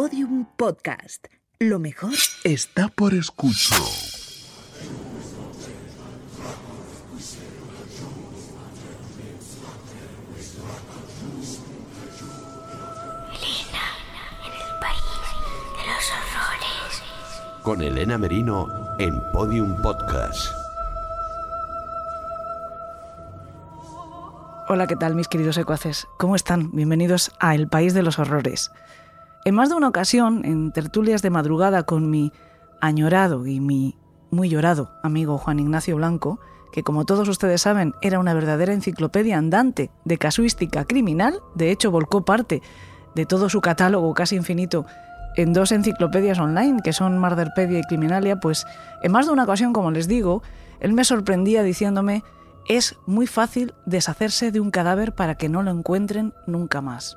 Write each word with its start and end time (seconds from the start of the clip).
Podium 0.00 0.46
Podcast. 0.56 1.26
Lo 1.58 1.80
mejor 1.80 2.12
está 2.44 2.86
por 2.86 3.14
escuchar. 3.14 3.80
Elena, 13.32 13.86
en 14.46 14.52
el 14.52 14.78
país 14.78 15.02
de 15.74 15.82
los 15.88 16.04
horrores. 16.14 17.02
Con 17.64 17.82
Elena 17.82 18.18
Merino 18.18 18.68
en 19.00 19.20
Podium 19.32 19.82
Podcast. 19.82 20.52
Hola, 24.68 24.86
¿qué 24.86 24.94
tal 24.94 25.16
mis 25.16 25.26
queridos 25.26 25.56
secuaces? 25.56 26.06
¿Cómo 26.18 26.36
están? 26.36 26.70
Bienvenidos 26.70 27.32
a 27.40 27.56
El 27.56 27.66
País 27.66 27.94
de 27.94 28.04
los 28.04 28.20
Horrores. 28.20 28.70
En 29.44 29.54
más 29.54 29.68
de 29.68 29.76
una 29.76 29.88
ocasión, 29.88 30.44
en 30.44 30.72
tertulias 30.72 31.22
de 31.22 31.30
madrugada 31.30 31.84
con 31.84 32.10
mi 32.10 32.32
añorado 32.80 33.46
y 33.46 33.60
mi 33.60 33.96
muy 34.30 34.48
llorado 34.50 34.90
amigo 35.02 35.38
Juan 35.38 35.58
Ignacio 35.58 35.96
Blanco, 35.96 36.38
que 36.72 36.82
como 36.82 37.06
todos 37.06 37.28
ustedes 37.28 37.62
saben 37.62 37.94
era 38.02 38.18
una 38.18 38.34
verdadera 38.34 38.72
enciclopedia 38.72 39.38
andante 39.38 39.90
de 40.04 40.18
casuística 40.18 40.84
criminal, 40.84 41.40
de 41.54 41.70
hecho 41.70 41.90
volcó 41.90 42.24
parte 42.24 42.62
de 43.14 43.26
todo 43.26 43.48
su 43.48 43.60
catálogo 43.60 44.12
casi 44.12 44.36
infinito 44.36 44.84
en 45.36 45.52
dos 45.52 45.72
enciclopedias 45.72 46.38
online 46.38 46.82
que 46.82 46.92
son 46.92 47.16
Marderpedia 47.18 47.78
y 47.78 47.84
Criminalia, 47.84 48.40
pues 48.40 48.66
en 49.02 49.12
más 49.12 49.26
de 49.26 49.32
una 49.32 49.44
ocasión, 49.44 49.72
como 49.72 49.90
les 49.90 50.08
digo, 50.08 50.42
él 50.80 50.92
me 50.92 51.04
sorprendía 51.04 51.62
diciéndome 51.62 52.22
es 52.68 52.96
muy 53.06 53.26
fácil 53.26 53.72
deshacerse 53.86 54.52
de 54.52 54.60
un 54.60 54.70
cadáver 54.70 55.14
para 55.14 55.36
que 55.36 55.48
no 55.48 55.62
lo 55.62 55.70
encuentren 55.70 56.34
nunca 56.46 56.82
más. 56.82 57.16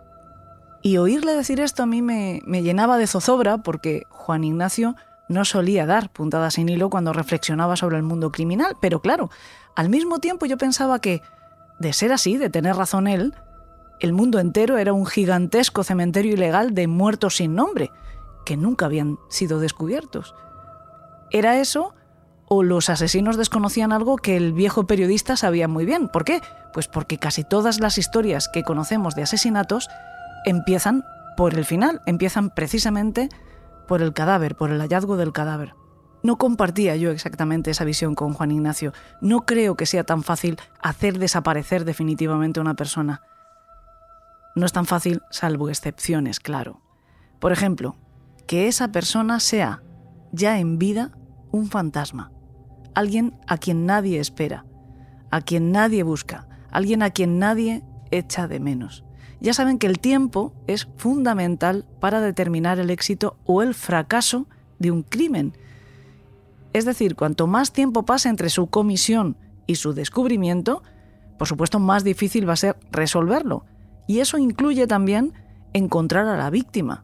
Y 0.81 0.97
oírle 0.97 1.33
decir 1.33 1.59
esto 1.59 1.83
a 1.83 1.85
mí 1.85 2.01
me, 2.01 2.41
llenaba 2.63 2.97
de 2.97 3.07
zozobra 3.07 3.59
porque 3.59 4.03
Juan 4.09 4.43
Ignacio 4.43 4.95
no 5.29 5.45
solía 5.45 5.85
dar 5.85 6.11
puntadas 6.11 6.55
sin 6.55 6.69
hilo 6.69 6.89
cuando 6.89 7.13
reflexionaba 7.13 7.75
sobre 7.75 7.97
el 7.97 8.03
mundo 8.03 8.31
criminal, 8.31 8.75
pero 8.81 9.01
claro, 9.01 9.29
al 9.75 9.89
mismo 9.89 10.19
tiempo 10.19 10.45
yo 10.45 10.57
pensaba 10.57 10.99
que, 10.99 11.21
de 11.79 11.93
ser 11.93 12.11
así, 12.11 12.37
de 12.37 12.49
tener 12.49 12.75
razón 12.75 13.07
él, 13.07 13.33
el 13.99 14.13
mundo 14.13 14.39
entero 14.39 14.77
era 14.79 14.93
un 14.93 15.05
gigantesco 15.05 15.83
cementerio 15.83 16.33
ilegal 16.33 16.73
de 16.73 16.87
muertos 16.87 17.37
sin 17.37 17.53
nombre, 17.53 17.91
que 18.45 18.57
nunca 18.57 18.87
habían 18.87 19.19
sido 19.29 19.59
descubiertos. 19.59 20.33
¿Era 21.29 21.59
eso 21.59 21.93
o 22.47 22.63
los 22.63 22.89
asesinos 22.89 23.37
desconocían 23.37 23.93
algo 23.93 24.17
que 24.17 24.35
el 24.35 24.51
viejo 24.51 24.87
periodista 24.87 25.37
sabía 25.37 25.67
muy 25.67 25.85
bien? 25.85 26.09
¿Por 26.09 26.25
qué? 26.25 26.41
Pues 26.73 26.87
porque 26.87 27.19
casi 27.19 27.43
todas 27.43 27.79
las 27.79 27.97
historias 27.97 28.49
que 28.51 28.63
conocemos 28.63 29.15
de 29.15 29.21
asesinatos 29.21 29.87
empiezan 30.45 31.03
por 31.37 31.53
el 31.53 31.65
final, 31.65 32.01
empiezan 32.05 32.49
precisamente 32.49 33.29
por 33.87 34.01
el 34.01 34.13
cadáver, 34.13 34.55
por 34.55 34.71
el 34.71 34.79
hallazgo 34.79 35.17
del 35.17 35.33
cadáver. 35.33 35.73
No 36.23 36.37
compartía 36.37 36.95
yo 36.95 37.09
exactamente 37.11 37.71
esa 37.71 37.83
visión 37.83 38.13
con 38.13 38.33
Juan 38.33 38.51
Ignacio. 38.51 38.93
No 39.21 39.45
creo 39.45 39.75
que 39.75 39.87
sea 39.87 40.03
tan 40.03 40.23
fácil 40.23 40.57
hacer 40.81 41.17
desaparecer 41.17 41.83
definitivamente 41.83 42.59
a 42.59 42.61
una 42.61 42.75
persona. 42.75 43.21
No 44.55 44.65
es 44.65 44.71
tan 44.71 44.85
fácil, 44.85 45.21
salvo 45.31 45.69
excepciones, 45.69 46.39
claro. 46.39 46.81
Por 47.39 47.51
ejemplo, 47.51 47.95
que 48.45 48.67
esa 48.67 48.91
persona 48.91 49.39
sea, 49.39 49.81
ya 50.31 50.59
en 50.59 50.77
vida, 50.77 51.11
un 51.51 51.69
fantasma. 51.69 52.31
Alguien 52.93 53.39
a 53.47 53.57
quien 53.57 53.85
nadie 53.85 54.19
espera, 54.19 54.65
a 55.31 55.41
quien 55.41 55.71
nadie 55.71 56.03
busca, 56.03 56.47
alguien 56.69 57.01
a 57.01 57.09
quien 57.09 57.39
nadie 57.39 57.83
echa 58.11 58.47
de 58.47 58.59
menos. 58.59 59.05
Ya 59.41 59.53
saben 59.55 59.79
que 59.79 59.87
el 59.87 59.99
tiempo 59.99 60.53
es 60.67 60.87
fundamental 60.97 61.85
para 61.99 62.21
determinar 62.21 62.79
el 62.79 62.91
éxito 62.91 63.37
o 63.45 63.63
el 63.63 63.73
fracaso 63.73 64.47
de 64.77 64.91
un 64.91 65.01
crimen. 65.01 65.57
Es 66.73 66.85
decir, 66.85 67.15
cuanto 67.15 67.47
más 67.47 67.73
tiempo 67.73 68.03
pase 68.03 68.29
entre 68.29 68.49
su 68.49 68.67
comisión 68.67 69.35
y 69.65 69.75
su 69.75 69.93
descubrimiento, 69.93 70.83
por 71.39 71.47
supuesto 71.47 71.79
más 71.79 72.03
difícil 72.03 72.47
va 72.47 72.53
a 72.53 72.57
ser 72.57 72.77
resolverlo. 72.91 73.65
Y 74.07 74.19
eso 74.19 74.37
incluye 74.37 74.85
también 74.85 75.33
encontrar 75.73 76.27
a 76.27 76.37
la 76.37 76.51
víctima. 76.51 77.03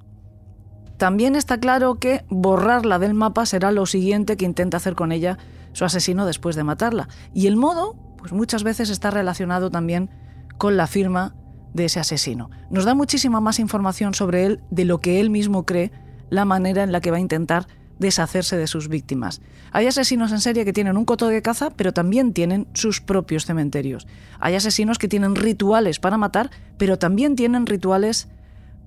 También 0.97 1.35
está 1.35 1.59
claro 1.59 1.95
que 1.95 2.23
borrarla 2.29 2.99
del 2.99 3.15
mapa 3.15 3.47
será 3.47 3.71
lo 3.71 3.85
siguiente 3.87 4.37
que 4.37 4.45
intenta 4.45 4.77
hacer 4.77 4.95
con 4.95 5.11
ella 5.11 5.39
su 5.73 5.85
asesino 5.85 6.25
después 6.25 6.55
de 6.55 6.63
matarla. 6.63 7.07
Y 7.33 7.47
el 7.47 7.55
modo, 7.55 7.95
pues 8.17 8.31
muchas 8.31 8.63
veces 8.63 8.91
está 8.91 9.09
relacionado 9.09 9.71
también 9.71 10.09
con 10.57 10.77
la 10.77 10.87
firma 10.87 11.35
de 11.77 11.85
ese 11.85 12.01
asesino. 12.01 12.49
Nos 12.69 12.83
da 12.83 12.93
muchísima 12.93 13.39
más 13.39 13.59
información 13.59 14.13
sobre 14.13 14.45
él 14.45 14.59
de 14.69 14.83
lo 14.83 14.97
que 14.97 15.21
él 15.21 15.29
mismo 15.29 15.65
cree, 15.65 15.93
la 16.29 16.43
manera 16.43 16.83
en 16.83 16.91
la 16.91 16.99
que 16.99 17.11
va 17.11 17.17
a 17.17 17.21
intentar 17.21 17.67
deshacerse 17.99 18.57
de 18.57 18.67
sus 18.67 18.89
víctimas. 18.89 19.41
Hay 19.71 19.87
asesinos 19.87 20.31
en 20.31 20.41
serie 20.41 20.65
que 20.65 20.73
tienen 20.73 20.97
un 20.97 21.05
coto 21.05 21.27
de 21.27 21.41
caza, 21.41 21.69
pero 21.69 21.93
también 21.93 22.33
tienen 22.33 22.67
sus 22.73 23.01
propios 23.01 23.45
cementerios. 23.45 24.07
Hay 24.39 24.55
asesinos 24.55 24.97
que 24.97 25.07
tienen 25.07 25.35
rituales 25.35 25.99
para 25.99 26.17
matar, 26.17 26.51
pero 26.77 26.99
también 26.99 27.35
tienen 27.35 27.65
rituales 27.65 28.27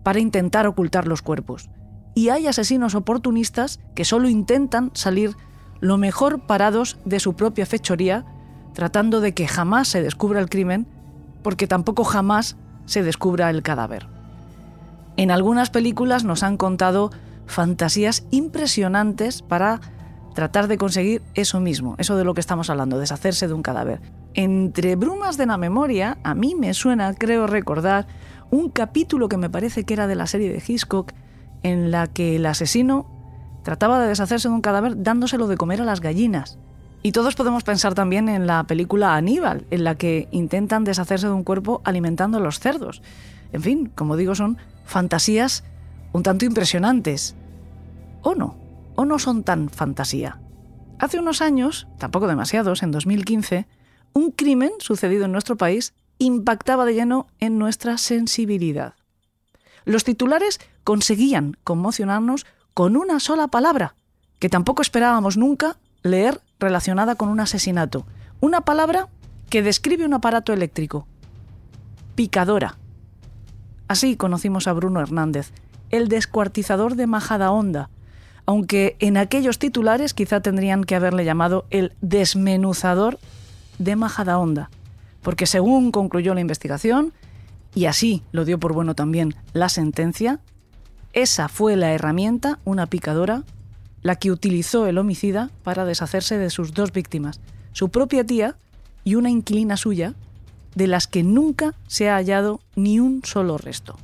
para 0.02 0.20
intentar 0.20 0.66
ocultar 0.66 1.06
los 1.06 1.22
cuerpos. 1.22 1.70
Y 2.14 2.28
hay 2.28 2.46
asesinos 2.46 2.94
oportunistas 2.94 3.80
que 3.94 4.04
solo 4.04 4.28
intentan 4.28 4.90
salir 4.94 5.36
lo 5.80 5.96
mejor 5.96 6.46
parados 6.46 6.98
de 7.04 7.20
su 7.20 7.34
propia 7.34 7.66
fechoría, 7.66 8.24
tratando 8.74 9.20
de 9.20 9.32
que 9.32 9.48
jamás 9.48 9.88
se 9.88 10.02
descubra 10.02 10.40
el 10.40 10.48
crimen, 10.48 10.86
porque 11.42 11.66
tampoco 11.66 12.04
jamás 12.04 12.56
se 12.86 13.02
descubra 13.02 13.50
el 13.50 13.62
cadáver. 13.62 14.06
En 15.16 15.30
algunas 15.30 15.70
películas 15.70 16.24
nos 16.24 16.42
han 16.42 16.56
contado 16.56 17.10
fantasías 17.46 18.24
impresionantes 18.30 19.42
para 19.42 19.80
tratar 20.34 20.68
de 20.68 20.78
conseguir 20.78 21.22
eso 21.34 21.60
mismo, 21.60 21.96
eso 21.98 22.16
de 22.16 22.24
lo 22.24 22.34
que 22.34 22.40
estamos 22.40 22.70
hablando, 22.70 22.98
deshacerse 22.98 23.48
de 23.48 23.54
un 23.54 23.62
cadáver. 23.62 24.00
Entre 24.34 24.96
brumas 24.96 25.36
de 25.36 25.46
la 25.46 25.56
memoria, 25.56 26.18
a 26.22 26.34
mí 26.34 26.54
me 26.54 26.72
suena, 26.72 27.12
creo 27.14 27.46
recordar, 27.46 28.06
un 28.50 28.70
capítulo 28.70 29.28
que 29.28 29.36
me 29.36 29.50
parece 29.50 29.84
que 29.84 29.94
era 29.94 30.06
de 30.06 30.14
la 30.14 30.26
serie 30.26 30.52
de 30.52 30.62
Hitchcock, 30.66 31.12
en 31.62 31.90
la 31.90 32.06
que 32.06 32.36
el 32.36 32.46
asesino 32.46 33.06
trataba 33.62 34.00
de 34.00 34.08
deshacerse 34.08 34.48
de 34.48 34.54
un 34.54 34.60
cadáver 34.60 35.02
dándoselo 35.02 35.46
de 35.46 35.56
comer 35.56 35.82
a 35.82 35.84
las 35.84 36.00
gallinas. 36.00 36.58
Y 37.02 37.12
todos 37.12 37.34
podemos 37.34 37.64
pensar 37.64 37.94
también 37.94 38.28
en 38.28 38.46
la 38.46 38.64
película 38.64 39.14
Aníbal, 39.14 39.66
en 39.70 39.84
la 39.84 39.94
que 39.94 40.28
intentan 40.32 40.84
deshacerse 40.84 41.26
de 41.26 41.32
un 41.32 41.44
cuerpo 41.44 41.80
alimentando 41.84 42.38
a 42.38 42.40
los 42.40 42.60
cerdos. 42.60 43.00
En 43.52 43.62
fin, 43.62 43.90
como 43.94 44.16
digo, 44.16 44.34
son 44.34 44.58
fantasías 44.84 45.64
un 46.12 46.22
tanto 46.22 46.44
impresionantes. 46.44 47.36
¿O 48.22 48.34
no? 48.34 48.56
¿O 48.96 49.04
no 49.06 49.18
son 49.18 49.44
tan 49.44 49.70
fantasía? 49.70 50.40
Hace 50.98 51.18
unos 51.18 51.40
años, 51.40 51.86
tampoco 51.98 52.26
demasiados, 52.26 52.82
en 52.82 52.90
2015, 52.90 53.66
un 54.12 54.30
crimen 54.32 54.72
sucedido 54.78 55.24
en 55.24 55.32
nuestro 55.32 55.56
país 55.56 55.94
impactaba 56.18 56.84
de 56.84 56.94
lleno 56.94 57.28
en 57.38 57.58
nuestra 57.58 57.96
sensibilidad. 57.96 58.94
Los 59.86 60.04
titulares 60.04 60.60
conseguían 60.84 61.56
conmocionarnos 61.64 62.44
con 62.74 62.96
una 62.96 63.20
sola 63.20 63.48
palabra, 63.48 63.94
que 64.38 64.50
tampoco 64.50 64.82
esperábamos 64.82 65.38
nunca 65.38 65.78
leer 66.02 66.42
relacionada 66.60 67.16
con 67.16 67.28
un 67.28 67.40
asesinato. 67.40 68.06
Una 68.40 68.60
palabra 68.60 69.08
que 69.48 69.62
describe 69.62 70.04
un 70.04 70.14
aparato 70.14 70.52
eléctrico. 70.52 71.06
Picadora. 72.14 72.76
Así 73.88 74.16
conocimos 74.16 74.68
a 74.68 74.72
Bruno 74.72 75.00
Hernández, 75.00 75.52
el 75.90 76.08
descuartizador 76.08 76.94
de 76.94 77.08
Majadahonda, 77.08 77.90
aunque 78.46 78.96
en 79.00 79.16
aquellos 79.16 79.58
titulares 79.58 80.14
quizá 80.14 80.40
tendrían 80.40 80.84
que 80.84 80.94
haberle 80.94 81.24
llamado 81.24 81.66
el 81.70 81.92
desmenuzador 82.00 83.18
de 83.78 83.96
Majadahonda, 83.96 84.70
porque 85.22 85.46
según 85.46 85.90
concluyó 85.90 86.34
la 86.34 86.40
investigación, 86.40 87.12
y 87.74 87.86
así 87.86 88.22
lo 88.30 88.44
dio 88.44 88.58
por 88.60 88.72
bueno 88.72 88.94
también 88.94 89.34
la 89.52 89.68
sentencia, 89.68 90.40
esa 91.12 91.48
fue 91.48 91.76
la 91.76 91.92
herramienta, 91.92 92.60
una 92.64 92.86
picadora, 92.86 93.42
la 94.02 94.16
que 94.16 94.30
utilizó 94.30 94.86
el 94.86 94.98
homicida 94.98 95.50
para 95.62 95.84
deshacerse 95.84 96.38
de 96.38 96.50
sus 96.50 96.72
dos 96.72 96.92
víctimas, 96.92 97.40
su 97.72 97.90
propia 97.90 98.24
tía 98.24 98.56
y 99.04 99.14
una 99.14 99.30
inquilina 99.30 99.76
suya, 99.76 100.14
de 100.74 100.86
las 100.86 101.06
que 101.06 101.22
nunca 101.22 101.74
se 101.88 102.08
ha 102.08 102.14
hallado 102.14 102.60
ni 102.76 103.00
un 103.00 103.22
solo 103.24 103.58
resto. 103.58 103.98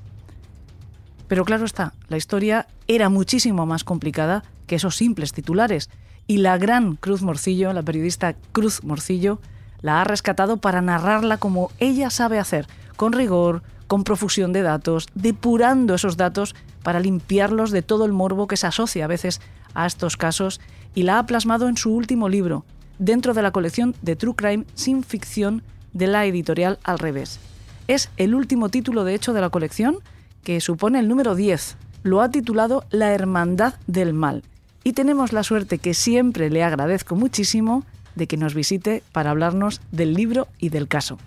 Pero 1.29 1.45
claro 1.45 1.65
está, 1.65 1.93
la 2.09 2.17
historia 2.17 2.67
era 2.89 3.09
muchísimo 3.09 3.67
más 3.67 3.85
complicada 3.85 4.45
que 4.67 4.77
esos 4.77 4.97
simples 4.97 5.33
titulares, 5.33 5.91
y 6.27 6.39
la 6.39 6.59
gran 6.59 6.97
Cruz 6.97 7.23
Morcillo, 7.23 7.73
la 7.73 7.83
periodista 7.83 8.35
Cruz 8.53 8.83
Morcillo, 8.83 9.41
la 9.81 10.01
ha 10.01 10.05
rescatado 10.05 10.57
para 10.57 10.83
narrarla 10.83 11.39
como 11.39 11.71
ella 11.79 12.11
sabe 12.11 12.39
hacer, 12.39 12.67
con 12.97 13.13
rigor, 13.13 13.63
con 13.87 14.03
profusión 14.03 14.53
de 14.53 14.63
datos, 14.63 15.07
depurando 15.15 15.95
esos 15.95 16.17
datos 16.17 16.57
para 16.83 17.01
limpiarlos 17.01 17.71
de 17.71 17.83
todo 17.83 18.05
el 18.05 18.13
morbo 18.13 18.49
que 18.49 18.57
se 18.57 18.67
asocia 18.67 19.05
a 19.05 19.09
veces 19.09 19.41
a 19.77 19.87
estos 19.87 20.17
casos 20.17 20.61
y 20.95 21.05
la 21.05 21.19
ha 21.19 21.27
plasmado 21.27 21.69
en 21.69 21.77
su 21.77 21.95
último 21.95 22.29
libro, 22.29 22.65
dentro 22.99 23.35
de 23.35 23.43
la 23.43 23.53
colección 23.53 23.95
de 24.03 24.17
True 24.17 24.35
Crime 24.35 24.65
sin 24.75 25.05
ficción 25.05 25.63
de 25.93 26.07
la 26.09 26.27
editorial 26.27 26.79
Al 26.83 26.99
revés. 26.99 27.39
Es 27.87 28.11
el 28.17 28.35
último 28.35 28.69
título, 28.69 29.05
de 29.05 29.15
hecho, 29.15 29.33
de 29.33 29.41
la 29.41 29.51
colección, 29.51 29.99
que 30.43 30.61
supone 30.61 30.99
el 30.99 31.09
número 31.09 31.35
10. 31.35 31.77
lo 32.03 32.23
ha 32.23 32.31
titulado 32.31 32.85
La 32.91 33.13
Hermandad 33.13 33.75
del 33.87 34.13
Mal. 34.13 34.43
Y 34.85 34.93
tenemos 34.93 35.33
la 35.33 35.43
suerte 35.43 35.79
que 35.79 35.95
siempre 35.95 36.51
le 36.51 36.63
agradezco 36.63 37.17
muchísimo 37.17 37.85
de 38.15 38.27
que 38.27 38.37
nos 38.37 38.55
visite 38.55 39.03
para 39.13 39.31
hablarnos 39.31 39.81
del 39.91 40.15
libro 40.15 40.47
y 40.59 40.69
del 40.69 40.87
caso. 40.87 41.19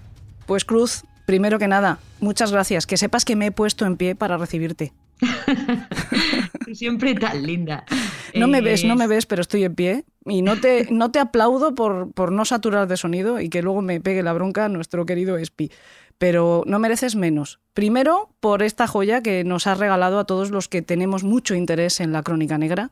Pues 0.46 0.66
Cruz, 0.66 1.04
primero 1.26 1.60
que 1.60 1.68
nada, 1.68 2.00
muchas 2.22 2.52
gracias. 2.52 2.88
Que 2.88 2.98
sepas 2.98 3.26
que 3.26 3.36
me 3.36 3.48
he 3.48 3.52
puesto 3.52 3.86
en 3.86 3.98
pie 3.98 4.16
para 4.16 4.38
recibirte. 4.38 4.94
Siempre 6.74 7.16
tan 7.16 7.46
linda. 7.46 7.86
No 8.36 8.48
me 8.48 8.62
ves, 8.62 8.86
no 8.86 8.96
me 8.96 9.08
ves, 9.08 9.26
pero 9.26 9.42
estoy 9.42 9.64
en 9.64 9.76
pie. 9.76 10.06
Y 10.26 10.42
no 10.42 10.60
te, 10.60 10.88
no 10.92 11.12
te 11.12 11.20
aplaudo 11.20 11.76
por, 11.76 12.12
por 12.12 12.32
no 12.32 12.46
saturar 12.46 12.88
de 12.88 12.98
sonido 12.98 13.40
y 13.40 13.50
que 13.50 13.62
luego 13.62 13.82
me 13.82 14.00
pegue 14.00 14.24
la 14.24 14.34
bronca 14.34 14.70
nuestro 14.70 15.06
querido 15.06 15.38
Espi. 15.38 15.72
Pero 16.18 16.64
no 16.66 16.80
mereces 16.80 17.16
menos. 17.16 17.60
Primero, 17.74 18.30
por 18.40 18.62
esta 18.62 18.88
joya 18.88 19.22
que 19.22 19.44
nos 19.44 19.68
has 19.68 19.78
regalado 19.78 20.20
a 20.20 20.26
todos 20.26 20.52
los 20.52 20.68
que 20.68 20.82
tenemos 20.82 21.24
mucho 21.24 21.56
interés 21.56 22.00
en 22.02 22.12
la 22.12 22.24
crónica 22.24 22.58
negra, 22.58 22.92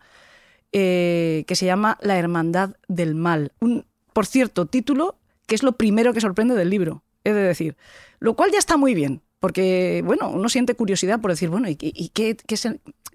eh, 0.71 1.44
que 1.47 1.56
se 1.56 1.65
llama 1.65 1.97
La 2.01 2.18
Hermandad 2.18 2.75
del 2.88 3.15
Mal. 3.15 3.51
Un, 3.59 3.85
por 4.13 4.25
cierto, 4.25 4.65
título 4.65 5.18
que 5.47 5.56
es 5.56 5.63
lo 5.63 5.77
primero 5.77 6.13
que 6.13 6.21
sorprende 6.21 6.56
del 6.56 6.69
libro, 6.69 7.03
he 7.23 7.33
de 7.33 7.41
decir. 7.41 7.77
Lo 8.19 8.35
cual 8.35 8.51
ya 8.51 8.59
está 8.59 8.77
muy 8.77 8.94
bien, 8.94 9.21
porque, 9.39 10.01
bueno, 10.05 10.29
uno 10.29 10.49
siente 10.49 10.75
curiosidad 10.75 11.21
por 11.21 11.31
decir, 11.31 11.49
bueno, 11.49 11.67
¿y, 11.69 11.75
qué, 11.75 12.37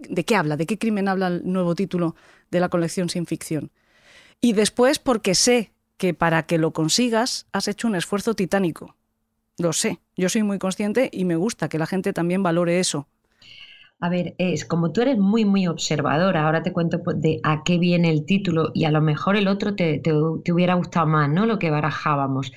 de 0.08 0.24
qué 0.24 0.36
habla? 0.36 0.56
¿De 0.56 0.66
qué 0.66 0.78
crimen 0.78 1.08
habla 1.08 1.28
el 1.28 1.42
nuevo 1.44 1.74
título 1.74 2.14
de 2.50 2.60
la 2.60 2.68
colección 2.68 3.08
sin 3.08 3.26
ficción? 3.26 3.70
Y 4.40 4.52
después 4.52 4.98
porque 4.98 5.34
sé 5.34 5.72
que 5.96 6.14
para 6.14 6.44
que 6.44 6.58
lo 6.58 6.72
consigas 6.72 7.46
has 7.52 7.68
hecho 7.68 7.88
un 7.88 7.96
esfuerzo 7.96 8.34
titánico. 8.34 8.96
Lo 9.58 9.72
sé, 9.72 9.98
yo 10.16 10.28
soy 10.28 10.42
muy 10.42 10.58
consciente 10.58 11.10
y 11.12 11.24
me 11.24 11.36
gusta 11.36 11.68
que 11.68 11.78
la 11.78 11.86
gente 11.86 12.12
también 12.12 12.42
valore 12.42 12.80
eso. 12.80 13.06
A 14.00 14.08
ver, 14.08 14.34
es 14.38 14.64
como 14.64 14.90
tú 14.90 15.02
eres 15.02 15.16
muy, 15.16 15.44
muy 15.44 15.68
observadora, 15.68 16.44
ahora 16.44 16.64
te 16.64 16.72
cuento 16.72 17.02
pues, 17.04 17.20
de 17.20 17.38
a 17.44 17.62
qué 17.64 17.78
viene 17.78 18.10
el 18.10 18.26
título 18.26 18.72
y 18.74 18.84
a 18.84 18.90
lo 18.90 19.00
mejor 19.00 19.36
el 19.36 19.46
otro 19.46 19.76
te, 19.76 20.00
te, 20.00 20.12
te 20.44 20.52
hubiera 20.52 20.74
gustado 20.74 21.06
más, 21.06 21.28
¿no? 21.28 21.46
Lo 21.46 21.60
que 21.60 21.70
barajábamos. 21.70 22.52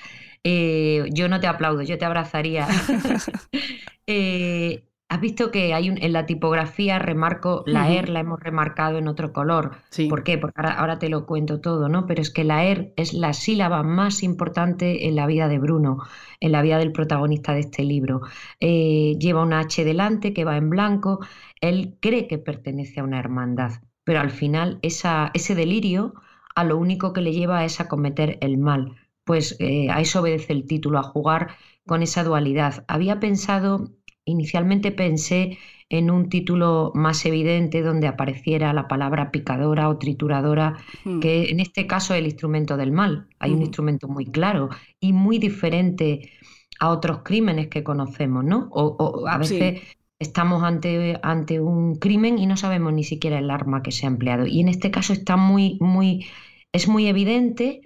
Eh, 0.47 1.09
yo 1.11 1.27
no 1.27 1.39
te 1.39 1.47
aplaudo, 1.47 1.81
yo 1.81 1.97
te 1.97 2.05
abrazaría. 2.05 2.67
eh, 4.07 4.83
Has 5.07 5.21
visto 5.21 5.51
que 5.51 5.75
hay 5.75 5.91
un, 5.91 6.01
en 6.01 6.13
la 6.13 6.25
tipografía 6.25 6.97
remarco, 6.97 7.63
la 7.67 7.91
ER 7.91 8.09
la 8.09 8.21
hemos 8.21 8.39
remarcado 8.39 8.97
en 8.97 9.07
otro 9.07 9.33
color. 9.33 9.77
¿Por 10.09 10.23
qué? 10.23 10.39
Porque 10.39 10.59
ahora, 10.61 10.97
te 10.97 11.09
lo 11.09 11.27
cuento 11.27 11.61
todo, 11.61 11.89
¿no? 11.89 12.07
Pero 12.07 12.23
es 12.23 12.31
que 12.31 12.43
la 12.43 12.65
ER 12.65 12.93
es 12.95 13.13
la 13.13 13.33
sílaba 13.33 13.83
más 13.83 14.23
importante 14.23 15.07
en 15.07 15.15
la 15.15 15.27
vida 15.27 15.47
de 15.47 15.59
Bruno, 15.59 15.99
en 16.39 16.51
la 16.51 16.63
vida 16.63 16.79
del 16.79 16.91
protagonista 16.91 17.53
de 17.53 17.59
este 17.59 17.83
libro. 17.83 18.21
Eh, 18.59 19.15
lleva 19.19 19.43
una 19.43 19.59
H 19.59 19.85
delante 19.85 20.33
que 20.33 20.43
va 20.43 20.57
en 20.57 20.71
blanco. 20.71 21.19
Él 21.61 21.97
cree 22.01 22.27
que 22.27 22.39
pertenece 22.39 22.99
a 22.99 23.03
una 23.03 23.19
hermandad, 23.19 23.73
pero 24.03 24.21
al 24.21 24.31
final 24.31 24.79
esa, 24.81 25.29
ese 25.35 25.53
delirio 25.53 26.15
a 26.55 26.63
lo 26.63 26.77
único 26.77 27.13
que 27.13 27.21
le 27.21 27.31
lleva 27.31 27.63
es 27.63 27.79
a 27.79 27.87
cometer 27.87 28.39
el 28.41 28.57
mal. 28.57 28.95
Pues 29.25 29.57
eh, 29.59 29.89
a 29.89 30.01
eso 30.01 30.21
obedece 30.21 30.53
el 30.53 30.65
título, 30.65 30.99
a 30.99 31.03
jugar 31.03 31.57
con 31.85 32.01
esa 32.01 32.23
dualidad. 32.23 32.85
Había 32.87 33.19
pensado 33.19 33.91
Inicialmente 34.25 34.91
pensé 34.91 35.59
en 35.87 36.09
un 36.09 36.29
título 36.29 36.91
más 36.95 37.23
evidente 37.27 37.83
donde 37.83 38.07
apareciera 38.07 38.73
la 38.73 38.87
palabra 38.87 39.29
picadora 39.29 39.87
o 39.87 39.99
trituradora, 39.99 40.77
hmm. 41.03 41.19
que 41.19 41.51
en 41.51 41.59
este 41.59 41.85
caso 41.85 42.15
es 42.15 42.21
el 42.21 42.25
instrumento 42.25 42.75
del 42.75 42.91
mal. 42.91 43.27
Hay 43.37 43.51
un 43.51 43.61
instrumento 43.61 44.07
muy 44.07 44.25
claro 44.25 44.69
y 44.99 45.13
muy 45.13 45.37
diferente 45.37 46.31
a 46.79 46.89
otros 46.89 47.19
crímenes 47.23 47.67
que 47.67 47.83
conocemos, 47.83 48.43
¿no? 48.43 48.67
O, 48.71 49.27
a 49.27 49.37
veces 49.37 49.81
estamos 50.17 50.63
ante, 50.63 51.19
ante 51.21 51.59
un 51.59 51.95
crimen 51.95 52.39
y 52.39 52.47
no 52.47 52.57
sabemos 52.57 52.93
ni 52.93 53.03
siquiera 53.03 53.37
el 53.37 53.51
arma 53.51 53.83
que 53.83 53.91
se 53.91 54.07
ha 54.07 54.09
empleado. 54.09 54.47
Y 54.47 54.61
en 54.61 54.69
este 54.69 54.89
caso 54.89 55.13
está 55.13 55.37
muy, 55.37 55.77
muy, 55.79 56.25
es 56.73 56.87
muy 56.87 57.05
evidente 57.05 57.84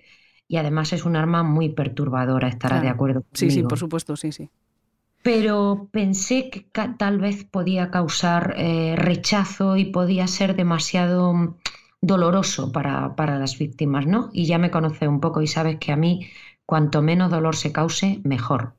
y 0.49 0.57
además 0.57 0.91
es 0.91 1.05
un 1.05 1.15
arma 1.15 1.43
muy 1.43 1.69
perturbadora, 1.69 2.49
estará 2.49 2.81
de 2.81 2.89
acuerdo. 2.89 3.23
Sí, 3.33 3.49
sí, 3.49 3.63
por 3.63 3.79
supuesto, 3.79 4.17
sí, 4.17 4.33
sí 4.33 4.49
pero 5.21 5.89
pensé 5.91 6.49
que 6.49 6.65
tal 6.97 7.19
vez 7.19 7.43
podía 7.43 7.91
causar 7.91 8.55
eh, 8.57 8.95
rechazo 8.97 9.75
y 9.75 9.85
podía 9.85 10.27
ser 10.27 10.55
demasiado 10.55 11.33
mm, 11.33 11.55
doloroso 12.01 12.71
para, 12.71 13.15
para, 13.15 13.37
las 13.37 13.57
víctimas, 13.57 14.05
¿no? 14.05 14.29
Y 14.31 14.45
ya 14.45 14.57
me 14.57 14.71
conoces 14.71 15.07
un 15.07 15.19
poco 15.19 15.41
y 15.41 15.47
sabes 15.47 15.77
que 15.77 15.91
a 15.91 15.97
mí 15.97 16.27
cuanto 16.65 17.01
menos 17.01 17.31
dolor 17.31 17.55
se 17.55 17.71
cause, 17.71 18.21
mejor. 18.23 18.73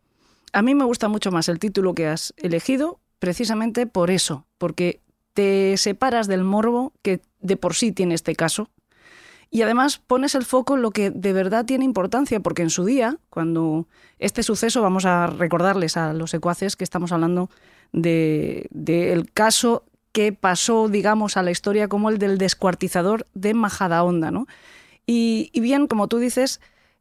A 0.52 0.62
mí 0.62 0.74
me 0.74 0.84
gusta 0.84 1.08
mucho 1.08 1.30
más 1.30 1.48
el 1.48 1.58
título 1.58 1.94
que 1.94 2.06
has 2.06 2.32
elegido 2.36 2.98
precisamente 3.18 3.86
por 3.86 4.10
eso, 4.10 4.46
porque 4.58 5.00
te 5.34 5.76
separas 5.76 6.26
del 6.26 6.44
morbo 6.44 6.92
que 7.02 7.20
de 7.40 7.56
por 7.56 7.74
sí 7.74 7.92
tiene 7.92 8.14
este 8.14 8.34
caso, 8.34 8.70
y 9.50 9.62
además 9.62 9.98
pones 9.98 10.34
el 10.36 10.44
foco 10.44 10.76
en 10.76 10.82
lo 10.82 10.92
que 10.92 11.10
de 11.10 11.32
verdad 11.32 11.64
tiene 11.64 11.84
importancia, 11.84 12.38
porque 12.40 12.62
en 12.62 12.70
su 12.70 12.84
día, 12.84 13.18
cuando 13.30 13.88
este 14.20 14.44
suceso, 14.44 14.80
vamos 14.80 15.06
a 15.06 15.26
recordarles 15.26 15.96
a 15.96 16.12
los 16.12 16.30
secuaces 16.30 16.76
que 16.76 16.84
estamos 16.84 17.10
hablando 17.10 17.50
del 17.92 18.68
de, 18.70 19.26
caso 19.34 19.84
que 20.12 20.32
pasó, 20.32 20.88
digamos, 20.88 21.36
a 21.36 21.42
la 21.42 21.50
historia 21.50 21.88
como 21.88 22.10
el 22.10 22.18
del 22.18 22.38
descuartizador 22.38 23.26
de 23.34 23.54
Majadahonda, 23.54 24.30
¿no? 24.30 24.46
Y, 25.04 25.50
y 25.52 25.60
bien, 25.60 25.88
como 25.88 26.06
tú 26.06 26.18
dices, 26.18 26.60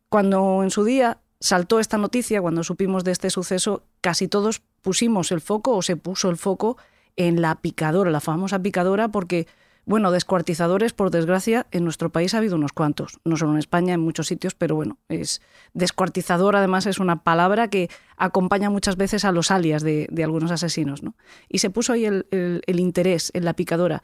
cuando 0.10 0.64
en 0.64 0.72
su 0.72 0.84
día 0.84 1.20
saltó 1.40 1.80
esta 1.80 2.00
noticia, 2.00 2.42
cuando 2.42 2.64
supimos 2.64 3.04
de 3.04 3.12
este 3.12 3.30
suceso, 3.30 3.84
casi 4.02 4.28
todos 4.28 4.62
pusimos 4.82 5.32
el 5.32 5.42
foco 5.42 5.76
o 5.76 5.82
se 5.84 5.96
puso 5.96 6.30
el 6.30 6.38
foco 6.38 6.78
en 7.16 7.42
la 7.42 7.56
picadora, 7.56 8.10
la 8.10 8.22
famosa 8.22 8.60
picadora, 8.60 9.10
porque 9.10 9.48
bueno, 9.90 10.12
descuartizadores, 10.12 10.94
por 10.94 11.10
desgracia, 11.10 11.66
en 11.72 11.84
nuestro 11.84 12.12
país 12.12 12.36
ha 12.36 12.38
habido 12.38 12.56
unos 12.56 12.74
cuantos, 12.74 13.20
no 13.26 13.38
solo 13.38 13.54
en 13.54 13.58
España, 13.58 13.96
en 13.96 14.00
muchos 14.00 14.28
sitios, 14.28 14.54
pero 14.54 14.76
bueno, 14.76 15.00
es 15.10 15.42
descuartizador 15.74 16.56
además 16.56 16.86
es 16.86 17.00
una 17.00 17.24
palabra 17.24 17.72
que 17.72 17.90
acompaña 18.16 18.70
muchas 18.70 18.98
veces 18.98 19.26
a 19.26 19.32
los 19.32 19.50
alias 19.50 19.82
de, 19.82 20.08
algunos 20.24 20.52
asesinos, 20.52 21.02
¿no? 21.02 21.16
Y 21.48 21.58
se 21.58 21.72
puso 21.72 21.94
ahí 21.94 22.06
el, 22.06 22.62
interés 22.68 23.32
en 23.34 23.46
la 23.46 23.56
picadora, 23.56 24.04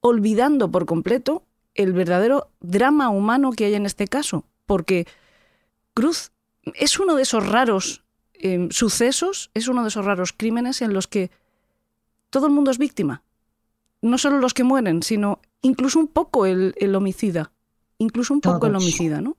olvidando 0.00 0.70
por 0.70 0.86
completo 0.86 1.44
el 1.74 1.92
verdadero 1.92 2.48
drama 2.62 3.10
humano 3.10 3.50
que 3.52 3.66
hay 3.66 3.74
en 3.74 3.84
este 3.84 4.08
caso, 4.08 4.46
porque 4.64 5.06
Cruz 5.92 6.32
es 6.76 6.98
uno 6.98 7.14
de 7.14 7.24
esos 7.24 7.46
raros 7.46 8.04
em, 8.32 8.70
sucesos, 8.70 9.50
es 9.52 9.68
uno 9.68 9.82
de 9.82 9.88
esos 9.88 10.06
raros 10.06 10.32
crímenes 10.32 10.80
en 10.80 10.94
los 10.94 11.08
que 11.08 11.30
todo 12.30 12.46
el 12.46 12.54
mundo 12.54 12.70
es 12.70 12.78
víctima 12.78 13.22
no 14.04 14.18
solo 14.18 14.38
los 14.38 14.54
que 14.54 14.64
mueren, 14.64 15.02
sino 15.02 15.40
incluso 15.62 15.98
un 15.98 16.08
poco 16.08 16.46
el, 16.46 16.74
homicida. 16.94 17.52
Incluso 17.98 18.34
un 18.34 18.40
poco 18.40 18.66
el 18.66 18.76
homicida, 18.76 19.20
¿no? 19.20 19.36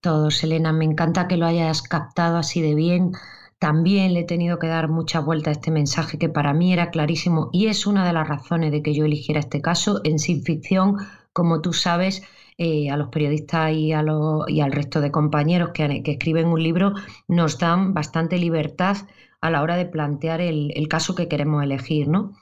Todos, 0.00 0.42
Elena. 0.42 0.72
Me 0.72 0.84
encanta 0.84 1.28
que 1.28 1.36
lo 1.36 1.46
hayas 1.46 1.82
captado 1.82 2.36
así 2.36 2.60
de 2.60 2.74
bien. 2.74 3.12
También 3.60 4.12
le 4.12 4.20
he 4.20 4.24
tenido 4.24 4.58
que 4.58 4.66
dar 4.66 4.88
mucha 4.88 5.20
vuelta 5.20 5.50
a 5.50 5.52
este 5.52 5.70
mensaje 5.70 6.18
que 6.18 6.28
para 6.28 6.52
mí 6.52 6.72
era 6.72 6.90
clarísimo 6.90 7.48
y 7.52 7.68
es 7.68 7.86
una 7.86 8.04
de 8.04 8.12
las 8.12 8.26
razones 8.26 8.72
de 8.72 8.82
que 8.82 8.92
yo 8.92 9.04
eligiera 9.04 9.38
este 9.38 9.60
caso. 9.60 10.00
En 10.02 10.18
Sin 10.18 10.42
Ficción, 10.42 10.96
como 11.32 11.60
tú 11.60 11.72
sabes, 11.72 12.24
eh, 12.58 12.90
a 12.90 12.96
los 12.96 13.08
periodistas 13.08 13.72
y, 13.72 13.92
a 13.92 14.04
y 14.48 14.60
al 14.60 14.72
resto 14.72 15.00
de 15.00 15.12
compañeros 15.12 15.70
que, 15.72 16.02
que, 16.02 16.12
escriben 16.12 16.48
un 16.48 16.62
libro 16.62 16.92
nos 17.28 17.58
dan 17.58 17.94
bastante 17.94 18.36
libertad 18.36 18.96
a 19.40 19.50
la 19.50 19.62
hora 19.62 19.76
de 19.76 19.86
plantear 19.86 20.40
el, 20.40 20.72
el 20.74 20.88
caso 20.88 21.14
que 21.14 21.28
queremos 21.28 21.62
elegir, 21.62 22.08
¿no? 22.08 22.32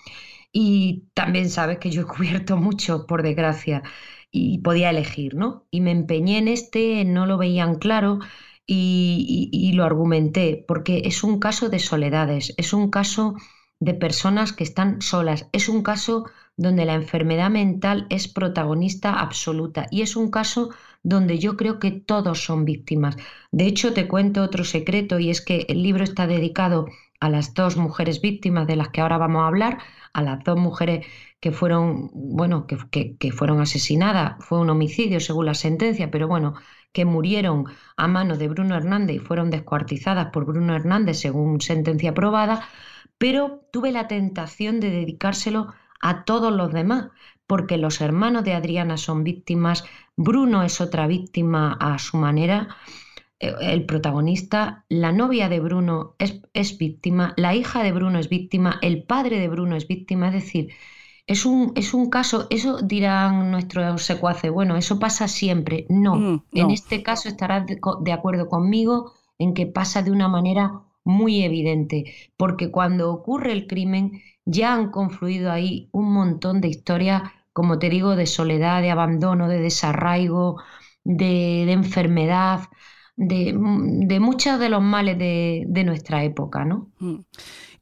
Y 0.52 1.09
también 1.14 1.50
sabes 1.50 1.78
que 1.78 1.90
yo 1.90 2.02
he 2.02 2.07
cubierto 2.07 2.57
mucho, 2.57 3.07
por 3.07 3.23
desgracia, 3.23 3.83
y 4.30 4.59
podía 4.59 4.90
elegir, 4.90 5.35
¿no? 5.35 5.66
Y 5.71 5.80
me 5.80 5.90
empeñé 5.90 6.38
en 6.38 6.49
este, 6.49 7.04
no 7.04 7.26
lo 7.26 7.38
veían 7.38 7.76
claro 7.76 8.21
y, 8.66 9.73
lo 9.75 9.85
argumenté, 9.85 10.64
porque 10.66 11.02
es 11.04 11.25
un 11.25 11.38
caso 11.40 11.69
de 11.69 11.78
soledades, 11.78 12.54
es 12.57 12.73
un 12.73 12.90
caso 12.90 13.35
de 13.80 13.95
personas 13.95 14.52
que 14.52 14.64
están 14.64 15.00
solas, 15.02 15.49
es 15.52 15.69
un 15.69 15.83
caso 15.83 16.26
donde 16.57 16.85
la 16.85 16.95
enfermedad 16.95 17.50
mental 17.50 18.07
es 18.11 18.28
protagonista 18.28 19.19
absoluta 19.19 19.87
y 19.90 20.02
es 20.02 20.16
un 20.16 20.30
caso 20.30 20.71
donde 21.02 21.38
yo 21.38 21.57
creo 21.57 21.78
que 21.78 21.90
todos 21.90 22.45
son 22.45 22.64
víctimas. 22.64 23.16
De 23.50 23.66
hecho, 23.66 23.95
te 23.95 24.07
cuento 24.07 24.42
otro 24.42 24.64
secreto 24.64 25.19
y 25.19 25.30
es 25.30 25.40
que 25.40 25.66
el 25.69 25.83
libro 25.83 26.04
está 26.04 26.26
dedicado 26.26 26.87
a 27.20 27.28
las 27.28 27.54
dos 27.54 27.76
mujeres 27.76 28.20
víctimas 28.20 28.66
de 28.66 28.76
las 28.76 28.88
que 28.88 29.00
ahora 29.00 29.18
vamos 29.18 29.42
a 29.42 29.46
hablar, 29.46 29.78
a 30.12 30.22
las 30.22 30.42
dos 30.42 30.58
mujeres 30.58 31.06
que 31.38 31.52
fueron, 31.52 32.10
bueno, 32.12 32.66
que, 32.66 33.16
que, 33.16 33.32
fueron 33.32 33.60
asesinadas. 33.60 34.44
Fue 34.44 34.58
un 34.58 34.70
homicidio 34.70 35.20
según 35.20 35.46
la 35.46 35.54
sentencia, 35.54 36.10
pero 36.10 36.28
bueno, 36.28 36.54
que 36.92 37.04
murieron 37.04 37.66
a 37.96 38.08
manos 38.08 38.38
de 38.38 38.48
Bruno 38.48 38.74
Hernández 38.76 39.16
y 39.16 39.20
fueron 39.20 39.50
descuartizadas 39.50 40.28
por 40.32 40.46
Bruno 40.46 40.74
Hernández 40.74 41.18
según 41.20 41.60
sentencia 41.60 42.10
aprobada, 42.10 42.62
pero 43.18 43.62
tuve 43.72 43.92
la 43.92 44.08
tentación 44.08 44.80
de 44.80 44.90
dedicárselo 44.90 45.72
a 46.00 46.24
todos 46.24 46.52
los 46.52 46.72
demás, 46.72 47.10
porque 47.46 47.76
los 47.76 48.00
hermanos 48.00 48.44
de 48.44 48.54
Adriana 48.54 48.96
son 48.96 49.24
víctimas, 49.24 49.84
Bruno 50.16 50.62
es 50.62 50.80
otra 50.80 51.06
víctima 51.06 51.76
a 51.80 51.98
su 51.98 52.16
manera, 52.16 52.76
el 53.40 53.87
protagonista, 53.87 54.85
la 54.88 55.12
novia 55.12 55.49
de 55.49 55.61
Bruno 55.61 56.14
es, 56.18 56.40
es, 56.52 56.76
víctima, 56.78 57.32
la 57.37 57.54
hija 57.54 57.82
de 57.82 57.92
Bruno 57.92 58.18
es 58.18 58.28
víctima, 58.28 58.78
el 58.82 59.02
padre 59.04 59.40
de 59.40 59.49
Bruno 59.49 59.76
es 59.76 59.88
víctima, 59.88 60.28
es 60.28 60.35
decir, 60.35 60.70
es 61.26 61.47
un, 61.47 61.73
es 61.75 61.94
un 61.94 62.11
caso, 62.11 62.47
eso 62.50 62.82
dirán 62.82 63.50
nuestros 63.50 64.02
secuaces, 64.04 64.50
bueno, 64.50 64.76
eso 64.76 64.99
pasa 64.99 65.28
siempre. 65.28 65.87
No, 65.88 66.16
Mm, 66.16 66.42
en 66.52 66.70
este 66.70 67.02
caso 67.02 67.28
estarás 67.28 67.66
de, 67.66 68.12
acuerdo 68.12 68.49
conmigo 68.49 69.12
en 69.38 69.54
que 69.54 69.66
pasa 69.66 70.02
de 70.02 70.11
una 70.11 70.28
manera 70.28 70.82
muy 71.04 71.42
evidente, 71.42 72.12
porque 72.37 72.70
cuando 72.70 73.11
ocurre 73.12 73.52
el 73.52 73.66
crimen 73.66 74.20
ya 74.44 74.75
han 74.75 74.90
confluido 74.90 75.50
ahí 75.50 75.88
un 75.92 76.12
montón 76.12 76.61
de 76.61 76.68
historias, 76.68 77.23
como 77.52 77.78
te 77.78 77.88
digo, 77.88 78.16
de 78.16 78.26
soledad, 78.26 78.82
de 78.82 78.90
abandono, 78.90 79.49
de 79.49 79.61
desarraigo, 79.61 80.61
de, 81.04 81.64
de 81.66 81.73
enfermedad, 81.73 82.62
de, 83.22 83.54
de 83.54 84.18
muchos 84.18 84.58
de 84.58 84.70
los 84.70 84.80
males 84.80 85.18
de, 85.18 85.64
de 85.68 85.84
nuestra 85.84 86.24
época, 86.24 86.64
¿no? 86.64 86.88
Mm. 87.00 87.16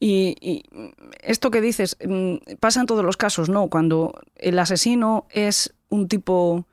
Y, 0.01 0.37
y 0.41 0.65
esto 1.23 1.53
que 1.53 1.61
dices 1.61 1.97
mm, 2.05 2.57
pasa 2.59 2.81
en 2.81 2.87
todos 2.87 3.05
los 3.05 3.17
casos, 3.17 3.49
¿no? 3.49 3.69
Cuando 3.69 4.21
el 4.35 4.59
asesino 4.59 5.27
es 5.31 5.75
un 5.91 6.09
tipo 6.09 6.67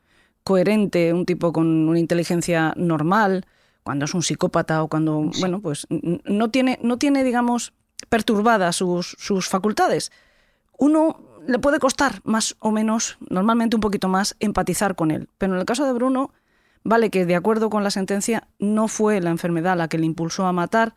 coherente, 0.44 1.14
un 1.14 1.26
tipo 1.26 1.54
con 1.54 1.68
una 1.88 2.00
inteligencia 2.00 2.74
normal, 2.76 3.46
cuando 3.84 4.06
es 4.06 4.16
un 4.16 4.24
psicópata 4.24 4.82
o 4.82 4.88
cuando, 4.88 5.30
Sí. 5.32 5.42
bueno, 5.42 5.60
pues 5.62 5.86
no 5.90 6.50
tiene, 6.50 6.80
no 6.82 6.98
tiene 6.98 7.24
digamos, 7.24 7.72
perturbadas 8.10 8.78
sus, 8.78 9.16
sus 9.20 9.48
facultades. 9.48 10.12
Uno 10.80 11.20
le 11.48 11.60
puede 11.60 11.78
costar 11.78 12.22
más 12.24 12.56
o 12.60 12.72
menos, 12.72 13.18
normalmente 13.30 13.76
un 13.76 13.82
poquito 13.82 14.08
más, 14.08 14.36
empatizar 14.40 14.96
con 14.96 15.12
él. 15.12 15.30
Pero 15.38 15.54
en 15.54 15.60
el 15.60 15.66
caso 15.66 15.86
de 15.86 15.94
Bruno, 15.94 16.32
vale 16.86 17.10
que 17.10 17.26
de 17.26 17.36
acuerdo 17.36 17.70
con 17.70 17.84
la 17.84 17.92
sentencia 17.92 18.48
no 18.60 18.88
fue 18.88 19.20
la 19.20 19.32
enfermedad 19.32 19.76
la 19.76 19.90
que 19.90 19.98
le 19.98 20.06
impulsó 20.06 20.46
a 20.46 20.54
matar, 20.54 20.96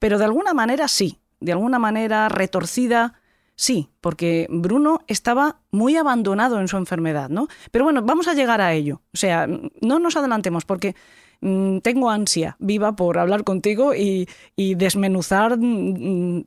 pero 0.00 0.18
de 0.18 0.24
alguna 0.24 0.54
manera 0.54 0.88
sí, 0.88 1.20
de 1.38 1.52
alguna 1.52 1.78
manera 1.78 2.28
retorcida, 2.28 3.14
sí, 3.54 3.90
porque 4.00 4.46
Bruno 4.50 5.00
estaba 5.06 5.60
muy 5.70 5.96
abandonado 5.96 6.60
en 6.60 6.66
su 6.66 6.76
enfermedad, 6.76 7.28
¿no? 7.28 7.46
Pero 7.70 7.84
bueno, 7.84 8.02
vamos 8.02 8.26
a 8.26 8.34
llegar 8.34 8.60
a 8.60 8.72
ello. 8.72 9.02
O 9.12 9.16
sea, 9.16 9.46
no 9.46 9.98
nos 9.98 10.16
adelantemos 10.16 10.64
porque 10.64 10.96
mm, 11.40 11.78
tengo 11.78 12.10
ansia 12.10 12.56
viva 12.58 12.96
por 12.96 13.18
hablar 13.18 13.44
contigo 13.44 13.94
y, 13.94 14.26
desmenuzar, 14.56 15.58
mm, 15.58 16.44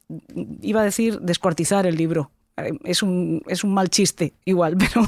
iba 0.61 0.81
a 0.81 0.85
decir 0.85 1.19
descuartizar 1.21 1.85
el 1.85 1.95
libro. 1.95 2.31
Eh, 2.67 2.77
Es 2.83 3.03
un, 3.03 3.41
es 3.47 3.63
un 3.63 3.73
mal 3.73 3.89
chiste, 3.89 4.33
igual, 4.45 4.77
pero 4.79 5.07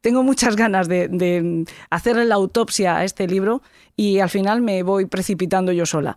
tengo 0.00 0.22
muchas 0.22 0.56
ganas 0.56 0.88
de, 0.88 1.08
de 1.08 1.64
hacerle 1.90 2.24
la 2.24 2.34
autopsia 2.36 2.96
a 2.96 3.04
este 3.04 3.26
libro 3.26 3.62
y 3.96 4.18
al 4.20 4.30
final 4.30 4.60
me 4.62 4.82
voy 4.82 5.06
precipitando 5.06 5.72
yo 5.72 5.86
sola. 5.86 6.16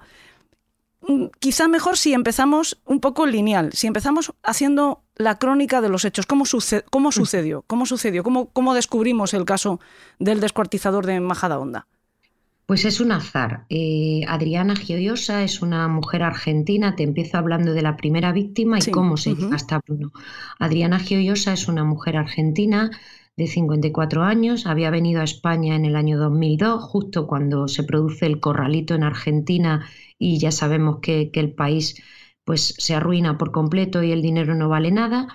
Mm, 1.08 1.26
Quizá 1.40 1.68
mejor 1.68 1.98
si 1.98 2.14
empezamos 2.14 2.80
un 2.86 3.00
poco 3.00 3.26
lineal, 3.26 3.74
si 3.74 3.88
empezamos 3.88 4.34
haciendo 4.44 5.04
la 5.16 5.38
crónica 5.38 5.82
de 5.82 5.90
los 5.90 6.04
hechos, 6.06 6.26
cómo, 6.26 6.46
suce- 6.46 6.84
cómo 6.90 7.12
sucedió, 7.12 7.64
cómo 7.68 7.86
sucedió, 7.86 8.24
cómo, 8.24 8.48
cómo 8.52 8.74
descubrimos 8.74 9.34
el 9.34 9.46
caso 9.46 9.80
del 10.20 10.40
descuartizador 10.40 11.06
de 11.06 11.20
Majadahonda. 11.20 11.88
Pues 12.66 12.84
es 12.86 13.00
un 13.00 13.12
azar. 13.12 13.66
Eh, 13.70 14.22
Adriana 14.28 14.76
Gioiosa 14.76 15.44
es 15.44 15.62
una 15.62 15.88
mujer 15.88 16.24
argentina. 16.24 16.96
Te 16.96 17.04
empiezo 17.04 17.38
hablando 17.38 17.74
de 17.74 17.84
la 17.84 17.96
primera 17.96 18.32
víctima 18.32 18.80
y 18.80 18.82
Sí, 18.82 18.92
cómo 18.92 19.18
se 19.18 19.36
llega 19.36 19.56
hasta 19.56 19.80
Bruno. 19.86 20.12
Adriana 20.60 21.00
Gioiosa 21.00 21.54
es 21.54 21.68
una 21.68 21.84
mujer 21.84 22.18
argentina 22.18 22.90
de 23.38 23.48
54 23.48 24.24
años. 24.24 24.66
Había 24.66 24.90
venido 24.90 25.22
a 25.22 25.26
España 25.26 25.76
en 25.76 25.86
el 25.86 25.96
año 25.96 26.18
2002, 26.18 26.84
justo 26.84 27.28
cuando 27.28 27.68
se 27.68 27.84
produce 27.84 28.26
el 28.26 28.40
corralito 28.40 28.96
en 28.96 29.04
Argentina 29.04 29.88
y 30.18 30.40
ya 30.40 30.52
sabemos 30.52 31.00
que, 31.02 31.30
que 31.32 31.42
el 31.42 31.54
país 31.54 32.02
pues, 32.46 32.74
se 32.80 32.96
arruina 32.96 33.38
por 33.38 33.52
completo 33.52 34.02
y 34.02 34.12
el 34.12 34.24
dinero 34.24 34.56
no 34.56 34.70
vale 34.70 34.92
nada. 34.92 35.28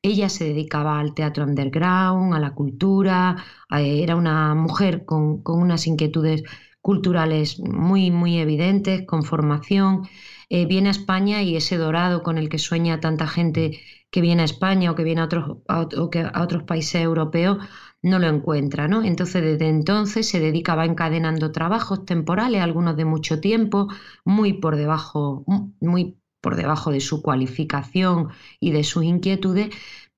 Ella 0.00 0.28
se 0.28 0.44
dedicaba 0.44 1.00
al 1.00 1.12
teatro 1.14 1.44
underground, 1.44 2.32
a 2.34 2.38
la 2.38 2.54
cultura, 2.54 3.36
eh, 3.76 4.02
era 4.02 4.16
una 4.16 4.54
mujer 4.54 5.04
con, 5.04 5.42
con 5.42 5.60
unas 5.60 5.86
inquietudes 5.88 6.44
culturales 6.88 7.60
muy, 7.60 8.10
muy 8.10 8.38
evidentes, 8.38 9.04
con 9.04 9.22
formación. 9.22 10.08
Eh, 10.48 10.64
viene 10.64 10.88
a 10.88 10.92
España 10.92 11.42
y 11.42 11.54
ese 11.54 11.76
dorado 11.76 12.22
con 12.22 12.38
el 12.38 12.48
que 12.48 12.56
sueña 12.58 12.98
tanta 12.98 13.26
gente 13.26 13.80
que 14.10 14.22
viene 14.22 14.40
a 14.40 14.46
España 14.46 14.90
o 14.90 14.94
que 14.94 15.04
viene 15.04 15.20
a 15.20 15.24
otros, 15.24 15.58
a, 15.68 15.82
o 15.82 16.10
a 16.32 16.42
otros 16.42 16.62
países 16.62 17.02
europeos, 17.02 17.58
no 18.00 18.18
lo 18.18 18.26
encuentra, 18.28 18.88
¿no? 18.88 19.02
Entonces, 19.02 19.42
desde 19.42 19.68
entonces 19.68 20.26
se 20.30 20.40
dedica, 20.40 20.76
va 20.76 20.86
encadenando 20.86 21.52
trabajos 21.52 22.06
temporales, 22.06 22.62
algunos 22.62 22.96
de 22.96 23.04
mucho 23.04 23.38
tiempo, 23.38 23.88
muy 24.24 24.54
por 24.54 24.76
debajo, 24.76 25.44
muy 25.80 26.16
por 26.40 26.56
debajo 26.56 26.90
de 26.90 27.00
su 27.00 27.20
cualificación 27.20 28.30
y 28.60 28.70
de 28.72 28.82
sus 28.84 29.04
inquietudes, 29.04 29.68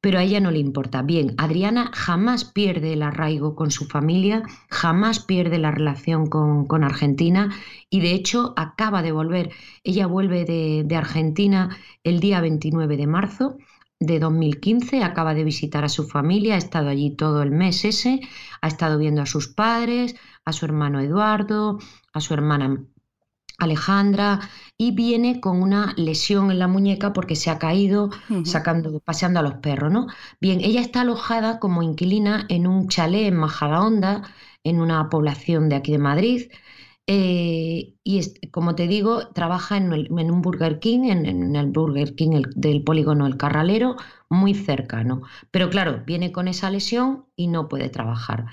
pero 0.00 0.18
a 0.18 0.22
ella 0.22 0.40
no 0.40 0.50
le 0.50 0.58
importa. 0.58 1.02
Bien, 1.02 1.34
Adriana 1.38 1.90
jamás 1.94 2.44
pierde 2.44 2.92
el 2.94 3.02
arraigo 3.02 3.54
con 3.54 3.70
su 3.70 3.86
familia, 3.86 4.42
jamás 4.70 5.20
pierde 5.20 5.58
la 5.58 5.70
relación 5.70 6.26
con, 6.26 6.66
con 6.66 6.84
Argentina 6.84 7.54
y 7.90 8.00
de 8.00 8.12
hecho 8.12 8.54
acaba 8.56 9.02
de 9.02 9.12
volver. 9.12 9.50
Ella 9.84 10.06
vuelve 10.06 10.44
de, 10.44 10.84
de 10.84 10.96
Argentina 10.96 11.76
el 12.04 12.20
día 12.20 12.40
29 12.40 12.96
de 12.96 13.06
marzo 13.06 13.58
de 14.00 14.18
2015, 14.18 15.04
acaba 15.04 15.34
de 15.34 15.44
visitar 15.44 15.84
a 15.84 15.90
su 15.90 16.08
familia, 16.08 16.54
ha 16.54 16.58
estado 16.58 16.88
allí 16.88 17.14
todo 17.14 17.42
el 17.42 17.50
mes 17.50 17.84
ese, 17.84 18.20
ha 18.62 18.66
estado 18.66 18.98
viendo 18.98 19.20
a 19.20 19.26
sus 19.26 19.48
padres, 19.48 20.16
a 20.46 20.52
su 20.52 20.64
hermano 20.64 21.00
Eduardo, 21.00 21.78
a 22.14 22.20
su 22.20 22.32
hermana 22.32 22.82
Alejandra 23.60 24.40
y 24.78 24.92
viene 24.92 25.40
con 25.40 25.62
una 25.62 25.94
lesión 25.96 26.50
en 26.50 26.58
la 26.58 26.68
muñeca 26.68 27.12
porque 27.12 27.36
se 27.36 27.50
ha 27.50 27.58
caído 27.58 28.10
sacando, 28.42 29.00
paseando 29.00 29.40
a 29.40 29.42
los 29.42 29.54
perros, 29.54 29.92
¿no? 29.92 30.06
Bien, 30.40 30.60
ella 30.62 30.80
está 30.80 31.02
alojada 31.02 31.58
como 31.60 31.82
inquilina 31.82 32.46
en 32.48 32.66
un 32.66 32.88
chalet 32.88 33.26
en 33.28 33.36
Majadahonda, 33.36 34.22
en 34.64 34.80
una 34.80 35.08
población 35.10 35.68
de 35.68 35.76
aquí 35.76 35.92
de 35.92 35.98
Madrid, 35.98 36.50
eh, 37.06 37.94
y 38.04 38.18
es- 38.18 38.34
como 38.52 38.74
te 38.74 38.86
digo, 38.86 39.28
trabaja 39.28 39.76
en, 39.76 39.92
el- 39.92 40.06
en 40.18 40.30
un 40.30 40.42
Burger 40.42 40.78
King, 40.80 41.00
en, 41.10 41.26
en 41.26 41.56
el 41.56 41.66
Burger 41.66 42.14
King 42.14 42.32
el- 42.34 42.50
del 42.54 42.82
polígono 42.84 43.26
El 43.26 43.36
Carralero, 43.36 43.96
muy 44.28 44.54
cercano. 44.54 45.22
Pero 45.50 45.70
claro, 45.70 46.02
viene 46.06 46.32
con 46.32 46.48
esa 46.48 46.70
lesión 46.70 47.26
y 47.36 47.48
no 47.48 47.68
puede 47.68 47.88
trabajar. 47.88 48.46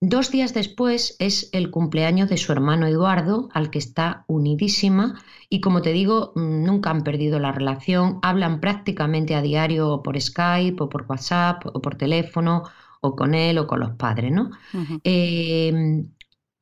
Dos 0.00 0.30
días 0.30 0.54
después 0.54 1.16
es 1.18 1.50
el 1.52 1.72
cumpleaños 1.72 2.28
de 2.28 2.36
su 2.36 2.52
hermano 2.52 2.86
Eduardo, 2.86 3.48
al 3.52 3.68
que 3.70 3.80
está 3.80 4.24
unidísima 4.28 5.20
y 5.48 5.60
como 5.60 5.82
te 5.82 5.92
digo, 5.92 6.32
mm, 6.36 6.64
nunca 6.64 6.90
han 6.90 7.02
perdido 7.02 7.40
la 7.40 7.50
relación, 7.50 8.20
hablan 8.22 8.60
prácticamente 8.60 9.34
a 9.34 9.42
diario 9.42 9.88
o 9.90 10.02
por 10.02 10.20
Skype 10.20 10.80
o 10.80 10.88
por 10.88 11.06
WhatsApp 11.08 11.66
o 11.66 11.82
por 11.82 11.96
teléfono 11.96 12.62
o 13.00 13.16
con 13.16 13.34
él 13.34 13.58
o 13.58 13.66
con 13.66 13.80
los 13.80 13.96
padres, 13.96 14.30
¿no? 14.30 14.50
Eh, 15.02 16.04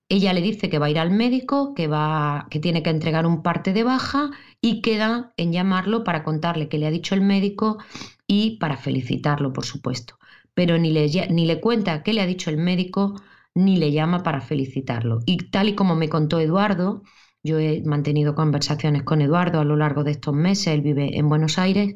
ella 0.09 0.33
le 0.33 0.41
dice 0.41 0.71
que 0.71 0.79
va 0.79 0.87
a 0.87 0.91
ir 0.91 0.99
al 0.99 1.11
médico, 1.11 1.75
que, 1.75 1.89
va, 1.89 2.47
que 2.51 2.61
tiene 2.61 2.83
que 2.83 2.91
entregar 2.91 3.27
un 3.27 3.43
parte 3.43 3.73
de 3.73 3.83
baja 3.85 4.31
y 4.61 4.81
queda 4.81 5.33
en 5.37 5.53
llamarlo 5.53 6.05
para 6.05 6.23
contarle 6.25 6.69
qué 6.69 6.79
le 6.79 6.87
ha 6.87 6.91
dicho 6.91 7.15
el 7.15 7.23
médico 7.23 7.79
y 8.27 8.59
para 8.59 8.77
felicitarlo, 8.77 9.53
por 9.53 9.65
supuesto. 9.67 10.19
Pero 10.57 10.79
ni 10.79 10.91
le, 10.93 11.09
ni 11.31 11.47
le 11.47 11.61
cuenta 11.61 12.03
qué 12.03 12.15
le 12.15 12.23
ha 12.23 12.27
dicho 12.27 12.51
el 12.51 12.59
médico 12.59 13.23
ni 13.55 13.79
le 13.79 13.93
llama 13.93 14.25
para 14.25 14.41
felicitarlo. 14.43 15.21
Y 15.27 15.51
tal 15.51 15.69
y 15.71 15.77
como 15.77 15.97
me 15.97 16.09
contó 16.11 16.41
Eduardo, 16.41 17.03
yo 17.45 17.61
he 17.61 17.83
mantenido 17.85 18.35
conversaciones 18.35 19.05
con 19.05 19.23
Eduardo 19.23 19.61
a 19.61 19.65
lo 19.65 19.77
largo 19.77 20.05
de 20.05 20.13
estos 20.13 20.35
meses, 20.35 20.69
él 20.69 20.83
vive 20.83 21.19
en 21.19 21.29
Buenos 21.29 21.59
Aires, 21.59 21.95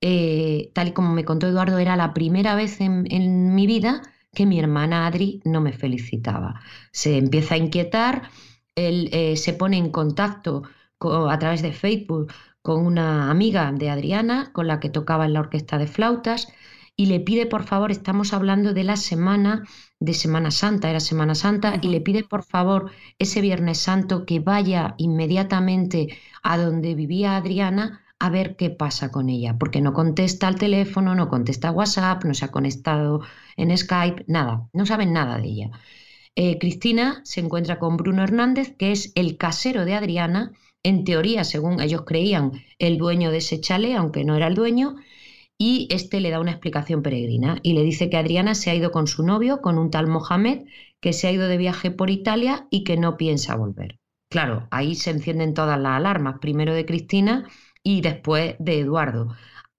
eh, 0.00 0.70
tal 0.74 0.88
y 0.88 0.92
como 0.92 1.12
me 1.14 1.24
contó 1.24 1.46
Eduardo, 1.48 1.78
era 1.78 1.96
la 1.96 2.14
primera 2.14 2.54
vez 2.54 2.80
en, 2.80 3.54
mi 3.54 3.66
vida 3.66 4.02
que 4.34 4.46
mi 4.46 4.58
hermana 4.60 5.06
Adri 5.06 5.40
no 5.44 5.60
me 5.60 5.72
felicitaba. 5.72 6.60
Se 6.92 7.16
empieza 7.18 7.54
a 7.56 7.58
inquietar, 7.58 8.30
él 8.74 9.08
eh, 9.12 9.36
se 9.36 9.54
pone 9.54 9.78
en 9.78 9.90
contacto 9.90 10.62
co- 10.98 11.30
a 11.30 11.38
través 11.38 11.62
de 11.62 11.72
Facebook 11.72 12.32
con 12.62 12.84
una 12.84 13.30
amiga 13.30 13.72
de 13.72 13.90
Adriana, 13.90 14.50
con 14.52 14.66
la 14.66 14.80
que 14.80 14.90
tocaba 14.90 15.24
en 15.26 15.32
la 15.34 15.40
orquesta 15.40 15.78
de 15.78 15.86
flautas, 15.86 16.48
y 16.96 17.06
le 17.06 17.20
pide 17.20 17.46
por 17.46 17.64
favor, 17.64 17.90
estamos 17.90 18.32
hablando 18.32 18.72
de 18.72 18.84
la 18.84 18.96
semana 18.96 19.64
de 20.00 20.14
Semana 20.14 20.50
Santa, 20.50 20.90
era 20.90 21.00
Semana 21.00 21.34
Santa, 21.34 21.78
y 21.80 21.88
le 21.88 22.00
pide 22.00 22.24
por 22.24 22.42
favor 22.42 22.90
ese 23.18 23.40
Viernes 23.40 23.78
Santo 23.78 24.24
que 24.24 24.40
vaya 24.40 24.94
inmediatamente 24.96 26.16
a 26.42 26.56
donde 26.58 26.94
vivía 26.94 27.36
Adriana 27.36 28.02
a 28.18 28.30
ver 28.30 28.56
qué 28.56 28.70
pasa 28.70 29.10
con 29.10 29.28
ella, 29.28 29.56
porque 29.58 29.82
no 29.82 29.92
contesta 29.92 30.48
al 30.48 30.56
teléfono, 30.56 31.14
no 31.14 31.28
contesta 31.28 31.68
a 31.68 31.72
WhatsApp, 31.72 32.24
no 32.24 32.32
se 32.32 32.46
ha 32.46 32.50
conectado 32.50 33.20
en 33.56 33.76
Skype, 33.76 34.24
nada, 34.26 34.68
no 34.72 34.86
saben 34.86 35.12
nada 35.12 35.38
de 35.38 35.48
ella. 35.48 35.70
Eh, 36.34 36.58
Cristina 36.58 37.20
se 37.24 37.40
encuentra 37.40 37.78
con 37.78 37.96
Bruno 37.96 38.22
Hernández, 38.22 38.74
que 38.78 38.92
es 38.92 39.12
el 39.14 39.36
casero 39.36 39.84
de 39.84 39.94
Adriana, 39.94 40.52
en 40.82 41.04
teoría, 41.04 41.44
según 41.44 41.80
ellos 41.80 42.04
creían, 42.06 42.52
el 42.78 42.96
dueño 42.96 43.30
de 43.30 43.38
ese 43.38 43.60
chalet, 43.60 43.96
aunque 43.96 44.24
no 44.24 44.36
era 44.36 44.46
el 44.46 44.54
dueño, 44.54 44.96
y 45.58 45.88
este 45.90 46.20
le 46.20 46.30
da 46.30 46.40
una 46.40 46.52
explicación 46.52 47.02
peregrina 47.02 47.58
y 47.62 47.72
le 47.72 47.82
dice 47.82 48.10
que 48.10 48.16
Adriana 48.16 48.54
se 48.54 48.70
ha 48.70 48.74
ido 48.74 48.90
con 48.90 49.06
su 49.06 49.22
novio, 49.22 49.60
con 49.60 49.78
un 49.78 49.90
tal 49.90 50.06
Mohamed, 50.06 50.66
que 51.00 51.12
se 51.12 51.28
ha 51.28 51.32
ido 51.32 51.48
de 51.48 51.56
viaje 51.56 51.90
por 51.90 52.10
Italia 52.10 52.66
y 52.70 52.84
que 52.84 52.96
no 52.96 53.16
piensa 53.16 53.56
volver. 53.56 53.98
Claro, 54.28 54.66
ahí 54.70 54.94
se 54.94 55.10
encienden 55.10 55.54
todas 55.54 55.78
las 55.78 55.92
alarmas, 55.92 56.38
primero 56.40 56.74
de 56.74 56.84
Cristina 56.84 57.48
y 57.82 58.00
después 58.00 58.56
de 58.58 58.80
Eduardo. 58.80 59.34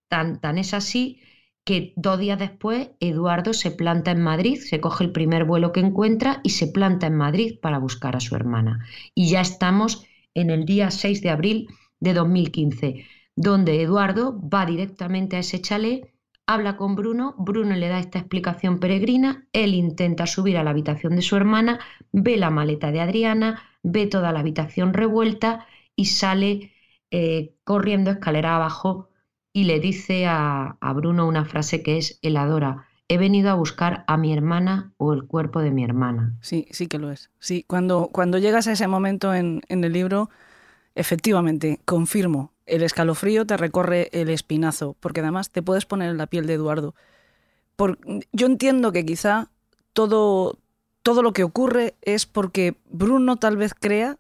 Tan, 0.10 0.40
tan 0.40 0.58
es 0.58 0.74
así 0.74 1.20
que 1.66 1.92
dos 1.98 2.18
días 2.18 2.40
después 2.40 2.92
Eduardo 3.02 3.54
se 3.54 3.72
planta 3.72 4.12
en 4.12 4.22
Madrid, 4.22 4.58
se 4.58 4.80
coge 4.80 5.04
el 5.04 5.12
primer 5.12 5.44
vuelo 5.44 5.74
que 5.74 5.82
encuentra 5.82 6.40
y 6.44 6.52
se 6.52 6.68
planta 6.68 7.08
en 7.08 7.16
Madrid 7.16 7.60
para 7.62 7.78
buscar 7.78 8.16
a 8.16 8.22
su 8.22 8.36
hermana. 8.36 8.86
Y 9.14 9.30
ya 9.30 9.42
estamos 9.42 10.06
en 10.34 10.50
el 10.50 10.64
día 10.66 10.92
6 10.92 11.22
de 11.22 11.30
abril 11.30 11.68
de 12.00 12.14
2015, 12.14 13.06
donde 13.38 13.82
Eduardo 13.82 14.38
va 14.42 14.66
directamente 14.66 15.38
a 15.38 15.40
ese 15.40 15.62
chalet, 15.62 16.12
habla 16.46 16.76
con 16.76 16.96
Bruno, 16.96 17.36
Bruno 17.38 17.76
le 17.76 17.88
da 17.88 18.00
esta 18.00 18.20
explicación 18.20 18.80
peregrina, 18.80 19.48
él 19.54 19.74
intenta 19.74 20.28
subir 20.28 20.58
a 20.58 20.64
la 20.64 20.72
habitación 20.72 21.16
de 21.16 21.22
su 21.22 21.38
hermana, 21.38 21.80
ve 22.12 22.36
la 22.36 22.50
maleta 22.50 22.92
de 22.92 23.00
Adriana, 23.00 23.62
ve 23.84 24.08
toda 24.08 24.34
la 24.34 24.40
habitación 24.40 24.94
revuelta 24.94 25.66
y 25.96 26.06
sale 26.06 26.74
eh, 27.12 27.54
corriendo 27.64 28.12
escalera 28.12 28.56
abajo 28.56 29.10
y 29.54 29.64
le 29.64 29.80
dice 29.80 30.26
a, 30.28 30.78
Bruno 30.96 31.28
una 31.28 31.46
frase 31.46 31.82
que 31.82 31.98
es 31.98 32.20
heladora. 32.22 32.86
He 33.08 33.18
venido 33.18 33.50
a 33.50 33.56
buscar 33.56 34.04
a 34.08 34.18
mi 34.18 34.34
hermana 34.34 34.94
o 34.98 35.14
el 35.14 35.26
cuerpo 35.26 35.62
de 35.62 35.72
mi 35.72 35.84
hermana. 35.84 36.36
Sí, 36.42 36.68
sí 36.72 36.88
que 36.88 37.00
lo 37.00 37.12
es. 37.12 37.32
Sí, 37.40 37.64
cuando, 37.66 38.10
cuando 38.12 38.38
llegas 38.38 38.68
a 38.68 38.74
ese 38.74 38.88
momento 38.88 39.34
en, 39.34 39.62
el 39.70 39.94
libro, 39.94 40.30
efectivamente, 40.98 41.80
confirmo, 41.86 42.52
el 42.66 42.84
escalofrío 42.84 43.46
te 43.46 43.56
recorre 43.56 44.10
el 44.12 44.30
espinazo, 44.30 44.96
porque 45.00 45.22
además 45.22 45.52
te 45.52 45.62
puedes 45.62 45.86
poner 45.86 46.10
en 46.10 46.18
la 46.18 46.28
piel 46.28 46.48
de 46.48 46.56
Eduardo. 46.56 46.96
Por, 47.76 48.00
yo 48.34 48.48
entiendo 48.48 48.92
que 48.92 49.06
quizá 49.06 49.50
todo, 49.94 50.58
todo 51.04 51.22
lo 51.22 51.34
que 51.34 51.44
ocurre 51.44 51.96
es 52.02 52.26
porque 52.26 52.76
Bruno 52.90 53.38
tal 53.38 53.58
vez 53.58 53.74
crea 53.74 54.18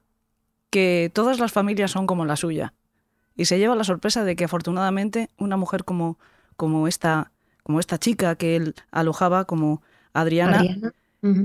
que 0.69 1.11
todas 1.13 1.39
las 1.39 1.51
familias 1.51 1.91
son 1.91 2.05
como 2.05 2.25
la 2.25 2.35
suya 2.35 2.73
y 3.35 3.45
se 3.45 3.57
lleva 3.57 3.75
la 3.75 3.83
sorpresa 3.83 4.23
de 4.23 4.35
que 4.35 4.45
afortunadamente 4.45 5.29
una 5.37 5.57
mujer 5.57 5.83
como, 5.83 6.17
como, 6.55 6.87
esta, 6.87 7.31
como 7.63 7.79
esta 7.79 7.97
chica 7.97 8.35
que 8.35 8.55
él 8.55 8.75
alojaba, 8.91 9.45
como 9.45 9.81
Adriana, 10.13 10.63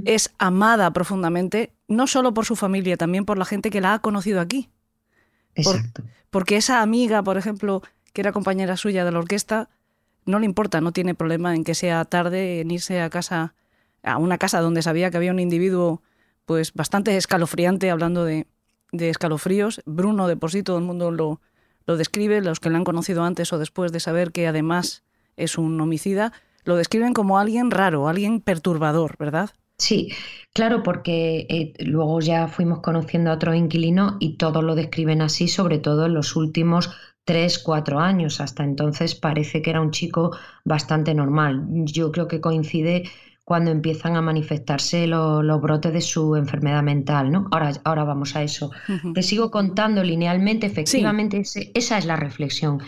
es 0.04 0.32
amada 0.38 0.92
profundamente, 0.92 1.72
no 1.88 2.06
solo 2.06 2.34
por 2.34 2.44
su 2.44 2.54
familia, 2.54 2.96
también 2.96 3.24
por 3.24 3.38
la 3.38 3.44
gente 3.44 3.70
que 3.70 3.80
la 3.80 3.94
ha 3.94 3.98
conocido 4.00 4.40
aquí. 4.40 4.68
Exacto. 5.54 6.02
porque 6.30 6.56
esa 6.56 6.82
amiga, 6.82 7.22
por 7.22 7.36
ejemplo, 7.36 7.82
que 8.12 8.20
era 8.20 8.32
compañera 8.32 8.76
suya 8.76 9.04
de 9.04 9.12
la 9.12 9.18
orquesta, 9.18 9.68
no 10.24 10.38
le 10.38 10.46
importa, 10.46 10.80
no 10.80 10.92
tiene 10.92 11.14
problema 11.14 11.54
en 11.54 11.64
que 11.64 11.74
sea 11.74 12.04
tarde, 12.04 12.60
en 12.60 12.70
irse 12.70 13.00
a 13.00 13.10
casa, 13.10 13.54
a 14.02 14.18
una 14.18 14.38
casa 14.38 14.60
donde 14.60 14.82
sabía 14.82 15.10
que 15.10 15.16
había 15.16 15.32
un 15.32 15.40
individuo 15.40 16.02
pues 16.44 16.72
bastante 16.72 17.16
escalofriante, 17.16 17.90
hablando 17.90 18.24
de, 18.24 18.46
de 18.92 19.10
escalofríos. 19.10 19.82
Bruno, 19.86 20.28
de 20.28 20.36
por 20.36 20.50
sí, 20.50 20.62
todo 20.62 20.78
el 20.78 20.84
mundo 20.84 21.10
lo, 21.10 21.40
lo 21.86 21.96
describe, 21.96 22.40
los 22.40 22.60
que 22.60 22.70
le 22.70 22.76
han 22.76 22.84
conocido 22.84 23.24
antes 23.24 23.52
o 23.52 23.58
después 23.58 23.92
de 23.92 24.00
saber 24.00 24.32
que 24.32 24.46
además 24.46 25.02
es 25.36 25.58
un 25.58 25.80
homicida, 25.80 26.32
lo 26.64 26.76
describen 26.76 27.14
como 27.14 27.38
alguien 27.38 27.70
raro, 27.70 28.08
alguien 28.08 28.40
perturbador, 28.40 29.16
¿verdad? 29.18 29.50
Sí, 29.78 30.12
claro, 30.52 30.82
porque 30.82 31.46
eh, 31.48 31.72
luego 31.84 32.20
ya 32.20 32.48
fuimos 32.48 32.80
conociendo 32.80 33.30
a 33.30 33.34
otros 33.34 33.56
inquilinos 33.56 34.14
y 34.20 34.36
todos 34.36 34.62
lo 34.62 34.74
describen 34.74 35.22
así, 35.22 35.48
sobre 35.48 35.78
todo 35.78 36.06
en 36.06 36.14
los 36.14 36.36
últimos 36.36 36.90
tres, 37.24 37.58
cuatro 37.58 37.98
años. 37.98 38.40
Hasta 38.40 38.64
entonces 38.64 39.14
parece 39.14 39.62
que 39.62 39.70
era 39.70 39.80
un 39.80 39.90
chico 39.90 40.36
bastante 40.64 41.14
normal. 41.14 41.66
Yo 41.84 42.12
creo 42.12 42.28
que 42.28 42.40
coincide 42.40 43.04
cuando 43.44 43.70
empiezan 43.70 44.16
a 44.16 44.22
manifestarse 44.22 45.06
los 45.06 45.60
brotes 45.60 45.92
de 45.92 46.00
su 46.00 46.36
enfermedad 46.36 46.82
mental, 46.82 47.32
¿no? 47.32 47.48
Ahora, 47.50 47.72
ahora 47.84 48.04
vamos 48.04 48.36
a 48.36 48.42
eso. 48.42 48.70
Te 49.14 49.22
sigo 49.22 49.50
contando 49.50 50.04
linealmente, 50.04 50.66
efectivamente, 50.66 51.42
esa 51.74 51.98
es 51.98 52.06
la 52.06 52.16
reflexión. 52.16 52.78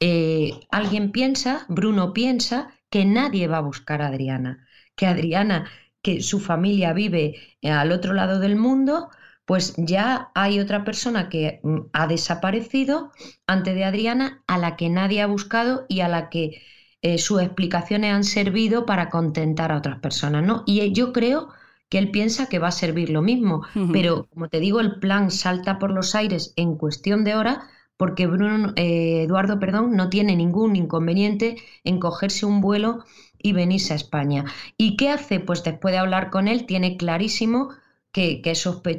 Eh, 0.00 0.52
alguien 0.70 1.12
piensa, 1.12 1.66
Bruno 1.68 2.12
piensa, 2.12 2.70
que 2.90 3.04
nadie 3.04 3.48
va 3.48 3.58
a 3.58 3.62
buscar 3.62 4.00
a 4.00 4.06
Adriana, 4.06 4.66
que 4.96 5.06
Adriana, 5.06 5.68
que 6.02 6.22
su 6.22 6.40
familia 6.40 6.92
vive 6.92 7.36
al 7.62 7.92
otro 7.92 8.12
lado 8.14 8.38
del 8.38 8.56
mundo, 8.56 9.10
pues 9.44 9.74
ya 9.78 10.30
hay 10.34 10.60
otra 10.60 10.84
persona 10.84 11.28
que 11.28 11.60
mm, 11.62 11.78
ha 11.92 12.06
desaparecido 12.06 13.12
antes 13.46 13.74
de 13.74 13.84
Adriana, 13.84 14.42
a 14.46 14.58
la 14.58 14.76
que 14.76 14.90
nadie 14.90 15.22
ha 15.22 15.26
buscado 15.26 15.86
y 15.88 16.00
a 16.00 16.08
la 16.08 16.28
que 16.28 16.62
eh, 17.00 17.18
sus 17.18 17.40
explicaciones 17.40 18.12
han 18.12 18.24
servido 18.24 18.84
para 18.86 19.08
contentar 19.08 19.72
a 19.72 19.78
otras 19.78 20.00
personas, 20.00 20.44
¿no? 20.44 20.64
Y 20.66 20.80
eh, 20.80 20.92
yo 20.92 21.12
creo 21.12 21.48
que 21.88 21.98
él 21.98 22.10
piensa 22.10 22.48
que 22.48 22.58
va 22.58 22.68
a 22.68 22.72
servir 22.72 23.08
lo 23.08 23.22
mismo, 23.22 23.62
pero 23.90 24.26
como 24.26 24.48
te 24.48 24.60
digo, 24.60 24.80
el 24.80 24.98
plan 24.98 25.30
salta 25.30 25.78
por 25.78 25.90
los 25.92 26.14
aires 26.14 26.52
en 26.56 26.76
cuestión 26.76 27.24
de 27.24 27.34
horas 27.34 27.58
porque 27.96 28.26
Bruno, 28.26 28.72
eh, 28.76 29.24
Eduardo 29.24 29.58
perdón, 29.58 29.96
no 29.96 30.08
tiene 30.08 30.36
ningún 30.36 30.76
inconveniente 30.76 31.56
en 31.84 31.98
cogerse 31.98 32.46
un 32.46 32.60
vuelo 32.60 33.04
y 33.42 33.52
venirse 33.52 33.92
a 33.92 33.96
España. 33.96 34.44
¿Y 34.76 34.96
qué 34.96 35.10
hace? 35.10 35.40
Pues 35.40 35.64
después 35.64 35.92
de 35.92 35.98
hablar 35.98 36.30
con 36.30 36.48
él, 36.48 36.66
tiene 36.66 36.96
clarísimo 36.96 37.70
que, 38.12 38.40
que, 38.42 38.52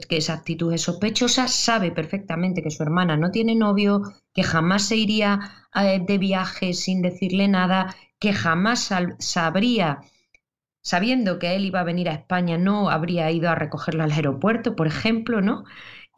que, 0.08 0.18
esa 0.18 0.34
actitud 0.34 0.74
es 0.74 0.82
sospechosa, 0.82 1.48
sabe 1.48 1.92
perfectamente 1.92 2.62
que 2.62 2.72
su 2.72 2.84
hermana 2.84 3.18
no 3.18 3.32
tiene 3.32 3.56
novio, 3.56 4.02
que 4.34 4.44
jamás 4.44 4.84
se 4.84 4.96
iría 4.96 5.40
eh, 5.76 6.00
de 6.06 6.18
viaje 6.18 6.74
sin 6.74 7.02
decirle 7.02 7.48
nada, 7.48 7.96
que 8.20 8.34
jamás 8.34 8.90
sabría, 9.20 10.02
sabiendo 10.82 11.40
que 11.40 11.56
él 11.56 11.66
iba 11.66 11.80
a 11.80 11.84
venir 11.84 12.10
a 12.10 12.14
España, 12.14 12.58
no 12.58 12.90
habría 12.90 13.32
ido 13.32 13.50
a 13.50 13.56
recogerlo 13.56 14.04
al 14.04 14.12
aeropuerto, 14.12 14.76
por 14.76 14.88
ejemplo, 14.88 15.42
¿no? 15.42 15.64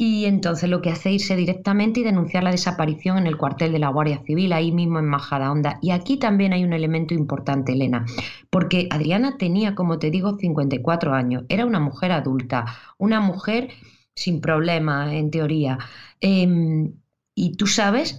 Y 0.03 0.25
entonces 0.25 0.67
lo 0.67 0.81
que 0.81 0.89
hace 0.89 1.09
es 1.09 1.21
irse 1.21 1.35
directamente 1.35 1.99
y 1.99 2.03
denunciar 2.03 2.43
la 2.43 2.49
desaparición 2.49 3.19
en 3.19 3.27
el 3.27 3.37
cuartel 3.37 3.71
de 3.71 3.77
la 3.77 3.89
Guardia 3.89 4.23
Civil, 4.25 4.51
ahí 4.51 4.71
mismo 4.71 4.97
en 4.97 5.05
Majadahonda. 5.05 5.77
Y 5.79 5.91
aquí 5.91 6.17
también 6.17 6.53
hay 6.53 6.63
un 6.63 6.73
elemento 6.73 7.13
importante, 7.13 7.73
Elena, 7.73 8.07
porque 8.49 8.87
Adriana 8.89 9.37
tenía, 9.37 9.75
como 9.75 9.99
te 9.99 10.09
digo, 10.09 10.39
54 10.39 11.13
años, 11.13 11.43
era 11.49 11.67
una 11.67 11.79
mujer 11.79 12.13
adulta, 12.13 12.65
una 12.97 13.21
mujer 13.21 13.69
sin 14.15 14.41
problema, 14.41 15.13
en 15.13 15.29
teoría. 15.29 15.77
Em, 16.19 16.95
y 17.35 17.55
tú 17.55 17.67
sabes 17.67 18.17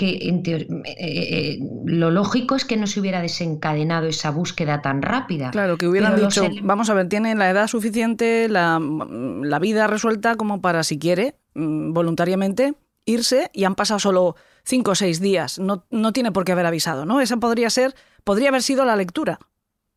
que 0.00 0.30
en 0.30 0.42
eh, 0.46 0.66
eh, 0.86 0.96
eh, 0.96 1.58
lo 1.84 2.10
lógico 2.10 2.56
es 2.56 2.64
que 2.64 2.78
no 2.78 2.86
se 2.86 3.00
hubiera 3.00 3.20
desencadenado 3.20 4.06
esa 4.06 4.30
búsqueda 4.30 4.80
tan 4.80 5.02
rápida. 5.02 5.50
Claro, 5.50 5.76
que 5.76 5.86
hubieran 5.86 6.16
dicho, 6.16 6.48
vamos 6.62 6.88
a 6.88 6.94
ver, 6.94 7.10
tiene 7.10 7.34
la 7.34 7.50
edad 7.50 7.66
suficiente, 7.66 8.48
la, 8.48 8.80
la, 8.80 9.58
vida 9.58 9.86
resuelta 9.88 10.36
como 10.36 10.62
para, 10.62 10.84
si 10.84 10.98
quiere, 10.98 11.34
mm, 11.52 11.92
voluntariamente 11.92 12.72
irse 13.04 13.50
y 13.52 13.64
han 13.64 13.74
pasado 13.74 14.00
solo 14.00 14.36
cinco 14.64 14.92
o 14.92 14.94
seis 14.94 15.20
días. 15.20 15.58
No, 15.58 15.84
no 15.90 16.14
tiene 16.14 16.32
por 16.32 16.46
qué 16.46 16.52
haber 16.52 16.64
avisado, 16.64 17.04
¿no? 17.04 17.20
Esa 17.20 17.36
podría 17.36 17.68
ser, 17.68 17.94
podría 18.24 18.48
haber 18.48 18.62
sido 18.62 18.86
la 18.86 18.96
lectura. 18.96 19.38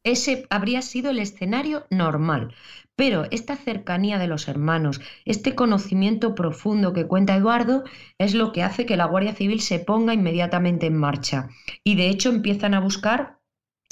Ese 0.03 0.45
habría 0.49 0.81
sido 0.81 1.11
el 1.11 1.19
escenario 1.19 1.85
normal. 1.89 2.53
Pero 2.95 3.25
esta 3.31 3.55
cercanía 3.55 4.19
de 4.19 4.27
los 4.27 4.47
hermanos, 4.47 5.01
este 5.25 5.55
conocimiento 5.55 6.35
profundo 6.35 6.93
que 6.93 7.07
cuenta 7.07 7.35
Eduardo, 7.35 7.83
es 8.19 8.35
lo 8.35 8.51
que 8.51 8.61
hace 8.61 8.85
que 8.85 8.97
la 8.97 9.05
Guardia 9.05 9.33
Civil 9.33 9.61
se 9.61 9.79
ponga 9.79 10.13
inmediatamente 10.13 10.85
en 10.85 10.97
marcha. 10.97 11.49
Y 11.83 11.95
de 11.95 12.09
hecho 12.09 12.29
empiezan 12.29 12.73
a 12.75 12.79
buscar 12.79 13.39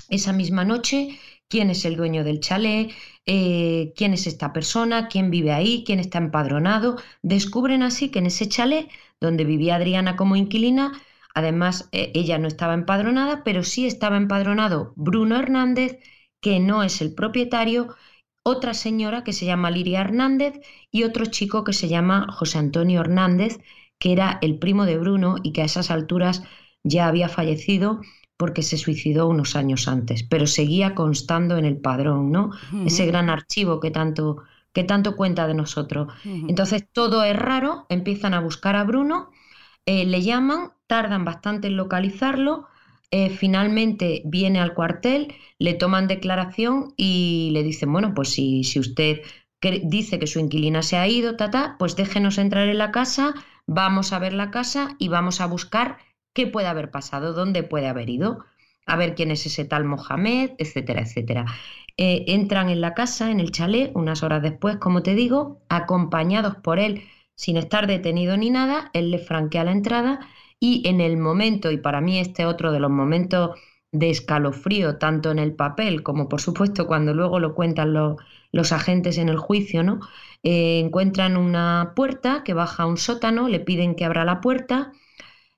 esa 0.09 0.33
misma 0.33 0.65
noche 0.65 1.17
quién 1.47 1.69
es 1.69 1.83
el 1.85 1.97
dueño 1.97 2.23
del 2.23 2.39
chalet, 2.39 2.91
eh, 3.25 3.91
quién 3.95 4.13
es 4.13 4.27
esta 4.27 4.53
persona, 4.53 5.07
quién 5.07 5.31
vive 5.31 5.51
ahí, 5.51 5.83
quién 5.85 5.99
está 5.99 6.17
empadronado. 6.17 6.97
Descubren 7.23 7.83
así 7.83 8.09
que 8.09 8.19
en 8.19 8.27
ese 8.27 8.47
chalet 8.47 8.89
donde 9.19 9.43
vivía 9.45 9.75
Adriana 9.75 10.15
como 10.15 10.35
inquilina, 10.35 10.93
además 11.33 11.89
eh, 11.91 12.11
ella 12.13 12.37
no 12.37 12.47
estaba 12.47 12.73
empadronada, 12.73 13.43
pero 13.43 13.63
sí 13.63 13.85
estaba 13.87 14.17
empadronado 14.17 14.93
Bruno 14.95 15.37
Hernández, 15.37 15.99
que 16.41 16.59
no 16.59 16.83
es 16.83 17.01
el 17.01 17.13
propietario, 17.13 17.95
otra 18.43 18.73
señora 18.73 19.23
que 19.23 19.33
se 19.33 19.45
llama 19.45 19.71
Liria 19.71 20.01
Hernández 20.01 20.59
y 20.91 21.03
otro 21.03 21.25
chico 21.25 21.63
que 21.63 21.73
se 21.73 21.87
llama 21.87 22.27
José 22.31 22.57
Antonio 22.57 23.01
Hernández, 23.01 23.59
que 23.99 24.13
era 24.13 24.39
el 24.41 24.57
primo 24.57 24.85
de 24.85 24.97
Bruno 24.97 25.35
y 25.43 25.53
que 25.53 25.61
a 25.61 25.65
esas 25.65 25.91
alturas 25.91 26.43
ya 26.83 27.07
había 27.07 27.29
fallecido 27.29 28.01
porque 28.37 28.63
se 28.63 28.77
suicidó 28.77 29.27
unos 29.27 29.55
años 29.55 29.87
antes, 29.87 30.23
pero 30.23 30.47
seguía 30.47 30.95
constando 30.95 31.57
en 31.57 31.65
el 31.65 31.77
padrón, 31.79 32.31
¿no? 32.31 32.49
Ese 32.83 33.05
gran 33.05 33.29
archivo 33.29 33.79
que 33.79 33.91
tanto, 33.91 34.37
que 34.73 34.83
tanto 34.83 35.15
cuenta 35.15 35.45
de 35.45 35.53
nosotros. 35.53 36.11
Entonces 36.47 36.87
todo 36.91 37.23
es 37.23 37.35
raro, 37.35 37.85
empiezan 37.89 38.33
a 38.33 38.39
buscar 38.39 38.75
a 38.75 38.83
Bruno, 38.83 39.29
eh, 39.85 40.05
le 40.05 40.23
llaman, 40.23 40.71
tardan 40.91 41.23
bastante 41.23 41.67
en 41.67 41.77
localizarlo, 41.77 42.67
eh, 43.11 43.29
finalmente 43.29 44.23
viene 44.25 44.59
al 44.59 44.73
cuartel, 44.73 45.33
le 45.57 45.73
toman 45.73 46.09
declaración 46.09 46.93
y 46.97 47.51
le 47.53 47.63
dicen, 47.63 47.93
bueno, 47.93 48.13
pues 48.13 48.33
si, 48.33 48.65
si 48.65 48.77
usted 48.77 49.21
dice 49.83 50.19
que 50.19 50.27
su 50.27 50.39
inquilina 50.39 50.81
se 50.81 50.97
ha 50.97 51.07
ido, 51.07 51.37
tata, 51.37 51.77
pues 51.79 51.95
déjenos 51.95 52.37
entrar 52.37 52.67
en 52.67 52.77
la 52.77 52.91
casa, 52.91 53.33
vamos 53.67 54.11
a 54.11 54.19
ver 54.19 54.33
la 54.33 54.51
casa 54.51 54.97
y 54.99 55.07
vamos 55.07 55.39
a 55.39 55.45
buscar 55.45 55.97
qué 56.33 56.45
puede 56.45 56.67
haber 56.67 56.91
pasado, 56.91 57.31
dónde 57.31 57.63
puede 57.63 57.87
haber 57.87 58.09
ido, 58.09 58.43
a 58.85 58.97
ver 58.97 59.15
quién 59.15 59.31
es 59.31 59.45
ese 59.45 59.63
tal 59.63 59.85
Mohamed, 59.85 60.51
etcétera, 60.57 61.03
etcétera. 61.03 61.45
Eh, 61.95 62.25
entran 62.27 62.67
en 62.67 62.81
la 62.81 62.95
casa, 62.95 63.31
en 63.31 63.39
el 63.39 63.53
chalet, 63.53 63.91
unas 63.95 64.23
horas 64.23 64.41
después, 64.41 64.75
como 64.75 65.03
te 65.03 65.15
digo, 65.15 65.61
acompañados 65.69 66.57
por 66.57 66.79
él, 66.79 67.03
sin 67.33 67.55
estar 67.55 67.87
detenido 67.87 68.35
ni 68.35 68.49
nada, 68.49 68.89
él 68.91 69.09
le 69.09 69.19
franquea 69.19 69.63
la 69.63 69.71
entrada 69.71 70.19
y 70.61 70.87
en 70.87 71.01
el 71.01 71.17
momento, 71.17 71.71
y 71.71 71.77
para 71.77 72.01
mí 72.01 72.19
este 72.19 72.45
otro 72.45 72.71
de 72.71 72.79
los 72.79 72.91
momentos 72.91 73.59
de 73.91 74.11
escalofrío, 74.11 74.97
tanto 74.99 75.31
en 75.31 75.39
el 75.39 75.53
papel 75.55 76.03
como 76.03 76.29
por 76.29 76.39
supuesto 76.39 76.87
cuando 76.87 77.13
luego 77.13 77.39
lo 77.39 77.55
cuentan 77.55 77.93
los 77.93 78.71
agentes 78.71 79.17
en 79.17 79.27
el 79.27 79.37
juicio, 79.37 79.83
¿no? 79.83 79.99
Eh, 80.43 80.79
encuentran 80.79 81.35
una 81.35 81.93
puerta 81.95 82.43
que 82.45 82.53
baja 82.53 82.83
a 82.83 82.85
un 82.85 82.97
sótano, 82.97 83.49
le 83.49 83.59
piden 83.59 83.95
que 83.95 84.05
abra 84.05 84.23
la 84.23 84.39
puerta 84.39 84.93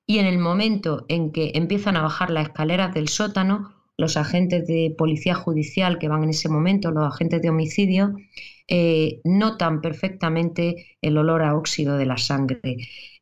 y 0.06 0.18
en 0.18 0.26
el 0.26 0.38
momento 0.38 1.04
en 1.08 1.32
que 1.32 1.52
empiezan 1.54 1.96
a 1.96 2.02
bajar 2.02 2.30
las 2.30 2.48
escaleras 2.48 2.94
del 2.94 3.08
sótano, 3.08 3.74
los 3.98 4.16
agentes 4.16 4.66
de 4.66 4.94
policía 4.96 5.34
judicial 5.34 5.98
que 5.98 6.08
van 6.08 6.24
en 6.24 6.30
ese 6.30 6.48
momento, 6.48 6.90
los 6.90 7.06
agentes 7.06 7.42
de 7.42 7.50
homicidio, 7.50 8.14
eh, 8.68 9.20
notan 9.24 9.80
perfectamente 9.82 10.96
el 11.02 11.18
olor 11.18 11.42
a 11.42 11.54
óxido 11.56 11.98
de 11.98 12.06
la 12.06 12.16
sangre. 12.16 12.60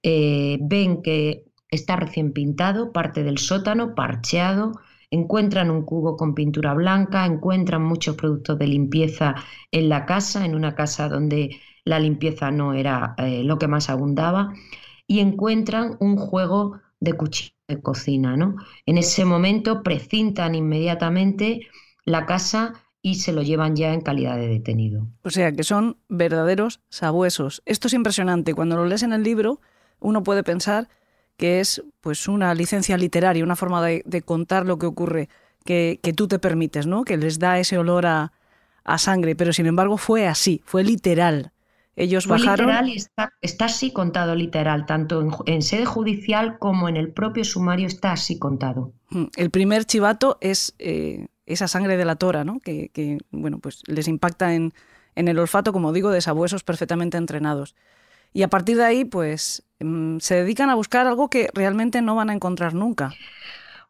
Eh, 0.02 0.58
ven 0.60 1.02
que 1.02 1.51
está 1.72 1.96
recién 1.96 2.32
pintado, 2.32 2.92
parte 2.92 3.24
del 3.24 3.38
sótano, 3.38 3.94
parcheado, 3.96 4.72
encuentran 5.10 5.70
un 5.70 5.82
cubo 5.82 6.16
con 6.16 6.34
pintura 6.34 6.74
blanca, 6.74 7.26
encuentran 7.26 7.82
muchos 7.82 8.14
productos 8.14 8.58
de 8.58 8.66
limpieza 8.66 9.34
en 9.72 9.88
la 9.88 10.06
casa, 10.06 10.44
en 10.44 10.54
una 10.54 10.74
casa 10.74 11.08
donde 11.08 11.58
la 11.84 11.98
limpieza 11.98 12.50
no 12.50 12.74
era 12.74 13.14
eh, 13.18 13.42
lo 13.42 13.58
que 13.58 13.68
más 13.68 13.90
abundaba, 13.90 14.52
y 15.06 15.20
encuentran 15.20 15.96
un 15.98 16.16
juego 16.16 16.80
de 17.00 17.14
cuchillo 17.14 17.54
de 17.66 17.80
cocina. 17.80 18.36
¿no? 18.36 18.56
En 18.86 18.98
ese 18.98 19.24
momento 19.24 19.82
precintan 19.82 20.54
inmediatamente 20.54 21.62
la 22.04 22.26
casa 22.26 22.74
y 23.00 23.16
se 23.16 23.32
lo 23.32 23.42
llevan 23.42 23.74
ya 23.76 23.94
en 23.94 24.02
calidad 24.02 24.36
de 24.36 24.46
detenido. 24.46 25.08
O 25.24 25.30
sea, 25.30 25.52
que 25.52 25.64
son 25.64 25.96
verdaderos 26.08 26.80
sabuesos. 26.88 27.62
Esto 27.64 27.88
es 27.88 27.94
impresionante. 27.94 28.54
Cuando 28.54 28.76
lo 28.76 28.86
lees 28.86 29.02
en 29.02 29.12
el 29.12 29.24
libro, 29.24 29.60
uno 30.00 30.22
puede 30.22 30.44
pensar 30.44 30.88
que 31.42 31.58
es 31.58 31.82
pues 32.00 32.28
una 32.28 32.54
licencia 32.54 32.96
literaria, 32.96 33.42
una 33.42 33.56
forma 33.56 33.84
de, 33.84 34.22
contar 34.24 34.64
lo 34.64 34.78
que 34.78 34.86
ocurre 34.86 35.28
que, 35.64 35.98
tú 36.16 36.28
te 36.28 36.38
permites, 36.38 36.86
¿no? 36.86 37.02
Que 37.02 37.16
les 37.16 37.40
da 37.40 37.58
ese 37.58 37.78
olor 37.78 38.06
a, 38.06 38.30
sangre, 38.96 39.34
pero 39.34 39.52
sin 39.52 39.66
embargo 39.66 39.96
fue 39.96 40.28
así, 40.28 40.62
fue 40.64 40.84
literal. 40.84 41.50
Ellos 41.96 42.28
fue 42.28 42.38
bajaron. 42.38 42.66
Literal 42.66 42.88
y 42.90 42.96
está, 43.42 43.64
así 43.64 43.92
contado 43.92 44.36
literal, 44.36 44.86
tanto 44.86 45.28
en, 45.46 45.62
sede 45.62 45.84
judicial 45.84 46.60
como 46.60 46.88
en 46.88 46.96
el 46.96 47.10
propio 47.10 47.42
sumario 47.42 47.88
está 47.88 48.12
así 48.12 48.38
contado. 48.38 48.92
Mm, 49.10 49.24
el 49.34 49.50
primer 49.50 49.84
chivato 49.84 50.38
es 50.40 50.76
eh, 50.78 51.26
esa 51.46 51.66
sangre 51.66 51.96
de 51.96 52.04
la 52.04 52.14
tora, 52.14 52.44
¿no? 52.44 52.60
Que, 52.60 53.18
bueno, 53.32 53.58
pues 53.58 53.82
les 53.88 54.06
impacta 54.06 54.54
en, 54.54 54.74
en 55.16 55.26
el 55.26 55.40
olfato, 55.40 55.72
como 55.72 55.92
digo, 55.92 56.12
de 56.12 56.20
sabuesos 56.20 56.62
perfectamente 56.62 57.18
entrenados. 57.18 57.74
Y 58.32 58.42
a 58.42 58.48
partir 58.48 58.76
de 58.76 58.84
ahí, 58.84 59.04
pues 59.04 59.64
mm, 59.80 60.18
se 60.18 60.36
dedican 60.36 60.70
a 60.70 60.74
buscar 60.74 61.06
algo 61.06 61.28
que 61.30 61.48
realmente 61.54 62.02
no 62.02 62.16
van 62.16 62.30
a 62.30 62.34
encontrar 62.34 62.74
nunca. 62.74 63.18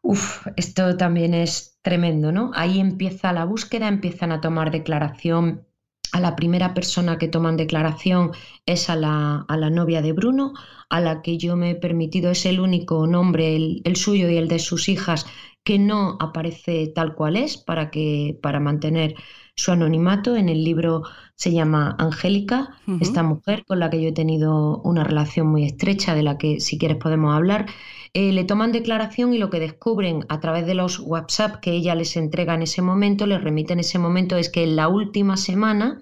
Uf, 0.01 0.47
esto 0.57 0.97
también 0.97 1.33
es 1.33 1.79
tremendo, 1.81 2.31
¿no? 2.31 2.51
Ahí 2.55 2.79
empieza 2.79 3.33
la 3.33 3.45
búsqueda, 3.45 3.87
empiezan 3.87 4.31
a 4.31 4.41
tomar 4.41 4.71
declaración. 4.71 5.65
A 6.11 6.19
la 6.19 6.35
primera 6.35 6.73
persona 6.75 7.17
que 7.17 7.27
toman 7.27 7.57
declaración 7.57 8.31
es 8.67 8.89
a 8.89 8.95
la, 8.95 9.45
a 9.47 9.57
la 9.57 9.69
novia 9.71 10.01
de 10.01 10.11
Bruno, 10.13 10.53
a 10.89 10.99
la 11.01 11.21
que 11.23 11.37
yo 11.37 11.55
me 11.55 11.71
he 11.71 11.75
permitido, 11.75 12.29
es 12.31 12.45
el 12.45 12.59
único 12.59 13.07
nombre, 13.07 13.55
el, 13.55 13.81
el 13.85 13.95
suyo 13.95 14.29
y 14.29 14.37
el 14.37 14.47
de 14.47 14.59
sus 14.59 14.89
hijas, 14.89 15.25
que 15.63 15.79
no 15.79 16.17
aparece 16.19 16.91
tal 16.93 17.15
cual 17.15 17.37
es 17.37 17.57
para, 17.57 17.89
que, 17.89 18.37
para 18.43 18.59
mantener 18.59 19.15
su 19.55 19.71
anonimato. 19.71 20.35
En 20.35 20.49
el 20.49 20.63
libro 20.63 21.03
se 21.35 21.51
llama 21.51 21.95
Angélica, 21.99 22.77
esta 23.01 23.23
mujer 23.23 23.65
con 23.65 23.79
la 23.79 23.89
que 23.89 24.01
yo 24.01 24.09
he 24.09 24.13
tenido 24.13 24.81
una 24.83 25.03
relación 25.03 25.47
muy 25.47 25.65
estrecha, 25.65 26.15
de 26.15 26.23
la 26.23 26.37
que 26.37 26.59
si 26.59 26.77
quieres 26.77 26.97
podemos 26.97 27.35
hablar. 27.35 27.65
Eh, 28.13 28.31
le 28.31 28.43
toman 28.43 28.71
declaración 28.71 29.33
y 29.33 29.39
lo 29.39 29.49
que 29.49 29.59
descubren 29.59 30.25
a 30.29 30.39
través 30.39 30.67
de 30.67 30.75
los 30.75 30.99
WhatsApp 30.99 31.55
que 31.61 31.71
ella 31.71 31.95
les 31.95 32.15
entrega 32.15 32.53
en 32.53 32.61
ese 32.61 32.81
momento, 32.81 33.25
les 33.25 33.43
remite 33.43 33.73
en 33.73 33.79
ese 33.79 33.97
momento, 33.97 34.37
es 34.37 34.49
que 34.49 34.63
en 34.63 34.75
la 34.75 34.87
última 34.87 35.35
semana 35.35 36.01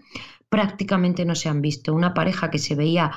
prácticamente 0.49 1.23
no 1.25 1.35
se 1.35 1.47
han 1.47 1.61
visto. 1.61 1.93
Una 1.93 2.13
pareja 2.13 2.51
que 2.51 2.59
se 2.59 2.75
veía 2.75 3.11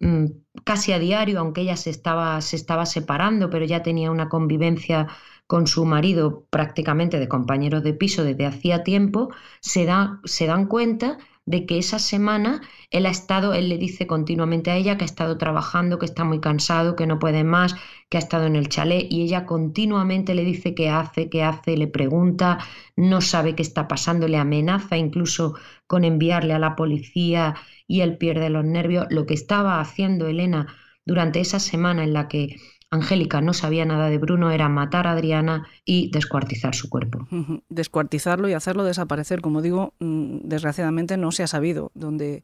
mm, 0.00 0.26
casi 0.64 0.92
a 0.92 0.98
diario, 0.98 1.38
aunque 1.38 1.60
ella 1.60 1.76
se 1.76 1.90
estaba, 1.90 2.40
se 2.40 2.56
estaba 2.56 2.84
separando, 2.86 3.48
pero 3.48 3.64
ya 3.64 3.82
tenía 3.82 4.10
una 4.10 4.28
convivencia 4.28 5.06
con 5.46 5.66
su 5.66 5.84
marido 5.84 6.46
prácticamente 6.50 7.18
de 7.18 7.28
compañeros 7.28 7.82
de 7.82 7.94
piso 7.94 8.24
desde 8.24 8.46
hacía 8.46 8.84
tiempo, 8.84 9.30
se, 9.60 9.84
da, 9.84 10.20
se 10.24 10.46
dan 10.46 10.66
cuenta 10.66 11.18
de 11.50 11.66
que 11.66 11.78
esa 11.78 11.98
semana 11.98 12.62
él 12.90 13.06
ha 13.06 13.10
estado, 13.10 13.54
él 13.54 13.68
le 13.68 13.76
dice 13.76 14.06
continuamente 14.06 14.70
a 14.70 14.76
ella 14.76 14.96
que 14.96 15.04
ha 15.04 15.06
estado 15.06 15.36
trabajando, 15.36 15.98
que 15.98 16.06
está 16.06 16.22
muy 16.24 16.40
cansado, 16.40 16.94
que 16.94 17.08
no 17.08 17.18
puede 17.18 17.42
más, 17.42 17.74
que 18.08 18.18
ha 18.18 18.20
estado 18.20 18.46
en 18.46 18.54
el 18.54 18.68
chalet 18.68 19.06
y 19.10 19.22
ella 19.22 19.46
continuamente 19.46 20.34
le 20.36 20.44
dice 20.44 20.74
qué 20.74 20.90
hace, 20.90 21.28
qué 21.28 21.42
hace, 21.42 21.76
le 21.76 21.88
pregunta, 21.88 22.58
no 22.96 23.20
sabe 23.20 23.56
qué 23.56 23.62
está 23.62 23.88
pasando, 23.88 24.28
le 24.28 24.38
amenaza 24.38 24.96
incluso 24.96 25.54
con 25.88 26.04
enviarle 26.04 26.54
a 26.54 26.60
la 26.60 26.76
policía 26.76 27.56
y 27.88 28.02
él 28.02 28.16
pierde 28.16 28.48
los 28.48 28.64
nervios. 28.64 29.06
Lo 29.10 29.26
que 29.26 29.34
estaba 29.34 29.80
haciendo 29.80 30.28
Elena 30.28 30.68
durante 31.04 31.40
esa 31.40 31.58
semana 31.58 32.04
en 32.04 32.12
la 32.12 32.28
que 32.28 32.56
Angélica 32.90 33.40
no 33.40 33.52
sabía 33.52 33.84
nada 33.84 34.10
de 34.10 34.18
Bruno, 34.18 34.50
era 34.50 34.68
matar 34.68 35.06
a 35.06 35.12
Adriana 35.12 35.68
y 35.84 36.10
descuartizar 36.10 36.74
su 36.74 36.88
cuerpo. 36.90 37.28
Descuartizarlo 37.68 38.48
y 38.48 38.52
hacerlo 38.52 38.82
desaparecer. 38.82 39.40
Como 39.40 39.62
digo, 39.62 39.94
mm, 40.00 40.40
desgraciadamente 40.42 41.16
no 41.16 41.30
se 41.30 41.44
ha 41.44 41.46
sabido 41.46 41.92
dónde, 41.94 42.42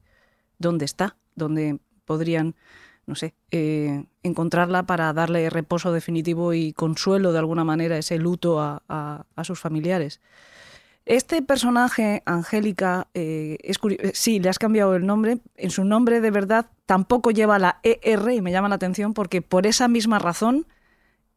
dónde 0.59 0.85
está, 0.85 1.17
dónde 1.35 1.81
podrían, 2.05 2.55
no 3.07 3.17
sé, 3.17 3.35
eh, 3.51 4.05
encontrarla 4.23 4.85
para 4.85 5.13
darle 5.13 5.51
reposo 5.51 5.93
definitivo 5.93 6.55
y 6.55 6.73
consuelo 6.73 7.33
de 7.33 7.41
alguna 7.41 7.65
manera, 7.65 7.99
ese 7.99 8.17
luto 8.19 8.61
a, 8.61 8.83
a 8.89 9.45
sus 9.45 9.59
familiares. 9.59 10.21
Este 11.07 11.41
personaje, 11.41 12.25
Angélica, 12.27 13.07
eh, 13.15 13.59
es 13.63 13.79
sí, 14.13 14.41
le 14.41 14.49
has 14.49 14.59
cambiado 14.59 14.97
el 14.97 15.07
nombre. 15.07 15.39
En 15.55 15.71
su 15.71 15.85
nombre 15.85 16.21
de 16.21 16.33
verdad 16.33 16.67
tampoco 16.85 17.31
lleva 17.31 17.61
la 17.61 17.79
ER 17.85 18.33
y 18.33 18.43
me 18.43 18.51
llama 18.51 18.69
la 18.69 18.75
atención 18.75 19.15
porque 19.15 19.41
por 19.41 19.69
esa 19.69 19.87
misma 19.87 20.19
razón 20.19 20.67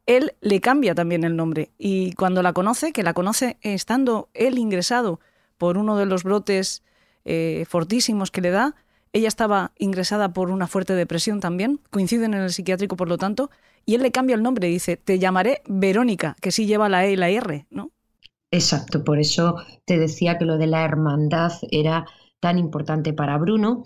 él 0.07 0.33
le 0.41 0.59
cambia 0.59 0.95
también 0.95 1.23
el 1.23 1.35
nombre. 1.35 1.69
Y 1.77 2.13
cuando 2.13 2.41
la 2.41 2.51
conoce, 2.51 2.91
que 2.91 3.03
la 3.03 3.13
conoce 3.13 3.57
estando 3.61 4.29
él 4.33 4.57
ingresado 4.57 5.19
por 5.59 5.77
uno 5.77 5.97
de 5.97 6.07
los 6.07 6.23
brotes 6.23 6.81
eh, 7.23 7.63
fortísimos 7.69 8.31
que 8.31 8.41
le 8.41 8.49
da, 8.49 8.73
ella 9.13 9.27
estaba 9.27 9.71
ingresada 9.77 10.33
por 10.33 10.49
una 10.49 10.65
fuerte 10.65 10.93
depresión 10.93 11.41
también, 11.41 11.79
coinciden 11.91 12.33
en 12.33 12.41
el 12.41 12.51
psiquiátrico 12.51 12.95
por 12.95 13.07
lo 13.07 13.19
tanto, 13.19 13.51
y 13.85 13.93
él 13.93 14.01
le 14.01 14.11
cambia 14.11 14.35
el 14.35 14.41
nombre, 14.41 14.67
dice, 14.67 14.97
te 14.97 15.19
llamaré 15.19 15.61
Verónica, 15.67 16.35
que 16.41 16.51
sí 16.51 16.65
lleva 16.65 16.89
la 16.89 17.05
E 17.05 17.11
y 17.11 17.15
la 17.15 17.29
R, 17.29 17.67
¿no? 17.69 17.91
Exacto, 18.51 19.03
por 19.03 19.19
eso 19.19 19.57
te 19.85 19.97
decía 19.99 20.37
que 20.37 20.45
lo 20.45 20.57
de 20.57 20.67
la 20.67 20.83
hermandad 20.83 21.51
era 21.71 22.05
tan 22.39 22.57
importante 22.57 23.13
para 23.13 23.37
Bruno. 23.37 23.83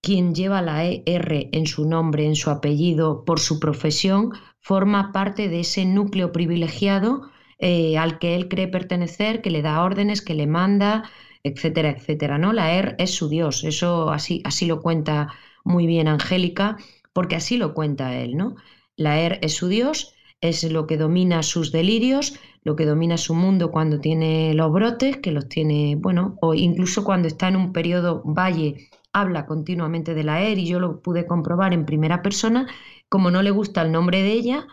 Quien 0.00 0.34
lleva 0.34 0.62
la 0.62 0.84
ER 0.84 1.48
en 1.52 1.66
su 1.66 1.88
nombre, 1.88 2.26
en 2.26 2.36
su 2.36 2.50
apellido, 2.50 3.24
por 3.24 3.40
su 3.40 3.58
profesión, 3.58 4.30
forma 4.60 5.12
parte 5.12 5.48
de 5.48 5.60
ese 5.60 5.84
núcleo 5.86 6.30
privilegiado 6.32 7.22
eh, 7.58 7.96
al 7.98 8.18
que 8.18 8.34
él 8.36 8.48
cree 8.48 8.68
pertenecer, 8.68 9.40
que 9.42 9.50
le 9.50 9.62
da 9.62 9.82
órdenes, 9.82 10.22
que 10.22 10.34
le 10.34 10.46
manda, 10.46 11.10
etcétera, 11.42 11.90
etcétera. 11.90 12.38
¿no? 12.38 12.52
La 12.52 12.72
ER 12.74 12.94
es 12.98 13.14
su 13.14 13.28
Dios, 13.28 13.64
eso 13.64 14.10
así, 14.10 14.42
así 14.44 14.66
lo 14.66 14.80
cuenta 14.82 15.32
muy 15.64 15.86
bien 15.86 16.06
Angélica, 16.08 16.76
porque 17.12 17.36
así 17.36 17.56
lo 17.56 17.74
cuenta 17.74 18.16
él. 18.20 18.36
¿no? 18.36 18.56
La 18.96 19.20
ER 19.20 19.38
es 19.42 19.54
su 19.54 19.68
Dios, 19.68 20.14
es 20.40 20.62
lo 20.70 20.86
que 20.86 20.98
domina 20.98 21.42
sus 21.42 21.72
delirios, 21.72 22.38
lo 22.64 22.76
que 22.76 22.86
domina 22.86 23.18
su 23.18 23.34
mundo 23.34 23.70
cuando 23.70 24.00
tiene 24.00 24.54
los 24.54 24.72
brotes, 24.72 25.18
que 25.18 25.30
los 25.30 25.48
tiene, 25.48 25.96
bueno, 25.96 26.36
o 26.40 26.54
incluso 26.54 27.04
cuando 27.04 27.28
está 27.28 27.48
en 27.48 27.56
un 27.56 27.72
periodo 27.72 28.22
valle, 28.24 28.88
habla 29.12 29.46
continuamente 29.46 30.14
de 30.14 30.24
la 30.24 30.42
ER 30.42 30.58
y 30.58 30.66
yo 30.66 30.80
lo 30.80 31.00
pude 31.00 31.26
comprobar 31.26 31.74
en 31.74 31.84
primera 31.84 32.22
persona, 32.22 32.66
como 33.08 33.30
no 33.30 33.42
le 33.42 33.50
gusta 33.50 33.82
el 33.82 33.92
nombre 33.92 34.22
de 34.22 34.32
ella, 34.32 34.66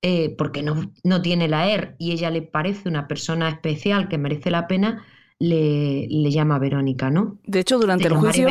eh, 0.00 0.34
porque 0.36 0.62
no, 0.62 0.90
no, 1.04 1.22
tiene 1.22 1.46
la 1.48 1.70
ER 1.70 1.96
y 1.98 2.12
ella 2.12 2.30
le 2.30 2.42
parece 2.42 2.88
una 2.88 3.06
persona 3.06 3.48
especial 3.50 4.08
que 4.08 4.18
merece 4.18 4.50
la 4.50 4.66
pena, 4.66 5.04
le, 5.38 6.06
le 6.08 6.30
llama 6.30 6.58
Verónica, 6.58 7.10
¿no? 7.10 7.38
De 7.44 7.60
hecho, 7.60 7.78
durante 7.78 8.08
el 8.08 8.14
juicio... 8.14 8.48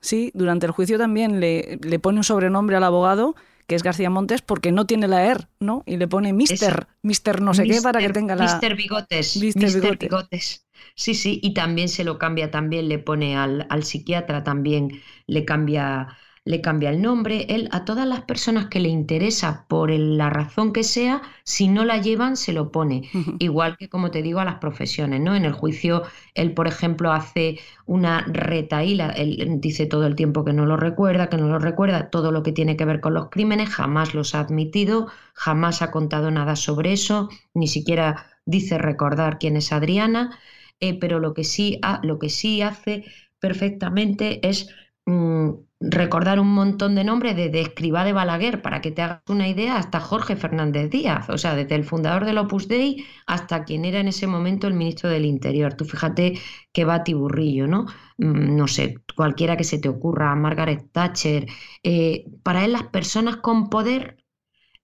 Sí, 0.00 0.32
durante 0.34 0.66
el 0.66 0.72
juicio 0.72 0.98
también 0.98 1.38
le, 1.38 1.78
le 1.80 1.98
pone 2.00 2.18
un 2.18 2.24
sobrenombre 2.24 2.74
al 2.74 2.82
abogado 2.82 3.36
que 3.66 3.74
es 3.74 3.82
García 3.82 4.10
Montes, 4.10 4.42
porque 4.42 4.72
no 4.72 4.86
tiene 4.86 5.08
la 5.08 5.24
ER, 5.24 5.48
¿no? 5.60 5.82
Y 5.86 5.96
le 5.96 6.08
pone 6.08 6.32
Mister, 6.32 6.88
Mister 7.02 7.40
no 7.40 7.54
sé 7.54 7.64
qué 7.64 7.80
para 7.82 8.00
que 8.00 8.10
tenga 8.10 8.36
la... 8.36 8.44
Mister 8.44 8.76
Bigotes. 8.76 9.36
Mister, 9.36 9.98
Bigotes. 9.98 10.66
Sí, 10.94 11.14
sí, 11.14 11.40
y 11.42 11.54
también 11.54 11.88
se 11.88 12.04
lo 12.04 12.18
cambia, 12.18 12.50
también 12.50 12.88
le 12.88 12.98
pone 12.98 13.36
al, 13.36 13.66
al 13.70 13.84
psiquiatra, 13.84 14.44
también 14.44 15.00
le 15.26 15.44
cambia 15.44 16.18
le 16.44 16.60
cambia 16.60 16.90
el 16.90 17.00
nombre, 17.02 17.46
él 17.48 17.68
a 17.72 17.84
todas 17.84 18.06
las 18.06 18.22
personas 18.22 18.66
que 18.66 18.80
le 18.80 18.88
interesa 18.88 19.64
por 19.68 19.90
la 19.90 20.28
razón 20.30 20.72
que 20.72 20.82
sea, 20.82 21.22
si 21.44 21.68
no 21.68 21.84
la 21.84 21.98
llevan, 21.98 22.36
se 22.36 22.52
lo 22.52 22.72
pone. 22.72 23.08
Igual 23.38 23.76
que, 23.76 23.88
como 23.88 24.10
te 24.10 24.22
digo, 24.22 24.40
a 24.40 24.44
las 24.44 24.56
profesiones, 24.56 25.20
¿no? 25.20 25.34
En 25.36 25.44
el 25.44 25.52
juicio, 25.52 26.02
él, 26.34 26.52
por 26.52 26.66
ejemplo, 26.68 27.12
hace 27.12 27.58
una 27.86 28.22
retaíla, 28.26 29.10
él 29.10 29.60
dice 29.60 29.86
todo 29.86 30.06
el 30.06 30.16
tiempo 30.16 30.44
que 30.44 30.52
no 30.52 30.66
lo 30.66 30.76
recuerda, 30.76 31.28
que 31.28 31.36
no 31.36 31.48
lo 31.48 31.58
recuerda, 31.58 32.10
todo 32.10 32.32
lo 32.32 32.42
que 32.42 32.52
tiene 32.52 32.76
que 32.76 32.84
ver 32.84 33.00
con 33.00 33.14
los 33.14 33.30
crímenes, 33.30 33.68
jamás 33.70 34.14
los 34.14 34.34
ha 34.34 34.40
admitido, 34.40 35.08
jamás 35.34 35.82
ha 35.82 35.90
contado 35.90 36.30
nada 36.30 36.56
sobre 36.56 36.92
eso, 36.92 37.28
ni 37.54 37.68
siquiera 37.68 38.26
dice 38.44 38.78
recordar 38.78 39.38
quién 39.38 39.56
es 39.56 39.72
Adriana, 39.72 40.38
eh, 40.80 40.98
pero 40.98 41.20
lo 41.20 41.34
que, 41.34 41.44
sí, 41.44 41.80
lo 42.02 42.18
que 42.18 42.28
sí 42.30 42.62
hace 42.62 43.04
perfectamente 43.38 44.46
es 44.48 44.68
mm, 45.06 45.50
recordar 45.82 46.38
un 46.38 46.52
montón 46.54 46.94
de 46.94 47.04
nombres 47.04 47.34
de 47.36 47.60
Escribá 47.60 48.04
de 48.04 48.12
Balaguer, 48.12 48.62
para 48.62 48.80
que 48.80 48.90
te 48.90 49.02
hagas 49.02 49.22
una 49.28 49.48
idea, 49.48 49.76
hasta 49.76 50.00
Jorge 50.00 50.36
Fernández 50.36 50.90
Díaz, 50.90 51.28
o 51.28 51.38
sea, 51.38 51.54
desde 51.54 51.74
el 51.74 51.84
fundador 51.84 52.24
del 52.24 52.38
Opus 52.38 52.68
Dei 52.68 53.04
hasta 53.26 53.64
quien 53.64 53.84
era 53.84 54.00
en 54.00 54.08
ese 54.08 54.26
momento 54.26 54.68
el 54.68 54.74
ministro 54.74 55.10
del 55.10 55.24
Interior. 55.24 55.74
Tú 55.74 55.84
fíjate 55.84 56.38
que 56.72 56.84
va 56.84 57.04
tiburrillo, 57.04 57.66
¿no? 57.66 57.86
Mm, 58.18 58.56
no 58.56 58.68
sé, 58.68 58.96
cualquiera 59.16 59.56
que 59.56 59.64
se 59.64 59.78
te 59.78 59.88
ocurra, 59.88 60.34
Margaret 60.36 60.90
Thatcher. 60.92 61.46
Eh, 61.82 62.26
para 62.42 62.64
él 62.64 62.72
las 62.72 62.84
personas 62.84 63.36
con 63.36 63.68
poder 63.68 64.18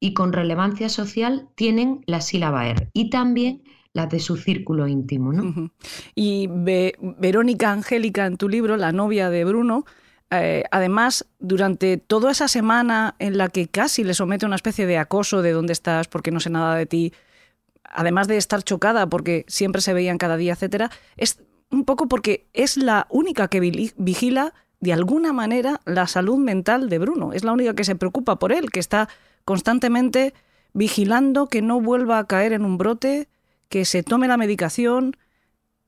y 0.00 0.14
con 0.14 0.32
relevancia 0.32 0.88
social 0.88 1.48
tienen 1.54 2.02
la 2.06 2.20
sílaba 2.20 2.66
R 2.68 2.90
y 2.92 3.10
también 3.10 3.62
las 3.92 4.08
de 4.10 4.20
su 4.20 4.36
círculo 4.36 4.86
íntimo, 4.86 5.32
¿no? 5.32 5.72
Y 6.14 6.48
Verónica 6.48 7.72
Angélica, 7.72 8.26
en 8.26 8.36
tu 8.36 8.48
libro, 8.48 8.76
la 8.76 8.92
novia 8.92 9.30
de 9.30 9.44
Bruno, 9.44 9.84
eh, 10.30 10.64
además, 10.70 11.26
durante 11.38 11.96
toda 11.96 12.32
esa 12.32 12.48
semana 12.48 13.14
en 13.18 13.38
la 13.38 13.48
que 13.48 13.68
casi 13.68 14.04
le 14.04 14.14
somete 14.14 14.46
una 14.46 14.56
especie 14.56 14.86
de 14.86 14.98
acoso 14.98 15.42
de 15.42 15.52
dónde 15.52 15.72
estás, 15.72 16.08
porque 16.08 16.30
no 16.30 16.40
sé 16.40 16.50
nada 16.50 16.74
de 16.74 16.86
ti, 16.86 17.12
además 17.84 18.28
de 18.28 18.36
estar 18.36 18.62
chocada 18.62 19.06
porque 19.08 19.44
siempre 19.48 19.80
se 19.80 19.94
veían 19.94 20.18
cada 20.18 20.36
día, 20.36 20.52
etcétera, 20.52 20.90
es 21.16 21.40
un 21.70 21.84
poco 21.84 22.08
porque 22.08 22.46
es 22.52 22.76
la 22.76 23.06
única 23.10 23.48
que 23.48 23.60
vigila 23.96 24.54
de 24.80 24.92
alguna 24.92 25.32
manera 25.32 25.80
la 25.86 26.06
salud 26.06 26.38
mental 26.38 26.88
de 26.88 26.98
Bruno. 26.98 27.32
Es 27.32 27.44
la 27.44 27.52
única 27.52 27.74
que 27.74 27.84
se 27.84 27.96
preocupa 27.96 28.38
por 28.38 28.52
él, 28.52 28.70
que 28.70 28.80
está 28.80 29.08
constantemente 29.44 30.34
vigilando 30.72 31.48
que 31.48 31.62
no 31.62 31.80
vuelva 31.80 32.18
a 32.18 32.26
caer 32.26 32.52
en 32.52 32.64
un 32.64 32.78
brote, 32.78 33.28
que 33.68 33.84
se 33.84 34.02
tome 34.02 34.28
la 34.28 34.36
medicación. 34.36 35.16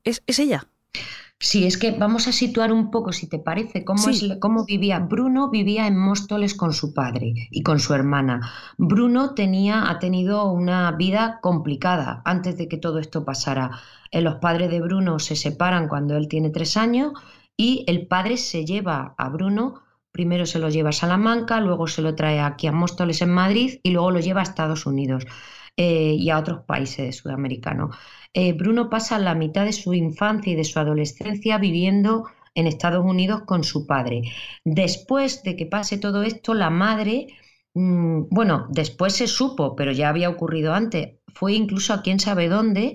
Es 0.03 0.21
ella. 0.27 0.67
Sí, 1.43 1.65
es 1.65 1.79
que 1.79 1.89
vamos 1.89 2.27
a 2.27 2.31
situar 2.31 2.71
un 2.71 2.91
poco, 2.91 3.11
si 3.11 3.27
te 3.27 3.39
parece, 3.39 3.83
cómo, 3.83 4.09
es, 4.09 4.23
cómo 4.39 4.63
vivía. 4.63 4.99
Bruno 4.99 5.49
vivía 5.49 5.87
en 5.87 5.97
Móstoles 5.97 6.53
con 6.53 6.71
su 6.71 6.93
padre 6.93 7.33
y 7.49 7.63
con 7.63 7.79
su 7.79 7.95
hermana. 7.95 8.51
Bruno 8.77 9.33
tenía, 9.33 9.89
ha 9.89 9.97
tenido 9.97 10.51
una 10.51 10.91
vida 10.91 11.39
complicada 11.41 12.21
antes 12.25 12.59
de 12.59 12.67
que 12.67 12.77
todo 12.77 12.99
esto 12.99 13.25
pasara. 13.25 13.71
Eh, 14.11 14.21
los 14.21 14.35
padres 14.35 14.69
de 14.69 14.81
Bruno 14.81 15.17
se 15.17 15.35
separan 15.35 15.87
cuando 15.87 16.15
él 16.15 16.27
tiene 16.27 16.51
tres 16.51 16.77
años 16.77 17.13
y 17.57 17.85
el 17.87 18.05
padre 18.05 18.37
se 18.37 18.63
lleva 18.63 19.15
a 19.17 19.29
Bruno, 19.29 19.81
primero 20.11 20.45
se 20.45 20.59
lo 20.59 20.69
lleva 20.69 20.89
a 20.89 20.93
Salamanca, 20.93 21.59
luego 21.59 21.87
se 21.87 22.03
lo 22.03 22.13
trae 22.13 22.39
aquí 22.39 22.67
a 22.67 22.71
Móstoles 22.71 23.19
en 23.23 23.31
Madrid 23.31 23.79
y 23.81 23.89
luego 23.89 24.11
lo 24.11 24.19
lleva 24.19 24.41
a 24.41 24.43
Estados 24.43 24.85
Unidos 24.85 25.25
eh, 25.83 26.15
y 26.15 26.29
a 26.29 26.37
otros 26.37 26.63
países 26.65 27.15
sudamericanos. 27.17 27.95
Eh, 28.33 28.53
Bruno 28.53 28.87
pasa 28.87 29.17
la 29.17 29.33
mitad 29.33 29.65
de 29.65 29.73
su 29.73 29.95
infancia 29.95 30.53
y 30.53 30.55
de 30.55 30.63
su 30.63 30.77
adolescencia 30.77 31.57
viviendo 31.57 32.25
en 32.53 32.67
Estados 32.67 33.03
Unidos 33.03 33.41
con 33.47 33.63
su 33.63 33.87
padre. 33.87 34.21
Después 34.63 35.41
de 35.41 35.55
que 35.55 35.65
pase 35.65 35.97
todo 35.97 36.21
esto, 36.21 36.53
la 36.53 36.69
madre, 36.69 37.27
mm, 37.73 38.25
bueno, 38.29 38.67
después 38.69 39.13
se 39.13 39.25
supo, 39.25 39.75
pero 39.75 39.91
ya 39.91 40.09
había 40.09 40.29
ocurrido 40.29 40.75
antes, 40.75 41.15
fue 41.33 41.53
incluso 41.53 41.93
a 41.95 42.03
quién 42.03 42.19
sabe 42.19 42.47
dónde, 42.47 42.93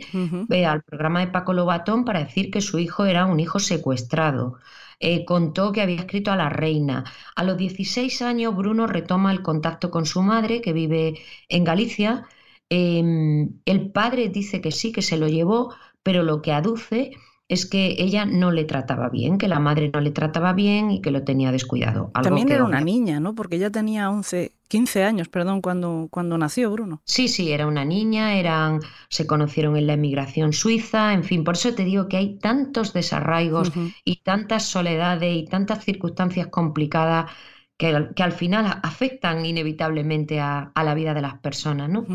al 0.64 0.82
programa 0.84 1.20
de 1.20 1.32
Paco 1.32 1.54
Lobatón 1.54 2.04
para 2.04 2.22
decir 2.24 2.52
que 2.52 2.60
su 2.60 2.78
hijo 2.78 3.04
era 3.06 3.26
un 3.26 3.40
hijo 3.40 3.58
secuestrado. 3.58 4.58
Eh, 5.00 5.24
contó 5.24 5.72
que 5.72 5.82
había 5.82 5.96
escrito 5.96 6.30
a 6.32 6.36
la 6.36 6.48
reina. 6.50 7.04
A 7.34 7.42
los 7.44 7.56
16 7.56 8.22
años, 8.22 8.54
Bruno 8.56 8.86
retoma 8.86 9.32
el 9.32 9.42
contacto 9.42 9.90
con 9.90 10.06
su 10.06 10.22
madre, 10.22 10.60
que 10.62 10.72
vive 10.72 11.20
en 11.48 11.64
Galicia, 11.64 12.26
Em, 12.68 13.60
el 13.64 13.90
padre 13.92 14.28
dice 14.28 14.60
que 14.60 14.72
sí, 14.72 14.92
que 14.92 15.02
se 15.02 15.16
lo 15.16 15.28
llevó, 15.28 15.74
pero 16.02 16.22
lo 16.22 16.42
que 16.42 16.52
aduce 16.52 17.12
es 17.48 17.64
que 17.64 17.94
ella 17.98 18.26
no 18.26 18.50
le 18.50 18.64
trataba 18.64 19.08
bien, 19.08 19.38
que 19.38 19.46
la 19.46 19.60
madre 19.60 19.90
no 19.92 20.00
le 20.00 20.10
trataba 20.10 20.52
bien 20.52 20.90
y 20.90 21.00
que 21.00 21.12
lo 21.12 21.22
tenía 21.22 21.52
descuidado. 21.52 22.10
También 22.12 22.50
era 22.50 22.64
una 22.64 22.80
niña, 22.80 23.20
¿no? 23.20 23.36
Porque 23.36 23.54
ella 23.54 23.70
tenía 23.70 24.10
11, 24.10 24.52
15 24.66 25.04
años, 25.04 25.28
perdón, 25.28 25.60
cuando, 25.60 26.08
cuando 26.10 26.36
nació 26.38 26.72
Bruno. 26.72 27.02
Sí, 27.04 27.28
sí, 27.28 27.52
era 27.52 27.68
una 27.68 27.84
niña, 27.84 28.34
eran, 28.34 28.80
se 29.08 29.28
conocieron 29.28 29.76
en 29.76 29.86
la 29.86 29.92
emigración 29.92 30.52
suiza, 30.52 31.12
en 31.12 31.22
fin, 31.22 31.44
por 31.44 31.54
eso 31.54 31.72
te 31.72 31.84
digo 31.84 32.08
que 32.08 32.16
hay 32.16 32.36
tantos 32.38 32.92
desarraigos 32.92 33.70
y 34.04 34.22
tantas 34.22 34.64
soledades 34.64 35.36
y 35.36 35.44
tantas 35.44 35.84
circunstancias 35.84 36.48
complicadas 36.48 37.30
que, 37.76 37.88
al 37.88 38.32
final 38.32 38.80
afectan 38.82 39.44
inevitablemente 39.44 40.40
a, 40.40 40.72
la 40.74 40.94
vida 40.94 41.14
de 41.14 41.22
las 41.22 41.38
personas. 41.40 41.90
¿no? 41.90 42.06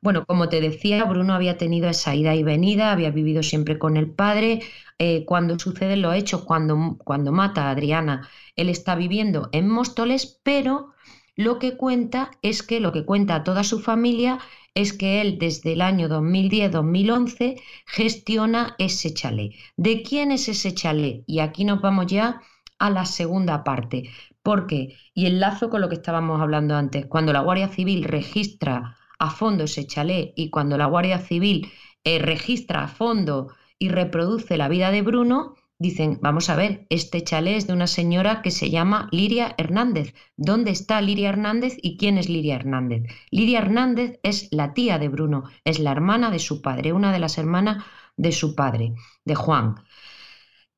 Bueno, 0.00 0.24
como 0.24 0.48
te 0.48 0.60
decía, 0.60 1.04
Bruno 1.04 1.34
había 1.34 1.58
tenido 1.58 1.88
esa 1.88 2.14
ida 2.14 2.34
y 2.34 2.42
venida, 2.42 2.92
había 2.92 3.10
vivido 3.10 3.42
siempre 3.42 3.78
con 3.78 3.96
el 3.96 4.10
padre. 4.10 4.60
Eh, 4.98 5.24
cuando 5.26 5.58
suceden 5.58 6.02
los 6.02 6.14
hechos, 6.14 6.44
cuando, 6.44 6.96
cuando 7.04 7.32
mata 7.32 7.68
a 7.68 7.70
Adriana, 7.70 8.28
él 8.56 8.68
está 8.68 8.94
viviendo 8.94 9.48
en 9.52 9.68
Móstoles, 9.68 10.40
pero 10.42 10.94
lo 11.36 11.58
que 11.58 11.76
cuenta 11.76 12.30
es 12.42 12.62
que 12.62 12.80
lo 12.80 12.92
que 12.92 13.04
cuenta 13.04 13.36
a 13.36 13.44
toda 13.44 13.64
su 13.64 13.80
familia 13.80 14.38
es 14.74 14.92
que 14.92 15.20
él 15.20 15.38
desde 15.38 15.72
el 15.72 15.80
año 15.80 16.08
2010-2011 16.08 17.60
gestiona 17.86 18.74
ese 18.78 19.12
chalet. 19.14 19.52
¿De 19.76 20.02
quién 20.02 20.32
es 20.32 20.48
ese 20.48 20.74
chalet? 20.74 21.24
Y 21.26 21.40
aquí 21.40 21.64
nos 21.64 21.80
vamos 21.80 22.06
ya 22.06 22.40
a 22.78 22.90
la 22.90 23.04
segunda 23.04 23.64
parte. 23.64 24.10
Porque, 24.42 24.96
y 25.14 25.26
enlazo 25.26 25.70
con 25.70 25.80
lo 25.80 25.88
que 25.88 25.96
estábamos 25.96 26.40
hablando 26.40 26.76
antes, 26.76 27.06
cuando 27.06 27.32
la 27.32 27.40
Guardia 27.40 27.68
Civil 27.68 28.04
registra 28.04 28.96
a 29.18 29.30
fondo 29.30 29.64
ese 29.64 29.86
chalet 29.86 30.32
y 30.34 30.50
cuando 30.50 30.78
la 30.78 30.86
Guardia 30.86 31.18
Civil 31.18 31.70
eh, 32.04 32.18
registra 32.18 32.84
a 32.84 32.88
fondo 32.88 33.54
y 33.78 33.88
reproduce 33.88 34.56
la 34.56 34.68
vida 34.68 34.90
de 34.90 35.02
Bruno, 35.02 35.54
dicen, 35.78 36.18
vamos 36.22 36.50
a 36.50 36.56
ver, 36.56 36.86
este 36.90 37.22
chalet 37.22 37.56
es 37.56 37.66
de 37.66 37.72
una 37.72 37.86
señora 37.86 38.42
que 38.42 38.50
se 38.50 38.70
llama 38.70 39.08
Liria 39.12 39.54
Hernández. 39.58 40.14
¿Dónde 40.36 40.70
está 40.70 41.00
Liria 41.00 41.30
Hernández 41.30 41.76
y 41.82 41.96
quién 41.96 42.18
es 42.18 42.28
Liria 42.28 42.56
Hernández? 42.56 43.04
Liria 43.30 43.58
Hernández 43.58 44.20
es 44.22 44.48
la 44.52 44.74
tía 44.74 44.98
de 44.98 45.08
Bruno, 45.08 45.44
es 45.64 45.78
la 45.78 45.92
hermana 45.92 46.30
de 46.30 46.38
su 46.38 46.60
padre, 46.60 46.92
una 46.92 47.12
de 47.12 47.18
las 47.18 47.38
hermanas 47.38 47.84
de 48.16 48.32
su 48.32 48.54
padre, 48.54 48.92
de 49.24 49.34
Juan. 49.34 49.76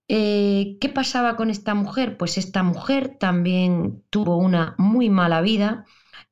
Eh, 0.09 0.77
¿Qué 0.81 0.89
pasaba 0.89 1.37
con 1.37 1.51
esta 1.51 1.75
mujer? 1.75 2.17
Pues 2.19 2.37
esta 2.39 2.63
mujer 2.63 3.17
también 3.19 4.05
tuvo 4.11 4.37
una 4.37 4.75
muy 4.79 5.09
mala 5.11 5.41
vida, 5.41 5.87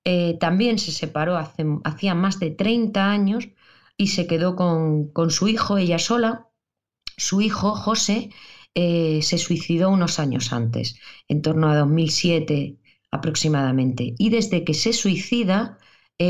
eh, 0.04 0.36
también 0.38 0.78
se 0.78 0.92
separó 0.92 1.36
hace, 1.36 1.64
hacía 1.84 2.14
más 2.14 2.38
de 2.40 2.50
30 2.50 3.10
años 3.10 3.48
y 3.96 4.08
se 4.08 4.26
quedó 4.26 4.56
con, 4.56 5.12
su 5.30 5.48
hijo, 5.48 5.78
ella 5.78 5.98
sola. 5.98 6.48
Su 7.16 7.40
hijo, 7.42 7.74
José, 7.74 8.30
eh, 8.74 9.20
se 9.22 9.38
suicidó 9.38 9.90
unos 9.90 10.18
años 10.18 10.52
antes, 10.52 10.96
en 11.28 11.42
torno 11.42 11.70
a 11.70 11.76
2007 11.76 12.78
aproximadamente. 13.10 14.14
Y 14.18 14.30
desde 14.30 14.64
que 14.64 14.74
se 14.74 14.92
suicida, 14.92 15.78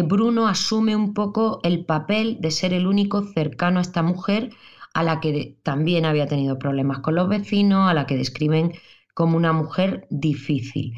Bruno 0.04 0.46
asume 0.48 0.94
un 0.96 1.14
poco 1.14 1.60
el 1.64 1.84
papel 1.84 2.38
de 2.40 2.50
ser 2.52 2.72
el 2.74 2.86
único 2.86 3.22
cercano 3.34 3.78
a 3.80 3.82
esta 3.82 4.02
mujer 4.02 4.50
a 4.94 5.02
la 5.02 5.20
que 5.20 5.58
también 5.62 6.04
había 6.04 6.26
tenido 6.26 6.58
problemas 6.58 7.00
con 7.00 7.14
los 7.14 7.28
vecinos, 7.28 7.88
a 7.88 7.94
la 7.94 8.06
que 8.06 8.16
describen 8.16 8.72
como 9.14 9.36
una 9.36 9.52
mujer 9.52 10.06
difícil, 10.10 10.94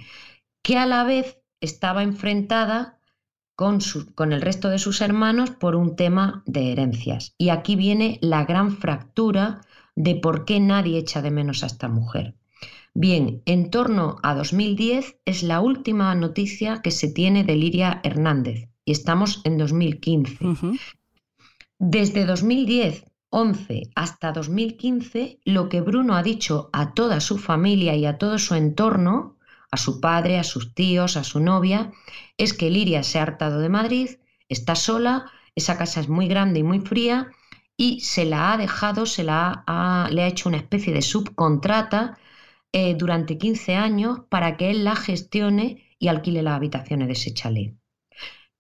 que 0.63 0.79
a 0.79 0.87
la 0.87 1.05
vez 1.05 1.39
estaba 1.61 2.03
enfrentada 2.03 2.99
con, 3.55 3.79
con, 4.15 4.33
el 4.33 4.41
resto 4.41 4.69
de 4.69 4.79
sus 4.79 5.01
hermanos 5.01 5.51
por 5.51 5.77
un 5.77 5.97
tema 5.97 6.43
de 6.47 6.73
herencias. 6.73 7.35
Y 7.39 7.51
aquí 7.51 7.77
viene 7.77 8.19
la 8.23 8.45
gran 8.45 8.77
fractura 8.77 9.61
de 9.95 10.15
por 10.15 10.45
qué 10.45 10.59
nadie 10.61 10.99
echa 10.99 11.23
de 11.23 11.31
menos 11.31 11.63
a 11.63 11.67
esta 11.67 11.89
mujer. 11.89 12.35
Bien, 12.95 13.43
en 13.47 13.71
torno 13.71 14.17
a 14.23 14.35
2010 14.35 15.17
es 15.25 15.43
la 15.43 15.61
última 15.61 16.15
noticia 16.15 16.83
que 16.83 16.91
se 16.91 17.09
tiene 17.09 17.45
de 17.45 17.57
Liria 17.57 18.01
Hernández 18.05 18.69
y 18.85 18.93
estamos 18.93 19.41
en 19.45 19.57
2015. 19.59 20.39
Desde 21.79 22.27
2010 22.27 23.07
11 23.35 23.91
hasta 23.95 24.31
2015, 24.33 25.41
lo 25.47 25.71
que 25.71 25.81
Bruno 25.81 26.17
ha 26.17 26.23
dicho 26.23 26.69
a 26.73 26.93
toda 26.93 27.21
su 27.21 27.39
familia 27.39 27.97
y 27.97 28.05
a 28.05 28.19
todo 28.19 28.39
su 28.39 28.55
entorno, 28.55 29.39
a 29.71 29.79
su 29.79 30.01
padre, 30.01 30.39
a 30.39 30.45
sus 30.45 30.75
tíos, 30.75 31.17
a 31.17 31.25
su 31.25 31.41
novia, 31.41 31.93
es 32.37 32.53
que 32.53 32.71
Liria 32.71 33.03
se 33.03 33.19
ha 33.19 33.23
hartado 33.23 33.59
de 33.61 33.71
Madrid, 33.71 34.11
está 34.51 34.75
sola, 34.75 35.31
esa 35.55 35.79
casa 35.79 36.01
es 36.01 36.11
muy 36.11 36.29
grande 36.29 36.61
y 36.61 36.63
muy 36.63 36.81
fría 36.81 37.31
y 37.77 38.01
se 38.01 38.27
la 38.27 38.53
ha 38.53 38.59
dejado, 38.59 39.07
se 39.07 39.25
la 39.25 39.65
ha, 39.67 40.09
le 40.11 40.23
ha 40.23 40.29
hecho 40.29 40.51
una 40.51 40.59
especie 40.59 40.93
de 40.93 41.01
subcontrata 41.01 42.19
eh, 42.73 42.95
durante 42.97 43.39
15 43.39 43.77
años 43.77 44.21
para 44.29 44.59
que 44.59 44.71
él 44.71 44.85
la 44.85 44.95
gestione 44.95 45.89
y 45.99 46.09
alquile 46.09 46.43
las 46.43 46.57
habitaciones 46.57 47.09
de 47.09 47.15
ese 47.15 47.33
chalet 47.33 47.82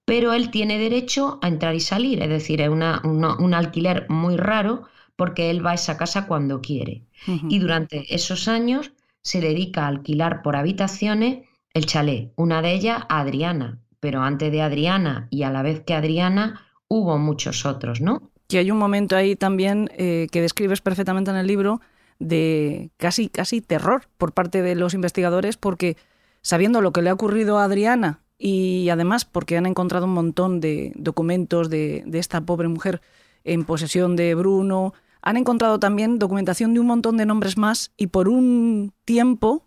pero 0.04 0.32
él 0.32 0.50
tiene 0.50 0.78
derecho 0.78 1.38
a 1.42 1.48
entrar 1.48 1.74
y 1.74 1.80
salir, 1.80 2.22
es 2.22 2.28
decir, 2.28 2.60
es 2.60 2.68
un 2.68 3.54
alquiler 3.54 4.06
muy 4.08 4.36
raro 4.36 4.84
porque 5.16 5.50
él 5.50 5.64
va 5.64 5.72
a 5.72 5.74
esa 5.74 5.96
casa 5.96 6.26
cuando 6.26 6.60
quiere. 6.60 7.04
Y 7.48 7.60
durante 7.60 8.12
esos 8.14 8.48
años 8.48 8.92
se 9.22 9.40
dedica 9.40 9.84
a 9.84 9.88
alquilar 9.88 10.42
por 10.42 10.56
habitaciones 10.56 11.46
el 11.74 11.86
chalet, 11.86 12.32
una 12.36 12.60
de 12.60 12.72
ellas 12.72 13.04
a 13.08 13.20
Adriana, 13.20 13.80
pero 14.00 14.22
antes 14.22 14.50
de 14.50 14.62
Adriana 14.62 15.28
y 15.30 15.44
a 15.44 15.50
la 15.50 15.62
vez 15.62 15.80
que 15.80 15.94
Adriana 15.94 16.66
hubo 16.88 17.16
muchos 17.18 17.64
otros, 17.64 18.00
¿no? 18.00 18.32
que 18.52 18.58
hay 18.58 18.70
un 18.70 18.76
momento 18.76 19.16
ahí 19.16 19.34
también 19.34 19.90
eh, 19.96 20.26
que 20.30 20.42
describes 20.42 20.82
perfectamente 20.82 21.30
en 21.30 21.38
el 21.38 21.46
libro 21.46 21.80
de 22.18 22.90
casi, 22.98 23.30
casi 23.30 23.62
terror 23.62 24.08
por 24.18 24.32
parte 24.32 24.60
de 24.60 24.74
los 24.74 24.92
investigadores 24.92 25.56
porque 25.56 25.96
sabiendo 26.42 26.82
lo 26.82 26.92
que 26.92 27.00
le 27.00 27.08
ha 27.08 27.14
ocurrido 27.14 27.58
a 27.58 27.64
Adriana 27.64 28.20
y 28.44 28.88
además 28.88 29.24
porque 29.24 29.56
han 29.56 29.66
encontrado 29.66 30.06
un 30.06 30.14
montón 30.14 30.58
de 30.58 30.92
documentos 30.96 31.70
de, 31.70 32.02
de 32.06 32.18
esta 32.18 32.40
pobre 32.40 32.66
mujer 32.66 33.00
en 33.44 33.64
posesión 33.64 34.16
de 34.16 34.34
Bruno, 34.34 34.94
han 35.22 35.36
encontrado 35.36 35.78
también 35.78 36.18
documentación 36.18 36.74
de 36.74 36.80
un 36.80 36.86
montón 36.86 37.16
de 37.16 37.24
nombres 37.24 37.56
más 37.56 37.92
y 37.96 38.08
por 38.08 38.28
un 38.28 38.92
tiempo 39.04 39.64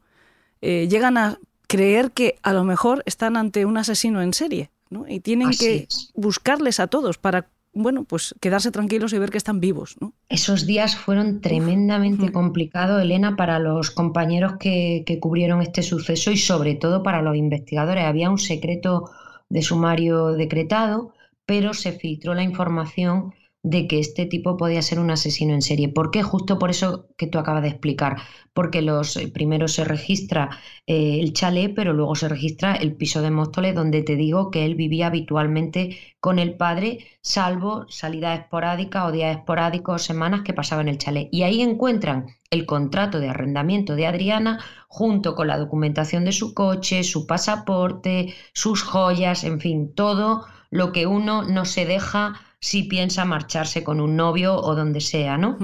eh, 0.62 0.90
llegan 0.90 1.18
a 1.18 1.40
creer 1.68 2.12
que 2.12 2.38
a 2.44 2.52
lo 2.52 2.66
mejor 2.66 3.02
están 3.06 3.38
ante 3.38 3.66
un 3.66 3.78
asesino 3.78 4.22
en 4.22 4.34
serie 4.34 4.72
¿no? 4.90 5.08
y 5.08 5.22
tienen 5.22 5.52
que 5.52 5.88
buscarles 6.14 6.82
a 6.82 6.88
todos 6.88 7.18
para 7.18 7.48
bueno, 7.76 8.06
pues 8.06 8.34
quedarse 8.42 8.72
tranquilos 8.72 9.14
y 9.14 9.20
ver 9.20 9.30
que 9.30 9.38
están 9.38 9.60
vivos. 9.60 9.98
¿no? 10.00 10.14
Esos 10.30 10.66
días 10.66 10.96
fueron 10.96 11.42
tremendamente 11.42 12.32
complicados, 12.32 13.02
Elena, 13.02 13.36
para 13.36 13.60
los 13.60 13.92
compañeros 13.92 14.54
que, 14.58 15.04
que 15.06 15.20
cubrieron 15.20 15.62
este 15.62 15.84
suceso 15.84 16.32
y 16.32 16.38
sobre 16.38 16.76
todo 16.76 17.04
para 17.04 17.22
los 17.22 17.36
investigadores. 17.36 18.06
Había 18.06 18.32
un 18.32 18.40
secreto 18.40 19.12
de 19.50 19.62
sumario 19.62 20.32
decretado, 20.32 21.14
pero 21.46 21.74
se 21.74 21.92
filtró 21.92 22.34
la 22.34 22.44
información 22.44 23.34
de 23.66 23.88
que 23.88 24.00
este 24.00 24.28
tipo 24.28 24.58
podía 24.58 24.84
ser 24.84 25.00
un 25.00 25.10
asesino 25.10 25.56
en 25.56 25.64
serie. 25.64 25.90
¿Por 25.90 26.12
qué? 26.12 26.22
Justo 26.22 26.60
por 26.60 26.70
eso 26.70 27.08
que 27.18 27.26
tú 27.26 27.40
acabas 27.40 27.64
de 27.64 27.70
explicar. 27.70 28.18
Porque 28.54 28.84
los 28.84 29.18
eh, 29.18 29.28
primero 29.28 29.68
se 29.68 29.84
registra 29.84 30.52
eh, 30.86 31.20
el 31.20 31.34
chalet, 31.34 31.74
pero 31.74 31.92
luego 31.92 32.14
se 32.14 32.30
registra 32.30 32.76
el 32.76 32.96
piso 32.96 33.24
de 33.24 33.32
Móstoles, 33.32 33.74
donde 33.74 34.04
te 34.04 34.16
digo 34.16 34.52
que 34.52 34.66
él 34.66 34.76
vivía 34.76 35.08
habitualmente 35.08 35.98
con 36.20 36.38
el 36.38 36.56
padre, 36.56 37.00
salvo 37.22 37.88
salidas 37.90 38.40
esporádicas 38.40 39.06
o 39.06 39.12
días 39.12 39.36
esporádicos 39.36 39.96
o 39.96 40.06
semanas 40.06 40.44
que 40.44 40.54
pasaba 40.54 40.84
en 40.84 40.90
el 40.90 41.00
chalet. 41.00 41.28
Y 41.32 41.42
ahí 41.42 41.64
encuentran 41.64 42.28
el 42.52 42.68
contrato 42.68 43.20
de 43.20 43.30
arrendamiento 43.30 43.96
de 43.96 44.06
Adriana 44.06 44.60
junto 44.88 45.34
con 45.34 45.48
la 45.48 45.58
documentación 45.58 46.24
de 46.24 46.34
su 46.34 46.54
coche, 46.54 47.04
su 47.04 47.26
pasaporte, 47.26 48.36
sus 48.54 48.84
joyas, 48.84 49.44
en 49.44 49.60
fin, 49.60 49.92
todo 49.96 50.46
lo 50.70 50.92
que 50.92 51.08
uno 51.08 51.42
no 51.44 51.66
se 51.66 51.86
deja 51.86 52.40
si 52.66 52.82
piensa 52.82 53.26
marcharse 53.26 53.84
con 53.84 54.02
un 54.02 54.16
novio 54.16 54.56
o 54.56 54.74
donde 54.74 55.00
sea, 55.00 55.38
¿no? 55.38 55.56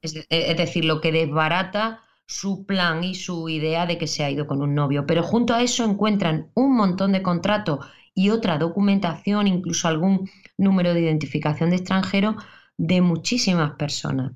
es, 0.00 0.14
decir, 0.56 0.84
lo 0.84 1.00
que 1.00 1.10
desbarata 1.10 2.00
su 2.28 2.64
plan 2.64 3.02
y 3.02 3.16
su 3.16 3.48
idea 3.48 3.86
de 3.86 3.98
que 3.98 4.06
se 4.06 4.22
ha 4.22 4.30
ido 4.30 4.46
con 4.46 4.62
un 4.62 4.72
novio. 4.72 5.04
Pero 5.04 5.24
junto 5.24 5.52
a 5.52 5.62
eso 5.64 5.84
encuentran 5.84 6.52
un 6.54 6.76
montón 6.76 7.10
de 7.10 7.22
contratos 7.22 7.84
y 8.14 8.30
otra 8.30 8.56
documentación, 8.56 9.48
incluso 9.48 9.88
algún 9.88 10.30
número 10.56 10.94
de 10.94 11.00
identificación 11.00 11.70
de 11.70 11.76
extranjero 11.76 12.36
de 12.78 13.00
muchísimas 13.00 13.72
personas. 13.72 14.30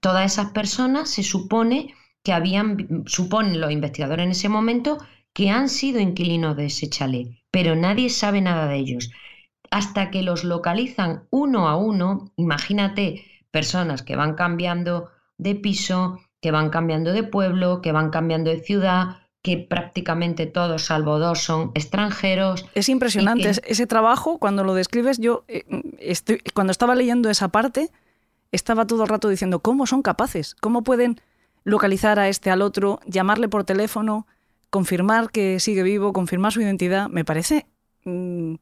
Todas 0.00 0.32
esas 0.32 0.52
personas 0.52 1.10
se 1.10 1.22
supone 1.22 1.94
que 2.22 2.32
habían, 2.32 3.04
suponen 3.04 3.60
los 3.60 3.70
investigadores 3.70 4.24
en 4.24 4.32
ese 4.32 4.48
momento, 4.48 4.96
que 5.34 5.50
han 5.50 5.68
sido 5.68 6.00
inquilinos 6.00 6.56
de 6.56 6.66
ese 6.66 6.88
chalet, 6.88 7.28
pero 7.50 7.76
nadie 7.76 8.08
sabe 8.08 8.40
nada 8.40 8.66
de 8.66 8.76
ellos 8.76 9.10
hasta 9.70 10.10
que 10.10 10.22
los 10.22 10.44
localizan 10.44 11.24
uno 11.30 11.68
a 11.68 11.76
uno. 11.76 12.32
Imagínate 12.36 13.24
personas 13.50 14.02
que 14.02 14.16
van 14.16 14.34
cambiando 14.34 15.10
de 15.38 15.54
piso, 15.54 16.20
que 16.40 16.50
van 16.50 16.70
cambiando 16.70 17.12
de 17.12 17.22
pueblo, 17.22 17.80
que 17.80 17.92
van 17.92 18.10
cambiando 18.10 18.50
de 18.50 18.60
ciudad, 18.60 19.16
que 19.42 19.56
prácticamente 19.56 20.46
todos, 20.46 20.84
salvo 20.84 21.18
dos, 21.18 21.40
son 21.40 21.70
extranjeros. 21.74 22.66
Es 22.74 22.88
impresionante 22.88 23.50
ese 23.50 23.86
trabajo, 23.86 24.38
cuando 24.38 24.64
lo 24.64 24.74
describes, 24.74 25.18
yo 25.18 25.44
eh, 25.48 25.64
estoy, 25.98 26.42
cuando 26.52 26.72
estaba 26.72 26.94
leyendo 26.94 27.30
esa 27.30 27.48
parte, 27.48 27.90
estaba 28.52 28.86
todo 28.86 29.04
el 29.04 29.08
rato 29.08 29.28
diciendo, 29.28 29.60
¿cómo 29.60 29.86
son 29.86 30.02
capaces? 30.02 30.54
¿Cómo 30.60 30.82
pueden 30.82 31.20
localizar 31.64 32.18
a 32.18 32.28
este 32.28 32.50
al 32.50 32.62
otro, 32.62 33.00
llamarle 33.06 33.48
por 33.48 33.64
teléfono, 33.64 34.26
confirmar 34.68 35.30
que 35.30 35.60
sigue 35.60 35.82
vivo, 35.82 36.12
confirmar 36.12 36.52
su 36.52 36.60
identidad? 36.60 37.08
Me 37.08 37.24
parece... 37.24 37.66
Mm, 38.04 38.54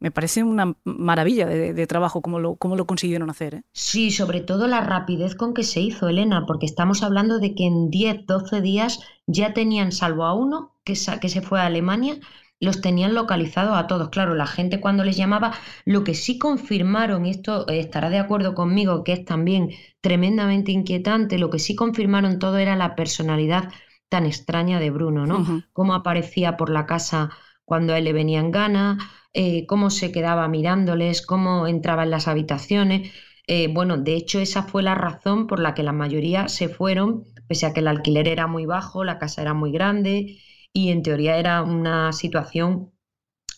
me 0.00 0.10
parece 0.10 0.42
una 0.42 0.74
maravilla 0.84 1.46
de, 1.46 1.86
trabajo 1.86 2.22
como 2.22 2.40
lo, 2.40 2.56
lo 2.60 2.86
consiguieron 2.86 3.30
hacer. 3.30 3.54
¿eh? 3.54 3.62
Sí, 3.72 4.10
sobre 4.10 4.40
todo 4.40 4.66
la 4.66 4.80
rapidez 4.80 5.34
con 5.34 5.52
que 5.54 5.62
se 5.62 5.80
hizo, 5.80 6.08
Elena, 6.08 6.46
porque 6.46 6.66
estamos 6.66 7.02
hablando 7.02 7.38
de 7.38 7.54
que 7.54 7.66
en 7.66 7.90
10, 7.90 8.26
12 8.26 8.62
días 8.62 9.00
ya 9.26 9.52
tenían, 9.52 9.92
salvo 9.92 10.24
a 10.24 10.34
uno 10.34 10.74
que, 10.84 10.94
que 11.20 11.28
se 11.28 11.42
fue 11.42 11.60
a 11.60 11.66
Alemania, 11.66 12.18
los 12.60 12.80
tenían 12.80 13.14
localizados 13.14 13.76
a 13.76 13.86
todos. 13.86 14.10
Claro, 14.10 14.34
la 14.34 14.46
gente 14.46 14.80
cuando 14.80 15.04
les 15.04 15.16
llamaba, 15.16 15.52
lo 15.84 16.02
que 16.04 16.14
sí 16.14 16.38
confirmaron, 16.38 17.26
y 17.26 17.30
esto 17.30 17.66
estará 17.68 18.10
de 18.10 18.18
acuerdo 18.18 18.54
conmigo, 18.54 19.04
que 19.04 19.12
es 19.12 19.24
también 19.24 19.70
tremendamente 20.00 20.72
inquietante, 20.72 21.38
lo 21.38 21.50
que 21.50 21.58
sí 21.58 21.74
confirmaron 21.74 22.38
todo 22.38 22.58
era 22.58 22.76
la 22.76 22.94
personalidad 22.96 23.70
tan 24.08 24.26
extraña 24.26 24.80
de 24.80 24.90
Bruno, 24.90 25.26
¿no? 25.26 25.62
Cómo 25.72 25.94
aparecía 25.94 26.56
por 26.56 26.68
la 26.70 26.84
casa 26.84 27.30
cuando 27.64 27.92
a 27.92 27.98
él 27.98 28.04
le 28.04 28.12
venían 28.12 28.50
ganas, 28.50 28.98
eh, 29.34 29.66
cómo 29.66 29.90
se 29.90 30.12
quedaba 30.12 30.48
mirándoles, 30.48 31.22
cómo 31.26 31.66
entraba 31.66 32.04
en 32.04 32.10
las 32.10 32.28
habitaciones. 32.28 33.12
Eh, 33.46 33.68
bueno, 33.72 33.96
de 33.98 34.14
hecho 34.14 34.40
esa 34.40 34.62
fue 34.62 34.82
la 34.82 34.94
razón 34.94 35.46
por 35.46 35.60
la 35.60 35.74
que 35.74 35.82
la 35.82 35.92
mayoría 35.92 36.48
se 36.48 36.68
fueron, 36.68 37.24
pese 37.48 37.66
a 37.66 37.72
que 37.72 37.80
el 37.80 37.88
alquiler 37.88 38.28
era 38.28 38.46
muy 38.46 38.66
bajo, 38.66 39.04
la 39.04 39.18
casa 39.18 39.42
era 39.42 39.54
muy 39.54 39.72
grande 39.72 40.38
y 40.72 40.90
en 40.90 41.02
teoría 41.02 41.36
era 41.36 41.62
una 41.62 42.12
situación 42.12 42.92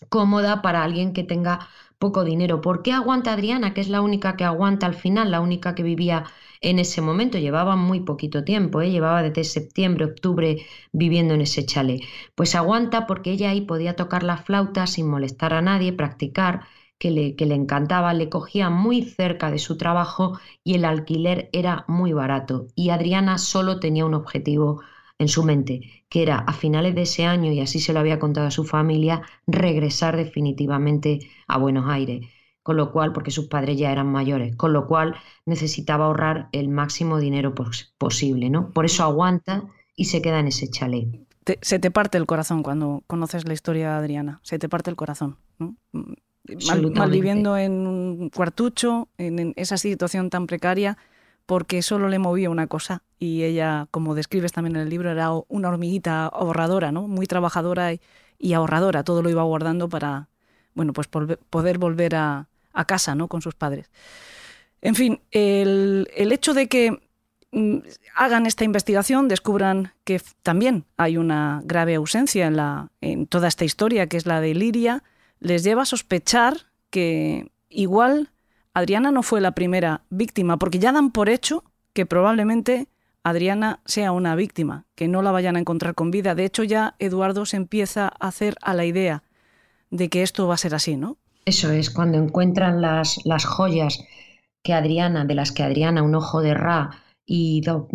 cómoda 0.08 0.62
para 0.62 0.82
alguien 0.84 1.12
que 1.12 1.24
tenga 1.24 1.68
poco 1.98 2.24
dinero. 2.24 2.60
¿Por 2.60 2.82
qué 2.82 2.92
aguanta 2.92 3.32
Adriana, 3.32 3.74
que 3.74 3.80
es 3.80 3.88
la 3.88 4.00
única 4.00 4.36
que 4.36 4.44
aguanta 4.44 4.86
al 4.86 4.94
final, 4.94 5.30
la 5.30 5.40
única 5.40 5.74
que 5.74 5.82
vivía 5.82 6.24
en 6.62 6.78
ese 6.78 7.00
momento. 7.02 7.38
Llevaba 7.38 7.76
muy 7.76 8.00
poquito 8.00 8.44
tiempo, 8.44 8.80
¿eh? 8.80 8.90
llevaba 8.90 9.22
desde 9.22 9.44
septiembre, 9.44 10.06
octubre 10.06 10.64
viviendo 10.92 11.34
en 11.34 11.42
ese 11.42 11.66
chalet. 11.66 12.02
Pues 12.34 12.54
aguanta 12.54 13.06
porque 13.06 13.32
ella 13.32 13.50
ahí 13.50 13.62
podía 13.62 13.96
tocar 13.96 14.22
la 14.22 14.38
flauta 14.38 14.86
sin 14.86 15.08
molestar 15.08 15.52
a 15.54 15.62
nadie, 15.62 15.92
practicar, 15.92 16.62
que 16.98 17.10
le, 17.10 17.36
que 17.36 17.46
le 17.46 17.54
encantaba, 17.56 18.14
le 18.14 18.28
cogía 18.28 18.70
muy 18.70 19.02
cerca 19.02 19.50
de 19.50 19.58
su 19.58 19.76
trabajo 19.76 20.38
y 20.64 20.74
el 20.74 20.84
alquiler 20.84 21.50
era 21.52 21.84
muy 21.88 22.12
barato. 22.12 22.68
Y 22.76 22.90
Adriana 22.90 23.38
solo 23.38 23.80
tenía 23.80 24.06
un 24.06 24.14
objetivo 24.14 24.80
en 25.18 25.28
su 25.28 25.42
mente, 25.44 26.04
que 26.08 26.22
era 26.22 26.38
a 26.38 26.52
finales 26.52 26.94
de 26.94 27.02
ese 27.02 27.26
año, 27.26 27.52
y 27.52 27.60
así 27.60 27.80
se 27.80 27.92
lo 27.92 28.00
había 28.00 28.18
contado 28.18 28.46
a 28.46 28.50
su 28.50 28.64
familia, 28.64 29.22
regresar 29.46 30.16
definitivamente 30.16 31.20
a 31.46 31.58
Buenos 31.58 31.88
Aires 31.88 32.26
con 32.62 32.76
lo 32.76 32.92
cual, 32.92 33.12
porque 33.12 33.30
sus 33.30 33.48
padres 33.48 33.78
ya 33.78 33.90
eran 33.90 34.10
mayores, 34.10 34.54
con 34.56 34.72
lo 34.72 34.86
cual 34.86 35.16
necesitaba 35.46 36.06
ahorrar 36.06 36.48
el 36.52 36.68
máximo 36.68 37.18
dinero 37.18 37.54
posible, 37.98 38.50
¿no? 38.50 38.70
Por 38.70 38.84
eso 38.84 39.02
aguanta 39.02 39.64
y 39.96 40.06
se 40.06 40.22
queda 40.22 40.40
en 40.40 40.48
ese 40.48 40.70
chalet. 40.70 41.08
se 41.60 41.78
te 41.78 41.90
parte 41.90 42.18
el 42.18 42.26
corazón 42.26 42.62
cuando 42.62 43.02
conoces 43.06 43.46
la 43.46 43.52
historia 43.52 43.90
de 43.90 43.96
Adriana, 43.96 44.40
se 44.42 44.58
te 44.58 44.68
parte 44.68 44.90
el 44.90 44.96
corazón, 44.96 45.38
¿no? 45.58 45.76
Mm, 45.92 46.12
mal, 46.94 47.10
viviendo 47.10 47.56
en 47.56 47.86
un 47.86 48.30
cuartucho, 48.30 49.08
en, 49.18 49.52
esa 49.56 49.76
situación 49.76 50.30
tan 50.30 50.46
precaria, 50.46 50.98
porque 51.46 51.82
solo 51.82 52.08
le 52.08 52.20
movía 52.20 52.48
una 52.48 52.68
cosa 52.68 53.02
y 53.18 53.42
ella, 53.42 53.88
como 53.90 54.14
describes 54.14 54.52
también 54.52 54.76
en 54.76 54.82
el 54.82 54.88
libro, 54.88 55.10
era 55.10 55.30
una 55.48 55.68
hormiguita 55.68 56.26
ahorradora, 56.26 56.92
¿no? 56.92 57.08
Muy 57.08 57.26
trabajadora 57.26 57.92
y, 57.92 58.00
y 58.38 58.52
ahorradora, 58.52 59.02
todo 59.02 59.22
lo 59.22 59.30
iba 59.30 59.42
guardando 59.42 59.88
para, 59.88 60.28
bueno, 60.74 60.92
pues 60.92 61.08
poder 61.08 61.78
volver 61.78 62.14
a, 62.14 62.48
a 62.72 62.84
casa 62.84 63.14
¿no? 63.14 63.28
con 63.28 63.42
sus 63.42 63.54
padres. 63.54 63.90
En 64.80 64.94
fin, 64.94 65.20
el, 65.30 66.08
hecho 66.16 66.54
de 66.54 66.68
que 66.68 67.00
mm, 67.52 67.78
hagan 68.16 68.46
esta 68.46 68.64
investigación, 68.64 69.28
descubran 69.28 69.92
que 70.04 70.20
también 70.42 70.84
hay 70.96 71.16
una 71.16 71.62
grave 71.64 71.94
ausencia 71.94 72.46
en, 72.46 72.56
la, 72.56 72.90
en 73.00 73.26
toda 73.26 73.48
esta 73.48 73.64
historia, 73.64 74.08
que 74.08 74.16
es 74.16 74.26
la 74.26 74.40
de 74.40 74.54
Liria, 74.54 75.04
les 75.38 75.62
lleva 75.62 75.82
a 75.82 75.86
sospechar 75.86 76.66
que 76.90 77.50
igual 77.68 78.30
Adriana 78.74 79.10
no 79.10 79.22
fue 79.22 79.40
la 79.40 79.52
primera 79.52 80.02
víctima, 80.10 80.56
porque 80.56 80.78
ya 80.78 80.92
dan 80.92 81.10
por 81.10 81.28
hecho 81.28 81.64
que 81.92 82.06
probablemente 82.06 82.88
Adriana 83.22 83.80
sea 83.84 84.12
una 84.12 84.34
víctima, 84.34 84.86
que 84.94 85.08
no 85.08 85.22
la 85.22 85.30
vayan 85.30 85.56
a 85.56 85.60
encontrar 85.60 85.94
con 85.94 86.10
vida. 86.10 86.34
De 86.34 86.44
hecho, 86.44 86.64
ya 86.64 86.96
Eduardo 86.98 87.46
se 87.46 87.56
empieza 87.56 88.08
a 88.08 88.28
hacer 88.28 88.56
a 88.62 88.74
la 88.74 88.84
idea 88.84 89.22
de 89.90 90.08
que 90.08 90.22
esto 90.22 90.48
va 90.48 90.54
a 90.54 90.58
ser 90.58 90.74
así, 90.74 90.96
¿no? 90.96 91.18
Eso 91.44 91.72
es, 91.72 91.90
cuando 91.90 92.18
encuentran 92.18 92.80
las, 92.80 93.20
las 93.24 93.44
joyas 93.44 94.04
que 94.62 94.74
Adriana, 94.74 95.24
de 95.24 95.34
las 95.34 95.52
que 95.52 95.62
Adriana, 95.62 96.02
un 96.02 96.14
ojo 96.14 96.40
de 96.40 96.54
Ra 96.54 96.90
y 97.26 97.62
dos 97.62 97.86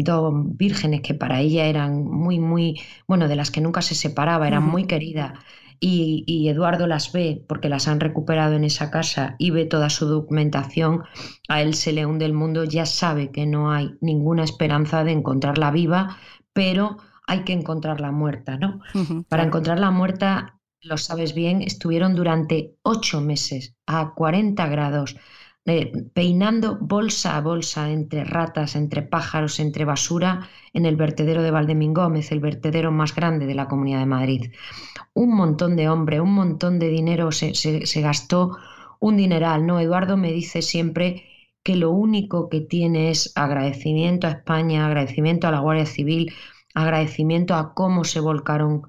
vírgenes 0.57 1.01
que 1.01 1.13
para 1.13 1.39
ella 1.39 1.65
eran 1.65 2.03
muy, 2.03 2.39
muy, 2.39 2.81
bueno, 3.07 3.27
de 3.27 3.35
las 3.35 3.51
que 3.51 3.61
nunca 3.61 3.81
se 3.81 3.95
separaba, 3.95 4.47
eran 4.47 4.63
muy 4.63 4.85
queridas. 4.85 5.33
Y, 5.79 6.23
y, 6.25 6.49
Eduardo 6.49 6.87
las 6.87 7.11
ve 7.11 7.45
porque 7.47 7.69
las 7.69 7.87
han 7.87 7.99
recuperado 7.99 8.55
en 8.55 8.63
esa 8.63 8.89
casa 8.89 9.35
y 9.37 9.51
ve 9.51 9.65
toda 9.65 9.91
su 9.91 10.07
documentación, 10.07 11.03
a 11.47 11.61
él 11.61 11.75
se 11.75 11.93
le 11.93 12.05
hunde 12.07 12.25
el 12.25 12.33
mundo, 12.33 12.63
ya 12.63 12.87
sabe 12.87 13.29
que 13.31 13.45
no 13.45 13.71
hay 13.71 13.91
ninguna 14.01 14.43
esperanza 14.43 15.03
de 15.03 15.11
encontrarla 15.11 15.69
viva, 15.69 16.17
pero 16.51 16.97
hay 17.27 17.43
que 17.43 17.53
encontrarla 17.53 18.11
muerta, 18.11 18.57
¿no? 18.57 18.79
Para 19.29 19.43
encontrarla 19.43 19.91
muerta 19.91 20.56
lo 20.87 20.97
sabes 20.97 21.33
bien, 21.33 21.61
estuvieron 21.61 22.15
durante 22.15 22.75
ocho 22.81 23.21
meses 23.21 23.75
a 23.85 24.13
40 24.15 24.67
grados 24.67 25.15
eh, 25.69 25.91
peinando 26.13 26.77
bolsa 26.79 27.35
a 27.35 27.41
bolsa 27.41 27.91
entre 27.91 28.23
ratas, 28.23 28.77
entre 28.77 29.01
pájaros, 29.01 29.59
entre 29.59 29.83
basura 29.83 30.47
en 30.71 30.85
el 30.85 30.95
vertedero 30.95 31.43
de 31.43 31.51
Valdemín 31.51 31.93
Gómez, 31.93 32.31
el 32.31 32.39
vertedero 32.39 32.89
más 32.91 33.13
grande 33.13 33.45
de 33.45 33.55
la 33.55 33.67
Comunidad 33.67 33.99
de 33.99 34.05
Madrid. 34.05 34.51
Un 35.13 35.35
montón 35.35 35.75
de 35.75 35.89
hombre, 35.89 36.21
un 36.21 36.33
montón 36.33 36.79
de 36.79 36.87
dinero 36.87 37.33
se, 37.33 37.53
se 37.53 38.01
gastó, 38.01 38.57
un 38.99 39.17
dineral, 39.17 39.65
¿no? 39.65 39.81
Eduardo 39.81 40.15
me 40.15 40.31
dice 40.31 40.61
siempre 40.61 41.25
que 41.63 41.75
lo 41.75 41.91
único 41.91 42.47
que 42.47 42.61
tiene 42.61 43.09
es 43.09 43.33
agradecimiento 43.35 44.27
a 44.27 44.31
España, 44.31 44.85
agradecimiento 44.85 45.49
a 45.49 45.51
la 45.51 45.59
Guardia 45.59 45.85
Civil, 45.85 46.33
agradecimiento 46.73 47.55
a 47.55 47.73
cómo 47.73 48.05
se 48.05 48.21
volcaron 48.21 48.83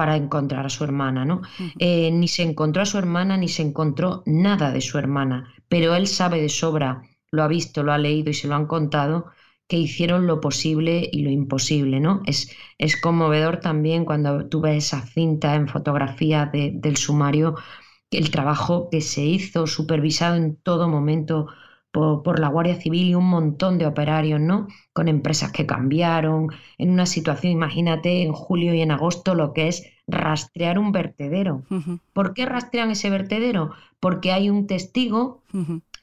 para 0.00 0.16
encontrar 0.16 0.64
a 0.64 0.70
su 0.70 0.82
hermana, 0.82 1.26
¿no? 1.26 1.42
Eh, 1.78 2.10
ni 2.10 2.26
se 2.26 2.42
encontró 2.42 2.80
a 2.80 2.86
su 2.86 2.96
hermana, 2.96 3.36
ni 3.36 3.48
se 3.48 3.60
encontró 3.60 4.22
nada 4.24 4.72
de 4.72 4.80
su 4.80 4.96
hermana, 4.96 5.52
pero 5.68 5.94
él 5.94 6.06
sabe 6.06 6.40
de 6.40 6.48
sobra, 6.48 7.02
lo 7.30 7.42
ha 7.42 7.48
visto, 7.48 7.82
lo 7.82 7.92
ha 7.92 7.98
leído 7.98 8.30
y 8.30 8.34
se 8.34 8.48
lo 8.48 8.54
han 8.54 8.64
contado, 8.66 9.26
que 9.68 9.76
hicieron 9.76 10.26
lo 10.26 10.40
posible 10.40 11.06
y 11.12 11.20
lo 11.22 11.28
imposible, 11.28 12.00
¿no? 12.00 12.22
Es, 12.24 12.50
es 12.78 12.98
conmovedor 12.98 13.58
también 13.60 14.06
cuando 14.06 14.48
tú 14.48 14.62
ves 14.62 14.86
esa 14.86 15.02
cinta 15.06 15.54
en 15.54 15.68
fotografía 15.68 16.50
del 16.50 16.96
sumario, 16.96 17.56
el 18.10 18.30
trabajo 18.30 18.88
que 18.90 19.02
se 19.02 19.20
hizo, 19.22 19.66
supervisado 19.66 20.36
en 20.36 20.56
todo 20.56 20.88
momento 20.88 21.48
por, 21.90 22.38
la 22.38 22.48
Guardia 22.48 22.80
Civil 22.80 23.08
y 23.08 23.14
un 23.14 23.28
montón 23.28 23.78
de 23.78 23.86
operarios, 23.86 24.40
¿no? 24.40 24.68
Con 24.92 25.08
empresas 25.08 25.52
que 25.52 25.66
cambiaron, 25.66 26.48
en 26.78 26.90
una 26.90 27.06
situación, 27.06 27.52
imagínate, 27.52 28.22
en 28.22 28.32
julio 28.32 28.74
y 28.74 28.80
en 28.80 28.90
agosto, 28.90 29.34
lo 29.34 29.52
que 29.52 29.68
es 29.68 29.84
rastrear 30.06 30.78
un 30.78 30.92
vertedero. 30.92 31.62
¿Por 32.12 32.34
qué 32.34 32.46
rastrean 32.46 32.90
ese 32.90 33.10
vertedero? 33.10 33.72
Porque 33.98 34.32
hay 34.32 34.50
un 34.50 34.66
testigo 34.66 35.42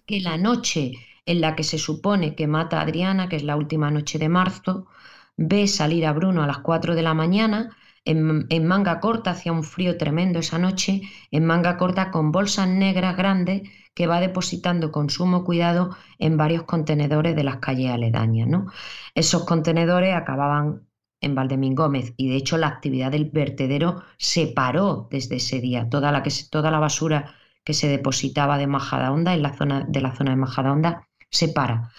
que 0.06 0.22
la 0.22 0.38
noche 0.38 0.94
en 1.26 1.42
la 1.42 1.56
que 1.56 1.64
se 1.64 1.78
supone 1.78 2.36
que 2.36 2.48
mata 2.48 2.80
a 2.80 2.84
Adriana, 2.84 3.30
que 3.30 3.36
es 3.36 3.44
la 3.44 3.56
última 3.56 3.92
noche 3.92 4.20
de 4.20 4.30
marzo, 4.30 4.88
ve 5.36 5.68
salir 5.68 6.06
a 6.06 6.14
Bruno 6.14 6.44
a 6.44 6.48
las 6.48 6.60
4 6.60 6.96
de 6.96 7.04
la 7.04 7.14
mañana 7.14 7.76
en, 8.08 8.66
manga 8.66 9.00
corta, 9.00 9.32
hacía 9.32 9.52
un 9.52 9.64
frío 9.64 9.98
tremendo 9.98 10.40
esa 10.40 10.58
noche, 10.58 11.02
en 11.32 11.46
manga 11.46 11.78
corta 11.78 12.10
con 12.12 12.32
bolsas 12.32 12.68
negras 12.68 13.18
grandes 13.18 13.64
que 13.98 14.06
va 14.06 14.20
depositando 14.20 14.92
con 14.92 15.10
sumo 15.10 15.44
cuidado 15.44 15.98
en 16.20 16.38
varios 16.38 16.66
contenedores 16.66 17.36
de 17.36 17.44
las 17.44 17.58
calles 17.58 17.90
aledañas. 17.90 18.48
¿no? 18.48 18.68
Esos 19.16 19.44
contenedores 19.46 20.16
acababan 20.16 20.88
en 21.20 21.34
Valdemín 21.34 21.74
Gómez 21.74 22.14
y 22.16 22.30
de 22.30 22.36
hecho 22.36 22.60
la 22.60 22.68
actividad 22.68 23.12
del 23.12 23.32
vertedero 23.32 24.04
se 24.20 24.46
paró 24.46 25.08
desde 25.10 25.38
ese 25.38 25.62
día. 25.62 25.90
Toda 25.90 26.12
la, 26.12 26.22
que 26.22 26.32
toda 26.52 26.70
la 26.70 26.78
basura 26.78 27.34
que 27.64 27.74
se 27.74 27.88
depositaba 27.88 28.60
de 28.60 28.68
Majadahonda, 28.68 29.34
en 29.34 29.42
la 29.42 29.58
zona 29.58 29.84
de 29.90 30.00
la 30.00 30.16
zona 30.16 30.30
de 30.30 30.38
Majadahonda, 30.38 31.08
se 31.32 31.48
para. 31.48 31.92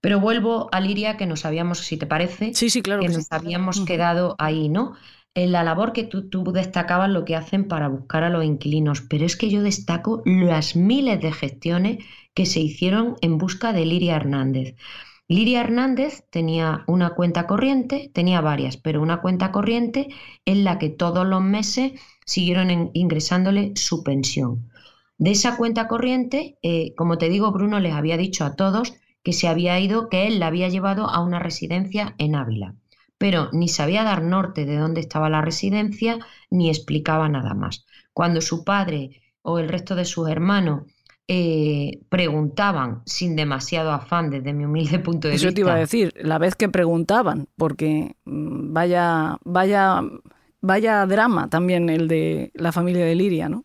Pero 0.00 0.18
vuelvo 0.18 0.68
a 0.72 0.80
Liria, 0.80 1.16
que 1.16 1.26
nos 1.26 1.44
habíamos, 1.44 1.78
si 1.78 1.96
te 1.96 2.06
parece, 2.06 2.52
sí, 2.52 2.68
sí, 2.68 2.82
claro 2.82 3.00
que, 3.00 3.10
nos 3.10 3.30
habíamos 3.30 3.80
quedado 3.84 4.34
ahí, 4.40 4.68
¿no? 4.68 4.96
En 5.34 5.50
la 5.50 5.64
labor 5.64 5.92
que 5.92 6.04
tú, 6.04 6.28
destacabas 6.52 7.10
lo 7.10 7.24
que 7.24 7.34
hacen 7.34 7.66
para 7.66 7.88
buscar 7.88 8.22
a 8.22 8.30
los 8.30 8.44
inquilinos, 8.44 9.00
pero 9.02 9.26
es 9.26 9.36
que 9.36 9.50
yo 9.50 9.62
destaco 9.62 10.22
las 10.24 10.76
miles 10.76 11.20
de 11.20 11.32
gestiones 11.32 12.04
que 12.34 12.46
se 12.46 12.60
hicieron 12.60 13.16
en 13.20 13.38
busca 13.38 13.72
de 13.72 13.84
Liria 13.84 14.16
Hernández. 14.16 14.76
Liria 15.26 15.62
Hernández 15.62 16.24
tenía 16.30 16.84
una 16.86 17.10
cuenta 17.10 17.46
corriente, 17.46 18.10
tenía 18.14 18.40
varias, 18.40 18.76
pero 18.76 19.02
una 19.02 19.20
cuenta 19.20 19.50
corriente 19.50 20.08
en 20.44 20.62
la 20.62 20.78
que 20.78 20.90
todos 20.90 21.26
los 21.26 21.42
meses 21.42 21.92
siguieron 22.26 22.90
ingresándole 22.92 23.72
su 23.74 24.04
pensión. 24.04 24.70
De 25.18 25.32
esa 25.32 25.56
cuenta 25.56 25.88
corriente, 25.88 26.58
eh, 26.62 26.94
como 26.94 27.18
te 27.18 27.28
digo, 27.28 27.50
Bruno 27.50 27.80
les 27.80 27.94
había 27.94 28.16
dicho 28.16 28.44
a 28.44 28.54
todos 28.54 28.94
que 29.22 29.32
se 29.32 29.48
había 29.48 29.80
ido, 29.80 30.08
que 30.08 30.26
él 30.26 30.38
la 30.38 30.48
había 30.48 30.68
llevado 30.68 31.08
a 31.08 31.20
una 31.20 31.38
residencia 31.38 32.14
en 32.18 32.34
Ávila 32.34 32.76
pero 33.24 33.48
ni 33.52 33.68
sabía 33.68 34.04
dar 34.04 34.22
norte 34.22 34.66
de 34.66 34.76
dónde 34.76 35.00
estaba 35.00 35.30
la 35.30 35.40
residencia 35.40 36.18
ni 36.50 36.68
explicaba 36.68 37.26
nada 37.26 37.54
más. 37.54 37.86
Cuando 38.12 38.42
su 38.42 38.64
padre 38.64 39.22
o 39.40 39.58
el 39.58 39.70
resto 39.70 39.94
de 39.94 40.04
sus 40.04 40.28
hermanos 40.28 40.82
eh, 41.26 42.00
preguntaban 42.10 43.00
sin 43.06 43.34
demasiado 43.34 43.92
afán 43.92 44.28
desde 44.28 44.52
mi 44.52 44.66
humilde 44.66 44.98
punto 44.98 45.28
de 45.28 45.32
vista. 45.32 45.48
Eso 45.48 45.54
te 45.54 45.62
iba 45.62 45.72
a 45.72 45.78
decir, 45.78 46.12
la 46.20 46.36
vez 46.36 46.54
que 46.54 46.68
preguntaban, 46.68 47.48
porque 47.56 48.14
mm, 48.26 48.74
vaya, 48.74 49.38
vaya, 49.42 50.02
vaya 50.60 51.06
drama 51.06 51.48
también 51.48 51.88
el 51.88 52.08
de 52.08 52.50
la 52.52 52.72
familia 52.72 53.06
de 53.06 53.14
Liria, 53.14 53.48
¿no? 53.48 53.64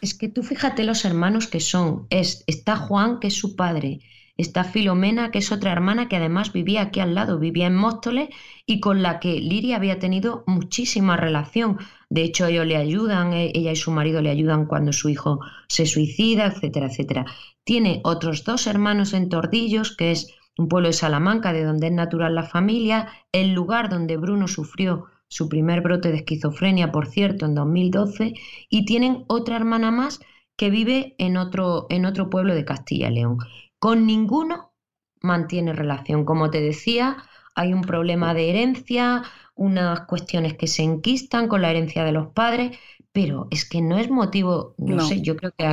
Es 0.00 0.12
que 0.12 0.28
tú 0.28 0.42
fíjate 0.42 0.82
los 0.82 1.04
hermanos 1.04 1.46
que 1.46 1.60
son. 1.60 2.08
Es, 2.10 2.42
está 2.48 2.74
Juan, 2.74 3.20
que 3.20 3.28
es 3.28 3.34
su 3.34 3.54
padre, 3.54 4.00
Está 4.38 4.62
Filomena, 4.62 5.32
que 5.32 5.40
es 5.40 5.50
otra 5.50 5.72
hermana 5.72 6.08
que 6.08 6.14
además 6.14 6.52
vivía 6.52 6.82
aquí 6.82 7.00
al 7.00 7.16
lado, 7.16 7.40
vivía 7.40 7.66
en 7.66 7.74
Móstoles 7.74 8.28
y 8.66 8.78
con 8.78 9.02
la 9.02 9.18
que 9.18 9.40
Liria 9.40 9.74
había 9.74 9.98
tenido 9.98 10.44
muchísima 10.46 11.16
relación. 11.16 11.78
De 12.08 12.22
hecho, 12.22 12.46
ellos 12.46 12.64
le 12.64 12.76
ayudan, 12.76 13.32
e, 13.32 13.50
ella 13.52 13.72
y 13.72 13.76
su 13.76 13.90
marido 13.90 14.22
le 14.22 14.30
ayudan 14.30 14.66
cuando 14.66 14.92
su 14.92 15.08
hijo 15.08 15.40
se 15.66 15.86
suicida, 15.86 16.46
etcétera, 16.46 16.86
etcétera. 16.86 17.26
Tiene 17.64 18.00
otros 18.04 18.44
dos 18.44 18.68
hermanos 18.68 19.12
en 19.12 19.28
Tordillos, 19.28 19.96
que 19.96 20.12
es 20.12 20.32
un 20.56 20.68
pueblo 20.68 20.86
de 20.86 20.92
Salamanca, 20.92 21.52
de 21.52 21.64
donde 21.64 21.88
es 21.88 21.92
natural 21.92 22.36
la 22.36 22.44
familia, 22.44 23.08
el 23.32 23.54
lugar 23.54 23.88
donde 23.88 24.18
Bruno 24.18 24.46
sufrió 24.46 25.06
su 25.26 25.48
primer 25.48 25.80
brote 25.80 26.12
de 26.12 26.18
esquizofrenia, 26.18 26.92
por 26.92 27.08
cierto, 27.08 27.44
en 27.44 27.56
2012, 27.56 28.34
y 28.70 28.84
tienen 28.84 29.24
otra 29.26 29.56
hermana 29.56 29.90
más 29.90 30.20
que 30.56 30.70
vive 30.70 31.16
en 31.18 31.36
otro, 31.36 31.88
en 31.90 32.04
otro 32.06 32.30
pueblo 32.30 32.54
de 32.54 32.64
Castilla 32.64 33.08
y 33.08 33.14
León. 33.14 33.38
Con 33.78 34.06
ninguno 34.06 34.72
mantiene 35.20 35.72
relación. 35.72 36.24
Como 36.24 36.50
te 36.50 36.60
decía, 36.60 37.16
hay 37.54 37.72
un 37.72 37.82
problema 37.82 38.34
de 38.34 38.50
herencia, 38.50 39.22
unas 39.54 40.02
cuestiones 40.02 40.54
que 40.54 40.66
se 40.66 40.82
enquistan 40.82 41.48
con 41.48 41.62
la 41.62 41.70
herencia 41.70 42.04
de 42.04 42.12
los 42.12 42.28
padres, 42.28 42.78
pero 43.12 43.48
es 43.50 43.68
que 43.68 43.82
no 43.82 43.98
es 43.98 44.10
motivo, 44.10 44.74
no, 44.78 45.00
sé, 45.00 45.22
yo 45.22 45.36
creo 45.36 45.52
que 45.56 45.64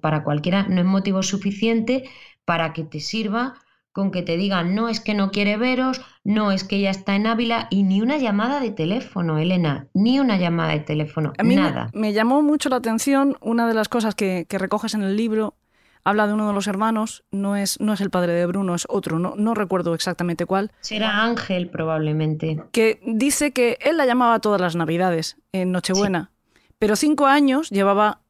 para 0.00 0.22
cualquiera 0.22 0.68
no 0.68 0.80
es 0.80 0.86
motivo 0.86 1.22
suficiente 1.22 2.04
para 2.44 2.72
que 2.72 2.84
te 2.84 3.00
sirva 3.00 3.54
con 3.92 4.10
que 4.10 4.22
te 4.22 4.36
digan, 4.36 4.74
no 4.74 4.88
es 4.88 5.00
que 5.00 5.12
no 5.14 5.30
quiere 5.30 5.58
veros, 5.58 6.00
no 6.24 6.50
es 6.50 6.64
que 6.64 6.80
ya 6.80 6.90
está 6.90 7.14
en 7.14 7.26
Ávila 7.26 7.68
y 7.70 7.82
ni 7.82 8.00
una 8.00 8.16
llamada 8.16 8.58
de 8.58 8.70
teléfono, 8.70 9.38
Elena, 9.38 9.88
ni 9.92 10.18
una 10.18 10.38
llamada 10.38 10.72
de 10.72 10.80
teléfono, 10.80 11.32
A 11.36 11.42
mí 11.42 11.56
nada. 11.56 11.90
Me, 11.92 12.14
llamó 12.14 12.40
mucho 12.40 12.70
la 12.70 12.76
atención 12.76 13.36
una 13.42 13.68
de 13.68 13.74
las 13.74 13.90
cosas 13.90 14.14
que, 14.14 14.46
que 14.48 14.58
recoges 14.58 14.94
en 14.94 15.02
el 15.02 15.16
libro 15.16 15.56
habla 16.04 16.26
de 16.26 16.32
uno 16.32 16.48
de 16.48 16.52
los 16.52 16.66
hermanos, 16.66 17.24
no 17.30 17.56
es, 17.56 17.80
no 17.80 17.92
es 17.92 18.00
el 18.00 18.10
padre 18.10 18.32
de 18.32 18.46
Bruno, 18.46 18.74
es 18.74 18.86
otro, 18.88 19.18
no, 19.18 19.34
no 19.36 19.54
recuerdo 19.54 19.94
exactamente 19.94 20.46
cuál. 20.46 20.72
Será 20.80 21.22
Ángel 21.24 21.68
probablemente. 21.68 22.62
Que 22.72 23.00
dice 23.06 23.52
que 23.52 23.78
él 23.80 23.96
la 23.96 24.06
llamaba 24.06 24.40
todas 24.40 24.60
las 24.60 24.76
navidades, 24.76 25.36
en 25.52 25.72
Nochebuena, 25.72 26.30
pero 26.78 26.96
cinco 26.96 27.26
años 27.26 27.70
llevaba 27.70 28.20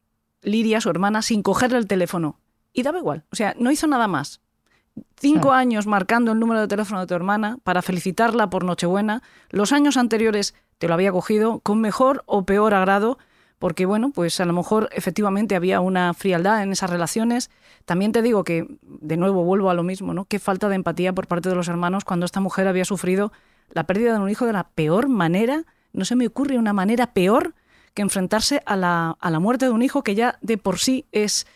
Liria, 0.42 0.80
su 0.80 0.90
hermana, 0.90 1.22
sin 1.22 1.42
cogerle 1.42 1.78
el 1.78 1.86
teléfono. 1.86 2.40
Y 2.72 2.82
daba 2.82 2.98
igual, 2.98 3.24
o 3.30 3.36
sea, 3.36 3.54
no 3.58 3.70
hizo 3.70 3.86
nada 3.86 4.08
más. 4.08 4.40
Cinco 5.16 5.52
años 5.52 5.86
marcando 5.86 6.32
el 6.32 6.40
número 6.40 6.60
de 6.60 6.68
teléfono 6.68 7.00
de 7.00 7.06
tu 7.06 7.14
hermana 7.14 7.58
para 7.62 7.80
felicitarla 7.80 8.50
por 8.50 8.64
Nochebuena. 8.64 9.22
Los 9.50 9.72
años 9.72 9.96
anteriores 9.96 10.54
te 10.78 10.88
lo 10.88 10.94
había 10.94 11.12
cogido 11.12 11.60
con 11.60 11.80
mejor 11.80 12.24
o 12.26 12.44
peor 12.44 12.74
agrado, 12.74 13.18
porque 13.62 13.86
bueno, 13.86 14.10
pues 14.10 14.40
a 14.40 14.44
lo 14.44 14.52
mejor 14.52 14.88
efectivamente 14.90 15.54
había 15.54 15.78
una 15.78 16.14
frialdad 16.14 16.64
en 16.64 16.72
esas 16.72 16.90
relaciones. 16.90 17.48
También 17.84 18.10
te 18.10 18.20
digo 18.20 18.42
que, 18.42 18.66
de 18.82 19.16
nuevo, 19.16 19.44
vuelvo 19.44 19.70
a 19.70 19.74
lo 19.74 19.84
mismo, 19.84 20.14
¿no? 20.14 20.24
Qué 20.24 20.40
falta 20.40 20.68
de 20.68 20.74
empatía 20.74 21.12
por 21.12 21.28
parte 21.28 21.48
de 21.48 21.54
los 21.54 21.68
hermanos 21.68 22.04
cuando 22.04 22.26
esta 22.26 22.40
mujer 22.40 22.66
había 22.66 22.84
sufrido 22.84 23.30
la 23.70 23.84
pérdida 23.84 24.14
de 24.14 24.18
un 24.18 24.28
hijo 24.28 24.46
de 24.46 24.52
la 24.52 24.64
peor 24.70 25.06
manera. 25.06 25.62
No 25.92 26.04
se 26.04 26.16
me 26.16 26.26
ocurre 26.26 26.58
una 26.58 26.72
manera 26.72 27.14
peor 27.14 27.54
que 27.94 28.02
enfrentarse 28.02 28.64
a 28.66 28.74
la, 28.74 29.16
a 29.20 29.30
la 29.30 29.38
muerte 29.38 29.66
de 29.66 29.70
un 29.70 29.82
hijo 29.82 30.02
que 30.02 30.16
ya 30.16 30.40
de 30.40 30.58
por 30.58 30.80
sí 30.80 31.06
es 31.12 31.46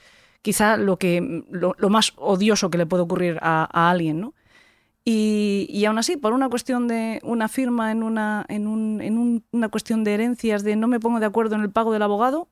quizá 0.42 0.76
lo, 0.76 0.98
que, 0.98 1.42
lo, 1.50 1.74
más 1.90 2.12
odioso 2.14 2.70
que 2.70 2.78
le 2.78 2.86
puede 2.86 3.02
ocurrir 3.02 3.40
a, 3.42 3.68
a 3.72 3.90
alguien, 3.90 4.20
¿no? 4.20 4.32
Y, 5.08 5.84
aún 5.86 5.98
así, 5.98 6.16
por 6.16 6.32
una 6.32 6.48
cuestión 6.48 6.88
de 6.88 7.20
una 7.22 7.46
firma 7.46 7.92
en, 7.92 8.02
una, 8.02 8.44
en, 8.48 8.66
un, 8.66 9.00
en 9.00 9.44
una 9.52 9.68
cuestión 9.68 10.02
de 10.02 10.14
herencias, 10.14 10.64
de 10.64 10.74
no 10.74 10.88
me 10.88 10.98
pongo 10.98 11.20
de 11.20 11.26
acuerdo 11.26 11.54
en 11.54 11.60
el 11.60 11.70
pago 11.70 11.92
del 11.92 12.02
abogado, 12.02 12.48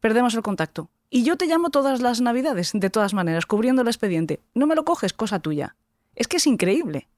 perdemos 0.00 0.34
el 0.34 0.42
contacto. 0.42 0.90
Y 1.08 1.22
yo 1.22 1.38
te 1.38 1.46
llamo 1.46 1.70
todas 1.70 2.02
las 2.02 2.20
navidades, 2.20 2.72
de 2.74 2.90
todas 2.90 3.14
maneras, 3.14 3.46
cubriendo 3.46 3.80
el 3.80 3.88
expediente. 3.88 4.40
No 4.52 4.66
me 4.66 4.74
lo 4.74 4.84
coges, 4.84 5.14
cosa 5.14 5.38
tuya. 5.38 5.76
Es 6.14 6.28
que 6.28 6.36
es 6.36 6.46
increíble. 6.46 7.08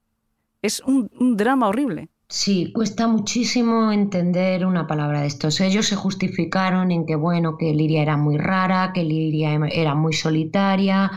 Es 0.62 0.84
un, 0.86 1.11
un 1.18 1.36
drama 1.36 1.66
horrible. 1.66 2.09
Sí, 2.28 2.72
cuesta 2.72 3.09
muchísimo 3.09 3.91
entender 3.91 4.64
una 4.64 4.86
palabra 4.86 5.22
de 5.22 5.26
estos. 5.26 5.61
Ellos 5.61 5.89
se 5.89 5.97
justificaron 5.97 6.93
en 6.93 7.07
que, 7.07 7.16
bueno, 7.16 7.57
que 7.57 7.74
Liria 7.74 8.03
era 8.03 8.16
muy 8.16 8.39
rara, 8.39 8.93
que 8.95 9.03
Liria 9.03 9.59
era 9.72 9.97
muy 9.97 10.12
solitaria, 10.12 11.11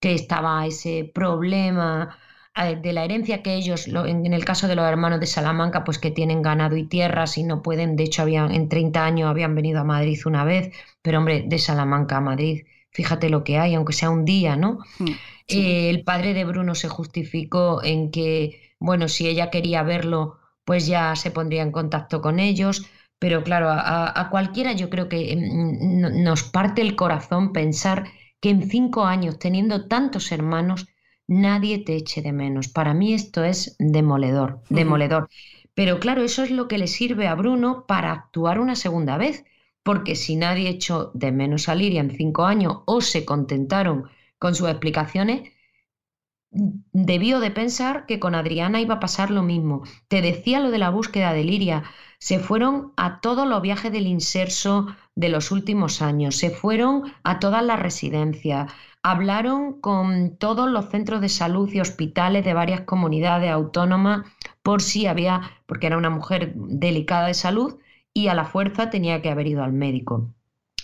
que 0.00 0.14
estaba 0.14 0.66
ese 0.66 1.08
problema 1.14 2.18
de 2.64 2.92
la 2.92 3.04
herencia 3.04 3.42
que 3.42 3.54
ellos, 3.54 3.86
en 3.88 4.32
el 4.32 4.44
caso 4.44 4.66
de 4.68 4.74
los 4.76 4.86
hermanos 4.86 5.20
de 5.20 5.26
Salamanca, 5.26 5.84
pues 5.84 5.98
que 5.98 6.10
tienen 6.10 6.42
ganado 6.42 6.76
y 6.76 6.84
tierras 6.88 7.36
y 7.38 7.42
no 7.44 7.62
pueden, 7.62 7.96
de 7.96 8.04
hecho 8.04 8.22
habían, 8.22 8.50
en 8.52 8.68
30 8.68 9.04
años 9.04 9.28
habían 9.28 9.54
venido 9.54 9.80
a 9.80 9.84
Madrid 9.84 10.18
una 10.26 10.44
vez, 10.44 10.72
pero 11.02 11.18
hombre, 11.18 11.44
de 11.46 11.58
Salamanca 11.58 12.16
a 12.16 12.20
Madrid, 12.22 12.64
fíjate 12.90 13.28
lo 13.30 13.44
que 13.44 13.58
hay, 13.58 13.74
aunque 13.74 13.92
sea 13.92 14.10
un 14.10 14.24
día, 14.24 14.56
¿no? 14.56 14.78
Mm, 15.00 15.18
Eh, 15.48 15.90
el 15.90 16.04
padre 16.04 16.34
de 16.34 16.44
Bruno 16.44 16.74
se 16.74 16.88
justificó 16.88 17.82
en 17.84 18.10
que, 18.10 18.74
bueno, 18.78 19.08
si 19.08 19.28
ella 19.28 19.50
quería 19.50 19.82
verlo, 19.82 20.38
pues 20.64 20.86
ya 20.86 21.14
se 21.16 21.30
pondría 21.30 21.62
en 21.62 21.72
contacto 21.72 22.20
con 22.20 22.38
ellos. 22.40 22.86
Pero 23.18 23.42
claro, 23.44 23.70
a, 23.70 24.18
a 24.20 24.30
cualquiera 24.30 24.72
yo 24.72 24.90
creo 24.90 25.08
que 25.08 25.34
mm, 25.36 26.00
no- 26.00 26.10
nos 26.10 26.42
parte 26.44 26.82
el 26.82 26.96
corazón 26.96 27.52
pensar 27.52 28.04
que 28.40 28.50
en 28.50 28.68
cinco 28.70 29.04
años, 29.06 29.38
teniendo 29.38 29.86
tantos 29.88 30.32
hermanos, 30.32 30.86
nadie 31.28 31.78
te 31.78 31.96
eche 31.96 32.22
de 32.22 32.32
menos. 32.32 32.68
Para 32.68 32.94
mí 32.94 33.14
esto 33.14 33.44
es 33.44 33.76
demoledor, 33.78 34.62
demoledor. 34.68 35.28
Pero 35.74 36.00
claro, 36.00 36.22
eso 36.22 36.42
es 36.42 36.50
lo 36.50 36.68
que 36.68 36.78
le 36.78 36.86
sirve 36.86 37.28
a 37.28 37.34
Bruno 37.34 37.84
para 37.86 38.12
actuar 38.12 38.60
una 38.60 38.76
segunda 38.76 39.18
vez, 39.18 39.44
porque 39.82 40.16
si 40.16 40.36
nadie 40.36 40.68
echó 40.68 41.10
de 41.14 41.32
menos 41.32 41.68
a 41.68 41.74
Liria 41.74 42.00
en 42.00 42.10
cinco 42.10 42.44
años 42.44 42.78
o 42.86 43.00
se 43.00 43.24
contentaron 43.24 44.08
con 44.38 44.54
sus 44.54 44.68
explicaciones, 44.68 45.50
debió 46.50 47.40
de 47.40 47.50
pensar 47.50 48.06
que 48.06 48.18
con 48.18 48.34
Adriana 48.34 48.80
iba 48.80 48.94
a 48.94 49.00
pasar 49.00 49.30
lo 49.30 49.42
mismo. 49.42 49.82
Te 50.08 50.22
decía 50.22 50.60
lo 50.60 50.70
de 50.70 50.78
la 50.78 50.90
búsqueda 50.90 51.32
de 51.32 51.44
Liria. 51.44 51.84
Se 52.18 52.38
fueron 52.38 52.92
a 52.96 53.20
todos 53.20 53.46
los 53.46 53.60
viajes 53.60 53.92
del 53.92 54.06
inserso 54.06 54.86
de 55.14 55.28
los 55.28 55.50
últimos 55.50 56.00
años, 56.02 56.36
se 56.36 56.50
fueron 56.50 57.12
a 57.24 57.38
todas 57.38 57.62
las 57.64 57.78
residencias, 57.78 58.72
hablaron 59.10 59.80
con 59.80 60.36
todos 60.36 60.68
los 60.68 60.86
centros 60.86 61.20
de 61.20 61.28
salud 61.28 61.70
y 61.72 61.78
hospitales 61.78 62.44
de 62.44 62.54
varias 62.54 62.80
comunidades 62.80 63.52
autónomas 63.52 64.26
por 64.64 64.82
si 64.82 65.06
había, 65.06 65.42
porque 65.66 65.86
era 65.86 65.96
una 65.96 66.10
mujer 66.10 66.54
delicada 66.56 67.28
de 67.28 67.34
salud 67.34 67.76
y 68.12 68.26
a 68.26 68.34
la 68.34 68.44
fuerza 68.44 68.90
tenía 68.90 69.22
que 69.22 69.30
haber 69.30 69.46
ido 69.46 69.62
al 69.62 69.72
médico. 69.72 70.34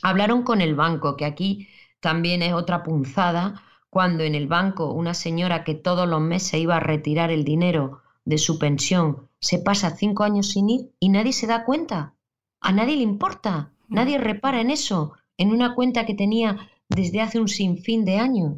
Hablaron 0.02 0.44
con 0.44 0.60
el 0.60 0.76
banco, 0.76 1.16
que 1.16 1.24
aquí 1.24 1.66
también 1.98 2.42
es 2.42 2.52
otra 2.52 2.84
punzada, 2.84 3.60
cuando 3.90 4.22
en 4.22 4.36
el 4.36 4.46
banco 4.46 4.92
una 4.92 5.14
señora 5.14 5.64
que 5.64 5.74
todos 5.74 6.08
los 6.08 6.20
meses 6.20 6.60
iba 6.60 6.76
a 6.76 6.80
retirar 6.80 7.32
el 7.32 7.42
dinero 7.42 8.02
de 8.24 8.38
su 8.38 8.56
pensión 8.56 9.28
se 9.40 9.58
pasa 9.58 9.96
cinco 9.96 10.22
años 10.22 10.50
sin 10.52 10.70
ir 10.70 10.92
y 11.00 11.08
nadie 11.08 11.32
se 11.32 11.48
da 11.48 11.64
cuenta. 11.64 12.14
A 12.60 12.70
nadie 12.70 12.94
le 12.94 13.02
importa, 13.02 13.72
nadie 13.88 14.16
repara 14.16 14.60
en 14.60 14.70
eso, 14.70 15.14
en 15.36 15.50
una 15.50 15.74
cuenta 15.74 16.06
que 16.06 16.14
tenía 16.14 16.68
desde 16.94 17.20
hace 17.20 17.40
un 17.40 17.48
sinfín 17.48 18.04
de 18.04 18.18
años. 18.18 18.56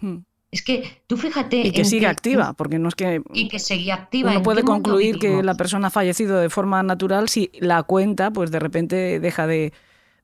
mm. 0.00 0.16
Es 0.50 0.62
que 0.62 1.02
tú 1.06 1.16
fíjate. 1.16 1.66
Y 1.66 1.72
que 1.72 1.84
sigue 1.84 2.06
activa, 2.06 2.54
porque 2.54 2.78
no 2.78 2.88
es 2.88 2.94
que 2.94 3.20
Y 3.34 3.48
que 3.48 3.58
seguía 3.58 3.94
activa. 3.94 4.30
uno 4.30 4.38
¿En 4.38 4.44
puede 4.44 4.62
concluir 4.62 5.18
que 5.18 5.42
la 5.42 5.54
persona 5.54 5.88
ha 5.88 5.90
fallecido 5.90 6.38
de 6.38 6.48
forma 6.50 6.82
natural 6.82 7.28
si 7.28 7.50
la 7.58 7.82
cuenta, 7.82 8.30
pues 8.30 8.50
de 8.50 8.60
repente 8.60 9.20
deja 9.20 9.46
de, 9.46 9.72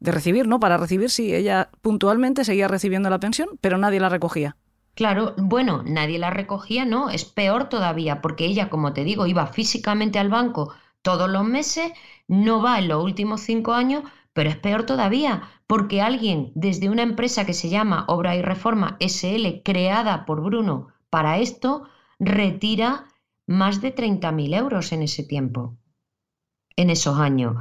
de 0.01 0.13
recibir, 0.13 0.47
¿no? 0.47 0.61
Para 0.61 0.79
recibir, 0.79 1.11
sí, 1.11 1.35
ella 1.35 1.71
puntualmente 1.83 2.45
seguía 2.45 2.69
recibiendo 2.69 3.11
la 3.11 3.21
pensión, 3.21 3.49
pero 3.61 3.79
nadie 3.79 4.01
la 4.01 4.09
recogía. 4.09 4.57
Claro, 4.95 5.35
bueno, 5.39 5.83
nadie 5.85 6.19
la 6.19 6.31
recogía, 6.31 6.85
no, 6.85 7.11
es 7.11 7.25
peor 7.25 7.69
todavía, 7.69 8.21
porque 8.21 8.45
ella, 8.45 8.69
como 8.71 8.93
te 8.93 9.05
digo, 9.05 9.27
iba 9.27 9.47
físicamente 9.47 10.19
al 10.19 10.29
banco 10.29 10.75
todos 11.03 11.29
los 11.31 11.45
meses, 11.45 11.93
no 12.29 12.63
va 12.63 12.79
en 12.79 12.89
los 12.89 13.03
últimos 13.03 13.41
cinco 13.41 13.73
años, 13.73 14.05
pero 14.33 14.51
es 14.51 14.57
peor 14.57 14.85
todavía, 14.85 15.43
porque 15.67 16.01
alguien 16.01 16.53
desde 16.55 16.89
una 16.89 17.03
empresa 17.03 17.45
que 17.45 17.55
se 17.55 17.69
llama 17.69 18.05
Obra 18.09 18.37
y 18.37 18.43
Reforma 18.43 18.97
SL, 19.01 19.63
creada 19.65 20.25
por 20.25 20.43
Bruno 20.43 20.89
para 21.11 21.39
esto, 21.39 21.85
retira 22.19 23.07
más 23.47 23.81
de 23.81 23.95
30.000 23.95 24.57
euros 24.57 24.93
en 24.93 25.03
ese 25.03 25.25
tiempo, 25.25 25.77
en 26.77 26.91
esos 26.91 27.19
años, 27.19 27.57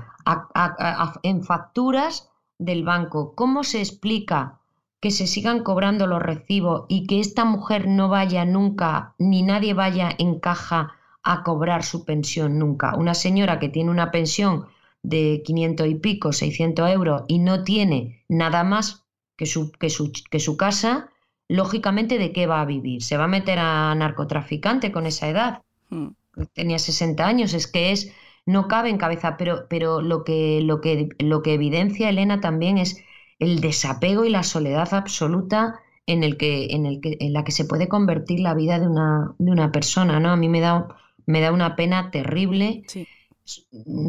en 1.24 1.44
facturas 1.44 2.30
del 2.58 2.84
banco. 2.84 3.36
¿Cómo 3.36 3.64
se 3.64 3.80
explica? 3.80 4.62
que 5.02 5.10
se 5.10 5.26
sigan 5.26 5.64
cobrando 5.64 6.06
los 6.06 6.22
recibos 6.22 6.86
y 6.88 7.08
que 7.08 7.20
esta 7.20 7.44
mujer 7.44 7.88
no 7.88 8.08
vaya 8.08 8.46
nunca, 8.46 9.16
ni 9.18 9.42
nadie 9.42 9.74
vaya 9.74 10.12
en 10.18 10.40
caja 10.40 10.94
a 11.24 11.42
cobrar 11.44 11.84
su 11.84 12.06
pensión 12.06 12.60
nunca. 12.60 12.96
Una 12.96 13.16
señora 13.16 13.60
que 13.60 13.68
tiene 13.68 13.90
una 13.90 14.12
pensión 14.12 14.68
de 15.04 15.42
500 15.46 15.88
y 15.88 15.96
pico, 15.96 16.32
600 16.32 16.90
euros 16.90 17.24
y 17.28 17.40
no 17.40 17.64
tiene 17.64 18.24
nada 18.30 18.64
más 18.64 19.06
que 19.36 19.46
su, 19.46 19.72
que 19.72 19.90
su, 19.90 20.12
que 20.30 20.40
su 20.40 20.58
casa, 20.58 21.10
lógicamente, 21.48 22.18
¿de 22.18 22.32
qué 22.32 22.46
va 22.48 22.62
a 22.62 22.66
vivir? 22.66 23.04
¿Se 23.04 23.18
va 23.18 23.26
a 23.26 23.28
meter 23.28 23.60
a 23.60 23.94
narcotraficante 23.96 24.92
con 24.92 25.06
esa 25.06 25.30
edad? 25.30 25.62
Mm. 25.90 26.10
tenía 26.54 26.80
60 26.80 27.28
años, 27.28 27.54
es 27.54 27.68
que 27.68 27.92
es, 27.92 28.14
no 28.46 28.68
cabe 28.68 28.90
en 28.90 28.98
cabeza, 28.98 29.36
pero, 29.38 29.68
pero 29.70 30.02
lo, 30.02 30.24
que, 30.24 30.62
lo, 30.62 30.80
que, 30.80 31.10
lo 31.20 31.42
que 31.42 31.54
evidencia 31.54 32.10
Elena 32.10 32.40
también 32.40 32.78
es 32.78 33.04
el 33.40 33.60
desapego 33.60 34.24
y 34.24 34.30
la 34.30 34.44
soledad 34.44 34.94
absoluta 34.94 35.80
en, 36.06 36.24
el 36.24 36.38
que, 36.38 36.68
en, 36.68 36.86
el 36.86 37.02
que, 37.02 37.18
en 37.20 37.34
la 37.34 37.44
que 37.44 37.52
se 37.52 37.66
puede 37.66 37.90
convertir 37.90 38.40
la 38.40 38.54
vida 38.54 38.80
de 38.80 38.88
una, 38.88 39.36
de 39.38 39.52
una 39.52 39.72
persona, 39.72 40.20
¿no? 40.20 40.30
A 40.30 40.38
mí 40.38 40.48
me 40.48 40.62
da, 40.62 40.88
me 41.26 41.42
da 41.42 41.52
una 41.52 41.76
pena 41.76 42.12
terrible 42.12 42.84
Sí. 42.88 43.08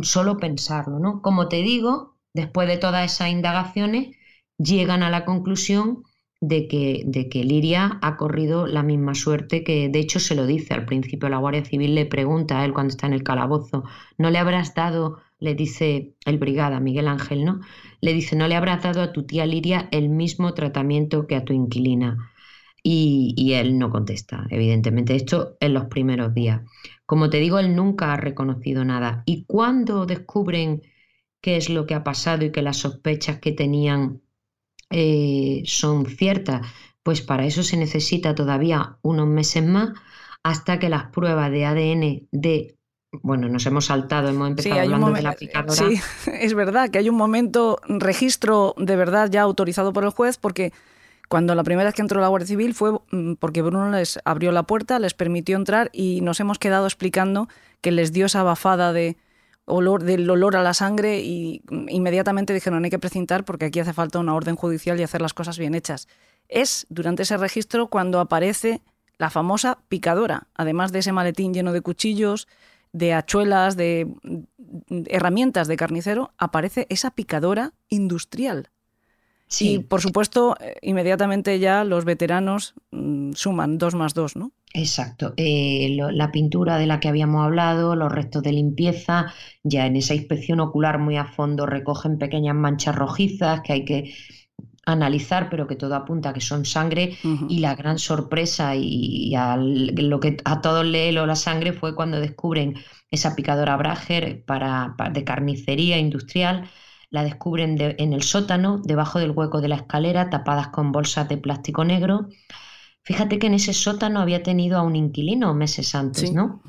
Solo 0.02 0.36
pensarlo, 0.38 0.98
¿no? 0.98 1.22
Como 1.22 1.48
te 1.48 1.56
digo, 1.62 2.16
después 2.34 2.68
de 2.68 2.78
todas 2.78 3.12
esas 3.12 3.30
indagaciones, 3.30 4.16
llegan 4.58 5.02
a 5.02 5.10
la 5.10 5.24
conclusión 5.24 6.04
de 6.40 6.66
que, 6.66 7.02
de 7.06 7.28
que 7.28 7.44
Liria 7.44 7.98
ha 8.02 8.16
corrido 8.16 8.66
la 8.66 8.82
misma 8.82 9.14
suerte 9.14 9.62
que, 9.62 9.88
de 9.88 9.98
hecho, 10.00 10.18
se 10.20 10.34
lo 10.34 10.46
dice 10.46 10.74
al 10.74 10.86
principio, 10.86 11.28
la 11.28 11.38
Guardia 11.38 11.64
Civil 11.64 11.94
le 11.94 12.06
pregunta 12.06 12.60
a 12.60 12.64
él 12.64 12.72
cuando 12.72 12.90
está 12.90 13.06
en 13.06 13.12
el 13.12 13.22
calabozo, 13.22 13.84
¿no 14.18 14.30
le 14.30 14.38
habrás 14.38 14.74
dado, 14.74 15.18
le 15.38 15.54
dice 15.54 16.14
el 16.24 16.38
brigada, 16.38 16.80
Miguel 16.80 17.08
Ángel, 17.08 17.44
¿no? 17.44 17.60
Le 18.00 18.12
dice, 18.12 18.34
¿no 18.36 18.48
le 18.48 18.56
habrás 18.56 18.82
dado 18.82 19.02
a 19.02 19.12
tu 19.12 19.24
tía 19.24 19.46
Liria 19.46 19.88
el 19.92 20.08
mismo 20.08 20.52
tratamiento 20.54 21.26
que 21.26 21.36
a 21.36 21.44
tu 21.44 21.52
inquilina? 21.52 22.30
Y, 22.82 23.34
y 23.36 23.54
él 23.54 23.78
no 23.78 23.90
contesta, 23.90 24.46
evidentemente, 24.50 25.14
esto 25.14 25.56
en 25.60 25.74
los 25.74 25.86
primeros 25.86 26.34
días. 26.34 26.62
Como 27.06 27.30
te 27.30 27.38
digo, 27.38 27.58
él 27.58 27.74
nunca 27.74 28.12
ha 28.12 28.16
reconocido 28.16 28.84
nada. 28.84 29.22
Y 29.26 29.44
cuando 29.44 30.06
descubren 30.06 30.82
qué 31.40 31.56
es 31.56 31.68
lo 31.68 31.86
que 31.86 31.94
ha 31.94 32.04
pasado 32.04 32.44
y 32.44 32.52
que 32.52 32.62
las 32.62 32.78
sospechas 32.78 33.38
que 33.40 33.52
tenían 33.52 34.22
eh, 34.90 35.62
son 35.66 36.06
ciertas, 36.06 36.66
pues 37.02 37.20
para 37.20 37.44
eso 37.44 37.62
se 37.62 37.76
necesita 37.76 38.34
todavía 38.34 38.98
unos 39.02 39.26
meses 39.26 39.64
más 39.64 39.90
hasta 40.42 40.78
que 40.78 40.88
las 40.88 41.06
pruebas 41.06 41.50
de 41.50 41.64
ADN 41.64 42.28
de, 42.30 42.76
bueno, 43.22 43.48
nos 43.48 43.66
hemos 43.66 43.86
saltado, 43.86 44.28
hemos 44.28 44.48
empezado 44.48 44.80
hablando 44.80 45.12
de 45.12 45.22
la 45.22 45.32
picadora. 45.34 45.74
Sí, 45.74 46.00
es 46.32 46.54
verdad 46.54 46.90
que 46.90 46.98
hay 46.98 47.08
un 47.08 47.16
momento, 47.16 47.78
registro 47.88 48.74
de 48.76 48.96
verdad 48.96 49.30
ya 49.30 49.42
autorizado 49.42 49.92
por 49.92 50.04
el 50.04 50.10
juez, 50.10 50.38
porque 50.38 50.72
cuando 51.32 51.54
la 51.54 51.64
primera 51.64 51.88
vez 51.88 51.94
que 51.94 52.02
entró 52.02 52.20
la 52.20 52.28
Guardia 52.28 52.46
Civil 52.46 52.74
fue 52.74 52.92
mm, 53.10 53.36
porque 53.38 53.62
Bruno 53.62 53.90
les 53.90 54.20
abrió 54.26 54.52
la 54.52 54.64
puerta, 54.64 54.98
les 54.98 55.14
permitió 55.14 55.56
entrar 55.56 55.88
y 55.90 56.20
nos 56.20 56.40
hemos 56.40 56.58
quedado 56.58 56.84
explicando 56.84 57.48
que 57.80 57.90
les 57.90 58.12
dio 58.12 58.26
esa 58.26 58.42
bafada 58.42 58.92
de 58.92 59.16
olor, 59.64 60.04
del 60.04 60.28
olor 60.28 60.56
a 60.56 60.62
la 60.62 60.74
sangre 60.74 61.20
y 61.20 61.62
mm, 61.70 61.88
inmediatamente 61.88 62.52
dijeron 62.52 62.84
hay 62.84 62.90
que 62.90 62.98
precintar 62.98 63.46
porque 63.46 63.64
aquí 63.64 63.80
hace 63.80 63.94
falta 63.94 64.18
una 64.18 64.34
orden 64.34 64.56
judicial 64.56 65.00
y 65.00 65.04
hacer 65.04 65.22
las 65.22 65.32
cosas 65.32 65.56
bien 65.56 65.74
hechas. 65.74 66.06
Es 66.50 66.84
durante 66.90 67.22
ese 67.22 67.38
registro 67.38 67.86
cuando 67.86 68.20
aparece 68.20 68.82
la 69.16 69.30
famosa 69.30 69.78
picadora, 69.88 70.48
además 70.54 70.92
de 70.92 70.98
ese 70.98 71.12
maletín 71.12 71.54
lleno 71.54 71.72
de 71.72 71.80
cuchillos, 71.80 72.46
de 72.92 73.14
hachuelas, 73.14 73.78
de 73.78 74.06
mm, 74.22 75.04
herramientas 75.06 75.66
de 75.66 75.78
carnicero, 75.78 76.34
aparece 76.36 76.86
esa 76.90 77.10
picadora 77.10 77.72
industrial. 77.88 78.68
Sí, 79.52 79.74
Y 79.74 79.78
por 79.80 80.00
supuesto, 80.00 80.56
eh, 80.60 80.76
inmediatamente 80.82 81.58
ya 81.58 81.84
los 81.84 82.04
veteranos 82.04 82.74
mm, 82.90 83.32
suman 83.34 83.78
dos 83.78 83.94
más 83.94 84.14
dos, 84.14 84.36
¿no? 84.36 84.52
Exacto. 84.74 85.34
Eh, 85.36 85.94
lo- 85.98 86.10
la 86.10 86.32
pintura 86.32 86.78
de 86.78 86.86
la 86.86 86.98
que 86.98 87.08
habíamos 87.08 87.44
hablado, 87.44 87.94
los 87.94 88.10
restos 88.10 88.42
de 88.42 88.52
limpieza, 88.52 89.32
ya 89.62 89.86
en 89.86 89.96
esa 89.96 90.14
inspección 90.14 90.60
ocular 90.60 90.98
muy 90.98 91.16
a 91.18 91.26
fondo 91.26 91.66
recogen 91.66 92.16
pequeñas 92.18 92.54
manchas 92.56 92.94
rojizas 92.94 93.60
que 93.62 93.72
hay 93.74 93.84
que 93.84 94.14
analizar, 94.86 95.50
pero 95.50 95.66
que 95.68 95.76
todo 95.76 95.94
apunta 95.96 96.30
a 96.30 96.32
que 96.34 96.40
son 96.40 96.64
sangre. 96.64 97.16
Y 97.46 97.60
la 97.60 97.74
gran 97.76 97.98
sorpresa 97.98 98.74
y, 98.76 99.34
al- 99.36 99.88
lo 99.96 100.20
que 100.20 100.38
a 100.44 100.60
todos 100.62 100.84
le 100.86 101.08
heló 101.10 101.26
la 101.26 101.36
sangre 101.36 101.72
fue 101.74 101.94
cuando 101.94 102.20
descubren 102.20 102.74
esa 103.10 103.36
picadora 103.36 103.76
Brager 103.76 104.44
para, 104.46 104.94
pa- 104.98 105.10
de 105.10 105.24
carnicería 105.24 105.98
industrial. 105.98 106.70
La 107.12 107.22
descubren 107.24 107.76
de- 107.76 107.94
en 108.00 108.12
el 108.12 108.22
sótano, 108.24 108.80
debajo 108.84 109.20
del 109.20 109.30
hueco 109.30 109.60
de 109.60 109.68
la 109.68 109.76
escalera, 109.76 110.30
tapadas 110.30 110.68
con 110.70 110.90
bolsas 110.92 111.28
de 111.28 111.38
plástico 111.38 111.84
negro. 111.84 112.28
Fíjate 113.04 113.38
que 113.38 113.48
en 113.48 113.54
ese 113.54 113.74
sótano 113.74 114.20
había 114.20 114.42
tenido 114.42 114.78
a 114.78 114.82
un 114.82 114.96
inquilino 114.96 115.54
meses 115.54 115.94
antes, 115.94 116.30
Sí. 116.30 116.34
¿no? 116.34 116.62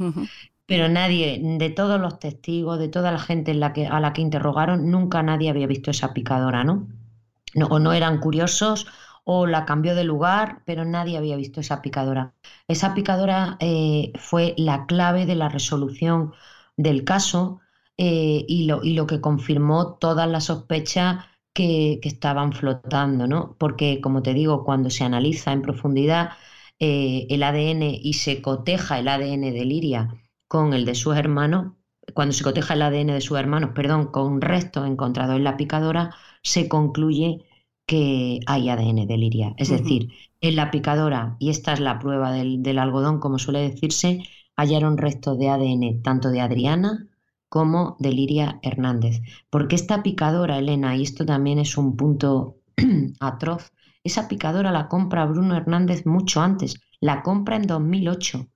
Pero 0.67 0.89
nadie, 0.89 1.41
de 1.43 1.69
todos 1.71 1.99
los 1.99 2.19
testigos, 2.19 2.79
de 2.79 2.89
toda 2.89 3.11
la 3.11 3.19
gente 3.19 3.51
en 3.51 3.59
la 3.59 3.73
que, 3.73 3.87
a 3.87 3.99
la 3.99 4.13
que 4.13 4.21
interrogaron, 4.21 4.91
nunca 4.91 5.23
nadie 5.23 5.49
había 5.49 5.67
visto 5.67 5.91
esa 5.91 6.13
picadora, 6.13 6.63
¿no? 6.63 6.87
No, 7.55 7.67
o 7.67 7.79
no 7.79 7.93
eran 7.93 8.19
curiosos 8.19 8.87
o 9.25 9.47
la 9.47 9.65
cambió 9.65 9.95
de 9.95 10.03
lugar, 10.03 10.63
pero 10.65 10.85
nadie 10.85 11.17
había 11.17 11.37
visto 11.37 11.61
esa 11.61 11.81
picadora. 11.81 12.33
Esa 12.67 12.93
picadora 12.93 13.57
eh, 13.59 14.11
fue 14.19 14.53
la 14.57 14.85
clave 14.85 15.25
de 15.25 15.35
la 15.35 15.49
resolución 15.49 16.33
del 16.77 17.03
caso 17.05 17.61
eh, 17.97 18.45
y, 18.47 18.65
lo, 18.65 18.83
y 18.83 18.93
lo 18.93 19.07
que 19.07 19.21
confirmó 19.21 19.95
todas 19.95 20.27
las 20.29 20.45
sospechas 20.45 21.25
que, 21.53 21.99
estaban 22.03 22.53
flotando, 22.53 23.27
¿no? 23.27 23.55
Porque, 23.59 24.01
como 24.01 24.23
te 24.23 24.33
digo, 24.33 24.63
cuando 24.63 24.89
se 24.89 25.03
analiza 25.03 25.51
en 25.53 25.61
profundidad 25.61 26.31
eh, 26.79 27.27
el 27.29 27.43
ADN 27.43 27.83
y 27.83 28.13
se 28.13 28.41
coteja 28.41 28.99
el 28.99 29.07
ADN 29.07 29.41
de 29.53 29.65
Liria 29.65 30.15
con 30.47 30.73
el 30.73 30.85
de 30.85 30.95
sus 30.95 31.15
hermanos, 31.15 31.73
cuando 32.13 32.33
se 32.33 32.43
coteja 32.43 32.73
el 32.73 32.81
ADN 32.81 33.07
de 33.07 33.21
sus 33.21 33.37
hermanos, 33.37 33.71
perdón, 33.75 34.07
con 34.07 34.41
restos 34.41 34.87
encontrados 34.87 35.35
en 35.37 35.43
la 35.43 35.57
picadora, 35.57 36.15
se 36.41 36.67
concluye 36.67 37.45
que 37.85 38.39
hay 38.47 38.69
ADN 38.69 39.07
de 39.07 39.17
Liria. 39.17 39.53
Es 39.57 39.69
decir, 39.69 40.11
en 40.41 40.55
la 40.55 40.71
picadora, 40.71 41.37
y 41.39 41.49
esta 41.49 41.73
es 41.73 41.79
la 41.79 41.99
prueba 41.99 42.31
del, 42.31 42.63
del 42.63 42.79
algodón, 42.79 43.19
como 43.19 43.39
suele 43.39 43.59
decirse, 43.61 44.23
hallaron 44.55 44.97
restos 44.97 45.37
de 45.37 45.49
ADN 45.49 46.01
tanto 46.01 46.29
de 46.29 46.41
Adriana 46.41 47.07
como 47.53 47.97
de 47.99 48.11
Liria 48.11 48.57
Hernández. 48.63 49.21
Porque 49.51 49.75
esta 49.75 50.01
picadora, 50.01 50.57
Elena, 50.57 50.95
y 50.95 51.03
esto 51.03 51.23
también 51.23 51.59
es 51.59 51.77
un 51.77 51.95
punto 51.95 52.57
atroz, 53.19 53.71
esa 54.03 54.27
picadora 54.27 54.71
la 54.71 54.87
compra 54.87 55.27
Bruno 55.27 55.55
Hernández 55.55 56.07
mucho 56.07 56.41
antes, 56.41 56.81
la 56.99 57.21
compra 57.21 57.57
en 57.57 57.67
2008 57.67 58.47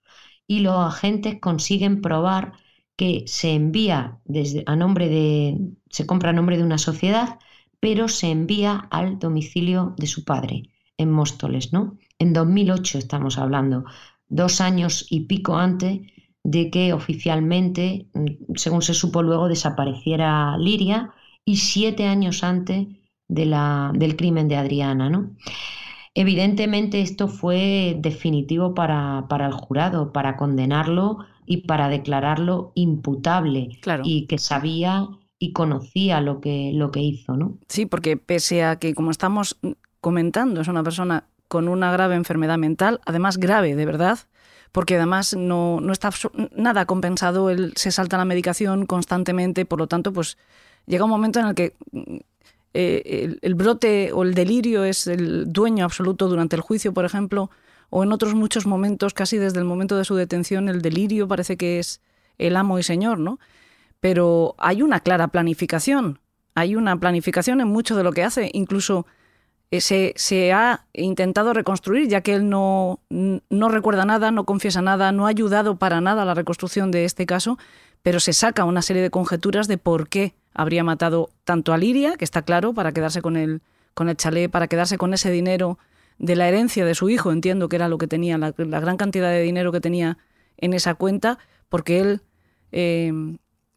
y 0.47 0.61
los 0.61 0.73
agentes 0.75 1.39
consiguen 1.39 2.01
probar 2.01 2.53
que 2.95 3.23
se 3.27 3.53
envía 3.53 4.17
desde, 4.25 4.63
a 4.65 4.75
nombre 4.75 5.09
de, 5.09 5.59
se 5.91 6.07
compra 6.07 6.31
a 6.31 6.33
nombre 6.33 6.57
de 6.57 6.63
una 6.63 6.79
sociedad, 6.79 7.37
pero 7.79 8.07
se 8.07 8.31
envía 8.31 8.87
al 8.89 9.19
domicilio 9.19 9.93
de 9.99 10.07
su 10.07 10.23
padre 10.23 10.71
en 10.97 11.11
Móstoles, 11.11 11.71
¿no? 11.71 11.99
En 12.17 12.33
2008 12.33 12.97
estamos 12.97 13.37
hablando, 13.37 13.85
dos 14.27 14.59
años 14.59 15.05
y 15.11 15.27
pico 15.27 15.55
antes 15.55 15.99
de 16.47 16.71
que 16.71 16.93
oficialmente, 16.93 18.07
mm, 18.13 18.55
según 18.55 18.81
se 18.81 18.93
supo 18.93 19.21
luego, 19.21 19.49
desapareciera 19.49 20.57
Liria 20.57 21.11
y 21.43 21.57
siete 21.57 22.07
años 22.07 22.41
antes 22.41 22.87
de 23.27 23.45
la, 23.45 23.91
del 23.93 24.15
crimen 24.15 24.47
de 24.47 24.55
Adriana. 24.55 25.09
¿no? 25.09 25.31
Evidentemente 26.15 27.01
esto 27.01 27.27
fue 27.27 27.97
definitivo 27.99 28.73
para, 28.73 29.25
para, 29.27 29.47
el 29.47 29.51
jurado, 29.51 30.13
para 30.13 30.37
condenarlo 30.37 31.19
y 31.45 31.67
para 31.67 31.89
declararlo 31.89 32.71
imputable 32.75 33.79
y 34.05 34.25
que 34.27 34.37
sabía 34.37 35.09
y 35.37 35.51
conocía 35.51 36.21
lo 36.21 36.39
que, 36.39 36.71
lo 36.73 36.91
que 36.91 37.01
hizo. 37.01 37.35
¿no? 37.35 37.57
Sí, 37.67 37.85
porque 37.85 38.15
pese 38.15 38.63
a 38.63 38.79
que, 38.79 38.93
como 38.93 39.11
estamos 39.11 39.59
comentando, 39.99 40.61
es 40.61 40.69
una 40.69 40.83
persona 40.83 41.25
con 41.49 41.67
una 41.67 41.91
grave 41.91 42.15
enfermedad 42.15 42.57
mental, 42.57 43.01
además 43.05 43.37
grave, 43.37 43.75
de 43.75 43.85
verdad, 43.85 44.19
porque 44.71 44.95
además 44.95 45.35
no, 45.35 45.79
está 45.91 46.09
nada 46.55 46.85
compensado, 46.85 47.49
él 47.49 47.73
se 47.75 47.91
salta 47.91 48.17
la 48.17 48.25
medicación 48.25 48.85
constantemente, 48.85 49.65
por 49.65 49.79
lo 49.79 49.87
tanto, 49.87 50.13
pues 50.13 50.37
llega 50.85 51.05
un 51.05 51.09
momento 51.09 51.39
en 51.39 51.47
el 51.47 51.55
que 51.55 51.75
eh, 52.73 53.37
el, 53.41 53.55
brote 53.55 54.11
o 54.13 54.23
el 54.23 54.33
delirio 54.33 54.83
es 54.83 55.07
el 55.07 55.51
dueño 55.51 55.85
absoluto 55.85 56.27
durante 56.27 56.55
el 56.55 56.61
juicio, 56.61 56.93
por 56.93 57.05
ejemplo, 57.05 57.49
o 57.89 58.03
en 58.03 58.11
otros 58.11 58.35
muchos 58.35 58.65
momentos, 58.65 59.13
casi 59.13 59.37
desde 59.37 59.59
el 59.59 59.65
momento 59.65 59.97
de 59.97 60.05
su 60.05 60.15
detención, 60.15 60.69
el 60.69 60.81
delirio 60.81 61.27
parece 61.27 61.57
que 61.57 61.79
es 61.79 62.01
el 62.37 62.55
amo 62.55 62.77
y 62.77 62.83
señor, 62.83 63.19
¿no? 63.19 63.39
Pero 63.99 64.55
hay 64.57 64.81
una 64.81 64.99
clara 64.99 65.29
planificación, 65.29 66.19
hay 66.53 66.75
una 66.75 66.99
planificación 66.99 67.61
en 67.61 67.67
mucho 67.67 67.95
de 67.95 68.03
lo 68.03 68.11
que 68.11 68.23
hace, 68.23 68.51
incluso 68.53 69.07
eh, 69.69 70.13
se, 70.15 70.53
ha 70.53 70.85
intentado 70.93 71.53
reconstruir, 71.53 72.07
ya 72.07 72.21
que 72.21 72.35
él 72.35 72.49
no, 72.49 73.01
no 73.09 73.69
recuerda 73.69 74.05
nada, 74.05 74.31
no 74.31 74.45
confiesa 74.45 74.81
nada, 74.81 75.11
no 75.11 75.25
ha 75.25 75.29
ayudado 75.29 75.77
para 75.77 75.99
nada 75.99 76.21
a 76.21 76.25
la 76.25 76.33
reconstrucción 76.33 76.89
de 76.91 77.03
este 77.03 77.25
caso, 77.25 77.57
pero 78.01 78.19
se 78.21 78.31
saca 78.31 78.63
una 78.63 78.81
serie 78.81 79.01
de 79.01 79.09
conjeturas 79.09 79.67
de 79.67 79.77
por 79.77 80.07
qué 80.07 80.35
habría 80.53 80.83
matado 80.83 81.29
tanto 81.43 81.73
a 81.73 81.77
Liria, 81.77 82.15
que 82.15 82.23
está 82.23 82.43
claro, 82.43 82.73
para 82.73 82.93
quedarse 82.93 83.21
con 83.21 83.35
el, 83.35 83.61
con 83.93 84.07
el 84.07 84.15
chalet, 84.15 84.49
para 84.49 84.67
quedarse 84.67 84.97
con 84.97 85.13
ese 85.13 85.31
dinero 85.31 85.77
de 86.17 86.35
la 86.35 86.47
herencia 86.47 86.85
de 86.85 86.95
su 86.95 87.09
hijo, 87.09 87.31
entiendo 87.31 87.67
que 87.67 87.75
era 87.75 87.89
lo 87.89 87.97
que 87.97 88.07
tenía, 88.07 88.37
la, 88.37 88.51
gran 88.51 88.95
cantidad 88.95 89.29
de 89.29 89.41
dinero 89.41 89.71
que 89.73 89.81
tenía 89.81 90.17
en 90.57 90.73
esa 90.73 90.95
cuenta, 90.95 91.39
porque 91.67 91.99
él 91.99 92.21
eh, 92.71 93.11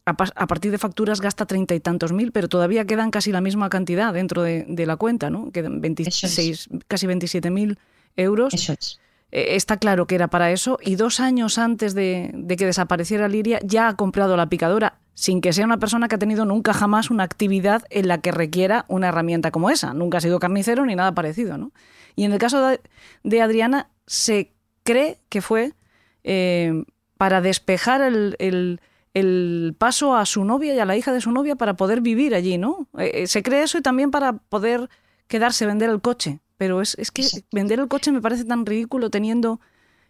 a, 0.05 0.47
partir 0.47 0.71
de 0.71 0.77
facturas 0.77 1.21
gasta 1.21 1.45
treinta 1.45 1.75
y 1.75 1.79
tantos 1.79 2.11
mil, 2.11 2.31
pero 2.31 2.49
todavía 2.49 2.85
quedan 2.85 3.11
casi 3.11 3.31
la 3.31 3.41
misma 3.41 3.69
cantidad 3.69 4.13
dentro 4.13 4.41
de, 4.41 4.85
la 4.85 4.95
cuenta, 4.95 5.29
¿no? 5.29 5.51
Quedan 5.51 5.79
26, 5.81 6.69
casi 6.87 7.07
27 7.07 7.51
mil 7.51 7.77
euros. 8.15 8.53
Eso 8.53 8.73
es. 8.73 8.99
Eh, 9.31 9.55
está 9.55 9.77
claro 9.77 10.07
que 10.07 10.15
era 10.15 10.27
para 10.27 10.51
eso 10.51 10.77
y 10.81 10.95
dos 10.95 11.19
años 11.19 11.57
antes 11.57 11.93
de, 11.93 12.33
que 12.57 12.65
desapareciera 12.65 13.29
Liria 13.29 13.59
ya 13.63 13.87
ha 13.87 13.95
comprado 13.95 14.35
la 14.35 14.49
picadora 14.49 14.99
sin 15.13 15.39
que 15.39 15.53
sea 15.53 15.65
una 15.65 15.77
persona 15.77 16.07
que 16.07 16.15
ha 16.15 16.19
tenido 16.19 16.45
nunca 16.45 16.73
jamás 16.73 17.11
una 17.11 17.23
actividad 17.23 17.83
en 17.89 18.07
la 18.07 18.19
que 18.19 18.31
requiera 18.31 18.85
una 18.87 19.09
herramienta 19.09 19.51
como 19.51 19.69
esa. 19.69 19.93
Nunca 19.93 20.17
ha 20.17 20.21
sido 20.21 20.39
carnicero 20.39 20.85
ni 20.85 20.95
nada 20.95 21.13
parecido, 21.13 21.57
¿no? 21.57 21.71
Y 22.15 22.23
en 22.25 22.33
el 22.33 22.39
caso 22.39 22.75
de, 23.23 23.41
Adriana 23.41 23.89
se 24.07 24.51
cree 24.83 25.19
que 25.29 25.41
fue 25.41 25.73
eh, 26.23 26.83
para 27.17 27.39
despejar 27.39 28.01
el 28.01 28.35
el 28.39 28.81
paso 29.77 30.15
a 30.15 30.25
su 30.25 30.45
novia 30.45 30.73
y 30.73 30.79
a 30.79 30.85
la 30.85 30.95
hija 30.95 31.11
de 31.11 31.21
su 31.21 31.31
novia 31.31 31.55
para 31.55 31.75
poder 31.75 32.01
vivir 32.01 32.33
allí, 32.33 32.57
¿no? 32.57 32.87
Eh, 32.97 33.11
eh, 33.13 33.27
se 33.27 33.43
cree 33.43 33.63
eso 33.63 33.77
y 33.77 33.81
también 33.81 34.11
para 34.11 34.33
poder 34.33 34.89
quedarse, 35.27 35.65
vender 35.65 35.89
el 35.89 36.01
coche. 36.01 36.39
Pero 36.57 36.81
es, 36.81 36.95
es 36.99 37.11
que 37.11 37.23
vender 37.51 37.79
el 37.79 37.87
coche 37.87 38.11
me 38.11 38.21
parece 38.21 38.45
tan 38.45 38.65
ridículo 38.65 39.09
teniendo 39.09 39.59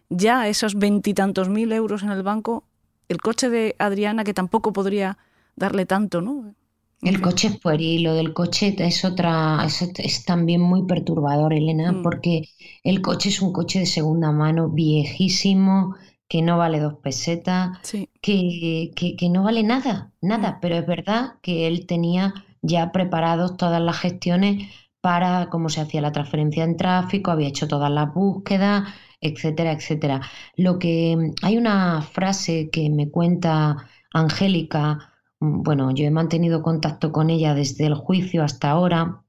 ya 0.09 0.47
esos 0.47 0.75
veintitantos 0.75 1.49
mil 1.49 1.71
euros 1.71 2.03
en 2.03 2.11
el 2.11 2.23
banco, 2.23 2.65
el 3.07 3.21
coche 3.21 3.49
de 3.49 3.75
Adriana 3.79 4.23
que 4.23 4.33
tampoco 4.33 4.73
podría 4.73 5.17
darle 5.55 5.85
tanto, 5.85 6.21
¿no? 6.21 6.53
El 7.01 7.19
coche 7.19 7.47
es 7.47 7.59
pueril, 7.59 8.03
lo 8.03 8.13
del 8.13 8.31
coche 8.31 8.75
es 8.77 9.03
otra, 9.03 9.65
es, 9.65 10.25
también 10.25 10.61
muy 10.61 10.85
perturbador, 10.85 11.51
Elena, 11.51 11.91
mm. 11.91 12.03
porque 12.03 12.49
el 12.83 13.01
coche 13.01 13.29
es 13.29 13.41
un 13.41 13.51
coche 13.51 13.79
de 13.79 13.85
segunda 13.87 14.31
mano, 14.31 14.69
viejísimo, 14.69 15.95
que 16.31 16.41
no 16.41 16.57
vale 16.57 16.79
dos 16.79 16.93
pesetas, 16.93 17.77
que, 18.21 18.91
que, 18.95 19.29
no 19.29 19.43
vale 19.43 19.63
nada, 19.63 20.13
nada, 20.21 20.51
mm. 20.51 20.57
pero 20.61 20.75
es 20.75 20.87
verdad 20.87 21.33
que 21.41 21.67
él 21.67 21.85
tenía 21.85 22.33
ya 22.61 22.93
preparados 22.93 23.57
todas 23.57 23.81
las 23.81 23.97
gestiones 23.99 24.71
para 25.01 25.49
cómo 25.49 25.67
se 25.67 25.81
hacía 25.81 25.99
la 25.99 26.13
transferencia 26.13 26.63
en 26.63 26.77
tráfico, 26.77 27.31
había 27.31 27.49
hecho 27.49 27.67
todas 27.67 27.91
las 27.91 28.13
búsquedas, 28.13 28.87
etcétera, 29.19 29.73
etcétera. 29.73 30.21
Lo 30.55 30.79
que 30.79 31.33
hay 31.41 31.57
una 31.57 32.01
frase 32.01 32.69
que 32.69 32.89
me 32.89 33.09
cuenta 33.09 33.89
Angélica, 34.13 35.13
mm, 35.41 35.63
bueno, 35.63 35.91
yo 35.91 36.05
he 36.05 36.11
mantenido 36.11 36.61
contacto 36.61 37.11
con 37.11 37.29
ella 37.29 37.53
desde 37.55 37.87
el 37.87 37.95
juicio 37.95 38.41
hasta 38.41 38.69
ahora. 38.69 39.21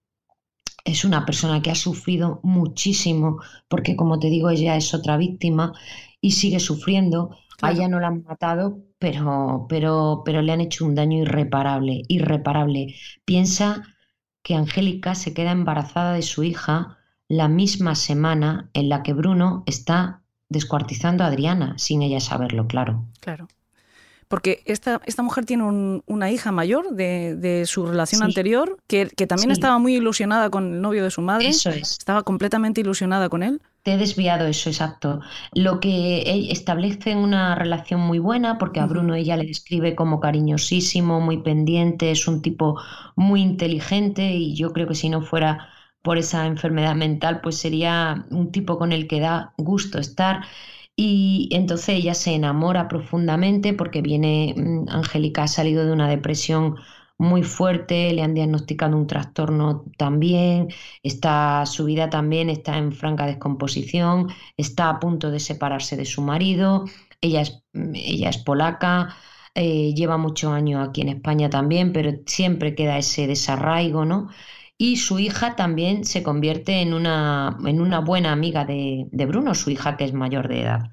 Es 0.85 1.05
una 1.05 1.27
persona 1.27 1.63
que 1.63 1.71
ha 1.73 1.75
sufrido 1.75 2.39
muchísimo, 2.45 3.41
porque 3.69 3.97
como 3.97 4.21
te 4.21 4.29
digo, 4.29 4.51
ella 4.51 4.77
es 4.77 4.95
otra 4.95 5.17
víctima 5.17 5.73
y 6.23 6.31
sigue 6.31 6.61
sufriendo. 6.61 7.37
A 7.61 7.73
ella 7.73 7.87
no 7.87 8.01
la 8.01 8.09
han 8.09 8.25
matado, 8.25 8.79
pero, 8.99 9.67
pero, 9.69 10.23
pero 10.25 10.41
le 10.41 10.53
han 10.53 10.63
hecho 10.63 10.87
un 10.87 10.95
daño 10.95 11.19
irreparable, 11.19 12.03
irreparable. 12.09 12.95
Piensa 13.25 13.83
que 14.43 14.55
Angélica 14.55 15.15
se 15.15 15.35
queda 15.35 15.53
embarazada 15.53 16.15
de 16.15 16.23
su 16.23 16.43
hija 16.43 16.99
la 17.29 17.49
misma 17.49 17.95
semana 17.95 18.71
en 18.73 18.89
la 18.89 19.03
que 19.03 19.13
Bruno 19.13 19.63
está 19.67 20.23
descuartizando 20.49 21.25
a 21.25 21.29
Adriana, 21.29 21.75
sin 21.79 22.03
ella 22.03 22.21
saberlo, 22.21 22.67
claro. 22.67 23.07
Claro. 23.21 23.49
Porque 24.29 24.63
esta, 24.65 25.01
esta 25.05 25.23
mujer 25.23 25.45
tiene 25.45 26.03
una 26.07 26.31
hija 26.31 26.53
mayor 26.53 26.95
de, 26.95 27.65
su 27.67 27.87
relación 27.87 28.23
anterior, 28.23 28.79
que, 28.87 29.07
también 29.29 29.51
estaba 29.51 29.79
muy 29.79 29.97
ilusionada 29.97 30.49
con 30.51 30.75
el 30.75 30.81
novio 30.81 31.05
de 31.05 31.11
su 31.11 31.21
madre. 31.21 31.49
Eso 31.49 31.71
es. 31.71 31.99
Estaba 31.99 32.23
completamente 32.23 32.81
ilusionada 32.81 33.29
con 33.29 33.43
él. 33.43 33.61
Te 33.83 33.95
he 33.95 33.97
desviado 33.97 34.47
eso, 34.47 34.69
exacto. 34.71 35.21
Lo 35.55 35.81
que 35.81 36.51
establece 36.53 37.17
una 37.17 37.57
relación 37.57 38.01
muy 38.01 38.21
buena, 38.21 38.57
porque 38.59 38.79
a 38.79 38.87
Bruno 38.87 39.17
ella 39.17 39.37
le 39.37 39.45
describe 39.47 39.97
como 39.97 40.21
cariñosísimo, 40.21 41.21
muy 41.21 41.39
pendiente, 41.43 42.13
es 42.13 42.29
un 42.29 42.43
tipo 42.43 42.81
muy 43.17 43.41
inteligente 43.43 44.23
y 44.35 44.55
yo 44.55 44.73
creo 44.73 44.87
que 44.87 44.95
si 44.95 45.09
no 45.09 45.21
fuera 45.23 45.69
por 46.01 46.17
esa 46.17 46.47
enfermedad 46.47 46.95
mental, 46.95 47.41
pues 47.41 47.57
sería 47.59 48.25
un 48.31 48.53
tipo 48.53 48.79
con 48.79 48.93
el 48.93 49.09
que 49.09 49.19
da 49.21 49.53
gusto 49.59 49.99
estar. 49.99 50.45
Y 50.95 51.49
entonces 51.53 51.89
ella 51.97 52.15
se 52.15 52.35
enamora 52.35 52.87
profundamente 52.89 53.75
porque 53.75 54.01
viene, 54.03 54.55
mm, 54.57 54.89
Angélica 54.91 55.45
ha 55.45 55.49
salido 55.49 55.85
de 55.85 55.93
una 55.93 56.09
depresión 56.09 56.77
muy 57.19 57.43
fuerte, 57.43 58.13
le 58.13 58.23
han 58.23 58.35
diagnosticado 58.35 58.97
un 58.97 59.07
trastorno 59.07 59.85
también, 59.97 60.69
está, 61.03 61.65
su 61.67 61.85
vida 61.85 62.11
también 62.11 62.51
está 62.51 62.77
en 62.79 62.93
franca 62.93 63.27
descomposición, 63.27 64.29
está 64.57 64.89
a 64.91 65.01
punto 65.01 65.31
de 65.31 65.41
separarse 65.41 65.97
de 65.97 66.05
su 66.05 66.23
marido, 66.23 66.85
ella 67.21 67.43
es, 67.43 67.63
ella 67.95 68.31
es 68.31 68.39
polaca, 68.39 69.17
eh, 69.55 69.95
lleva 69.95 70.17
muchos 70.17 70.53
años 70.53 70.87
aquí 70.89 71.03
en 71.03 71.09
España 71.11 71.51
también, 71.51 71.93
pero 71.93 72.13
siempre 72.27 72.75
queda 72.75 72.99
ese 72.99 73.27
desarraigo, 73.27 74.05
¿no? 74.05 74.29
Y 74.79 74.97
su 74.97 75.19
hija 75.19 75.57
también 75.57 76.05
se 76.05 76.23
convierte 76.23 76.81
en 76.83 76.95
una, 76.95 77.57
en 77.65 77.81
una 77.81 78.01
buena 78.01 78.33
amiga 78.33 78.65
de, 78.65 79.09
Bruno, 79.27 79.55
su 79.55 79.71
hija 79.71 79.97
que 79.97 80.05
es 80.05 80.13
mayor 80.13 80.49
de 80.49 80.63
edad. 80.63 80.91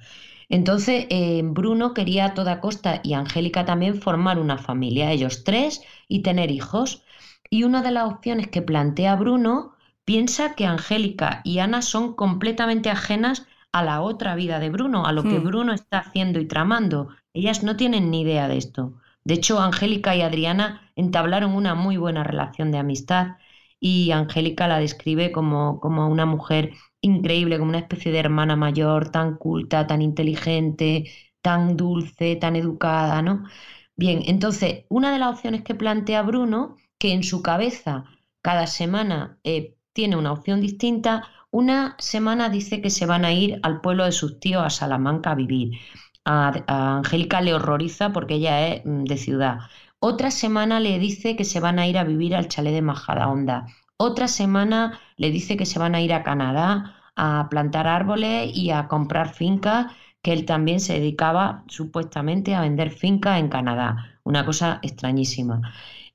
Entonces, 0.50 1.06
eh, 1.10 1.42
Bruno 1.44 1.94
quería 1.94 2.26
a 2.26 2.34
toda 2.34 2.60
costa 2.60 3.02
y 3.04 3.14
Angélica 3.14 3.66
también 3.66 4.02
formar 4.02 4.40
una 4.40 4.58
familia, 4.58 5.12
ellos 5.12 5.44
tres, 5.44 5.82
y 6.08 6.22
tener 6.24 6.52
hijos. 6.52 7.04
Y 7.50 7.64
una 7.64 7.82
de 7.82 7.92
las 7.92 8.06
opciones 8.12 8.48
que 8.48 8.62
plantea 8.62 9.16
Bruno 9.16 9.74
piensa 10.06 10.56
que 10.56 10.66
Angélica 10.66 11.42
y 11.44 11.60
Ana 11.60 11.82
son 11.82 12.16
completamente 12.16 12.90
ajenas 12.90 13.48
a 13.72 13.84
la 13.84 14.02
otra 14.02 14.36
vida 14.36 14.60
de 14.60 14.70
Bruno, 14.70 15.06
a 15.06 15.12
lo 15.14 15.28
que 15.28 15.40
Hmm. 15.40 15.44
Bruno 15.44 15.74
está 15.74 16.00
haciendo 16.00 16.40
y 16.40 16.48
tramando. 16.48 17.10
Ellas 17.34 17.64
no 17.64 17.76
tienen 17.76 18.10
ni 18.12 18.22
idea 18.22 18.48
de 18.48 18.58
esto. 18.58 18.94
De 19.24 19.36
hecho, 19.36 19.60
Angélica 19.60 20.16
y 20.16 20.22
Adriana 20.22 20.92
entablaron 20.96 21.54
una 21.54 21.76
muy 21.76 21.98
buena 21.98 22.24
relación 22.24 22.72
de 22.72 22.80
amistad 22.80 23.38
y 23.80 24.12
Angélica 24.12 24.68
la 24.68 24.80
describe 24.80 25.32
como, 25.32 25.80
como 25.80 26.08
una 26.08 26.26
mujer 26.26 26.74
increíble, 27.02 27.58
como 27.58 27.70
una 27.70 27.80
especie 27.80 28.12
de 28.12 28.20
hermana 28.20 28.56
mayor, 28.56 29.10
tan 29.12 29.38
culta, 29.38 29.88
tan 29.88 30.02
inteligente, 30.02 31.12
tan 31.42 31.78
dulce, 31.78 32.36
tan 32.36 32.56
educada, 32.56 33.22
¿no? 33.22 33.46
Bien, 33.96 34.22
entonces, 34.26 34.86
una 34.90 35.12
de 35.12 35.20
las 35.20 35.34
opciones 35.36 35.64
que 35.64 35.76
plantea 35.76 36.22
Bruno, 36.24 36.78
que 36.98 37.14
en 37.14 37.24
su 37.24 37.42
cabeza 37.42 38.06
cada 38.42 38.68
semana 38.68 39.40
eh, 39.44 39.76
tiene 39.94 40.16
una 40.16 40.32
opción 40.32 40.62
distinta, 40.62 41.28
una 41.52 41.96
semana 42.00 42.50
dice 42.50 42.82
que 42.82 42.90
se 42.90 43.06
van 43.06 43.26
a 43.26 43.34
ir 43.34 43.60
al 43.64 43.82
pueblo 43.82 44.06
de 44.06 44.12
sus 44.12 44.40
tíos, 44.40 44.64
a 44.64 44.70
Salamanca, 44.70 45.32
a 45.32 45.36
vivir. 45.36 45.72
A, 46.26 46.64
a 46.68 46.98
Angélica 46.98 47.42
le 47.42 47.54
horroriza 47.54 48.12
porque 48.14 48.36
ella 48.36 48.68
es 48.68 48.86
mm, 48.86 49.04
de 49.06 49.18
ciudad. 49.18 49.60
Otra 50.02 50.32
semana 50.32 50.80
le 50.80 50.98
dice 51.00 51.36
que 51.36 51.44
se 51.44 51.60
van 51.60 51.80
a 51.80 51.88
ir 51.88 51.98
a 51.98 52.04
vivir 52.04 52.36
al 52.36 52.48
chalet 52.48 52.74
de 52.74 52.82
Majadahonda. 52.82 53.68
Otra 53.98 54.28
semana 54.28 55.00
le 55.18 55.30
dice 55.32 55.58
que 55.58 55.66
se 55.66 55.80
van 55.80 55.96
a 55.96 56.02
ir 56.02 56.14
a 56.14 56.24
Canadá 56.24 56.96
a 57.16 57.48
plantar 57.50 57.86
árboles 57.88 58.52
y 58.56 58.72
a 58.72 58.88
comprar 58.88 59.34
fincas, 59.34 59.88
que 60.22 60.32
él 60.34 60.46
también 60.46 60.80
se 60.80 60.94
dedicaba 60.94 61.64
supuestamente 61.68 62.56
a 62.56 62.62
vender 62.62 62.92
fincas 62.92 63.40
en 63.40 63.50
Canadá. 63.50 64.20
Una 64.24 64.46
cosa 64.46 64.80
extrañísima. 64.84 65.62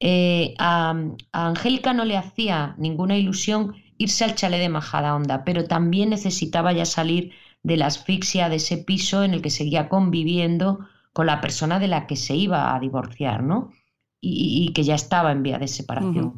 Eh, 0.00 0.54
a, 0.58 0.94
a 1.32 1.46
Angélica 1.46 1.92
no 1.92 2.04
le 2.06 2.16
hacía 2.16 2.74
ninguna 2.78 3.16
ilusión 3.18 3.74
irse 3.98 4.24
al 4.24 4.34
chalet 4.34 4.60
de 4.60 4.68
Majadahonda, 4.70 5.44
pero 5.44 5.66
también 5.66 6.10
necesitaba 6.10 6.72
ya 6.72 6.86
salir 6.86 7.32
de 7.62 7.76
la 7.76 7.86
asfixia 7.86 8.48
de 8.48 8.56
ese 8.56 8.78
piso 8.78 9.24
en 9.24 9.34
el 9.34 9.42
que 9.42 9.50
seguía 9.50 9.88
conviviendo 9.90 10.86
con 11.14 11.26
la 11.26 11.40
persona 11.40 11.80
de 11.80 11.88
la 11.88 12.06
que 12.08 12.16
se 12.16 12.36
iba 12.36 12.76
a 12.76 12.80
divorciar, 12.80 13.42
¿no? 13.44 13.72
Y, 14.20 14.66
y 14.68 14.74
que 14.74 14.84
ya 14.84 14.96
estaba 14.96 15.32
en 15.32 15.42
vía 15.44 15.58
de 15.58 15.68
separación. 15.68 16.34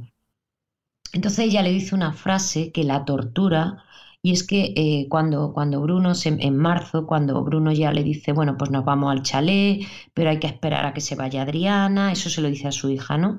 Entonces 1.12 1.40
ella 1.46 1.62
le 1.62 1.72
dice 1.72 1.94
una 1.96 2.12
frase 2.12 2.70
que 2.72 2.84
la 2.84 3.04
tortura 3.04 3.82
y 4.22 4.32
es 4.32 4.44
que 4.46 4.72
eh, 4.76 5.08
cuando, 5.08 5.52
cuando 5.52 5.80
Bruno, 5.80 6.14
se, 6.14 6.28
en 6.30 6.56
marzo, 6.56 7.06
cuando 7.06 7.42
Bruno 7.44 7.72
ya 7.72 7.92
le 7.92 8.02
dice, 8.04 8.32
bueno, 8.32 8.56
pues 8.58 8.70
nos 8.70 8.84
vamos 8.84 9.10
al 9.12 9.22
chalet, 9.22 9.82
pero 10.14 10.30
hay 10.30 10.38
que 10.40 10.46
esperar 10.48 10.84
a 10.86 10.94
que 10.94 11.00
se 11.00 11.16
vaya 11.16 11.42
Adriana, 11.42 12.12
eso 12.12 12.28
se 12.30 12.40
lo 12.42 12.48
dice 12.48 12.68
a 12.68 12.72
su 12.72 12.90
hija, 12.90 13.18
¿no? 13.18 13.38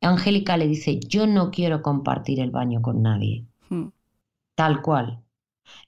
Angélica 0.00 0.56
le 0.56 0.66
dice, 0.68 1.00
yo 1.00 1.26
no 1.26 1.50
quiero 1.50 1.82
compartir 1.82 2.40
el 2.40 2.50
baño 2.50 2.82
con 2.82 3.02
nadie, 3.02 3.46
Hmm. 3.70 3.88
tal 4.56 4.82
cual. 4.82 5.23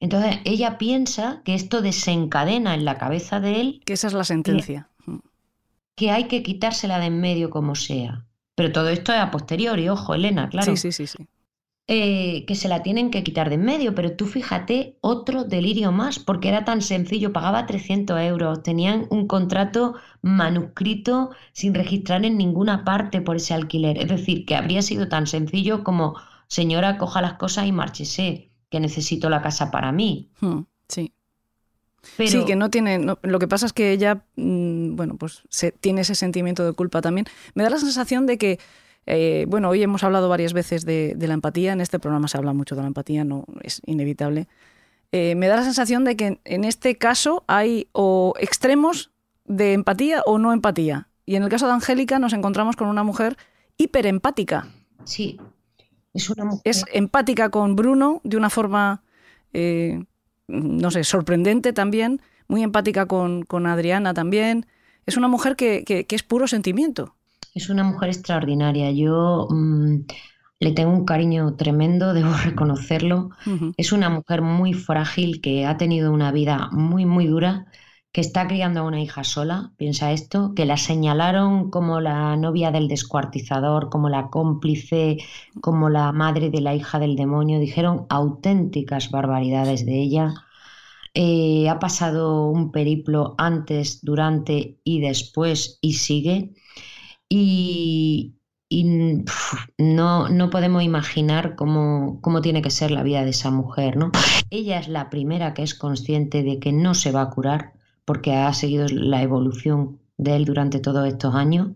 Entonces 0.00 0.38
ella 0.44 0.78
piensa 0.78 1.42
que 1.44 1.54
esto 1.54 1.82
desencadena 1.82 2.74
en 2.74 2.84
la 2.84 2.98
cabeza 2.98 3.40
de 3.40 3.60
él 3.60 3.82
Que 3.84 3.94
esa 3.94 4.08
es 4.08 4.12
la 4.12 4.24
sentencia. 4.24 4.90
Que 5.96 6.10
hay 6.10 6.28
que 6.28 6.42
quitársela 6.42 6.98
de 7.00 7.06
en 7.06 7.20
medio 7.20 7.50
como 7.50 7.74
sea. 7.74 8.26
Pero 8.54 8.72
todo 8.72 8.88
esto 8.88 9.12
es 9.12 9.18
a 9.18 9.30
posteriori, 9.30 9.88
ojo, 9.88 10.14
Elena, 10.14 10.48
claro. 10.48 10.76
Sí, 10.76 10.76
sí, 10.76 10.92
sí, 10.92 11.06
sí. 11.06 11.26
eh, 11.88 12.44
que 12.46 12.54
se 12.56 12.68
la 12.68 12.82
tienen 12.82 13.10
que 13.10 13.22
quitar 13.24 13.48
de 13.48 13.54
en 13.56 13.64
medio, 13.64 13.94
pero 13.94 14.16
tú 14.16 14.26
fíjate, 14.26 14.98
otro 15.00 15.44
delirio 15.44 15.92
más, 15.92 16.18
porque 16.18 16.48
era 16.48 16.64
tan 16.64 16.82
sencillo, 16.82 17.32
pagaba 17.32 17.66
300 17.66 18.20
euros, 18.20 18.62
tenían 18.62 19.06
un 19.10 19.26
contrato 19.28 19.94
manuscrito 20.22 21.30
sin 21.52 21.74
registrar 21.74 22.24
en 22.24 22.36
ninguna 22.38 22.84
parte 22.84 23.20
por 23.20 23.36
ese 23.36 23.54
alquiler, 23.54 23.98
es 23.98 24.08
decir, 24.08 24.44
que 24.46 24.56
habría 24.56 24.82
sido 24.82 25.08
tan 25.08 25.26
sencillo 25.28 25.84
como, 25.84 26.16
señora, 26.48 26.98
coja 26.98 27.22
las 27.22 27.34
cosas 27.34 27.66
y 27.66 27.72
márchese, 27.72 28.52
que 28.70 28.80
necesito 28.80 29.28
la 29.30 29.42
casa 29.42 29.70
para 29.70 29.92
mí. 29.92 30.30
Hmm. 30.40 30.60
Sí. 30.88 31.12
Pero, 32.16 32.30
Sí, 32.30 32.44
que 32.44 32.56
no 32.56 32.70
tiene. 32.70 32.98
no- 32.98 33.18
lo 33.22 33.38
que 33.38 33.48
pasa 33.48 33.66
es 33.66 33.72
que 33.72 33.92
ella, 33.92 34.24
mm, 34.36 34.94
bueno, 34.96 35.16
pues 35.16 35.42
se, 35.48 35.72
tiene 35.72 36.02
ese 36.02 36.14
sentimiento 36.14 36.64
de 36.64 36.72
culpa 36.72 37.00
también. 37.00 37.26
Me 37.54 37.62
da 37.64 37.70
la 37.70 37.78
sensación 37.78 38.26
de 38.26 38.38
que, 38.38 38.60
eh, 39.06 39.44
bueno, 39.48 39.68
hoy 39.70 39.82
hemos 39.82 40.04
hablado 40.04 40.28
varias 40.28 40.52
veces 40.52 40.84
de, 40.84 41.14
de 41.16 41.28
la 41.28 41.34
empatía. 41.34 41.72
En 41.72 41.80
este 41.80 41.98
programa 41.98 42.28
se 42.28 42.38
habla 42.38 42.52
mucho 42.52 42.76
de 42.76 42.82
la 42.82 42.86
empatía, 42.88 43.24
no 43.24 43.44
es 43.62 43.82
inevitable. 43.86 44.46
Eh, 45.12 45.34
me 45.36 45.48
da 45.48 45.56
la 45.56 45.64
sensación 45.64 46.04
de 46.04 46.16
que 46.16 46.26
en, 46.26 46.40
en 46.44 46.64
este 46.64 46.96
caso 46.96 47.44
hay 47.48 47.88
o 47.92 48.34
extremos 48.38 49.10
de 49.44 49.72
empatía 49.72 50.22
o 50.26 50.38
no 50.38 50.52
empatía. 50.52 51.08
Y 51.24 51.34
en 51.36 51.42
el 51.42 51.48
caso 51.48 51.66
de 51.66 51.72
Angélica 51.72 52.18
nos 52.20 52.32
encontramos 52.32 52.76
con 52.76 52.88
una 52.88 53.02
mujer 53.04 53.36
hiperempática. 53.78 54.68
sí, 55.04 55.40
es 56.16 56.30
una 56.30 56.44
mujer... 56.44 56.62
Es 56.64 56.84
empática 56.92 57.50
con 57.50 57.76
Bruno 57.76 58.20
de 58.24 58.36
una 58.36 58.50
forma, 58.50 59.02
eh, 59.52 60.04
no 60.48 60.90
sé, 60.90 61.04
sorprendente 61.04 61.72
también, 61.72 62.20
muy 62.48 62.62
empática 62.62 63.06
con, 63.06 63.42
con 63.44 63.66
Adriana 63.66 64.14
también. 64.14 64.66
Es 65.06 65.16
una 65.16 65.28
mujer 65.28 65.56
que, 65.56 65.84
que- 65.84 66.06
que 66.06 66.16
es 66.16 66.22
puro 66.22 66.46
sentimiento. 66.48 67.14
Es 67.54 67.68
una 67.70 67.84
mujer 67.84 68.08
extraordinaria. 68.10 68.90
Yo 68.90 69.46
mm, 69.50 69.96
le 70.60 70.72
tengo 70.72 70.92
un 70.92 71.04
cariño 71.04 71.54
tremendo, 71.56 72.12
debo 72.18 72.32
reconocerlo. 72.44 73.30
Es 73.76 73.92
una 73.92 74.08
mujer 74.10 74.42
muy 74.42 74.72
frágil 74.74 75.40
que 75.40 75.66
ha 75.66 75.76
tenido 75.76 76.12
una 76.12 76.32
vida 76.32 76.68
muy, 76.72 77.04
muy 77.06 77.26
dura, 77.26 77.66
que 78.16 78.22
está 78.22 78.48
criando 78.48 78.80
a 78.80 78.84
una 78.84 79.02
hija 79.02 79.24
sola, 79.24 79.72
piensa 79.76 80.10
esto, 80.10 80.54
que 80.54 80.64
la 80.64 80.78
señalaron 80.78 81.70
como 81.70 82.00
la 82.00 82.34
novia 82.38 82.70
del 82.70 82.88
descuartizador, 82.88 83.90
como 83.90 84.08
la 84.08 84.30
cómplice, 84.30 85.18
como 85.60 85.90
la 85.90 86.12
madre 86.12 86.48
de 86.48 86.62
la 86.62 86.74
hija 86.74 86.98
del 86.98 87.14
demonio. 87.14 87.60
Dijeron 87.60 88.06
auténticas 88.08 89.10
barbaridades 89.10 89.84
de 89.84 90.00
ella. 90.00 90.32
Eh, 91.12 91.68
ha 91.68 91.78
pasado 91.78 92.48
un 92.48 92.72
periplo 92.72 93.34
antes, 93.36 94.02
durante 94.02 94.78
y 94.82 95.02
después 95.02 95.78
y 95.82 95.92
sigue. 95.92 96.54
Y, 97.28 98.32
no, 99.76 100.30
no 100.30 100.48
podemos 100.48 100.82
imaginar 100.82 101.54
cómo, 101.54 102.22
cómo 102.22 102.40
tiene 102.40 102.62
que 102.62 102.70
ser 102.70 102.92
la 102.92 103.02
vida 103.02 103.24
de 103.24 103.30
esa 103.30 103.50
mujer, 103.50 103.98
¿no? 103.98 104.10
Ella 104.48 104.78
es 104.78 104.88
la 104.88 105.10
primera 105.10 105.52
que 105.52 105.62
es 105.62 105.74
consciente 105.74 106.42
de 106.42 106.58
que 106.58 106.72
no 106.72 106.94
se 106.94 107.12
va 107.12 107.20
a 107.20 107.30
curar 107.30 107.75
porque 108.06 108.34
ha 108.34 108.52
seguido 108.54 108.86
la 108.88 109.22
evolución 109.22 110.00
de 110.16 110.36
él 110.36 110.46
durante 110.46 110.80
todos 110.80 111.06
estos 111.06 111.34
años. 111.34 111.70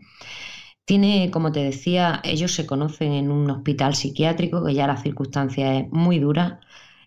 Tiene, 0.87 1.31
como 1.31 1.53
te 1.53 1.61
decía, 1.63 2.21
ellos 2.25 2.53
se 2.55 2.67
conocen 2.67 3.13
en 3.13 3.31
un 3.31 3.51
hospital 3.51 3.95
psiquiátrico, 3.95 4.65
que 4.65 4.75
ya 4.75 4.87
la 4.87 4.97
circunstancia 4.97 5.79
es 5.79 5.91
muy 5.93 6.19
dura. 6.19 6.61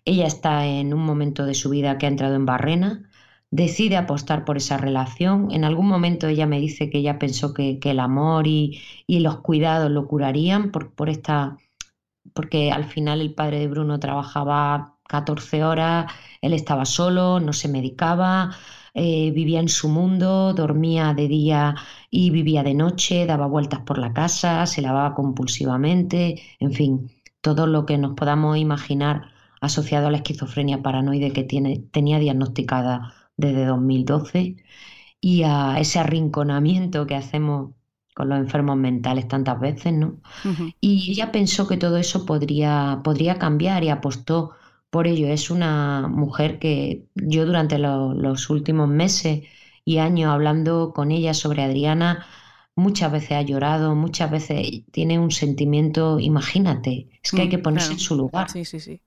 Ella 0.04 0.26
está 0.26 0.66
en 0.66 0.94
un 0.94 1.04
momento 1.04 1.44
de 1.46 1.54
su 1.54 1.70
vida 1.70 1.98
que 1.98 2.06
ha 2.06 2.08
entrado 2.08 2.34
en 2.36 2.46
barrena, 2.46 3.10
decide 3.50 3.96
apostar 3.96 4.44
por 4.44 4.56
esa 4.56 4.78
relación. 4.78 5.50
En 5.52 5.64
algún 5.64 5.86
momento 5.88 6.28
ella 6.28 6.46
me 6.46 6.60
dice 6.60 6.90
que 6.90 6.98
ella 6.98 7.18
pensó 7.18 7.54
que, 7.54 7.78
el 7.82 8.00
amor 8.00 8.46
y, 8.46 8.80
y 9.06 9.20
los 9.20 9.38
cuidados 9.40 9.90
lo 9.90 10.06
curarían 10.08 10.70
por, 10.72 10.94
por 10.94 11.08
esta, 11.10 11.58
porque 12.34 12.72
al 12.72 12.84
final 12.84 13.20
el 13.20 13.34
padre 13.34 13.60
de 13.60 13.68
Bruno 13.68 14.00
trabajaba 14.00 14.96
14 15.08 15.64
horas, 15.64 16.12
él 16.40 16.52
estaba 16.54 16.84
solo, 16.84 17.40
no 17.40 17.52
se 17.52 17.68
medicaba, 17.68 18.56
eh, 18.94 19.30
vivía 19.32 19.60
en 19.60 19.68
su 19.68 19.88
mundo, 19.88 20.54
dormía 20.54 21.14
de 21.14 21.28
día 21.28 21.74
y 22.10 22.30
vivía 22.30 22.62
de 22.62 22.74
noche, 22.74 23.26
daba 23.26 23.46
vueltas 23.46 23.80
por 23.80 23.98
la 23.98 24.12
casa, 24.12 24.66
se 24.66 24.82
lavaba 24.82 25.14
compulsivamente, 25.14 26.42
en 26.60 26.72
fin, 26.72 27.10
todo 27.40 27.66
lo 27.66 27.86
que 27.86 27.98
nos 27.98 28.14
podamos 28.14 28.56
imaginar 28.58 29.32
asociado 29.60 30.08
a 30.08 30.10
la 30.10 30.18
esquizofrenia 30.18 30.82
paranoide 30.82 31.32
que 31.32 31.44
tiene, 31.44 31.78
tenía 31.90 32.18
diagnosticada 32.18 33.14
desde 33.36 33.64
2012 33.66 34.56
y 35.20 35.42
a 35.44 35.78
ese 35.80 35.98
arrinconamiento 36.00 37.06
que 37.06 37.16
hacemos 37.16 37.74
con 38.14 38.28
los 38.28 38.38
enfermos 38.38 38.76
mentales 38.76 39.26
tantas 39.28 39.58
veces, 39.60 39.92
¿no? 39.92 40.20
Y 40.80 41.10
ella 41.12 41.32
pensó 41.32 41.66
que 41.68 41.76
todo 41.76 41.96
eso 41.96 42.26
podría, 42.26 43.00
podría 43.04 43.38
cambiar 43.38 43.84
y 43.84 43.88
apostó 43.90 44.52
por 44.94 45.06
ello. 45.08 45.28
Es 45.28 45.50
una 45.50 46.08
mujer 46.08 46.58
que 46.58 47.08
yo 47.14 47.46
durante 47.46 47.78
lo- 47.78 48.14
los 48.14 48.50
últimos 48.50 48.88
meses 48.88 49.42
y 49.84 49.98
años 49.98 50.30
hablando 50.32 50.92
con 50.94 51.10
ella 51.12 51.34
sobre 51.34 51.62
Adriana, 51.64 52.26
muchas 52.76 53.12
veces 53.12 53.32
ha 53.32 53.42
llorado, 53.42 53.94
muchas 53.94 54.30
veces 54.30 54.58
tiene 54.92 55.18
un 55.18 55.30
sentimiento, 55.32 56.20
imagínate, 56.20 57.08
es 57.22 57.32
que 57.32 57.42
hay 57.42 57.48
Mm, 57.48 57.54
que 57.54 57.58
ponerse 57.66 57.94
claro. 57.94 57.94
en 57.94 58.00
su 58.00 58.16
lugar. 58.16 58.48
Sí, 58.48 58.64
sí, 58.64 58.80
sí. 58.80 59.00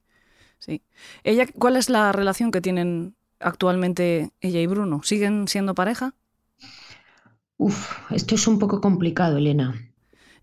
sí. 0.59 0.83
Ella, 1.23 1.47
¿Cuál 1.59 1.77
es 1.77 1.89
la 1.89 2.11
relación 2.13 2.51
que 2.51 2.61
tienen 2.61 3.15
actualmente 3.39 4.31
ella 4.41 4.61
y 4.61 4.67
Bruno? 4.67 5.03
¿Siguen 5.03 5.47
siendo 5.49 5.75
pareja? 5.75 6.15
Uf, 7.57 8.11
esto 8.11 8.33
es 8.33 8.47
un 8.47 8.57
poco 8.57 8.81
complicado, 8.81 9.37
Elena. 9.37 9.75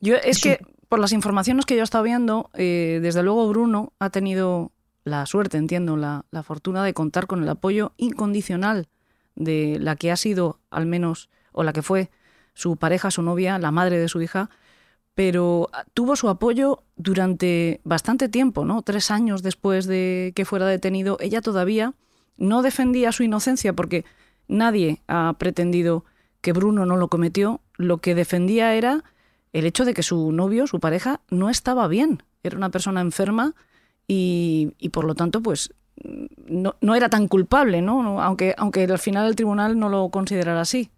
Yo, 0.01 0.17
es 0.17 0.39
Es 0.39 0.39
que 0.39 0.61
por 0.89 0.99
las 1.01 1.13
informaciones 1.13 1.67
que 1.67 1.75
yo 1.75 1.81
he 1.81 1.85
estado 1.85 2.05
viendo, 2.05 2.51
eh, 2.55 3.01
desde 3.03 3.23
luego 3.23 3.49
Bruno 3.49 3.93
ha 3.99 4.11
tenido 4.11 4.73
la 5.05 5.27
suerte, 5.27 5.59
entiendo, 5.59 5.97
la, 5.97 6.25
la 6.31 6.43
fortuna 6.43 6.83
de 6.83 6.95
contar 6.95 7.27
con 7.27 7.43
el 7.43 7.49
apoyo 7.49 7.93
incondicional 7.97 8.89
de 9.37 9.79
la 9.81 9.97
que 9.97 10.11
ha 10.11 10.17
sido, 10.17 10.61
al 10.71 10.87
menos, 10.87 11.29
o 11.53 11.63
la 11.63 11.73
que 11.73 11.83
fue 11.83 12.11
su 12.55 12.77
pareja, 12.77 13.11
su 13.11 13.23
novia, 13.23 13.59
la 13.59 13.71
madre 13.71 13.99
de 13.99 14.09
su 14.09 14.23
hija, 14.23 14.51
pero 15.15 15.71
tuvo 15.93 16.17
su 16.17 16.29
apoyo 16.29 16.83
durante 16.97 17.81
bastante 17.85 18.29
tiempo, 18.29 18.65
¿no? 18.65 18.83
Tres 18.83 19.11
años 19.11 19.43
después 19.43 19.87
de 19.87 20.33
que 20.35 20.45
fuera 20.45 20.67
detenido, 20.67 21.17
ella 21.21 21.41
todavía 21.41 21.95
no 22.37 22.63
defendía 22.63 23.13
su 23.13 23.23
inocencia 23.23 23.73
porque 23.75 24.05
nadie 24.49 25.03
ha 25.07 25.35
pretendido 25.39 26.05
que 26.41 26.53
Bruno 26.53 26.85
no 26.85 26.97
lo 26.97 27.09
cometió. 27.09 27.61
Lo 27.77 27.99
que 27.99 28.15
defendía 28.15 28.75
era 28.75 29.05
el 29.53 29.67
hecho 29.67 29.85
de 29.85 29.95
que 29.95 30.03
su 30.03 30.33
novio, 30.33 30.67
su 30.67 30.81
pareja, 30.81 31.21
no 31.31 31.49
estaba 31.49 31.87
bien. 31.87 32.23
Era 32.43 32.57
una 32.57 32.71
persona 32.71 33.01
enferma 33.01 33.55
y, 34.07 34.73
por 34.93 35.05
lo 35.05 35.15
tanto, 35.15 35.43
pues 35.43 35.73
no, 36.47 36.77
no, 36.81 36.95
era 36.95 37.09
tan 37.09 37.29
culpable, 37.29 37.83
¿no? 37.83 38.23
Aunque, 38.23 38.55
aunque 38.59 38.85
al 38.85 38.99
final 38.99 39.27
el 39.27 39.37
tribunal 39.37 39.79
no 39.79 39.89
lo 39.89 40.09
considerara 40.11 40.61
así. 40.61 40.91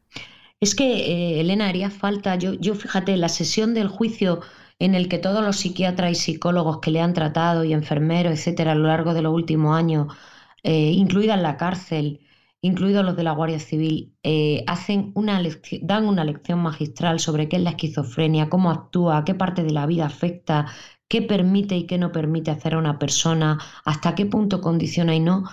Es 0.60 0.74
que, 0.74 0.84
eh, 0.84 1.40
Elena, 1.40 1.68
haría 1.68 1.90
falta, 1.90 2.36
yo, 2.36 2.54
yo 2.54 2.74
fíjate, 2.74 3.16
la 3.16 3.28
sesión 3.28 3.74
del 3.74 3.88
juicio 3.88 4.40
en 4.78 4.94
el 4.94 5.08
que 5.08 5.18
todos 5.18 5.44
los 5.44 5.56
psiquiatras 5.56 6.12
y 6.12 6.14
psicólogos 6.14 6.80
que 6.80 6.90
le 6.90 7.00
han 7.00 7.14
tratado 7.14 7.64
y 7.64 7.72
enfermeros, 7.72 8.32
etcétera, 8.32 8.72
a 8.72 8.74
lo 8.74 8.88
largo 8.88 9.14
de 9.14 9.22
los 9.22 9.32
últimos 9.34 9.76
años, 9.76 10.14
eh, 10.62 10.92
incluida 10.92 11.34
en 11.34 11.42
la 11.42 11.56
cárcel, 11.56 12.20
incluidos 12.60 13.04
los 13.04 13.16
de 13.16 13.22
la 13.22 13.32
Guardia 13.32 13.58
Civil, 13.60 14.14
eh, 14.22 14.64
hacen 14.66 15.12
una 15.14 15.40
dan 15.82 16.06
una 16.06 16.24
lección 16.24 16.60
magistral 16.60 17.20
sobre 17.20 17.48
qué 17.48 17.56
es 17.56 17.62
la 17.62 17.70
esquizofrenia, 17.70 18.48
cómo 18.48 18.70
actúa, 18.70 19.24
qué 19.24 19.34
parte 19.34 19.62
de 19.62 19.72
la 19.72 19.86
vida 19.86 20.06
afecta, 20.06 20.66
qué 21.08 21.22
permite 21.22 21.76
y 21.76 21.86
qué 21.86 21.98
no 21.98 22.12
permite 22.12 22.50
hacer 22.50 22.74
a 22.74 22.78
una 22.78 22.98
persona, 22.98 23.58
hasta 23.84 24.14
qué 24.14 24.26
punto 24.26 24.60
condiciona 24.60 25.14
y 25.14 25.20
no 25.20 25.44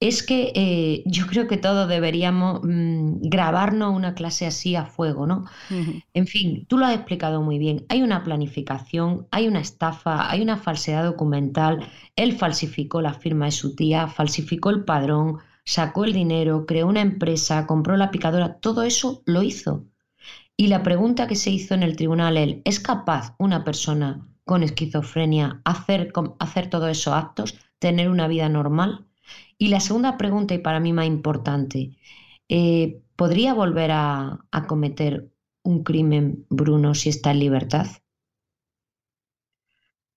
es 0.00 0.22
que 0.22 0.52
eh, 0.54 1.02
yo 1.06 1.26
creo 1.26 1.46
que 1.46 1.56
todos 1.56 1.88
deberíamos 1.88 2.60
mm, 2.62 3.22
grabarnos 3.22 3.94
una 3.94 4.14
clase 4.14 4.46
así 4.46 4.76
a 4.76 4.84
fuego, 4.86 5.26
¿no? 5.26 5.44
En 6.12 6.26
fin, 6.26 6.66
tú 6.66 6.78
lo 6.78 6.86
has 6.86 6.94
explicado 6.94 7.42
muy 7.42 7.58
bien. 7.58 7.86
Hay 7.88 8.02
una 8.02 8.22
planificación, 8.22 9.26
hay 9.30 9.48
una 9.48 9.60
estafa, 9.60 10.30
hay 10.30 10.42
una 10.42 10.56
falsedad 10.56 11.04
documental. 11.04 11.88
Él 12.16 12.36
falsificó 12.36 13.00
la 13.00 13.14
firma 13.14 13.46
de 13.46 13.52
su 13.52 13.74
tía, 13.74 14.08
falsificó 14.08 14.70
el 14.70 14.84
padrón, 14.84 15.38
sacó 15.64 16.04
el 16.04 16.12
dinero, 16.12 16.66
creó 16.66 16.86
una 16.86 17.00
empresa, 17.00 17.66
compró 17.66 17.96
la 17.96 18.10
picadora, 18.10 18.58
todo 18.58 18.82
eso 18.82 19.22
lo 19.26 19.42
hizo. 19.42 19.86
Y 20.56 20.68
la 20.68 20.82
pregunta 20.82 21.26
que 21.26 21.36
se 21.36 21.50
hizo 21.50 21.74
en 21.74 21.82
el 21.82 21.96
tribunal, 21.96 22.36
él, 22.36 22.62
¿es 22.64 22.78
capaz 22.78 23.34
una 23.38 23.64
persona 23.64 24.28
con 24.44 24.62
esquizofrenia 24.62 25.60
hacer, 25.64 26.12
hacer 26.38 26.70
todos 26.70 26.90
esos 26.90 27.14
actos, 27.14 27.54
tener 27.78 28.08
una 28.10 28.28
vida 28.28 28.48
normal? 28.48 29.06
Y 29.58 29.68
la 29.68 29.80
segunda 29.80 30.16
pregunta, 30.18 30.54
y 30.54 30.58
para 30.58 30.80
mí 30.80 30.92
más 30.92 31.06
importante, 31.06 31.96
eh, 32.48 33.02
¿podría 33.16 33.54
volver 33.54 33.90
a, 33.92 34.46
a 34.50 34.66
cometer 34.66 35.30
un 35.62 35.82
crimen, 35.84 36.46
Bruno, 36.50 36.94
si 36.94 37.08
está 37.10 37.30
en 37.32 37.40
libertad? 37.40 37.86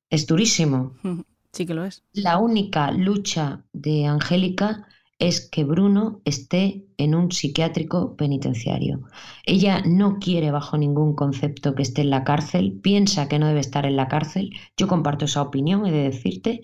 Es 0.09 0.27
durísimo. 0.27 0.97
Sí 1.53 1.65
que 1.65 1.73
lo 1.73 1.85
es. 1.85 2.03
La 2.13 2.37
única 2.37 2.91
lucha 2.91 3.63
de 3.71 4.05
Angélica 4.07 4.87
es 5.19 5.49
que 5.49 5.63
Bruno 5.63 6.21
esté 6.25 6.85
en 6.97 7.15
un 7.15 7.31
psiquiátrico 7.31 8.15
penitenciario. 8.15 9.01
Ella 9.45 9.81
no 9.85 10.19
quiere 10.19 10.51
bajo 10.51 10.77
ningún 10.77 11.15
concepto 11.15 11.75
que 11.75 11.81
esté 11.81 12.01
en 12.01 12.11
la 12.11 12.23
cárcel, 12.23 12.79
piensa 12.81 13.27
que 13.27 13.39
no 13.39 13.47
debe 13.47 13.59
estar 13.59 13.85
en 13.85 13.95
la 13.95 14.07
cárcel. 14.07 14.51
Yo 14.77 14.87
comparto 14.87 15.25
esa 15.25 15.41
opinión, 15.41 15.85
he 15.85 15.91
de 15.91 16.03
decirte, 16.03 16.61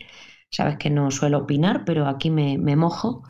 Sabes 0.54 0.78
que 0.78 0.92
no 0.92 1.10
suelo 1.10 1.40
opinar, 1.40 1.84
pero 1.84 2.06
aquí 2.06 2.30
me, 2.30 2.76
mojo. 2.76 3.24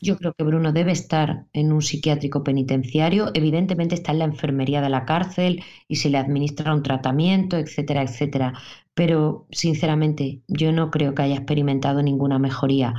Yo 0.00 0.16
creo 0.16 0.32
que 0.32 0.44
Bruno 0.44 0.72
debe 0.72 0.92
estar 0.92 1.46
en 1.52 1.72
un 1.72 1.82
psiquiátrico 1.82 2.44
penitenciario. 2.44 3.32
Evidentemente 3.34 3.96
está 3.96 4.12
en 4.12 4.20
la 4.20 4.26
enfermería 4.26 4.80
de 4.80 4.88
la 4.88 5.04
cárcel 5.04 5.64
y 5.88 5.96
se 5.96 6.08
le 6.08 6.18
administra 6.18 6.72
un 6.72 6.84
tratamiento, 6.84 7.56
etcétera, 7.56 8.02
etcétera. 8.02 8.52
Pero 8.94 9.48
sinceramente 9.50 10.42
yo 10.46 10.70
no 10.70 10.92
creo 10.92 11.16
que 11.16 11.22
haya 11.22 11.34
experimentado 11.34 12.00
ninguna 12.00 12.38
mejoría. 12.38 12.94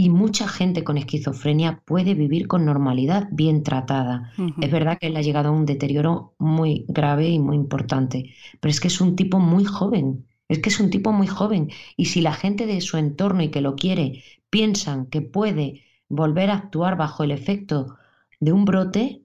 Y 0.00 0.10
mucha 0.10 0.46
gente 0.46 0.84
con 0.84 0.96
esquizofrenia 0.96 1.82
puede 1.84 2.14
vivir 2.14 2.46
con 2.46 2.64
normalidad, 2.64 3.26
bien 3.32 3.64
tratada. 3.64 4.32
Es 4.62 4.70
verdad 4.70 4.96
que 4.96 5.08
él 5.08 5.16
ha 5.16 5.22
llegado 5.22 5.48
a 5.48 5.52
un 5.52 5.66
deterioro 5.66 6.34
muy 6.38 6.84
grave 6.86 7.28
y 7.28 7.40
muy 7.40 7.56
importante, 7.56 8.32
pero 8.60 8.70
es 8.70 8.78
que 8.78 8.86
es 8.86 9.00
un 9.00 9.16
tipo 9.16 9.40
muy 9.40 9.64
joven 9.64 10.24
es 10.48 10.60
que 10.60 10.70
es 10.70 10.80
un 10.80 10.88
tipo 10.88 11.12
muy 11.12 11.26
joven 11.26 11.70
y 11.96 12.06
si 12.06 12.22
la 12.22 12.32
gente 12.32 12.66
de 12.66 12.80
su 12.80 12.96
entorno 12.96 13.42
y 13.42 13.50
que 13.50 13.60
lo 13.60 13.76
quiere 13.76 14.24
piensan 14.50 15.06
que 15.06 15.20
puede 15.20 15.84
volver 16.08 16.50
a 16.50 16.54
actuar 16.54 16.96
bajo 16.96 17.22
el 17.22 17.30
efecto 17.30 17.98
de 18.40 18.52
un 18.52 18.64
brote, 18.64 19.22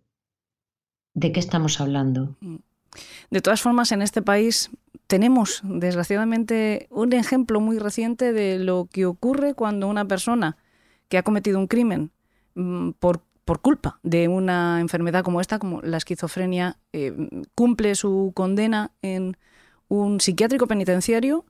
¿de 1.14 1.32
qué 1.32 1.40
estamos 1.40 1.80
hablando? 1.80 2.36
Mm. 2.42 2.58
De 3.32 3.42
todas 3.42 3.62
formas, 3.62 3.92
en 3.92 4.02
este 4.02 4.22
país 4.22 4.70
tenemos, 5.08 5.62
desgraciadamente, 5.64 6.88
un 6.92 7.14
ejemplo 7.14 7.60
muy 7.60 7.80
reciente 7.80 8.34
de 8.34 8.60
lo 8.60 8.88
que 8.92 9.06
ocurre 9.06 9.56
cuando 9.56 9.88
una 9.88 10.06
persona 10.06 10.58
que 11.14 11.20
ha 11.20 11.22
cometido 11.22 11.60
un 11.60 11.68
crimen 11.68 12.10
mm, 12.56 12.94
por, 12.94 13.22
por 13.46 13.62
culpa 13.62 14.00
de 14.02 14.28
una 14.28 14.82
enfermedad 14.82 15.24
como 15.24 15.42
esta, 15.42 15.60
como 15.60 15.80
la 15.84 15.98
esquizofrenia, 15.98 16.80
eh, 16.92 17.14
cumple 17.54 17.94
su 17.94 18.32
condena 18.34 18.90
en 19.04 19.38
un 19.90 20.20
psiquiátrico 20.20 20.66
penitenciario 20.66 21.46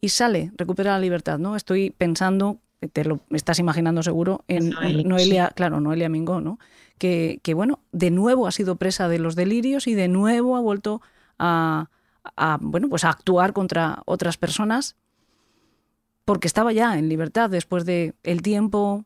y 0.00 0.08
sale, 0.08 0.50
recupera 0.56 0.94
la 0.94 0.98
libertad, 0.98 1.38
¿no? 1.38 1.54
Estoy 1.54 1.90
pensando, 1.90 2.58
te 2.92 3.04
lo 3.04 3.20
estás 3.30 3.60
imaginando 3.60 4.02
seguro, 4.02 4.42
en 4.48 4.70
Noelia, 5.06 5.52
claro, 5.54 5.78
Noelia 5.78 6.08
Mingó, 6.08 6.40
¿no? 6.40 6.58
Que, 6.98 7.38
bueno, 7.54 7.78
de 7.92 8.10
nuevo 8.10 8.48
ha 8.48 8.50
sido 8.50 8.74
presa 8.74 9.06
de 9.06 9.20
los 9.20 9.36
delirios 9.36 9.86
y 9.86 9.94
de 9.94 10.08
nuevo 10.08 10.56
ha 10.56 10.60
vuelto 10.60 11.02
a, 11.38 11.88
bueno, 12.62 12.88
pues 12.88 13.04
a 13.04 13.10
actuar 13.10 13.52
contra 13.52 14.02
otras 14.06 14.38
personas 14.38 14.96
porque 16.24 16.46
estaba 16.46 16.72
ya 16.72 16.98
en 16.98 17.08
libertad 17.08 17.50
después 17.50 17.84
de 17.84 18.14
el 18.22 18.42
tiempo 18.42 19.04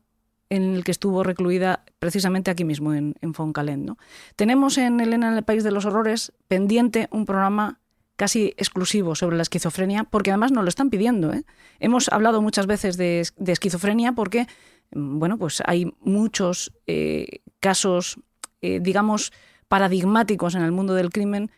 en 0.49 0.73
el 0.73 0.83
que 0.83 0.91
estuvo 0.91 1.23
recluida 1.23 1.83
precisamente 1.99 2.49
aquí 2.49 2.65
mismo 2.65 2.93
en, 2.93 3.15
en 3.21 3.33
Foncalén. 3.33 3.95
Tenemos 4.35 4.77
en 4.77 4.99
Elena 4.99 5.29
en 5.29 5.37
el 5.37 5.43
País 5.43 5.63
de 5.63 5.71
los 5.71 5.85
Horrores 5.85 6.33
pendiente 6.47 7.07
un 7.11 7.25
programa 7.25 7.79
casi 8.19 8.53
exclusivo 8.57 9.15
sobre 9.15 9.37
la 9.37 9.43
esquizofrenia, 9.43 10.03
porque 10.03 10.29
además 10.29 10.51
nos 10.51 10.65
lo 10.65 10.67
están 10.67 10.89
pidiendo. 10.89 11.31
¿eh? 11.31 11.45
Hemos 11.79 12.09
hablado 12.09 12.41
muchas 12.41 12.67
veces 12.67 12.97
de, 12.97 13.21
esquizofrenia 13.21 14.11
porque, 14.11 14.45
mm, 14.91 15.19
bueno, 15.19 15.37
pues 15.37 15.63
hay 15.65 15.93
muchos 16.01 16.73
eh, 16.85 17.39
casos, 17.61 18.19
eh, 18.61 18.81
digamos, 18.81 19.31
paradigmáticos 19.69 20.55
en 20.55 20.63
el 20.63 20.73
mundo 20.73 20.95
del 20.95 21.11
crimen 21.11 21.49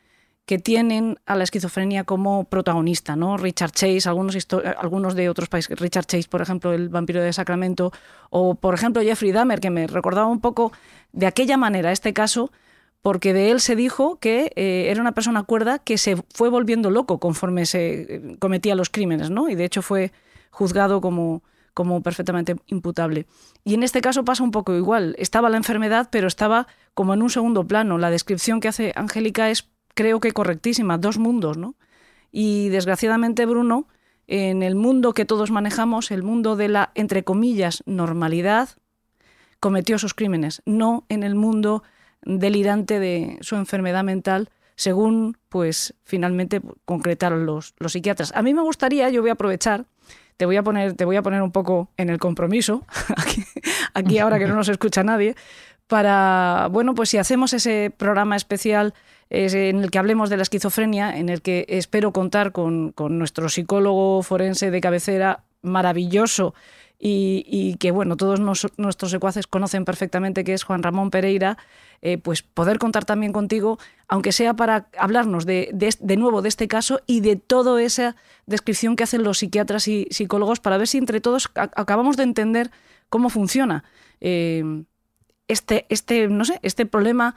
que 0.45 0.57
tienen 0.57 1.19
a 1.25 1.35
la 1.35 1.43
esquizofrenia 1.43 2.03
como 2.03 2.45
protagonista, 2.45 3.15
¿no? 3.15 3.37
Richard 3.37 3.71
Chase, 3.71 4.09
algunos, 4.09 4.35
algunos 4.77 5.15
de 5.15 5.29
otros 5.29 5.49
países, 5.49 5.79
Richard 5.79 6.05
Chase, 6.05 6.27
por 6.29 6.41
ejemplo, 6.41 6.73
el 6.73 6.89
vampiro 6.89 7.21
de 7.21 7.31
Sacramento, 7.31 7.91
o 8.29 8.55
por 8.55 8.73
ejemplo 8.73 9.01
Jeffrey 9.01 9.31
Dahmer, 9.31 9.59
que 9.59 9.69
me 9.69 9.87
recordaba 9.87 10.27
un 10.27 10.41
poco 10.41 10.71
de 11.13 11.27
aquella 11.27 11.57
manera 11.57 11.91
este 11.91 12.13
caso, 12.13 12.51
porque 13.01 13.33
de 13.33 13.51
él 13.51 13.61
se 13.61 13.75
dijo 13.75 14.17
que 14.19 14.51
eh, 14.55 14.87
era 14.89 15.01
una 15.01 15.13
persona 15.13 15.43
cuerda 15.43 15.79
que 15.79 15.97
se 15.97 16.17
fue 16.33 16.49
volviendo 16.49 16.91
loco 16.91 17.19
conforme 17.19 17.65
se 17.65 18.15
eh, 18.15 18.37
cometía 18.39 18.75
los 18.75 18.89
crímenes, 18.89 19.29
¿no? 19.29 19.49
Y 19.49 19.55
de 19.55 19.65
hecho 19.65 19.81
fue 19.81 20.11
juzgado 20.51 21.01
como, 21.01 21.43
como 21.73 22.01
perfectamente 22.01 22.55
imputable. 22.67 23.25
Y 23.63 23.73
en 23.73 23.83
este 23.83 24.01
caso 24.01 24.23
pasa 24.23 24.43
un 24.43 24.51
poco 24.51 24.75
igual. 24.75 25.15
Estaba 25.17 25.49
la 25.49 25.57
enfermedad, 25.57 26.09
pero 26.11 26.27
estaba 26.27 26.67
como 26.93 27.13
en 27.13 27.21
un 27.21 27.29
segundo 27.29 27.65
plano. 27.65 27.97
La 27.97 28.11
descripción 28.11 28.59
que 28.59 28.67
hace 28.67 28.91
Angélica 28.95 29.49
es, 29.49 29.70
creo 29.93 30.19
que 30.19 30.31
correctísima, 30.31 30.97
dos 30.97 31.17
mundos, 31.17 31.57
¿no? 31.57 31.75
Y 32.31 32.69
desgraciadamente 32.69 33.45
Bruno, 33.45 33.87
en 34.27 34.63
el 34.63 34.75
mundo 34.75 35.13
que 35.13 35.25
todos 35.25 35.51
manejamos, 35.51 36.11
el 36.11 36.23
mundo 36.23 36.55
de 36.55 36.69
la, 36.69 36.91
entre 36.95 37.23
comillas, 37.23 37.83
normalidad, 37.85 38.69
cometió 39.59 39.97
sus 39.99 40.13
crímenes, 40.13 40.61
no 40.65 41.05
en 41.09 41.23
el 41.23 41.35
mundo 41.35 41.83
delirante 42.23 42.99
de 42.99 43.37
su 43.41 43.55
enfermedad 43.55 44.03
mental, 44.03 44.49
según 44.75 45.37
pues 45.49 45.93
finalmente 46.03 46.61
concretaron 46.85 47.45
los, 47.45 47.75
los 47.77 47.93
psiquiatras. 47.93 48.31
A 48.35 48.41
mí 48.41 48.53
me 48.53 48.61
gustaría, 48.61 49.09
yo 49.09 49.21
voy 49.21 49.29
a 49.29 49.33
aprovechar, 49.33 49.85
te 50.37 50.45
voy 50.45 50.57
a 50.57 50.63
poner, 50.63 50.93
te 50.93 51.05
voy 51.05 51.15
a 51.15 51.21
poner 51.21 51.41
un 51.41 51.51
poco 51.51 51.91
en 51.97 52.09
el 52.09 52.17
compromiso, 52.17 52.85
aquí, 53.93 54.17
ahora 54.17 54.39
que 54.39 54.47
no 54.47 54.55
nos 54.55 54.69
escucha 54.69 55.03
nadie, 55.03 55.35
para, 55.85 56.67
bueno, 56.71 56.95
pues 56.95 57.09
si 57.09 57.17
hacemos 57.17 57.53
ese 57.53 57.93
programa 57.95 58.35
especial 58.35 58.93
en 59.31 59.83
el 59.83 59.91
que 59.91 59.99
hablemos 59.99 60.29
de 60.29 60.37
la 60.37 60.43
esquizofrenia, 60.43 61.17
en 61.17 61.29
el 61.29 61.41
que 61.41 61.65
espero 61.69 62.11
contar 62.11 62.51
con, 62.51 62.91
con 62.91 63.17
nuestro 63.17 63.49
psicólogo 63.49 64.21
forense 64.23 64.71
de 64.71 64.81
cabecera 64.81 65.43
maravilloso, 65.61 66.53
y, 67.03 67.77
que 67.79 67.89
bueno, 67.89 68.15
todos 68.15 68.39
nuestros 68.39 69.09
secuaces 69.09 69.47
conocen 69.47 69.85
perfectamente 69.85 70.43
que 70.43 70.53
es 70.53 70.63
Juan 70.63 70.83
Ramón 70.83 71.09
Pereira, 71.09 71.57
eh, 72.03 72.19
pues 72.19 72.43
poder 72.43 72.77
contar 72.77 73.05
también 73.05 73.33
contigo, 73.33 73.79
aunque 74.07 74.31
sea 74.31 74.53
para 74.53 74.87
hablarnos 74.97 75.47
de, 75.47 75.71
de, 75.73 76.17
nuevo 76.17 76.43
de 76.43 76.49
este 76.49 76.67
caso 76.67 77.01
y 77.07 77.21
de 77.21 77.37
toda 77.37 77.81
esa 77.81 78.15
descripción 78.45 78.95
que 78.95 79.03
hacen 79.03 79.23
los 79.23 79.39
psiquiatras 79.39 79.87
y 79.87 80.07
psicólogos 80.11 80.59
para 80.59 80.77
ver 80.77 80.87
si 80.87 80.99
entre 80.99 81.21
todos 81.21 81.49
acabamos 81.55 82.17
de 82.17 82.23
entender 82.23 82.69
cómo 83.09 83.29
funciona 83.29 83.83
eh, 84.19 84.83
este, 85.47 85.87
este, 85.89 86.27
no 86.27 86.45
sé, 86.45 86.59
este 86.61 86.85
problema 86.85 87.35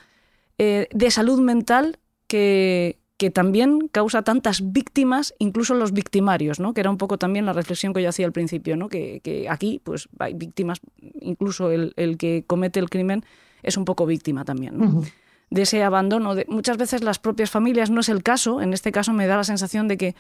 eh, 0.58 0.88
de 0.92 1.10
salud 1.10 1.40
mental 1.40 1.98
que, 2.26 2.98
que 3.16 3.30
también 3.30 3.88
causa 3.88 4.22
tantas 4.22 4.72
víctimas, 4.72 5.34
incluso 5.38 5.74
los 5.74 5.92
victimarios, 5.92 6.58
¿no? 6.58 6.74
que 6.74 6.80
era 6.80 6.90
un 6.90 6.98
poco 6.98 7.16
también 7.16 7.46
la 7.46 7.52
reflexión 7.52 7.94
que 7.94 8.02
yo 8.02 8.08
hacía 8.08 8.26
al 8.26 8.32
principio, 8.32 8.76
¿no? 8.76 8.88
que, 8.88 9.46
aquí 9.48 9.80
pues, 9.82 10.08
hay 10.18 10.34
víctimas, 10.34 10.80
incluso 11.20 11.70
el, 11.70 11.92
que 12.18 12.44
comete 12.46 12.80
el 12.80 12.90
crimen 12.90 13.24
es 13.62 13.76
un 13.76 13.84
poco 13.84 14.04
víctima 14.04 14.44
también. 14.44 15.02
De 15.50 15.62
ese 15.62 15.82
abandono. 15.82 16.34
De, 16.34 16.44
muchas 16.48 16.76
veces 16.76 17.04
las 17.04 17.18
propias 17.18 17.50
familias, 17.50 17.90
no 17.90 18.00
es 18.00 18.08
el 18.08 18.22
caso, 18.22 18.60
en 18.60 18.72
este 18.72 18.90
caso 18.90 19.12
me 19.12 19.26
da 19.26 19.36
la 19.36 19.44
sensación 19.44 19.86
de 19.86 19.96
que 19.96 20.14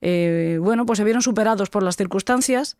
eh, 0.00 0.58
bueno, 0.60 0.84
pues 0.84 0.96
se 0.96 1.04
vieron 1.04 1.22
superados 1.22 1.70
por 1.70 1.84
las 1.84 1.96
circunstancias 1.96 2.76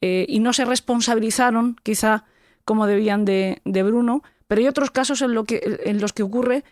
eh, 0.00 0.24
y 0.28 0.38
no 0.38 0.52
se 0.52 0.64
responsabilizaron 0.64 1.76
quizá 1.82 2.24
como 2.64 2.86
debían 2.86 3.24
de, 3.24 3.60
de 3.64 3.82
Bruno, 3.82 4.22
pero 4.50 4.62
hay 4.62 4.66
otros 4.66 4.90
casos 4.90 5.22
en, 5.22 5.32
lo 5.32 5.44
que, 5.44 5.78
en 5.84 6.00
los 6.00 6.12
que 6.12 6.24
ocurre 6.24 6.64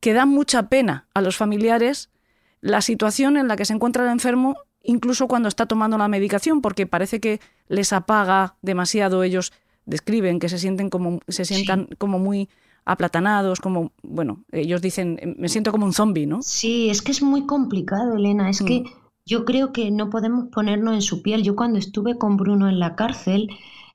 que 0.00 0.14
da 0.14 0.24
mucha 0.24 0.70
pena 0.70 1.06
a 1.12 1.20
los 1.20 1.36
familiares 1.36 2.08
la 2.62 2.80
situación 2.80 3.36
en 3.36 3.46
la 3.46 3.56
que 3.56 3.66
se 3.66 3.74
encuentra 3.74 4.04
el 4.04 4.10
enfermo, 4.10 4.56
incluso 4.82 5.28
cuando 5.28 5.46
está 5.46 5.66
tomando 5.66 5.98
la 5.98 6.08
medicación, 6.08 6.62
porque 6.62 6.86
parece 6.86 7.20
que 7.20 7.40
les 7.68 7.92
apaga 7.92 8.56
demasiado. 8.62 9.22
Ellos 9.22 9.52
describen 9.84 10.38
que 10.38 10.48
se 10.48 10.58
sienten 10.58 10.88
como 10.88 11.20
se 11.28 11.44
sientan 11.44 11.90
como 11.98 12.18
muy 12.18 12.48
aplatanados, 12.86 13.60
como 13.60 13.92
bueno, 14.02 14.42
ellos 14.50 14.80
dicen 14.80 15.36
me 15.36 15.50
siento 15.50 15.72
como 15.72 15.84
un 15.84 15.92
zombie, 15.92 16.26
¿no? 16.26 16.40
Sí, 16.40 16.88
es 16.88 17.02
que 17.02 17.12
es 17.12 17.20
muy 17.20 17.44
complicado, 17.44 18.16
Elena. 18.16 18.48
Es 18.48 18.62
que 18.62 18.80
mm. 18.80 18.84
yo 19.26 19.44
creo 19.44 19.74
que 19.74 19.90
no 19.90 20.08
podemos 20.08 20.46
ponernos 20.50 20.94
en 20.94 21.02
su 21.02 21.20
piel. 21.20 21.42
Yo 21.42 21.54
cuando 21.54 21.78
estuve 21.78 22.16
con 22.16 22.38
Bruno 22.38 22.66
en 22.66 22.78
la 22.78 22.96
cárcel, 22.96 23.50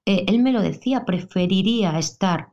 eh, 0.06 0.26
él 0.28 0.44
me 0.44 0.52
lo 0.52 0.62
decía, 0.62 1.06
preferiría 1.06 1.98
estar 1.98 2.51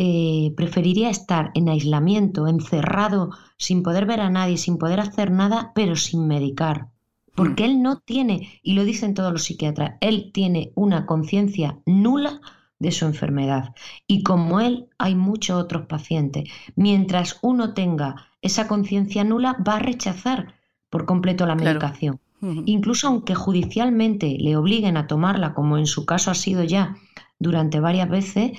eh, 0.00 0.54
preferiría 0.56 1.10
estar 1.10 1.50
en 1.54 1.68
aislamiento, 1.68 2.46
encerrado, 2.46 3.30
sin 3.56 3.82
poder 3.82 4.06
ver 4.06 4.20
a 4.20 4.30
nadie, 4.30 4.56
sin 4.56 4.78
poder 4.78 5.00
hacer 5.00 5.32
nada, 5.32 5.72
pero 5.74 5.96
sin 5.96 6.28
medicar. 6.28 6.86
Porque 7.34 7.64
mm. 7.64 7.66
él 7.66 7.82
no 7.82 7.98
tiene, 7.98 8.60
y 8.62 8.74
lo 8.74 8.84
dicen 8.84 9.14
todos 9.14 9.32
los 9.32 9.42
psiquiatras, 9.42 9.96
él 10.00 10.30
tiene 10.32 10.70
una 10.76 11.04
conciencia 11.04 11.80
nula 11.84 12.40
de 12.78 12.92
su 12.92 13.06
enfermedad. 13.06 13.74
Y 14.06 14.22
como 14.22 14.60
él, 14.60 14.86
hay 14.98 15.16
muchos 15.16 15.60
otros 15.60 15.86
pacientes. 15.86 16.48
Mientras 16.76 17.40
uno 17.42 17.74
tenga 17.74 18.28
esa 18.40 18.68
conciencia 18.68 19.24
nula, 19.24 19.56
va 19.66 19.78
a 19.78 19.80
rechazar 19.80 20.54
por 20.90 21.06
completo 21.06 21.44
la 21.44 21.56
medicación. 21.56 22.20
Incluso 22.66 23.08
aunque 23.08 23.34
judicialmente 23.34 24.36
le 24.38 24.56
obliguen 24.56 24.96
a 24.96 25.08
tomarla, 25.08 25.54
como 25.54 25.76
en 25.76 25.88
su 25.88 26.06
caso 26.06 26.30
ha 26.30 26.36
sido 26.36 26.62
ya 26.62 26.94
durante 27.40 27.80
varias 27.80 28.08
veces, 28.08 28.52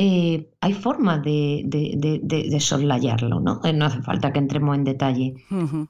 eh, 0.00 0.52
hay 0.60 0.74
formas 0.74 1.24
de, 1.24 1.64
de, 1.66 2.60
soslayarlo, 2.60 3.40
¿no? 3.40 3.60
Eh, 3.64 3.72
no 3.72 3.86
hace 3.86 4.00
falta 4.00 4.32
que 4.32 4.38
entremos 4.38 4.76
en 4.76 4.84
detalle. 4.84 5.34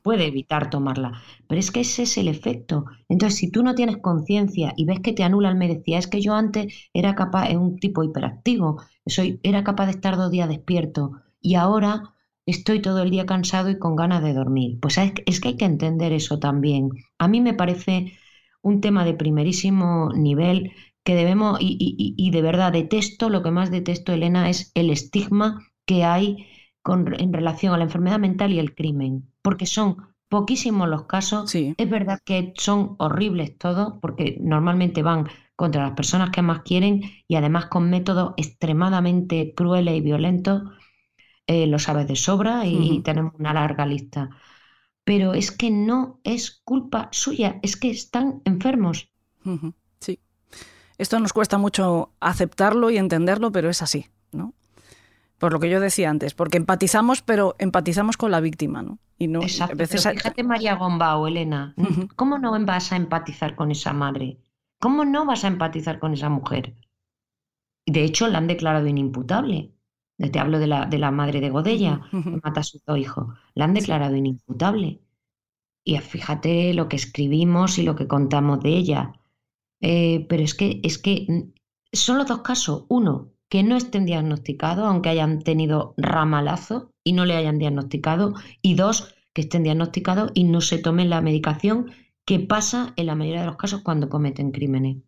Puede 0.03 0.27
evitar 0.27 0.71
tomarla. 0.71 1.13
Pero 1.47 1.61
es 1.61 1.71
que 1.71 1.81
ese 1.81 2.05
es 2.05 2.17
el 2.17 2.29
efecto. 2.29 2.87
Entonces, 3.11 3.39
si 3.39 3.51
tú 3.51 3.63
no 3.63 3.75
tienes 3.75 3.99
conciencia 3.99 4.73
y 4.79 4.87
ves 4.87 5.01
que 5.01 5.13
te 5.13 5.25
anula 5.25 5.51
el 5.51 5.57
merecía, 5.57 5.99
es 5.99 6.07
que 6.07 6.23
yo 6.23 6.33
antes 6.33 6.89
era 6.95 7.15
capaz, 7.15 7.51
es 7.51 7.57
un 7.57 7.79
tipo 7.79 8.03
hiperactivo, 8.03 8.81
soy, 9.05 9.41
era 9.43 9.63
capaz 9.63 9.85
de 9.85 9.93
estar 9.93 10.17
dos 10.17 10.31
días 10.31 10.49
despierto 10.49 11.13
y 11.43 11.57
ahora 11.57 12.15
estoy 12.47 12.81
todo 12.81 13.03
el 13.03 13.11
día 13.11 13.27
cansado 13.27 13.69
y 13.69 13.79
con 13.79 13.95
ganas 13.95 14.23
de 14.23 14.33
dormir. 14.33 14.79
Pues 14.81 14.97
es, 14.97 15.13
es 15.27 15.39
que 15.39 15.49
hay 15.49 15.57
que 15.59 15.67
entender 15.67 16.15
eso 16.15 16.39
también. 16.39 16.89
A 17.19 17.29
mí 17.29 17.43
me 17.43 17.53
parece 17.53 18.15
un 18.63 18.81
tema 18.81 19.05
de 19.05 19.13
primerísimo 19.13 20.13
nivel 20.15 20.73
que 21.09 21.15
debemos, 21.15 21.57
y, 21.59 22.31
de 22.31 22.43
verdad 22.43 22.71
detesto, 22.71 23.31
lo 23.31 23.43
que 23.43 23.51
más 23.51 23.71
detesto, 23.71 24.13
Elena, 24.13 24.51
es 24.51 24.71
el 24.75 24.91
estigma 24.91 25.67
que 25.87 26.05
hay 26.05 26.47
con, 26.83 27.19
en 27.19 27.33
relación 27.33 27.73
a 27.73 27.79
la 27.79 27.85
enfermedad 27.85 28.19
mental 28.19 28.53
y 28.53 28.59
el 28.59 28.75
crimen, 28.75 29.27
porque 29.41 29.65
son 29.65 30.09
poquísimos 30.29 30.87
los 30.87 31.07
casos. 31.07 31.51
Es 31.79 31.89
verdad 31.89 32.21
que 32.23 32.53
son 32.59 32.97
horribles 32.99 33.57
todos, 33.57 33.95
porque 34.03 34.37
normalmente 34.39 35.03
van 35.03 35.29
contra 35.57 35.85
las 35.85 35.93
personas 35.93 36.29
que 36.29 36.43
más 36.43 36.61
quieren 36.61 37.01
y 37.27 37.37
además 37.37 37.69
con 37.69 37.89
métodos 37.89 38.35
extremadamente 38.37 39.55
crueles 39.57 39.97
y 39.97 40.03
violentos. 40.03 40.61
Eh, 41.47 41.67
lo 41.67 41.79
sabes 41.79 42.07
de 42.07 42.17
sobra 42.17 42.67
y, 42.67 43.01
tenemos 43.01 43.33
una 43.39 43.55
larga 43.55 43.87
lista. 43.87 44.29
Pero 45.05 45.33
es 45.33 45.53
que 45.53 45.71
no 45.71 46.21
es 46.23 46.61
culpa 46.65 47.09
suya, 47.13 47.61
es 47.63 47.79
que 47.79 47.89
están 47.89 48.43
enfermos. 48.45 49.11
Sí. 49.43 49.73
Esto 50.99 51.19
nos 51.21 51.33
cuesta 51.33 51.59
mucho 51.59 52.11
aceptarlo 52.21 52.91
y 52.91 52.99
entenderlo, 52.99 53.53
pero 53.53 53.71
es 53.71 53.83
así, 53.83 54.07
¿no? 54.33 54.53
Por 55.39 55.53
lo 55.53 55.61
que 55.61 55.71
yo 55.71 55.79
decía 55.79 56.11
antes, 56.11 56.35
porque 56.35 56.57
empatizamos, 56.57 57.23
pero 57.23 57.55
empatizamos 57.59 58.17
con 58.17 58.33
la 58.33 58.41
víctima, 58.41 58.83
¿no? 58.83 58.99
Y 59.17 59.29
no, 59.29 59.41
Exacto, 59.43 59.87
fíjate 59.87 60.43
María 60.43 60.75
Gombao, 60.75 61.27
Elena, 61.27 61.75
¿cómo 62.17 62.39
no 62.39 62.59
vas 62.65 62.93
a 62.93 62.97
empatizar 62.97 63.55
con 63.55 63.71
esa 63.71 63.93
madre? 63.93 64.39
¿Cómo 64.81 65.05
no 65.05 65.25
vas 65.25 65.45
a 65.45 65.49
empatizar 65.49 65.99
con 65.99 66.13
esa 66.13 66.29
mujer? 66.29 66.75
De 67.87 68.05
hecho, 68.05 68.29
la 68.29 68.39
han 68.39 68.47
declarado 68.47 68.87
inimputable. 68.87 69.73
Te 70.19 70.39
hablo 70.39 70.59
de 70.59 70.67
la, 70.67 70.87
de 70.87 70.99
la 70.99 71.11
madre 71.11 71.41
de 71.41 71.51
Godella, 71.51 72.03
que 72.11 72.41
mata 72.43 72.61
a 72.61 72.65
su 72.65 72.81
hijo. 72.97 73.35
La 73.55 73.65
han 73.65 73.75
declarado 73.75 74.15
inimputable. 74.17 75.01
Y 75.85 75.97
fíjate 75.99 76.75
lo 76.75 76.89
que 76.89 76.97
escribimos 76.97 77.79
y 77.79 77.83
lo 77.83 77.97
que 77.97 78.09
contamos 78.09 78.61
de 78.61 78.71
ella. 78.71 79.13
Eh, 79.81 80.27
pero 80.29 80.43
es 80.43 80.55
que, 80.55 80.81
es 80.83 80.99
que 80.99 81.27
mm, 81.29 81.53
son 81.93 82.19
los 82.19 82.27
dos 82.27 82.43
casos. 82.43 82.85
Uno, 82.89 83.31
que 83.49 83.63
no 83.63 83.77
estén 83.77 84.05
diagnosticados, 84.05 84.87
aunque 84.87 85.09
hayan 85.09 85.41
tenido 85.41 85.95
ramalazo 85.97 86.93
y 87.05 87.13
no 87.13 87.25
le 87.25 87.37
hayan 87.37 87.59
diagnosticado. 87.59 88.35
Y 88.63 88.75
dos, 88.75 89.15
que 89.33 89.43
estén 89.43 89.63
diagnosticados 89.63 90.31
y 90.35 90.45
no 90.45 90.61
se 90.61 90.79
tomen 90.79 91.11
la 91.11 91.21
medicación 91.21 91.93
que 92.25 92.41
pasa 92.41 92.93
en 92.97 93.07
la 93.07 93.15
mayoría 93.15 93.41
de 93.41 93.47
los 93.47 93.57
casos 93.57 93.83
cuando 93.83 94.09
cometen 94.09 94.51
crímenes. 94.51 94.99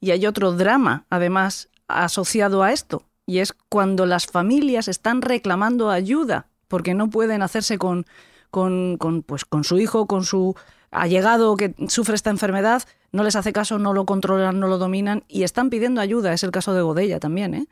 Y 0.00 0.10
hay 0.12 0.26
otro 0.26 0.52
drama, 0.52 1.06
además, 1.10 1.70
asociado 1.88 2.62
a 2.62 2.72
esto, 2.72 3.02
y 3.26 3.38
es 3.38 3.52
cuando 3.68 4.06
las 4.06 4.26
familias 4.26 4.86
están 4.86 5.22
reclamando 5.22 5.90
ayuda 5.90 6.48
porque 6.68 6.94
no 6.94 7.10
pueden 7.10 7.42
hacerse 7.42 7.78
con, 7.78 8.06
con, 8.50 8.96
con, 8.98 9.22
pues, 9.22 9.44
con 9.44 9.64
su 9.64 9.78
hijo, 9.78 10.06
con 10.06 10.24
su 10.24 10.54
allegado 10.90 11.56
que 11.56 11.74
sufre 11.88 12.14
esta 12.14 12.30
enfermedad, 12.30 12.82
no 13.16 13.24
les 13.24 13.34
hace 13.34 13.52
caso, 13.52 13.78
no 13.78 13.94
lo 13.94 14.04
controlan, 14.04 14.60
no 14.60 14.68
lo 14.68 14.76
dominan 14.76 15.24
y 15.26 15.42
están 15.42 15.70
pidiendo 15.70 16.02
ayuda. 16.02 16.34
Es 16.34 16.44
el 16.44 16.50
caso 16.50 16.74
de 16.74 16.82
Godella 16.82 17.18
también. 17.18 17.54
¿eh? 17.54 17.66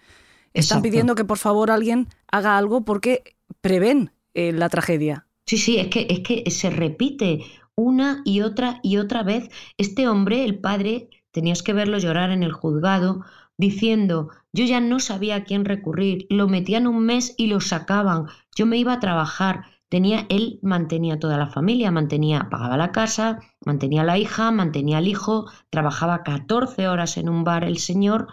Están 0.54 0.80
pidiendo 0.80 1.14
que 1.14 1.24
por 1.24 1.36
favor 1.36 1.70
alguien 1.70 2.08
haga 2.32 2.56
algo 2.56 2.84
porque 2.84 3.36
prevén 3.60 4.10
eh, 4.32 4.52
la 4.52 4.70
tragedia. 4.70 5.26
Sí, 5.46 5.58
sí, 5.58 5.76
es 5.76 5.88
que, 5.88 6.06
es 6.08 6.20
que 6.20 6.50
se 6.50 6.70
repite 6.70 7.44
una 7.74 8.22
y 8.24 8.40
otra 8.40 8.80
y 8.82 8.96
otra 8.96 9.22
vez. 9.22 9.50
Este 9.76 10.08
hombre, 10.08 10.44
el 10.44 10.58
padre, 10.58 11.10
tenías 11.30 11.62
que 11.62 11.74
verlo 11.74 11.98
llorar 11.98 12.30
en 12.30 12.42
el 12.42 12.52
juzgado 12.52 13.24
diciendo, 13.58 14.30
yo 14.52 14.64
ya 14.64 14.80
no 14.80 14.98
sabía 14.98 15.36
a 15.36 15.44
quién 15.44 15.66
recurrir, 15.66 16.26
lo 16.30 16.48
metían 16.48 16.86
un 16.86 17.04
mes 17.04 17.34
y 17.36 17.48
lo 17.48 17.60
sacaban, 17.60 18.26
yo 18.56 18.66
me 18.66 18.78
iba 18.78 18.94
a 18.94 19.00
trabajar, 19.00 19.66
tenía, 19.94 20.26
él 20.28 20.58
mantenía 20.60 21.20
toda 21.20 21.38
la 21.38 21.46
familia, 21.46 21.92
mantenía, 21.92 22.48
pagaba 22.50 22.76
la 22.76 22.90
casa, 22.90 23.38
mantenía 23.64 24.00
a 24.00 24.04
la 24.04 24.18
hija, 24.18 24.50
mantenía 24.50 24.98
al 24.98 25.06
hijo, 25.06 25.46
trabajaba 25.70 26.24
14 26.24 26.88
horas 26.88 27.16
en 27.16 27.28
un 27.28 27.44
bar 27.44 27.62
el 27.62 27.78
señor. 27.78 28.26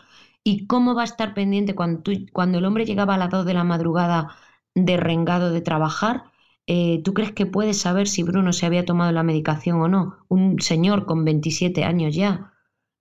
¿Y 0.43 0.65
cómo 0.65 0.95
va 0.95 1.03
a 1.03 1.05
estar 1.05 1.35
pendiente 1.35 1.75
cuando, 1.75 2.01
cuando 2.33 2.57
el 2.57 2.65
hombre 2.65 2.85
llegaba 2.85 3.13
a 3.13 3.19
las 3.19 3.29
2 3.29 3.45
de 3.45 3.53
la 3.53 3.63
madrugada 3.63 4.35
derrengado 4.73 5.51
de 5.51 5.61
trabajar? 5.61 6.23
Eh, 6.65 7.03
¿Tú 7.03 7.13
crees 7.13 7.31
que 7.31 7.45
puedes 7.45 7.77
saber 7.77 8.07
si 8.07 8.23
Bruno 8.23 8.53
se 8.53 8.65
había 8.65 8.83
tomado 8.83 9.11
la 9.11 9.21
medicación 9.21 9.81
o 9.81 9.87
no? 9.87 10.17
Un 10.29 10.59
señor 10.61 11.05
con 11.05 11.23
27 11.25 11.83
años 11.83 12.15
ya. 12.15 12.53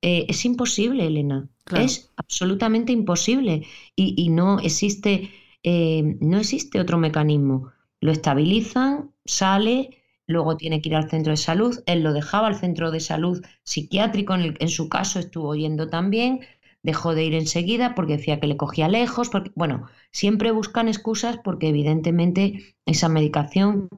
Eh, 0.03 0.27
es 0.29 0.45
imposible, 0.45 1.07
Elena. 1.07 1.49
Es 1.75 2.13
absolutamente 2.15 2.93
imposible. 2.93 3.67
Y, 3.97 4.29
no, 4.29 4.59
existe, 4.59 5.31
eh, 5.63 6.19
no 6.21 6.37
existe 6.37 6.79
otro 6.79 6.99
mecanismo 6.99 7.73
lo 8.01 8.13
estabilizan, 8.13 9.13
sale, 9.25 10.03
luego 10.27 10.57
tiene 10.57 10.81
que 10.81 10.89
ir 10.91 10.97
al 10.97 11.11
centro 11.11 11.33
de 11.33 11.37
salud, 11.37 11.83
él 11.87 12.03
lo 12.03 12.13
dejaba 12.13 12.47
al 12.47 12.57
centro 12.57 12.91
de 12.91 13.01
salud 13.01 13.45
psiquiátrico, 13.65 14.35
en, 14.35 14.57
en 14.59 14.69
su 14.69 14.89
caso 14.89 15.19
estuvo 15.19 15.55
yendo 15.55 15.89
también, 15.89 16.41
dejó 16.83 17.15
de 17.15 17.25
ir 17.25 17.35
enseguida 17.35 17.95
porque 17.95 18.17
decía 18.17 18.41
que 18.41 18.47
le 18.47 18.57
cogía 18.57 18.89
lejos, 18.89 19.29
porque, 19.29 19.51
bueno, 19.55 19.87
siempre 20.13 20.51
buscan 20.51 20.89
excusas 20.89 21.39
porque 21.45 21.69
evidentemente 21.69 22.77
esa 22.87 23.09
medicación 23.09 23.89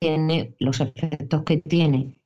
tiene 0.00 0.54
los 0.58 0.80
efectos 0.80 1.42
que 1.44 1.58
tiene. 1.58 2.20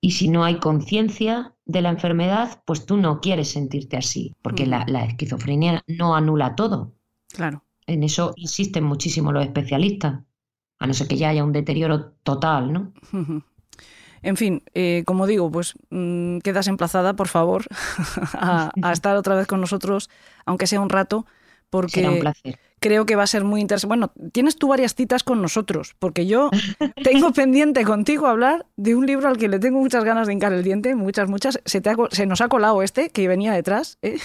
Y 0.00 0.10
si 0.10 0.28
no 0.28 0.44
hay 0.44 0.58
conciencia 0.58 1.54
de 1.64 1.80
la 1.80 1.88
enfermedad, 1.88 2.62
pues 2.66 2.84
tú 2.84 2.98
no 2.98 3.20
quieres 3.20 3.52
sentirte 3.52 3.96
así, 3.96 4.34
porque 4.42 4.66
la, 4.66 4.84
la, 4.86 5.06
esquizofrenia 5.06 5.82
no 5.86 6.14
anula 6.14 6.54
todo. 6.56 6.92
Claro. 7.28 7.64
En 7.86 8.02
eso 8.02 8.34
insisten 8.36 8.84
muchísimo 8.84 9.32
los 9.32 9.44
especialistas 9.46 10.20
a 10.78 10.86
no 10.86 10.94
ser 10.94 11.08
que 11.08 11.16
ya 11.16 11.30
haya 11.30 11.44
un 11.44 11.52
deterioro 11.52 12.12
total, 12.22 12.72
¿no? 12.72 12.92
En 14.24 14.38
fin, 14.38 14.62
eh, 14.72 15.02
como 15.06 15.26
digo, 15.26 15.50
pues 15.50 15.74
mm, 15.90 16.38
quedas 16.38 16.66
emplazada, 16.66 17.14
por 17.14 17.28
favor, 17.28 17.66
a, 18.32 18.72
estar 18.92 19.16
otra 19.16 19.36
vez 19.36 19.46
con 19.46 19.60
nosotros, 19.60 20.10
aunque 20.46 20.66
sea 20.66 20.80
un 20.80 20.88
rato, 20.88 21.26
porque 21.68 22.00
Será 22.00 22.10
un 22.10 22.20
placer. 22.20 22.58
creo 22.80 23.04
que 23.04 23.16
va 23.16 23.24
a 23.24 23.26
ser 23.26 23.44
muy 23.44 23.60
interesante. 23.60 23.88
Bueno, 23.88 24.12
tienes 24.32 24.56
tú 24.56 24.68
varias 24.68 24.94
citas 24.94 25.24
con 25.24 25.42
nosotros, 25.42 25.94
porque 25.98 26.26
yo 26.26 26.50
tengo 27.04 27.32
pendiente 27.32 27.84
contigo 27.84 28.26
hablar 28.26 28.64
de 28.76 28.94
un 28.94 29.06
libro 29.06 29.28
al 29.28 29.36
que 29.36 29.48
le 29.48 29.58
tengo 29.58 29.78
muchas 29.80 30.04
ganas 30.04 30.26
de 30.26 30.32
hincar 30.32 30.54
el 30.54 30.64
diente, 30.64 30.94
muchas, 30.94 31.28
muchas. 31.28 31.60
Se, 31.66 31.82
te 31.82 31.90
ha 31.90 31.96
se 32.10 32.24
nos 32.24 32.40
ha 32.40 32.48
colado 32.48 32.82
este, 32.82 33.10
que 33.10 33.28
venía 33.28 33.52
detrás, 33.52 33.98
¿eh? 34.00 34.16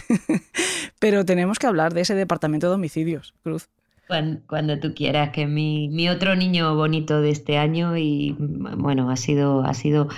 pero 1.00 1.26
tenemos 1.26 1.60
que 1.60 1.68
hablar 1.68 1.94
de 1.94 2.02
ese 2.02 2.16
departamento 2.16 2.70
de 2.70 2.76
homicidios, 2.76 3.34
Cruz. 3.44 3.68
Cuando, 4.10 4.42
cuando 4.48 4.80
tú 4.80 4.94
quieras, 4.96 5.32
que 5.32 5.48
mi, 5.48 5.88
mi 5.90 6.10
otro 6.10 6.36
niño 6.36 6.76
bonito 6.76 7.22
de 7.22 7.30
este 7.30 7.58
año 7.60 7.96
y 7.98 8.36
bueno, 8.40 9.12
ha 9.12 9.16
sido, 9.18 9.62
ha 9.64 9.74
sido, 9.76 10.10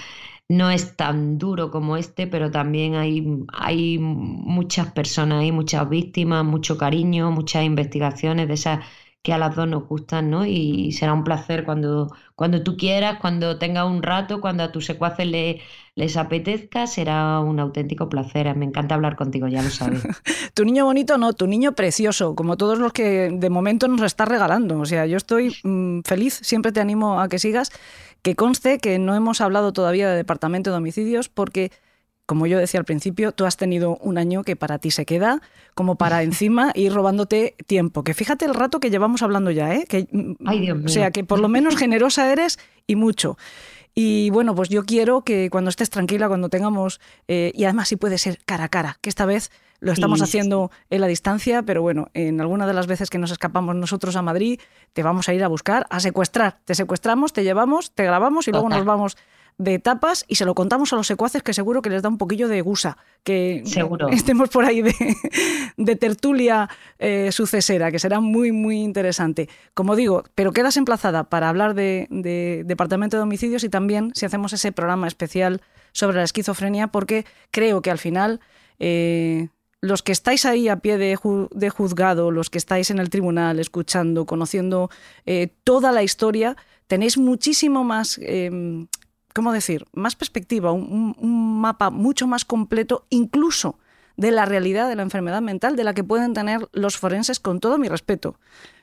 no 0.49 0.71
es 0.71 0.95
tan 0.97 1.37
duro 1.39 1.71
como 1.71 1.97
este, 1.97 2.27
pero 2.27 2.51
también 2.51 2.95
hay, 2.95 3.25
hay 3.53 3.97
muchas 3.99 4.91
personas, 4.93 5.41
hay 5.41 5.51
muchas 5.53 5.89
víctimas, 5.89 6.45
mucho 6.45 6.77
cariño, 6.77 7.31
muchas 7.31 7.65
investigaciones 7.65 8.47
de 8.49 8.55
esas 8.55 8.85
que 9.21 9.33
a 9.33 9.37
las 9.37 9.55
dos 9.55 9.67
nos 9.67 9.87
gustan, 9.87 10.29
¿no? 10.31 10.45
Y 10.45 10.91
será 10.93 11.13
un 11.13 11.23
placer 11.23 11.63
cuando, 11.63 12.09
cuando 12.35 12.63
tú 12.63 12.75
quieras, 12.77 13.19
cuando 13.21 13.59
tengas 13.59 13.85
un 13.85 14.01
rato, 14.03 14.41
cuando 14.41 14.63
a 14.63 14.71
tus 14.71 14.85
secuaces 14.85 15.27
le- 15.27 15.61
les 15.95 16.17
apetezca, 16.17 16.87
será 16.87 17.39
un 17.39 17.59
auténtico 17.59 18.09
placer. 18.09 18.55
Me 18.55 18.65
encanta 18.65 18.95
hablar 18.95 19.15
contigo, 19.15 19.47
ya 19.47 19.61
lo 19.61 19.69
sabes. 19.71 20.09
Tu 20.53 20.65
niño 20.65 20.85
bonito 20.85 21.17
no, 21.17 21.33
tu 21.33 21.47
niño 21.47 21.73
precioso, 21.73 22.35
como 22.35 22.57
todos 22.57 22.77
los 22.79 22.91
que 22.93 23.29
de 23.31 23.49
momento 23.49 23.87
nos 23.87 24.01
está 24.01 24.25
regalando. 24.25 24.79
O 24.79 24.85
sea, 24.85 25.05
yo 25.05 25.17
estoy 25.17 25.55
mm, 25.63 26.01
feliz, 26.03 26.39
siempre 26.43 26.71
te 26.71 26.79
animo 26.81 27.21
a 27.21 27.29
que 27.29 27.39
sigas. 27.39 27.71
Que 28.21 28.35
conste 28.35 28.77
que 28.79 28.99
no 28.99 29.15
hemos 29.15 29.41
hablado 29.41 29.73
todavía 29.73 30.09
de 30.09 30.15
departamento 30.15 30.71
de 30.71 30.77
homicidios 30.77 31.29
porque, 31.29 31.71
como 32.31 32.47
yo 32.47 32.57
decía 32.57 32.79
al 32.79 32.85
principio, 32.85 33.33
tú 33.33 33.45
has 33.45 33.57
tenido 33.57 33.97
un 33.97 34.17
año 34.17 34.43
que 34.45 34.55
para 34.55 34.79
ti 34.79 34.89
se 34.89 35.05
queda, 35.05 35.41
como 35.73 35.97
para 35.97 36.23
encima 36.23 36.71
ir 36.75 36.93
robándote 36.93 37.57
tiempo. 37.67 38.05
Que 38.05 38.13
fíjate 38.13 38.45
el 38.45 38.53
rato 38.53 38.79
que 38.79 38.89
llevamos 38.89 39.21
hablando 39.21 39.51
ya, 39.51 39.75
¿eh? 39.75 39.85
Que, 39.85 40.07
mm, 40.09 40.35
Ay, 40.45 40.61
Dios 40.61 40.77
mío. 40.77 40.85
O 40.85 40.89
sea, 40.89 41.11
que 41.11 41.25
por 41.25 41.39
lo 41.39 41.49
menos 41.49 41.75
generosa 41.75 42.31
eres 42.31 42.57
y 42.87 42.95
mucho. 42.95 43.37
Y 43.93 44.29
bueno, 44.29 44.55
pues 44.55 44.69
yo 44.69 44.85
quiero 44.85 45.25
que 45.25 45.49
cuando 45.49 45.69
estés 45.69 45.89
tranquila, 45.89 46.29
cuando 46.29 46.47
tengamos, 46.47 47.01
eh, 47.27 47.51
y 47.53 47.65
además 47.65 47.89
si 47.89 47.97
puede 47.97 48.17
ser 48.17 48.39
cara 48.45 48.63
a 48.63 48.69
cara, 48.69 48.97
que 49.01 49.09
esta 49.09 49.25
vez 49.25 49.51
lo 49.81 49.91
estamos 49.91 50.19
Sí, 50.19 50.25
sí, 50.25 50.29
haciendo 50.29 50.71
en 50.89 51.01
la 51.01 51.07
distancia, 51.07 51.63
pero 51.63 51.81
bueno, 51.81 52.07
en 52.13 52.39
alguna 52.39 52.65
de 52.65 52.73
las 52.73 52.87
veces 52.87 53.09
que 53.09 53.17
nos 53.17 53.31
escapamos 53.31 53.75
nosotros 53.75 54.15
a 54.15 54.21
Madrid, 54.21 54.61
te 54.93 55.03
vamos 55.03 55.27
a 55.27 55.33
ir 55.33 55.43
a 55.43 55.49
buscar, 55.49 55.85
a 55.89 55.99
secuestrar. 55.99 56.59
Te 56.63 56.75
secuestramos, 56.75 57.33
te 57.33 57.43
llevamos, 57.43 57.91
te 57.91 58.05
grabamos 58.05 58.47
y 58.47 58.51
luego 58.51 58.69
nos 58.69 58.85
vamos 58.85 59.17
de 59.61 59.79
tapas 59.79 60.25
y 60.27 60.35
se 60.35 60.45
lo 60.45 60.55
contamos 60.55 60.91
a 60.91 60.95
los 60.95 61.07
secuaces 61.07 61.43
que 61.43 61.53
seguro 61.53 61.81
que 61.81 61.89
les 61.89 62.01
da 62.01 62.09
un 62.09 62.17
poquillo 62.17 62.47
de 62.47 62.61
gusa, 62.61 62.97
que 63.23 63.61
Seguro. 63.65 64.09
estemos 64.11 64.49
por 64.49 64.65
ahí 64.65 64.81
de, 64.81 64.93
de 65.77 65.95
tertulia 65.95 66.69
eh, 66.99 67.31
sucesera, 67.31 67.91
que 67.91 67.99
será 67.99 68.19
muy, 68.19 68.51
muy 68.51 68.81
interesante. 68.81 69.49
Como 69.73 69.95
digo, 69.95 70.23
pero 70.35 70.51
quedas 70.51 70.77
emplazada 70.77 71.25
para 71.25 71.49
hablar 71.49 71.73
de, 71.75 72.07
de 72.09 72.63
Departamento 72.65 73.17
de 73.17 73.23
Homicidios 73.23 73.63
y 73.63 73.69
también 73.69 74.11
si 74.15 74.25
hacemos 74.25 74.53
ese 74.53 74.71
programa 74.71 75.07
especial 75.07 75.61
sobre 75.93 76.17
la 76.17 76.23
esquizofrenia, 76.23 76.87
porque 76.87 77.25
creo 77.51 77.81
que 77.81 77.91
al 77.91 77.97
final 77.99 78.39
eh, 78.79 79.49
los 79.81 80.03
que 80.03 80.11
estáis 80.11 80.45
ahí 80.45 80.67
a 80.69 80.77
pie 80.77 80.97
de, 80.97 81.17
ju- 81.17 81.49
de 81.51 81.69
juzgado, 81.69 82.31
los 82.31 82.49
que 82.49 82.57
estáis 82.57 82.91
en 82.91 82.99
el 82.99 83.09
tribunal 83.09 83.59
escuchando, 83.59 84.25
conociendo 84.25 84.89
eh, 85.25 85.49
toda 85.63 85.91
la 85.91 86.03
historia, 86.03 86.55
tenéis 86.87 87.17
muchísimo 87.17 87.83
más, 87.83 88.19
eh, 88.21 88.85
¿cómo 89.33 89.51
decir?, 89.53 89.85
más 89.93 90.15
perspectiva, 90.15 90.71
un, 90.71 91.15
mapa 91.61 91.89
mucho 91.89 92.27
más 92.27 92.45
completo, 92.45 93.05
incluso 93.09 93.79
de 94.17 94.31
la 94.31 94.45
realidad 94.45 94.89
de 94.89 94.95
la 94.95 95.03
enfermedad 95.03 95.41
mental, 95.41 95.75
de 95.75 95.83
la 95.83 95.93
que 95.93 96.03
pueden 96.03 96.33
tener 96.33 96.67
los 96.73 96.97
forenses, 96.97 97.39
con 97.39 97.59
todo 97.59 97.77
mi 97.77 97.87
respeto, 97.87 98.37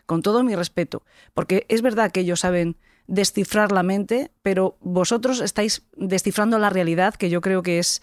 con 0.06 0.22
todo 0.22 0.42
mi 0.42 0.54
respeto, 0.54 1.02
porque 1.34 1.66
es 1.68 1.82
verdad 1.82 2.10
que 2.10 2.20
ellos 2.20 2.40
saben 2.40 2.76
descifrar 3.06 3.72
la 3.72 3.82
mente, 3.82 4.30
pero 4.42 4.76
vosotros 4.80 5.40
estáis 5.40 5.82
descifrando 5.96 6.58
la 6.58 6.70
realidad, 6.70 7.14
que 7.14 7.30
yo 7.30 7.40
creo 7.40 7.62
que 7.62 7.78
es, 7.78 8.02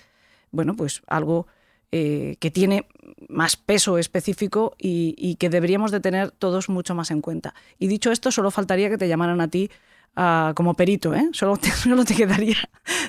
bueno, 0.51 0.75
pues 0.75 1.01
algo 1.07 1.47
eh, 1.91 2.37
que 2.39 2.51
tiene 2.51 2.87
más 3.29 3.55
peso 3.55 3.97
específico 3.97 4.75
y, 4.77 5.15
y 5.17 5.35
que 5.35 5.49
deberíamos 5.49 5.91
de 5.91 5.99
tener 5.99 6.31
todos 6.31 6.69
mucho 6.69 6.95
más 6.95 7.11
en 7.11 7.21
cuenta. 7.21 7.53
Y 7.79 7.87
dicho 7.87 8.11
esto, 8.11 8.31
solo 8.31 8.51
faltaría 8.51 8.89
que 8.89 8.97
te 8.97 9.07
llamaran 9.07 9.41
a 9.41 9.47
ti 9.47 9.69
como 10.55 10.73
perito, 10.75 11.13
¿eh? 11.13 11.29
Solo 11.33 11.57
te, 11.57 11.71
solo 11.71 12.05
te 12.05 12.15
quedaría, 12.15 12.57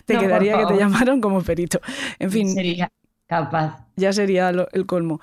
te 0.06 0.14
No, 0.14 0.20
quedaría 0.20 0.56
que 0.56 0.66
te 0.66 0.74
favor. 0.74 0.78
llamaran 0.78 1.20
como 1.20 1.42
perito. 1.42 1.80
En 2.18 2.30
fin, 2.30 2.48
Sería 2.54 2.88
capaz. 3.28 3.86
ya 3.96 4.12
sería 4.12 4.52
lo- 4.52 4.68
el 4.72 4.86
colmo. 4.86 5.20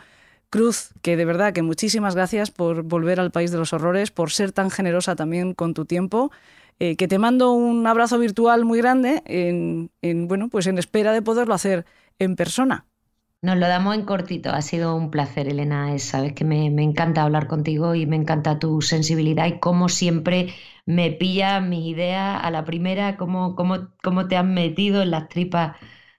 Cruz, 0.50 0.92
que 1.02 1.18
de 1.18 1.26
verdad 1.26 1.54
que 1.54 1.64
muchísimas 1.64 2.16
gracias 2.16 2.52
por 2.52 2.84
volver 2.84 3.20
al 3.20 3.32
país 3.32 3.52
de 3.52 3.58
los 3.58 3.74
horrores, 3.74 4.12
por 4.12 4.32
ser 4.32 4.52
tan 4.52 4.72
generosa 4.72 5.16
también 5.16 5.54
con 5.56 5.74
tu 5.74 5.86
tiempo. 5.86 6.32
eh, 6.80 6.96
que 6.98 7.08
te 7.08 7.20
mando 7.20 7.54
un 7.54 7.88
abrazo 7.88 8.20
virtual 8.20 8.66
muy 8.66 8.80
grande 8.80 9.24
en, 9.28 9.92
en, 10.02 10.28
bueno, 10.28 10.50
pues 10.50 10.68
en 10.68 10.78
espera 10.80 11.14
de 11.14 11.22
poderlo 11.22 11.54
hacer 11.56 11.86
en 12.20 12.36
persona. 12.36 12.88
Nos 13.44 13.58
lo 13.58 13.68
damos 13.68 13.94
en 13.96 14.06
cortito. 14.06 14.52
Ha 14.52 14.62
sido 14.62 14.96
un 14.96 15.12
placer, 15.12 15.50
Elena. 15.50 15.94
Es- 15.94 16.04
Sabes 16.06 16.32
que 16.34 16.46
me, 16.46 16.70
me 16.72 16.82
encanta 16.82 17.24
hablar 17.24 17.48
contigo 17.48 17.94
y 17.94 18.06
me 18.06 18.16
encanta 18.16 18.58
tu 18.58 18.82
sensibilidad 18.82 19.46
y 19.48 19.60
cómo 19.60 19.89
siempre 19.89 20.54
me 20.86 21.12
pilla 21.12 21.60
mis 21.60 21.86
ideas 21.86 22.39
a 22.41 22.50
la 22.52 22.64
primera, 22.64 23.18
cómo, 23.18 23.56
cómo, 23.56 23.89
cómo 24.02 24.28
te 24.30 24.38
has 24.38 24.46
metido 24.46 25.02
en 25.02 25.12
las 25.12 25.28
tripas 25.28 25.76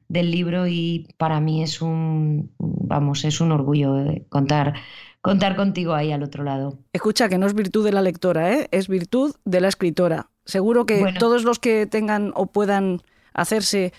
del 0.09 0.31
libro 0.31 0.67
y 0.69 1.09
para 1.17 1.41
mí 1.41 1.63
es 1.63 1.81
un, 1.81 2.53
vamos, 2.59 3.25
es 3.25 3.41
un 3.41 3.53
orgullo 3.53 3.99
eh, 4.01 4.27
contar, 4.29 4.75
contar 5.23 5.57
contigo 5.57 5.95
ahí 5.95 6.13
al 6.13 6.23
otro 6.23 6.45
lado. 6.45 6.79
Escucha, 6.93 7.31
que 7.31 7.39
no 7.39 7.47
es 7.47 7.55
virtud 7.55 7.87
de 7.87 7.93
la 7.93 8.03
lectora, 8.03 8.53
¿eh? 8.53 8.69
es 8.71 8.87
virtud 8.87 9.35
de 9.47 9.63
la 9.63 9.69
escritora. 9.69 10.29
Seguro 10.45 10.85
que 10.85 11.01
Bueno. 11.01 11.19
todos 11.19 11.45
los 11.45 11.59
que 11.59 11.87
tengan 11.87 12.33
o 12.37 12.47
puedan 12.47 13.01
hacerse 13.33 13.95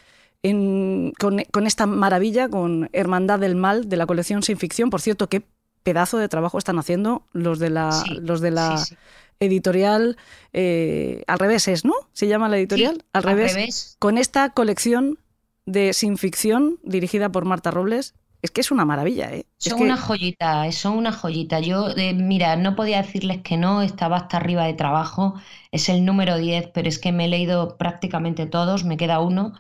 en- 0.49 1.13
con, 1.19 1.41
con 1.51 1.67
esta 1.67 1.85
maravilla, 1.85 2.49
con 2.49 2.89
Hermandad 2.93 3.39
del 3.39 3.55
Mal 3.55 3.89
de 3.89 3.97
la 3.97 4.05
colección 4.05 4.43
Sin 4.43 4.57
Ficción, 4.57 4.89
por 4.89 5.01
cierto, 5.01 5.27
qué 5.29 5.43
pedazo 5.83 6.17
de 6.17 6.29
trabajo 6.29 6.57
están 6.57 6.79
haciendo 6.79 7.23
los 7.33 7.59
de 7.59 7.69
la, 7.69 7.91
Sí, 7.91 8.15
los 8.21 8.41
de 8.41 8.51
la 8.51 8.77
sí, 8.77 8.95
sí. 8.95 8.97
editorial 9.39 10.17
eh, 10.53 11.23
Al 11.27 11.39
revés 11.39 11.67
es, 11.67 11.85
¿no? 11.85 11.93
¿Se 12.13 12.27
llama 12.27 12.49
la 12.49 12.57
editorial? 12.57 13.03
Al 13.13 13.23
revés. 13.23 13.53
revés. 13.53 13.95
Con 13.99 14.17
esta 14.17 14.49
colección 14.51 15.19
de 15.65 15.93
Sin 15.93 16.17
Ficción 16.17 16.79
dirigida 16.83 17.29
por 17.29 17.45
Marta 17.45 17.71
Robles, 17.71 18.15
es 18.41 18.51
que 18.51 18.61
es 18.61 18.69
una 18.71 18.85
maravilla, 18.85 19.31
¿eh? 19.33 19.45
Es 19.59 19.69
Son 19.69 19.79
que- 19.79 19.83
una 19.85 19.97
joyita, 19.97 20.71
son 20.71 20.97
una 20.97 21.11
joyita. 21.11 21.59
Yo, 21.59 21.89
eh, 21.97 22.13
mira, 22.13 22.55
no 22.55 22.75
podía 22.75 23.01
decirles 23.01 23.41
que 23.41 23.57
no, 23.57 23.81
estaba 23.81 24.17
hasta 24.17 24.37
arriba 24.37 24.65
de 24.65 24.73
trabajo, 24.75 25.33
es 25.71 25.89
el 25.89 26.05
número 26.05 26.37
10, 26.37 26.67
pero 26.73 26.87
es 26.87 26.99
que 26.99 27.11
me 27.11 27.25
he 27.25 27.28
leído 27.28 27.78
prácticamente 27.78 28.45
todos, 28.45 28.83
me 28.83 28.97
queda 28.97 29.20
uno, 29.20 29.53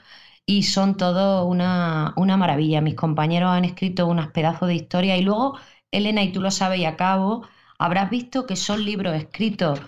y 0.45 0.63
son 0.63 0.95
todo 0.97 1.45
una, 1.45 2.13
una 2.17 2.37
maravilla. 2.37 2.81
Mis 2.81 2.95
compañeros 2.95 3.49
han 3.49 3.65
escrito 3.65 4.07
unas 4.07 4.29
pedazos 4.29 4.67
de 4.67 4.75
historia 4.75 5.17
y 5.17 5.21
luego, 5.23 5.57
Elena, 5.91 6.23
y 6.23 6.31
tú 6.31 6.41
lo 6.41 6.51
sabes 6.51 6.79
y 6.79 6.85
acabo, 6.85 7.47
habrás 7.79 8.09
visto 8.09 8.45
que 8.45 8.55
son 8.55 8.83
libros 8.85 9.15
escritos 9.15 9.79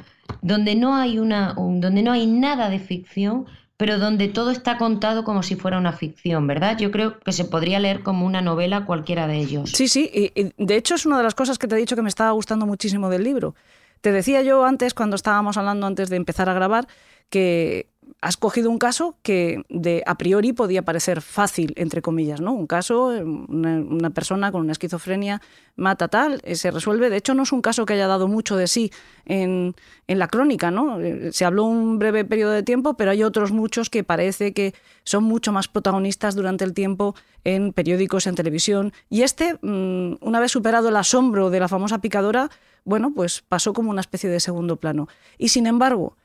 donde 0.42 0.76
no 0.76 0.96
hay 0.96 1.20
una, 1.20 1.54
un- 1.58 1.82
donde 1.82 2.02
no 2.04 2.12
hay 2.12 2.28
nada 2.28 2.70
de 2.70 2.80
ficción, 2.80 3.46
pero 3.78 4.00
donde 4.00 4.28
todo 4.28 4.52
está 4.52 4.78
contado 4.78 5.24
como 5.24 5.44
si 5.44 5.56
fuera 5.56 5.78
una 5.78 5.94
ficción, 5.94 6.48
¿verdad? 6.48 6.78
Yo 6.78 6.90
creo 6.92 7.20
que 7.20 7.32
se 7.32 7.46
podría 7.46 7.80
leer 7.80 8.02
como 8.04 8.26
una 8.26 8.42
novela 8.42 8.86
cualquiera 8.86 9.28
de 9.28 9.38
ellos. 9.38 9.72
Sí, 9.72 9.88
sí, 9.88 10.10
y 10.14 10.52
de 10.58 10.76
hecho 10.76 10.96
es 10.96 11.06
una 11.06 11.18
de 11.18 11.24
las 11.24 11.36
cosas 11.36 11.58
que 11.60 11.68
te 11.68 11.76
he 11.76 11.78
dicho 11.80 11.96
que 11.96 12.02
me 12.02 12.10
estaba 12.10 12.32
gustando 12.32 12.66
muchísimo 12.66 13.10
del 13.10 13.24
libro. 13.24 13.56
Te 14.02 14.12
decía 14.12 14.42
yo 14.42 14.64
antes, 14.66 14.94
cuando 14.94 15.16
estábamos 15.16 15.58
hablando 15.58 15.86
antes 15.88 16.10
de 16.10 16.16
empezar 16.18 16.50
a 16.50 16.54
grabar, 16.54 16.88
que 17.30 17.90
has 18.22 18.38
cogido 18.38 18.70
un 18.70 18.80
caso 18.80 19.16
que 19.22 19.64
de 19.70 20.04
a 20.06 20.18
priori 20.18 20.54
podía 20.54 20.82
parecer 20.82 21.22
fácil, 21.22 21.74
entre 21.76 22.02
comillas, 22.02 22.42
¿no? 22.42 22.54
Un 22.54 22.68
caso, 22.68 23.08
una, 23.08 23.80
una 23.80 24.10
persona 24.10 24.52
con 24.52 24.62
una 24.62 24.72
esquizofrenia 24.72 25.42
mata 25.76 26.08
tal, 26.08 26.42
eh, 26.44 26.56
se 26.56 26.72
resuelve. 26.72 27.10
De 27.10 27.18
hecho, 27.18 27.34
no 27.34 27.44
es 27.44 27.52
un 27.52 27.62
caso 27.62 27.86
que 27.86 27.94
haya 27.94 28.08
dado 28.08 28.28
mucho 28.28 28.56
de 28.56 28.68
sí 28.68 28.92
en, 29.26 29.76
en 30.08 30.20
la 30.20 30.28
crónica, 30.28 30.72
¿no? 30.72 31.00
Eh, 31.00 31.32
Se 31.32 31.46
habló 31.46 31.66
un 31.66 32.00
breve 32.00 32.26
periodo 32.26 32.52
de 32.52 32.64
tiempo, 32.64 32.96
pero 32.96 33.12
hay 33.12 33.24
otros 33.24 33.52
muchos 33.52 33.90
que 33.90 34.04
parece 34.04 34.54
que 34.54 34.74
son 35.04 35.24
mucho 35.24 35.52
más 35.52 35.68
protagonistas 35.68 36.36
durante 36.36 36.64
el 36.66 36.74
tiempo 36.74 37.16
en 37.44 37.74
periódicos, 37.74 38.28
en 38.28 38.36
televisión. 38.36 38.94
Y 39.10 39.22
este, 39.22 39.58
mm, 39.62 40.18
una 40.22 40.40
vez 40.40 40.52
superado 40.52 40.90
el 40.90 40.96
asombro 40.96 41.50
de 41.50 41.60
la 41.60 41.68
famosa 41.68 42.00
picadora, 42.00 42.50
bueno, 42.84 43.14
pues 43.14 43.44
pasó 43.48 43.74
como 43.74 43.92
una 43.92 44.02
especie 44.02 44.30
de 44.30 44.40
segundo 44.40 44.78
plano. 44.78 45.08
Y 45.38 45.50
sin 45.50 45.68
embargo, 45.68 46.18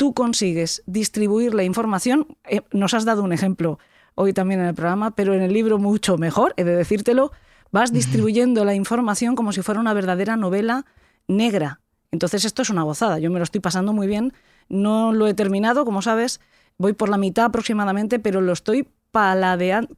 tú 0.00 0.14
consigues 0.14 0.82
distribuir 0.86 1.52
la 1.52 1.62
información, 1.62 2.26
eh, 2.48 2.62
nos 2.72 2.94
has 2.94 3.04
dado 3.04 3.22
un 3.22 3.34
ejemplo 3.34 3.78
hoy 4.14 4.32
también 4.32 4.60
en 4.60 4.68
el 4.68 4.74
programa, 4.74 5.10
pero 5.10 5.34
en 5.34 5.42
el 5.42 5.52
libro 5.52 5.76
mucho 5.76 6.16
mejor, 6.16 6.54
he 6.56 6.64
de 6.64 6.74
decírtelo, 6.74 7.32
vas 7.70 7.92
distribuyendo 7.92 8.64
la 8.64 8.74
información 8.74 9.36
como 9.36 9.52
si 9.52 9.60
fuera 9.60 9.78
una 9.78 9.92
verdadera 9.92 10.38
novela 10.38 10.86
negra. 11.28 11.80
Entonces 12.12 12.46
esto 12.46 12.62
es 12.62 12.70
una 12.70 12.82
gozada, 12.82 13.18
yo 13.18 13.30
me 13.30 13.40
lo 13.40 13.42
estoy 13.42 13.60
pasando 13.60 13.92
muy 13.92 14.06
bien, 14.06 14.32
no 14.70 15.12
lo 15.12 15.26
he 15.26 15.34
terminado, 15.34 15.84
como 15.84 16.00
sabes, 16.00 16.40
voy 16.78 16.94
por 16.94 17.10
la 17.10 17.18
mitad 17.18 17.44
aproximadamente, 17.44 18.18
pero 18.18 18.40
lo 18.40 18.54
estoy 18.54 18.88
paladeando. 19.10 19.94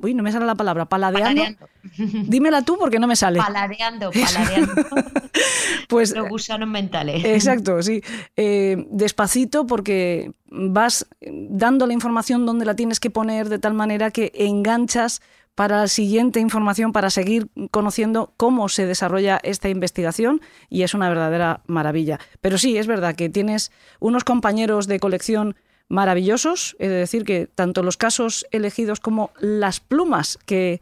Uy, 0.00 0.14
no 0.14 0.22
me 0.22 0.32
sale 0.32 0.46
la 0.46 0.54
palabra. 0.54 0.86
Paladeando. 0.86 1.66
Dímela 1.96 2.62
tú 2.62 2.76
porque 2.78 2.98
no 2.98 3.06
me 3.06 3.16
sale. 3.16 3.38
Paladeando, 3.38 4.10
paladeando. 4.10 4.72
pues, 5.88 6.14
Los 6.14 6.28
gusanos 6.28 6.68
mentales. 6.68 7.24
Exacto, 7.24 7.82
sí. 7.82 8.02
Eh, 8.36 8.86
despacito 8.90 9.66
porque 9.66 10.32
vas 10.46 11.06
dando 11.20 11.86
la 11.86 11.92
información 11.92 12.46
donde 12.46 12.64
la 12.64 12.74
tienes 12.74 13.00
que 13.00 13.10
poner 13.10 13.48
de 13.48 13.58
tal 13.58 13.74
manera 13.74 14.10
que 14.10 14.32
enganchas 14.34 15.20
para 15.54 15.80
la 15.80 15.88
siguiente 15.88 16.40
información, 16.40 16.92
para 16.92 17.10
seguir 17.10 17.48
conociendo 17.70 18.32
cómo 18.36 18.68
se 18.68 18.86
desarrolla 18.86 19.40
esta 19.42 19.68
investigación 19.68 20.40
y 20.68 20.82
es 20.82 20.94
una 20.94 21.08
verdadera 21.08 21.62
maravilla. 21.66 22.18
Pero 22.40 22.56
sí, 22.56 22.78
es 22.78 22.86
verdad 22.86 23.14
que 23.14 23.28
tienes 23.28 23.70
unos 23.98 24.24
compañeros 24.24 24.86
de 24.86 25.00
colección 25.00 25.56
maravillosos, 25.90 26.76
es 26.78 26.88
decir, 26.88 27.24
que 27.24 27.46
tanto 27.46 27.82
los 27.82 27.98
casos 27.98 28.46
elegidos 28.52 29.00
como 29.00 29.32
las 29.40 29.80
plumas 29.80 30.38
que, 30.46 30.80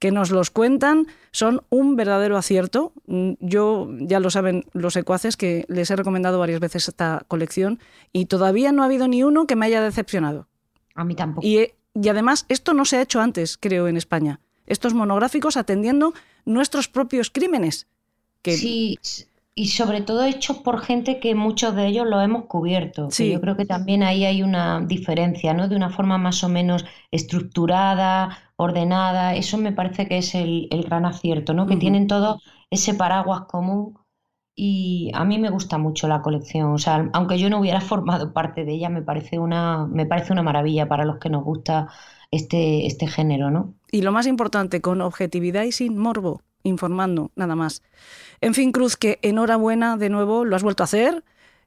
que 0.00 0.10
nos 0.10 0.30
los 0.30 0.50
cuentan 0.50 1.06
son 1.30 1.62
un 1.70 1.94
verdadero 1.94 2.36
acierto. 2.36 2.92
Yo, 3.06 3.88
ya 4.00 4.20
lo 4.20 4.30
saben 4.30 4.64
los 4.72 4.94
secuaces, 4.94 5.36
que 5.36 5.64
les 5.68 5.90
he 5.90 5.96
recomendado 5.96 6.40
varias 6.40 6.60
veces 6.60 6.88
esta 6.88 7.24
colección 7.28 7.78
y 8.12 8.26
todavía 8.26 8.72
no 8.72 8.82
ha 8.82 8.86
habido 8.86 9.06
ni 9.06 9.22
uno 9.22 9.46
que 9.46 9.56
me 9.56 9.66
haya 9.66 9.80
decepcionado. 9.80 10.48
A 10.94 11.04
mí 11.04 11.14
tampoco. 11.14 11.46
Y, 11.46 11.70
y 11.94 12.08
además, 12.08 12.44
esto 12.48 12.74
no 12.74 12.84
se 12.84 12.96
ha 12.96 13.02
hecho 13.02 13.20
antes, 13.20 13.56
creo, 13.56 13.86
en 13.86 13.96
España. 13.96 14.40
Estos 14.66 14.92
monográficos 14.92 15.56
atendiendo 15.56 16.14
nuestros 16.44 16.88
propios 16.88 17.30
crímenes. 17.30 17.86
Que... 18.42 18.56
Sí, 18.56 18.98
y 19.58 19.66
sobre 19.66 20.02
todo 20.02 20.24
hechos 20.24 20.58
por 20.58 20.80
gente 20.80 21.18
que 21.18 21.34
muchos 21.34 21.74
de 21.74 21.88
ellos 21.88 22.06
lo 22.06 22.20
hemos 22.20 22.44
cubierto. 22.44 23.10
Sí. 23.10 23.32
Yo 23.32 23.40
creo 23.40 23.56
que 23.56 23.66
también 23.66 24.04
ahí 24.04 24.24
hay 24.24 24.44
una 24.44 24.80
diferencia, 24.80 25.52
¿no? 25.52 25.66
De 25.68 25.74
una 25.74 25.90
forma 25.90 26.16
más 26.16 26.44
o 26.44 26.48
menos 26.48 26.84
estructurada, 27.10 28.38
ordenada. 28.54 29.34
Eso 29.34 29.58
me 29.58 29.72
parece 29.72 30.06
que 30.06 30.18
es 30.18 30.36
el, 30.36 30.68
el 30.70 30.84
gran 30.84 31.04
acierto, 31.04 31.54
¿no? 31.54 31.66
Que 31.66 31.76
tienen 31.76 32.06
todo 32.06 32.40
ese 32.70 32.94
paraguas 32.94 33.42
común. 33.48 33.98
Y 34.54 35.10
a 35.14 35.24
mí 35.24 35.38
me 35.38 35.50
gusta 35.50 35.76
mucho 35.76 36.06
la 36.06 36.22
colección. 36.22 36.72
O 36.72 36.78
sea, 36.78 37.10
aunque 37.12 37.36
yo 37.36 37.50
no 37.50 37.58
hubiera 37.58 37.80
formado 37.92 38.32
parte 38.32 38.64
de 38.64 38.74
ella, 38.74 38.90
me 38.90 39.02
parece 39.02 39.40
una, 39.40 39.88
me 39.88 40.06
parece 40.06 40.32
una 40.32 40.44
maravilla 40.44 40.88
para 40.88 41.04
los 41.04 41.18
que 41.18 41.30
nos 41.30 41.42
gusta 41.42 41.88
este, 42.30 42.86
este 42.86 43.08
género, 43.08 43.50
¿no? 43.50 43.74
Y 43.90 44.02
lo 44.02 44.12
más 44.12 44.28
importante, 44.28 44.80
con 44.80 45.00
objetividad 45.00 45.64
y 45.64 45.72
sin 45.72 45.98
morbo, 45.98 46.42
informando, 46.62 47.32
nada 47.34 47.56
más. 47.56 47.82
En 48.40 48.54
fin, 48.54 48.72
Cruz, 48.72 48.96
que 48.96 49.18
enhorabuena 49.22 49.96
de 49.96 50.10
nuevo, 50.10 50.44
lo 50.44 50.56
has 50.56 50.62
vuelto 50.62 50.82
a 50.82 50.84
hacer. 50.84 51.24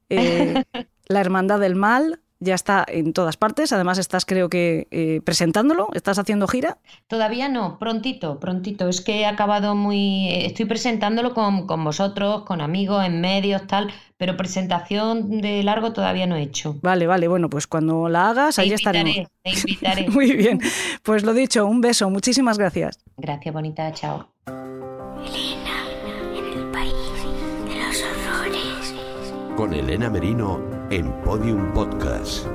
Eh, 0.09 0.63
la 1.07 1.21
Hermandad 1.21 1.59
del 1.59 1.75
Mal 1.75 2.19
ya 2.43 2.55
está 2.55 2.83
en 2.87 3.13
todas 3.13 3.37
partes. 3.37 3.71
Además, 3.71 3.99
estás, 3.99 4.25
creo 4.25 4.49
que, 4.49 4.87
eh, 4.89 5.21
presentándolo, 5.23 5.89
estás 5.93 6.17
haciendo 6.17 6.47
gira. 6.47 6.79
Todavía 7.07 7.49
no, 7.49 7.77
prontito, 7.77 8.39
prontito. 8.39 8.89
Es 8.89 9.01
que 9.01 9.19
he 9.19 9.25
acabado 9.27 9.75
muy. 9.75 10.27
Estoy 10.31 10.65
presentándolo 10.65 11.35
con, 11.35 11.67
con 11.67 11.83
vosotros, 11.83 12.41
con 12.43 12.59
amigos, 12.61 13.05
en 13.05 13.21
medios, 13.21 13.67
tal, 13.67 13.91
pero 14.17 14.37
presentación 14.37 15.39
de 15.41 15.61
largo 15.61 15.93
todavía 15.93 16.25
no 16.25 16.35
he 16.35 16.41
hecho. 16.41 16.77
Vale, 16.81 17.05
vale, 17.05 17.27
bueno, 17.27 17.47
pues 17.47 17.67
cuando 17.67 18.09
la 18.09 18.29
hagas, 18.29 18.55
Te 18.55 18.61
ahí 18.63 18.73
estaremos. 18.73 19.15
invitaré, 19.15 19.29
te 19.43 19.49
invitaré. 19.69 20.09
Muy 20.09 20.31
bien. 20.35 20.59
Pues 21.03 21.23
lo 21.23 21.33
dicho, 21.35 21.67
un 21.67 21.79
beso, 21.79 22.09
muchísimas 22.09 22.57
gracias. 22.57 22.97
Gracias, 23.17 23.53
bonita, 23.53 23.91
chao. 23.93 24.31
Con 29.61 29.75
Elena 29.75 30.09
Merino 30.09 30.59
en 30.89 31.11
Podium 31.21 31.71
Podcast. 31.71 32.47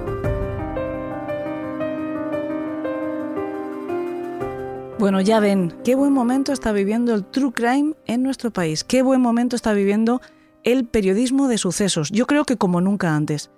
Bueno, 4.99 5.21
ya 5.21 5.39
ven, 5.39 5.73
qué 5.85 5.95
buen 5.95 6.13
momento 6.13 6.53
está 6.53 6.73
viviendo 6.73 7.15
el 7.15 7.25
true 7.25 7.53
crime 7.53 7.95
en 8.07 8.25
nuestro 8.25 8.51
país, 8.51 8.83
qué 8.83 9.03
buen 9.03 9.21
momento 9.21 9.55
está 9.55 9.73
viviendo 9.73 10.21
el 10.65 10.85
periodismo 10.85 11.47
de 11.47 11.59
sucesos, 11.59 12.11
yo 12.11 12.27
creo 12.27 12.45
que 12.45 12.57
como 12.57 12.81
nunca 12.81 13.15
antes. 13.15 13.53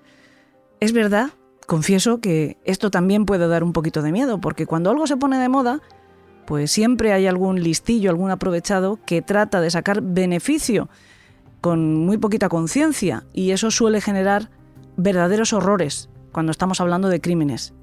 Es 0.81 0.93
verdad, 0.93 1.31
confieso 1.67 2.21
que 2.21 2.59
esto 2.65 2.91
también 2.91 3.25
puede 3.25 3.49
dar 3.49 3.65
un 3.65 3.73
poquito 3.73 4.03
de 4.03 4.13
miedo, 4.13 4.43
porque 4.43 4.67
cuando 4.67 4.91
algo 4.91 5.07
se 5.07 5.17
pone 5.17 5.39
de 5.39 5.49
moda, 5.49 5.81
pues 6.47 6.71
siempre 6.71 7.15
hay 7.15 7.27
algún 7.27 7.63
listillo, 7.63 8.11
algún 8.11 8.31
aprovechado 8.31 8.99
que 9.07 9.23
trata 9.23 9.63
de 9.63 9.71
sacar 9.71 10.03
beneficio 10.03 10.91
con 11.61 11.95
muy 12.07 12.19
poquita 12.19 12.49
conciencia 12.49 13.25
y 13.33 13.51
eso 13.51 13.71
suele 13.71 14.01
generar 14.01 14.51
verdaderos 14.97 15.53
horrores 15.53 16.09
cuando 16.33 16.53
estamos 16.53 16.81
hablando 16.81 17.09
de 17.09 17.21
crímenes. 17.21 17.75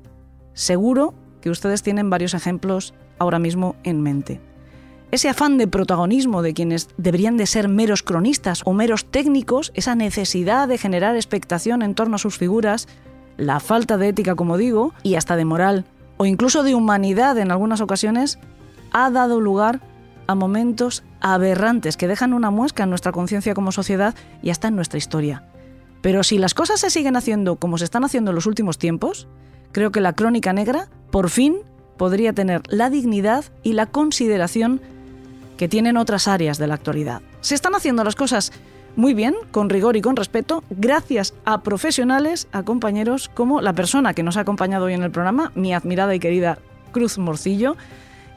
Seguro 0.54 1.14
que 1.42 1.50
ustedes 1.50 1.84
tienen 1.84 2.10
varios 2.10 2.34
ejemplos 2.34 2.94
ahora 3.20 3.40
mismo 3.40 3.76
en 3.84 4.02
mente. 4.02 4.42
Ese 5.12 5.30
afán 5.30 5.58
de 5.58 5.68
protagonismo 5.68 6.42
de 6.42 6.54
quienes 6.54 6.90
deberían 6.98 7.38
de 7.38 7.46
ser 7.46 7.70
meros 7.70 8.04
cronistas 8.04 8.62
o 8.66 8.74
meros 8.74 9.06
técnicos, 9.06 9.72
esa 9.76 9.96
necesidad 9.96 10.68
de 10.68 10.78
generar 10.78 11.16
expectación 11.16 11.84
en 11.84 11.96
torno 11.96 12.16
a 12.16 12.20
sus 12.20 12.38
figuras, 12.38 12.88
la 13.38 13.60
falta 13.60 13.98
de 13.98 14.10
ética, 14.10 14.36
como 14.36 14.58
digo, 14.58 14.94
y 15.04 15.16
hasta 15.16 15.36
de 15.36 15.46
moral, 15.46 15.86
o 16.18 16.26
incluso 16.26 16.64
de 16.64 16.76
humanidad 16.76 17.38
en 17.38 17.52
algunas 17.52 17.82
ocasiones, 17.82 18.40
ha 18.92 19.10
dado 19.10 19.40
lugar 19.40 19.82
a 20.28 20.36
momentos 20.36 21.04
aberrantes 21.22 21.98
que 21.98 22.08
dejan 22.08 22.34
una 22.34 22.52
muesca 22.52 22.84
en 22.84 22.90
nuestra 22.90 23.12
conciencia 23.12 23.54
como 23.54 23.72
sociedad 23.72 24.16
y 24.42 24.50
hasta 24.50 24.68
en 24.68 24.76
nuestra 24.76 24.98
historia. 24.98 25.44
Pero 26.02 26.24
si 26.24 26.38
las 26.38 26.54
cosas 26.54 26.80
se 26.80 26.90
siguen 26.90 27.16
haciendo 27.16 27.56
como 27.56 27.78
se 27.78 27.86
están 27.86 28.04
haciendo 28.04 28.32
en 28.32 28.36
los 28.36 28.46
últimos 28.46 28.78
tiempos, 28.78 29.28
creo 29.72 29.92
que 29.92 30.02
la 30.02 30.14
crónica 30.14 30.54
negra, 30.54 30.88
por 31.12 31.30
fin, 31.30 31.58
podría 31.98 32.34
tener 32.34 32.62
la 32.68 32.90
dignidad 32.90 33.46
y 33.64 33.74
la 33.74 33.88
consideración 33.88 34.82
que 35.58 35.68
tienen 35.68 35.98
otras 35.98 36.28
áreas 36.28 36.58
de 36.58 36.68
la 36.68 36.76
actualidad. 36.76 37.22
Se 37.42 37.56
están 37.56 37.76
haciendo 37.76 38.04
las 38.04 38.16
cosas 38.16 38.52
muy 38.96 39.14
bien, 39.14 39.36
con 39.52 39.70
rigor 39.70 39.98
y 39.98 40.02
con 40.02 40.16
respeto, 40.16 40.64
gracias 40.70 41.34
a 41.44 41.62
profesionales, 41.62 42.48
a 42.52 42.64
compañeros 42.64 43.30
como 43.30 43.62
la 43.62 43.74
persona 43.74 44.14
que 44.14 44.24
nos 44.24 44.38
ha 44.38 44.42
acompañado 44.42 44.86
hoy 44.86 44.94
en 44.94 45.04
el 45.04 45.12
programa, 45.12 45.52
mi 45.56 45.74
admirada 45.74 46.16
y 46.16 46.20
querida 46.20 46.60
Cruz 46.92 47.18
Morcillo, 47.18 47.76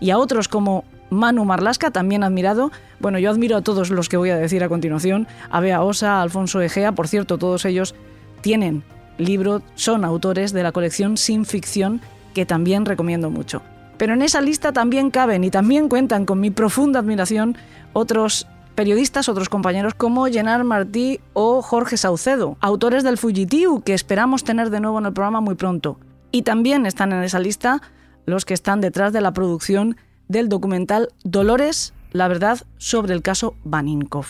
y 0.00 0.10
a 0.10 0.18
otros 0.18 0.48
como 0.48 0.84
Manu 1.10 1.44
Marlasca, 1.44 1.90
también 1.90 2.24
admirado. 2.24 2.70
Bueno, 3.00 3.18
yo 3.18 3.30
admiro 3.30 3.56
a 3.56 3.62
todos 3.62 3.90
los 3.90 4.08
que 4.08 4.16
voy 4.16 4.30
a 4.30 4.36
decir 4.36 4.62
a 4.64 4.68
continuación, 4.68 5.26
a 5.50 5.60
Bea 5.60 5.82
Osa, 5.82 6.22
Alfonso 6.22 6.60
Egea, 6.60 6.92
por 6.92 7.08
cierto, 7.08 7.38
todos 7.38 7.64
ellos 7.64 7.94
tienen 8.40 8.84
libro, 9.18 9.62
son 9.74 10.04
autores 10.04 10.52
de 10.52 10.62
la 10.62 10.72
colección 10.72 11.16
Sin 11.16 11.44
Ficción, 11.44 12.00
que 12.34 12.46
también 12.46 12.84
recomiendo 12.86 13.30
mucho. 13.30 13.62
Pero 13.96 14.14
en 14.14 14.22
esa 14.22 14.40
lista 14.40 14.72
también 14.72 15.10
caben 15.10 15.42
y 15.42 15.50
también 15.50 15.88
cuentan 15.88 16.24
con 16.24 16.40
mi 16.40 16.50
profunda 16.50 17.00
admiración 17.00 17.56
otros 17.92 18.46
periodistas, 18.76 19.28
otros 19.28 19.48
compañeros 19.48 19.94
como 19.94 20.26
Gerard 20.26 20.62
Martí 20.62 21.18
o 21.32 21.62
Jorge 21.62 21.96
Saucedo, 21.96 22.56
autores 22.60 23.02
del 23.02 23.18
Fugitiu, 23.18 23.82
que 23.82 23.92
esperamos 23.92 24.44
tener 24.44 24.70
de 24.70 24.78
nuevo 24.78 25.00
en 25.00 25.06
el 25.06 25.12
programa 25.12 25.40
muy 25.40 25.56
pronto. 25.56 25.98
Y 26.30 26.42
también 26.42 26.86
están 26.86 27.12
en 27.12 27.24
esa 27.24 27.40
lista 27.40 27.82
los 28.24 28.44
que 28.44 28.54
están 28.54 28.80
detrás 28.80 29.12
de 29.12 29.20
la 29.20 29.32
producción 29.32 29.96
del 30.28 30.48
documental 30.48 31.08
Dolores, 31.24 31.94
la 32.12 32.28
verdad 32.28 32.60
sobre 32.78 33.14
el 33.14 33.22
caso 33.22 33.56
Baninkov. 33.64 34.26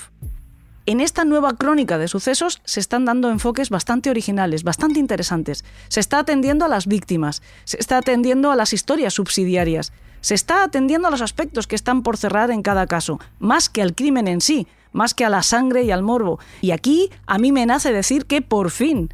En 0.87 1.01
esta 1.01 1.27
nueva 1.27 1.55
crónica 1.55 1.99
de 1.99 2.09
sucesos 2.09 2.63
se 2.65 2.81
están 2.81 3.05
dando 3.05 3.31
enfoques 3.31 3.69
bastante 3.69 4.09
originales, 4.09 4.65
bastante 4.65 4.99
interesantes. 4.99 5.63
Se 5.89 6.01
está 6.01 6.19
atendiendo 6.19 6.65
a 6.65 6.69
las 6.69 6.87
víctimas, 6.87 7.43
se 7.65 7.79
está 7.79 7.99
atendiendo 7.99 8.51
a 8.51 8.57
las 8.57 8.73
historias 8.73 9.13
subsidiarias, 9.13 9.93
se 10.23 10.35
está 10.35 10.63
atendiendo 10.65 11.09
a 11.09 11.11
los 11.11 11.21
aspectos 11.21 11.67
que 11.67 11.77
están 11.77 12.03
por 12.03 12.17
cerrar 12.17 12.51
en 12.51 12.63
cada 12.63 12.87
caso, 12.87 13.21
más 13.39 13.69
que 13.69 13.83
al 13.83 13.95
crimen 13.95 14.29
en 14.29 14.41
sí, 14.41 14.67
más 14.93 15.13
que 15.13 15.27
a 15.27 15.29
la 15.29 15.43
sangre 15.43 15.83
y 15.83 15.91
al 15.91 16.03
morbo. 16.03 16.39
Y 16.63 16.71
aquí 16.71 17.11
a 17.27 17.37
mí 17.37 17.53
me 17.53 17.67
nace 17.67 17.93
decir 17.93 18.25
que 18.25 18.41
por 18.41 18.71
fin. 18.71 19.11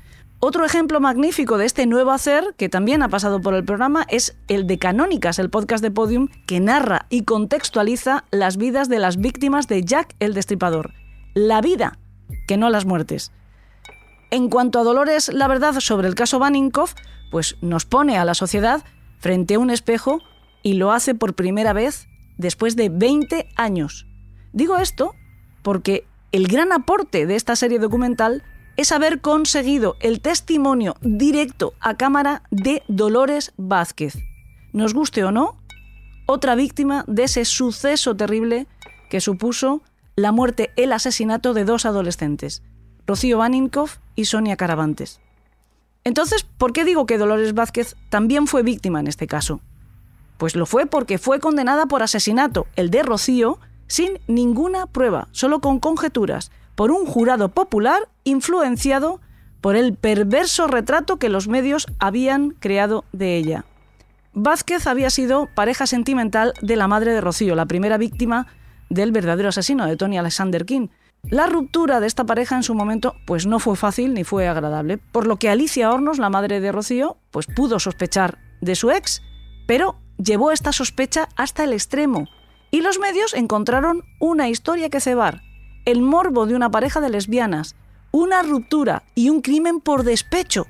Otro 0.46 0.66
ejemplo 0.66 1.00
magnífico 1.00 1.56
de 1.56 1.64
este 1.64 1.86
nuevo 1.86 2.10
hacer, 2.10 2.54
que 2.58 2.68
también 2.68 3.02
ha 3.02 3.08
pasado 3.08 3.40
por 3.40 3.54
el 3.54 3.64
programa, 3.64 4.04
es 4.10 4.36
el 4.46 4.66
de 4.66 4.78
Canónicas, 4.78 5.38
el 5.38 5.48
podcast 5.48 5.82
de 5.82 5.90
Podium, 5.90 6.28
que 6.46 6.60
narra 6.60 7.06
y 7.08 7.22
contextualiza 7.22 8.26
las 8.30 8.58
vidas 8.58 8.90
de 8.90 8.98
las 8.98 9.16
víctimas 9.16 9.68
de 9.68 9.82
Jack 9.82 10.14
el 10.20 10.34
Destripador. 10.34 10.92
La 11.32 11.62
vida, 11.62 11.98
que 12.46 12.58
no 12.58 12.68
las 12.68 12.84
muertes. 12.84 13.32
En 14.30 14.50
cuanto 14.50 14.78
a 14.78 14.82
Dolores, 14.82 15.32
la 15.32 15.48
verdad 15.48 15.80
sobre 15.80 16.08
el 16.08 16.14
caso 16.14 16.38
Baninkov, 16.38 16.90
pues 17.30 17.56
nos 17.62 17.86
pone 17.86 18.18
a 18.18 18.26
la 18.26 18.34
sociedad 18.34 18.84
frente 19.20 19.54
a 19.54 19.58
un 19.58 19.70
espejo 19.70 20.18
y 20.62 20.74
lo 20.74 20.92
hace 20.92 21.14
por 21.14 21.32
primera 21.32 21.72
vez 21.72 22.06
después 22.36 22.76
de 22.76 22.90
20 22.90 23.48
años. 23.56 24.06
Digo 24.52 24.76
esto 24.76 25.14
porque 25.62 26.06
el 26.32 26.48
gran 26.48 26.70
aporte 26.70 27.24
de 27.24 27.34
esta 27.34 27.56
serie 27.56 27.78
documental 27.78 28.42
es 28.76 28.92
haber 28.92 29.20
conseguido 29.20 29.96
el 30.00 30.20
testimonio 30.20 30.96
directo 31.00 31.74
a 31.80 31.96
cámara 31.96 32.42
de 32.50 32.82
Dolores 32.88 33.52
Vázquez. 33.56 34.16
Nos 34.72 34.94
guste 34.94 35.24
o 35.24 35.30
no, 35.30 35.56
otra 36.26 36.54
víctima 36.54 37.04
de 37.06 37.24
ese 37.24 37.44
suceso 37.44 38.16
terrible 38.16 38.66
que 39.10 39.20
supuso 39.20 39.82
la 40.16 40.32
muerte, 40.32 40.72
el 40.76 40.92
asesinato 40.92 41.54
de 41.54 41.64
dos 41.64 41.86
adolescentes, 41.86 42.62
Rocío 43.06 43.38
Baninkov 43.38 43.90
y 44.14 44.24
Sonia 44.24 44.56
Caravantes. 44.56 45.20
Entonces, 46.04 46.44
¿por 46.44 46.72
qué 46.72 46.84
digo 46.84 47.06
que 47.06 47.18
Dolores 47.18 47.54
Vázquez 47.54 47.96
también 48.10 48.46
fue 48.46 48.62
víctima 48.62 49.00
en 49.00 49.06
este 49.06 49.26
caso? 49.26 49.60
Pues 50.38 50.56
lo 50.56 50.66
fue 50.66 50.86
porque 50.86 51.18
fue 51.18 51.40
condenada 51.40 51.86
por 51.86 52.02
asesinato, 52.02 52.66
el 52.76 52.90
de 52.90 53.02
Rocío, 53.02 53.58
sin 53.86 54.18
ninguna 54.26 54.86
prueba, 54.86 55.28
solo 55.32 55.60
con 55.60 55.78
conjeturas, 55.78 56.50
por 56.74 56.90
un 56.90 57.06
jurado 57.06 57.48
popular 57.50 58.08
influenciado 58.24 59.20
por 59.60 59.76
el 59.76 59.94
perverso 59.94 60.66
retrato 60.66 61.18
que 61.18 61.28
los 61.28 61.48
medios 61.48 61.86
habían 61.98 62.50
creado 62.50 63.04
de 63.12 63.36
ella. 63.36 63.64
Vázquez 64.34 64.86
había 64.86 65.10
sido 65.10 65.48
pareja 65.54 65.86
sentimental 65.86 66.52
de 66.60 66.76
la 66.76 66.88
madre 66.88 67.12
de 67.12 67.20
Rocío, 67.20 67.54
la 67.54 67.66
primera 67.66 67.96
víctima 67.96 68.48
del 68.90 69.12
verdadero 69.12 69.48
asesino 69.48 69.86
de 69.86 69.96
Tony 69.96 70.18
Alexander 70.18 70.64
King. 70.64 70.88
La 71.22 71.46
ruptura 71.46 72.00
de 72.00 72.06
esta 72.06 72.24
pareja 72.24 72.56
en 72.56 72.62
su 72.62 72.74
momento 72.74 73.14
pues 73.26 73.46
no 73.46 73.58
fue 73.58 73.76
fácil 73.76 74.12
ni 74.12 74.24
fue 74.24 74.48
agradable, 74.48 74.98
por 74.98 75.26
lo 75.26 75.36
que 75.36 75.48
Alicia 75.48 75.90
Hornos, 75.90 76.18
la 76.18 76.30
madre 76.30 76.60
de 76.60 76.72
Rocío, 76.72 77.16
pues 77.30 77.46
pudo 77.46 77.78
sospechar 77.78 78.38
de 78.60 78.74
su 78.74 78.90
ex, 78.90 79.22
pero 79.66 79.96
llevó 80.18 80.50
esta 80.50 80.72
sospecha 80.72 81.28
hasta 81.36 81.64
el 81.64 81.72
extremo 81.72 82.26
y 82.70 82.80
los 82.80 82.98
medios 82.98 83.34
encontraron 83.34 84.02
una 84.18 84.48
historia 84.48 84.90
que 84.90 85.00
cebar, 85.00 85.42
el 85.84 86.02
morbo 86.02 86.46
de 86.46 86.54
una 86.54 86.70
pareja 86.70 87.00
de 87.00 87.10
lesbianas, 87.10 87.76
una 88.10 88.42
ruptura 88.42 89.02
y 89.14 89.30
un 89.30 89.40
crimen 89.40 89.80
por 89.80 90.04
despecho. 90.04 90.66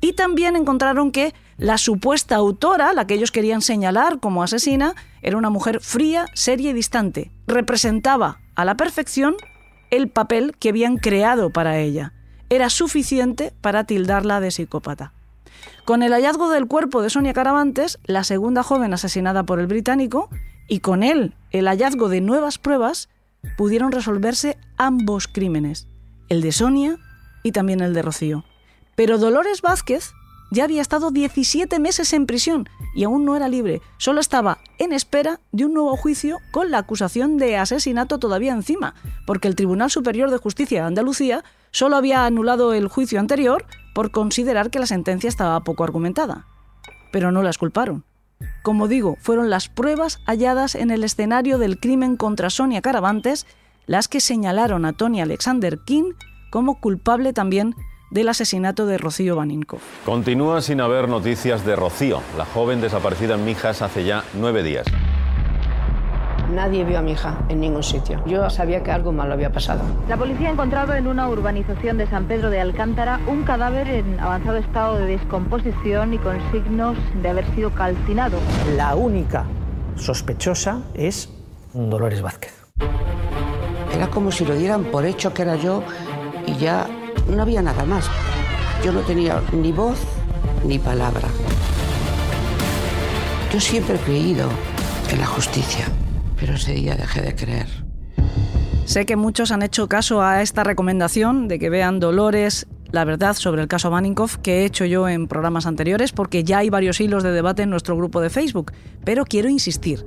Y 0.00 0.12
también 0.12 0.56
encontraron 0.56 1.12
que 1.12 1.34
la 1.56 1.78
supuesta 1.78 2.36
autora, 2.36 2.92
la 2.92 3.06
que 3.06 3.14
ellos 3.14 3.30
querían 3.30 3.62
señalar 3.62 4.20
como 4.20 4.42
asesina, 4.42 4.94
era 5.22 5.36
una 5.36 5.50
mujer 5.50 5.80
fría, 5.80 6.26
seria 6.34 6.70
y 6.70 6.74
distante. 6.74 7.30
Representaba 7.46 8.40
a 8.54 8.64
la 8.64 8.76
perfección 8.76 9.36
el 9.90 10.08
papel 10.08 10.56
que 10.58 10.70
habían 10.70 10.96
creado 10.96 11.50
para 11.50 11.78
ella. 11.78 12.12
Era 12.50 12.70
suficiente 12.70 13.52
para 13.60 13.84
tildarla 13.84 14.40
de 14.40 14.50
psicópata. 14.50 15.12
Con 15.84 16.02
el 16.02 16.12
hallazgo 16.12 16.50
del 16.50 16.66
cuerpo 16.66 17.02
de 17.02 17.10
Sonia 17.10 17.32
Caravantes, 17.32 17.98
la 18.04 18.24
segunda 18.24 18.62
joven 18.62 18.92
asesinada 18.92 19.44
por 19.44 19.60
el 19.60 19.66
británico, 19.66 20.28
y 20.66 20.80
con 20.80 21.02
él 21.02 21.34
el 21.50 21.66
hallazgo 21.68 22.08
de 22.08 22.20
nuevas 22.20 22.58
pruebas, 22.58 23.08
pudieron 23.56 23.92
resolverse 23.92 24.58
ambos 24.76 25.28
crímenes, 25.28 25.88
el 26.28 26.40
de 26.40 26.52
Sonia 26.52 26.98
y 27.42 27.52
también 27.52 27.80
el 27.80 27.94
de 27.94 28.02
Rocío. 28.02 28.44
Pero 28.96 29.18
Dolores 29.18 29.62
Vázquez 29.62 30.12
ya 30.50 30.64
había 30.64 30.82
estado 30.82 31.10
17 31.10 31.78
meses 31.80 32.12
en 32.12 32.26
prisión 32.26 32.68
y 32.94 33.04
aún 33.04 33.24
no 33.24 33.36
era 33.36 33.48
libre, 33.48 33.82
solo 33.98 34.20
estaba 34.20 34.58
en 34.78 34.92
espera 34.92 35.40
de 35.52 35.64
un 35.64 35.74
nuevo 35.74 35.96
juicio 35.96 36.38
con 36.52 36.70
la 36.70 36.78
acusación 36.78 37.38
de 37.38 37.56
asesinato 37.56 38.18
todavía 38.18 38.52
encima, 38.52 38.94
porque 39.26 39.48
el 39.48 39.56
Tribunal 39.56 39.90
Superior 39.90 40.30
de 40.30 40.38
Justicia 40.38 40.82
de 40.82 40.86
Andalucía 40.86 41.44
solo 41.72 41.96
había 41.96 42.24
anulado 42.24 42.72
el 42.72 42.88
juicio 42.88 43.18
anterior 43.18 43.66
por 43.94 44.12
considerar 44.12 44.70
que 44.70 44.78
la 44.78 44.86
sentencia 44.86 45.28
estaba 45.28 45.64
poco 45.64 45.82
argumentada. 45.82 46.46
Pero 47.10 47.32
no 47.32 47.42
la 47.42 47.52
culparon. 47.58 48.04
Como 48.64 48.88
digo, 48.88 49.18
fueron 49.20 49.50
las 49.50 49.68
pruebas 49.68 50.20
halladas 50.24 50.74
en 50.74 50.90
el 50.90 51.04
escenario 51.04 51.58
del 51.58 51.78
crimen 51.78 52.16
contra 52.16 52.48
Sonia 52.48 52.80
Caravantes 52.80 53.46
las 53.86 54.08
que 54.08 54.20
señalaron 54.20 54.86
a 54.86 54.94
Tony 54.94 55.20
Alexander 55.20 55.80
King 55.84 56.14
como 56.48 56.80
culpable 56.80 57.34
también 57.34 57.74
del 58.10 58.30
asesinato 58.30 58.86
de 58.86 58.96
Rocío 58.96 59.36
Baninko. 59.36 59.80
Continúa 60.06 60.62
sin 60.62 60.80
haber 60.80 61.10
noticias 61.10 61.66
de 61.66 61.76
Rocío, 61.76 62.22
la 62.38 62.46
joven 62.46 62.80
desaparecida 62.80 63.34
en 63.34 63.44
Mijas 63.44 63.82
hace 63.82 64.06
ya 64.06 64.24
nueve 64.32 64.62
días. 64.62 64.86
Nadie 66.54 66.84
vio 66.84 67.00
a 67.00 67.02
mi 67.02 67.12
hija 67.12 67.36
en 67.48 67.58
ningún 67.60 67.82
sitio. 67.82 68.22
Yo 68.26 68.48
sabía 68.48 68.84
que 68.84 68.92
algo 68.92 69.10
malo 69.10 69.34
había 69.34 69.50
pasado. 69.50 69.82
La 70.08 70.16
policía 70.16 70.48
ha 70.48 70.52
encontrado 70.52 70.94
en 70.94 71.08
una 71.08 71.28
urbanización 71.28 71.98
de 71.98 72.06
San 72.06 72.26
Pedro 72.26 72.48
de 72.48 72.60
Alcántara 72.60 73.18
un 73.26 73.42
cadáver 73.42 73.88
en 73.88 74.20
avanzado 74.20 74.58
estado 74.58 74.98
de 74.98 75.06
descomposición 75.06 76.14
y 76.14 76.18
con 76.18 76.38
signos 76.52 76.96
de 77.20 77.28
haber 77.28 77.44
sido 77.56 77.70
calcinado. 77.70 78.38
La 78.76 78.94
única 78.94 79.46
sospechosa 79.96 80.82
es 80.94 81.28
Dolores 81.72 82.22
Vázquez. 82.22 82.54
Era 83.92 84.06
como 84.06 84.30
si 84.30 84.44
lo 84.44 84.54
dieran 84.54 84.84
por 84.84 85.04
hecho 85.06 85.34
que 85.34 85.42
era 85.42 85.56
yo 85.56 85.82
y 86.46 86.54
ya 86.54 86.86
no 87.28 87.42
había 87.42 87.62
nada 87.62 87.84
más. 87.84 88.08
Yo 88.84 88.92
no 88.92 89.00
tenía 89.00 89.42
ni 89.52 89.72
voz 89.72 89.98
ni 90.64 90.78
palabra. 90.78 91.26
Yo 93.52 93.58
siempre 93.58 93.96
he 93.96 93.98
creído 93.98 94.48
en 95.10 95.18
la 95.18 95.26
justicia 95.26 95.86
pero 96.38 96.54
ese 96.54 96.74
día 96.74 96.96
dejé 96.96 97.22
de 97.22 97.34
creer. 97.34 97.68
Sé 98.84 99.06
que 99.06 99.16
muchos 99.16 99.50
han 99.50 99.62
hecho 99.62 99.88
caso 99.88 100.22
a 100.22 100.42
esta 100.42 100.62
recomendación 100.62 101.48
de 101.48 101.58
que 101.58 101.70
vean 101.70 102.00
Dolores, 102.00 102.66
la 102.92 103.04
verdad 103.04 103.34
sobre 103.34 103.62
el 103.62 103.68
caso 103.68 103.90
Maninkov 103.90 104.40
que 104.42 104.60
he 104.60 104.64
hecho 104.66 104.84
yo 104.84 105.08
en 105.08 105.26
programas 105.26 105.66
anteriores 105.66 106.12
porque 106.12 106.44
ya 106.44 106.58
hay 106.58 106.70
varios 106.70 107.00
hilos 107.00 107.22
de 107.22 107.32
debate 107.32 107.62
en 107.62 107.70
nuestro 107.70 107.96
grupo 107.96 108.20
de 108.20 108.30
Facebook, 108.30 108.72
pero 109.04 109.24
quiero 109.24 109.48
insistir. 109.48 110.04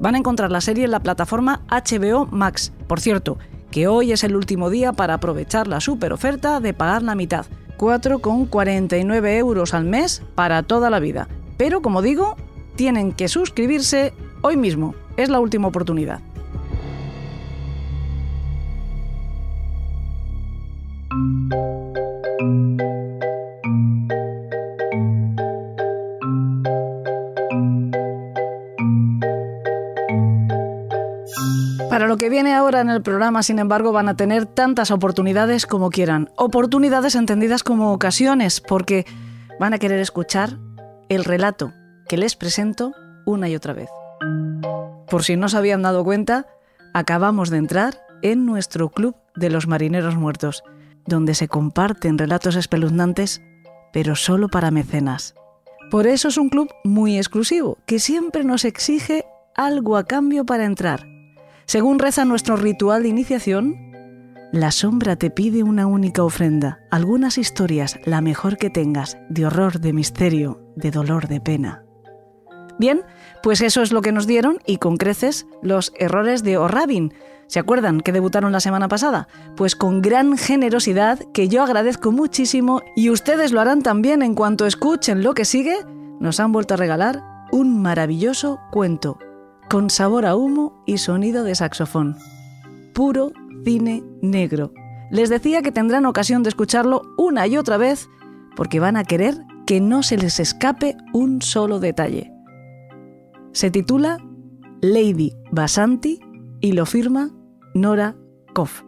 Van 0.00 0.14
a 0.14 0.18
encontrar 0.18 0.52
la 0.52 0.60
serie 0.60 0.84
en 0.84 0.92
la 0.92 1.00
plataforma 1.00 1.62
HBO 1.68 2.26
Max. 2.26 2.72
Por 2.86 3.00
cierto, 3.00 3.38
que 3.70 3.88
hoy 3.88 4.12
es 4.12 4.22
el 4.24 4.36
último 4.36 4.70
día 4.70 4.92
para 4.92 5.14
aprovechar 5.14 5.66
la 5.66 5.80
super 5.80 6.12
oferta 6.12 6.60
de 6.60 6.74
pagar 6.74 7.02
la 7.02 7.14
mitad. 7.14 7.46
4,49 7.78 9.36
euros 9.36 9.74
al 9.74 9.84
mes 9.84 10.22
para 10.34 10.62
toda 10.62 10.90
la 10.90 11.00
vida. 11.00 11.28
Pero 11.56 11.82
como 11.82 12.02
digo, 12.02 12.36
tienen 12.76 13.12
que 13.12 13.28
suscribirse 13.28 14.12
hoy 14.42 14.56
mismo. 14.56 14.94
Es 15.16 15.28
la 15.28 15.40
última 15.40 15.68
oportunidad. 15.68 16.20
Para 31.90 32.06
lo 32.06 32.16
que 32.16 32.28
viene 32.28 32.54
ahora 32.54 32.80
en 32.80 32.90
el 32.90 33.02
programa, 33.02 33.42
sin 33.42 33.58
embargo, 33.58 33.90
van 33.90 34.08
a 34.08 34.14
tener 34.14 34.46
tantas 34.46 34.92
oportunidades 34.92 35.66
como 35.66 35.90
quieran. 35.90 36.30
Oportunidades 36.36 37.16
entendidas 37.16 37.64
como 37.64 37.92
ocasiones, 37.92 38.60
porque 38.60 39.04
van 39.58 39.74
a 39.74 39.78
querer 39.78 39.98
escuchar 39.98 40.58
el 41.08 41.24
relato 41.24 41.72
que 42.08 42.16
les 42.16 42.36
presento 42.36 42.92
una 43.26 43.48
y 43.48 43.56
otra 43.56 43.72
vez. 43.72 43.88
Por 45.08 45.24
si 45.24 45.36
no 45.36 45.48
se 45.48 45.56
habían 45.56 45.82
dado 45.82 46.04
cuenta, 46.04 46.46
acabamos 46.94 47.50
de 47.50 47.58
entrar 47.58 48.00
en 48.22 48.46
nuestro 48.46 48.90
Club 48.90 49.16
de 49.36 49.50
los 49.50 49.66
Marineros 49.66 50.16
Muertos, 50.16 50.62
donde 51.06 51.34
se 51.34 51.48
comparten 51.48 52.18
relatos 52.18 52.56
espeluznantes, 52.56 53.42
pero 53.92 54.16
solo 54.16 54.48
para 54.48 54.70
mecenas. 54.70 55.34
Por 55.90 56.06
eso 56.06 56.28
es 56.28 56.36
un 56.36 56.50
club 56.50 56.68
muy 56.84 57.16
exclusivo, 57.16 57.78
que 57.86 57.98
siempre 57.98 58.44
nos 58.44 58.64
exige 58.64 59.24
algo 59.54 59.96
a 59.96 60.04
cambio 60.04 60.44
para 60.44 60.66
entrar. 60.66 61.06
Según 61.64 61.98
reza 61.98 62.24
nuestro 62.24 62.56
ritual 62.56 63.02
de 63.02 63.08
iniciación, 63.08 63.88
la 64.52 64.70
sombra 64.70 65.16
te 65.16 65.30
pide 65.30 65.62
una 65.62 65.86
única 65.86 66.22
ofrenda, 66.22 66.80
algunas 66.90 67.38
historias, 67.38 67.98
la 68.04 68.20
mejor 68.20 68.56
que 68.56 68.70
tengas, 68.70 69.18
de 69.28 69.46
horror, 69.46 69.80
de 69.80 69.92
misterio, 69.92 70.60
de 70.76 70.90
dolor, 70.90 71.28
de 71.28 71.40
pena. 71.40 71.84
Bien, 72.78 73.02
pues 73.42 73.60
eso 73.60 73.82
es 73.82 73.92
lo 73.92 74.02
que 74.02 74.12
nos 74.12 74.26
dieron 74.26 74.58
y 74.66 74.78
con 74.78 74.96
creces 74.96 75.46
los 75.62 75.92
errores 75.98 76.42
de 76.42 76.56
O'Rabin. 76.56 77.12
¿Se 77.46 77.58
acuerdan 77.58 78.00
que 78.00 78.12
debutaron 78.12 78.52
la 78.52 78.60
semana 78.60 78.88
pasada? 78.88 79.26
Pues 79.56 79.74
con 79.74 80.02
gran 80.02 80.36
generosidad, 80.36 81.18
que 81.32 81.48
yo 81.48 81.62
agradezco 81.62 82.12
muchísimo 82.12 82.82
y 82.94 83.10
ustedes 83.10 83.52
lo 83.52 83.60
harán 83.60 83.82
también 83.82 84.22
en 84.22 84.34
cuanto 84.34 84.66
escuchen 84.66 85.22
lo 85.22 85.32
que 85.34 85.46
sigue, 85.46 85.78
nos 86.20 86.40
han 86.40 86.52
vuelto 86.52 86.74
a 86.74 86.76
regalar 86.76 87.22
un 87.50 87.80
maravilloso 87.80 88.60
cuento, 88.70 89.18
con 89.70 89.88
sabor 89.88 90.26
a 90.26 90.36
humo 90.36 90.82
y 90.86 90.98
sonido 90.98 91.42
de 91.42 91.54
saxofón. 91.54 92.16
Puro 92.92 93.32
cine 93.64 94.04
negro. 94.20 94.72
Les 95.10 95.30
decía 95.30 95.62
que 95.62 95.72
tendrán 95.72 96.04
ocasión 96.04 96.42
de 96.42 96.50
escucharlo 96.50 97.02
una 97.16 97.46
y 97.46 97.56
otra 97.56 97.78
vez 97.78 98.08
porque 98.56 98.80
van 98.80 98.96
a 98.96 99.04
querer 99.04 99.38
que 99.66 99.80
no 99.80 100.02
se 100.02 100.18
les 100.18 100.40
escape 100.40 100.96
un 101.12 101.40
solo 101.40 101.80
detalle. 101.80 102.32
Se 103.52 103.70
titula 103.70 104.18
Lady 104.80 105.32
Basanti 105.50 106.20
y 106.60 106.72
lo 106.72 106.86
firma 106.86 107.30
Nora 107.74 108.14
Koff. 108.54 108.82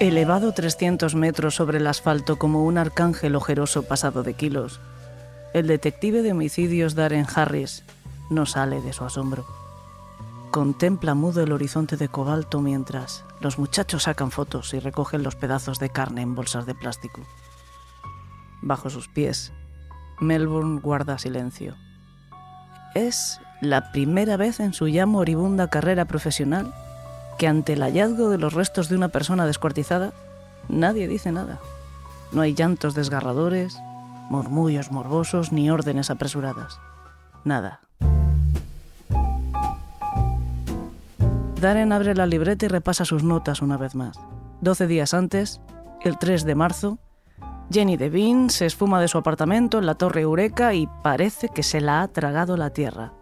Elevado 0.00 0.52
300 0.52 1.14
metros 1.14 1.54
sobre 1.54 1.76
el 1.76 1.86
asfalto 1.86 2.38
como 2.38 2.64
un 2.64 2.78
arcángel 2.78 3.36
ojeroso 3.36 3.82
pasado 3.82 4.22
de 4.22 4.32
kilos, 4.32 4.80
el 5.52 5.66
detective 5.66 6.22
de 6.22 6.32
homicidios 6.32 6.94
Darren 6.94 7.26
Harris 7.34 7.84
no 8.30 8.46
sale 8.46 8.80
de 8.80 8.94
su 8.94 9.04
asombro. 9.04 9.59
Contempla 10.50 11.14
mudo 11.14 11.42
el 11.42 11.52
horizonte 11.52 11.96
de 11.96 12.08
cobalto 12.08 12.60
mientras 12.60 13.24
los 13.40 13.58
muchachos 13.58 14.02
sacan 14.04 14.32
fotos 14.32 14.74
y 14.74 14.80
recogen 14.80 15.22
los 15.22 15.36
pedazos 15.36 15.78
de 15.78 15.90
carne 15.90 16.22
en 16.22 16.34
bolsas 16.34 16.66
de 16.66 16.74
plástico. 16.74 17.20
Bajo 18.60 18.90
sus 18.90 19.06
pies, 19.06 19.52
Melbourne 20.18 20.80
guarda 20.80 21.18
silencio. 21.18 21.76
Es 22.96 23.40
la 23.60 23.92
primera 23.92 24.36
vez 24.36 24.58
en 24.58 24.74
su 24.74 24.88
ya 24.88 25.06
moribunda 25.06 25.70
carrera 25.70 26.06
profesional 26.06 26.74
que 27.38 27.46
ante 27.46 27.74
el 27.74 27.82
hallazgo 27.82 28.28
de 28.28 28.38
los 28.38 28.52
restos 28.52 28.88
de 28.88 28.96
una 28.96 29.08
persona 29.08 29.46
descuartizada, 29.46 30.12
nadie 30.68 31.06
dice 31.06 31.30
nada. 31.30 31.60
No 32.32 32.42
hay 32.42 32.54
llantos 32.54 32.94
desgarradores, 32.94 33.78
murmullos 34.28 34.90
morbosos 34.90 35.52
ni 35.52 35.70
órdenes 35.70 36.10
apresuradas. 36.10 36.80
Nada. 37.44 37.80
Darren 41.60 41.92
abre 41.92 42.14
la 42.14 42.24
libreta 42.24 42.64
y 42.64 42.68
repasa 42.68 43.04
sus 43.04 43.22
notas 43.22 43.60
una 43.60 43.76
vez 43.76 43.94
más. 43.94 44.18
Doce 44.62 44.86
días 44.86 45.12
antes, 45.12 45.60
el 46.00 46.16
3 46.16 46.46
de 46.46 46.54
marzo, 46.54 46.98
Jenny 47.70 47.98
Devine 47.98 48.48
se 48.48 48.64
esfuma 48.64 48.98
de 48.98 49.08
su 49.08 49.18
apartamento 49.18 49.78
en 49.78 49.84
la 49.84 49.94
Torre 49.94 50.22
Eureka 50.22 50.72
y 50.72 50.88
parece 51.02 51.50
que 51.50 51.62
se 51.62 51.82
la 51.82 52.00
ha 52.00 52.08
tragado 52.08 52.56
la 52.56 52.70
tierra. 52.70 53.12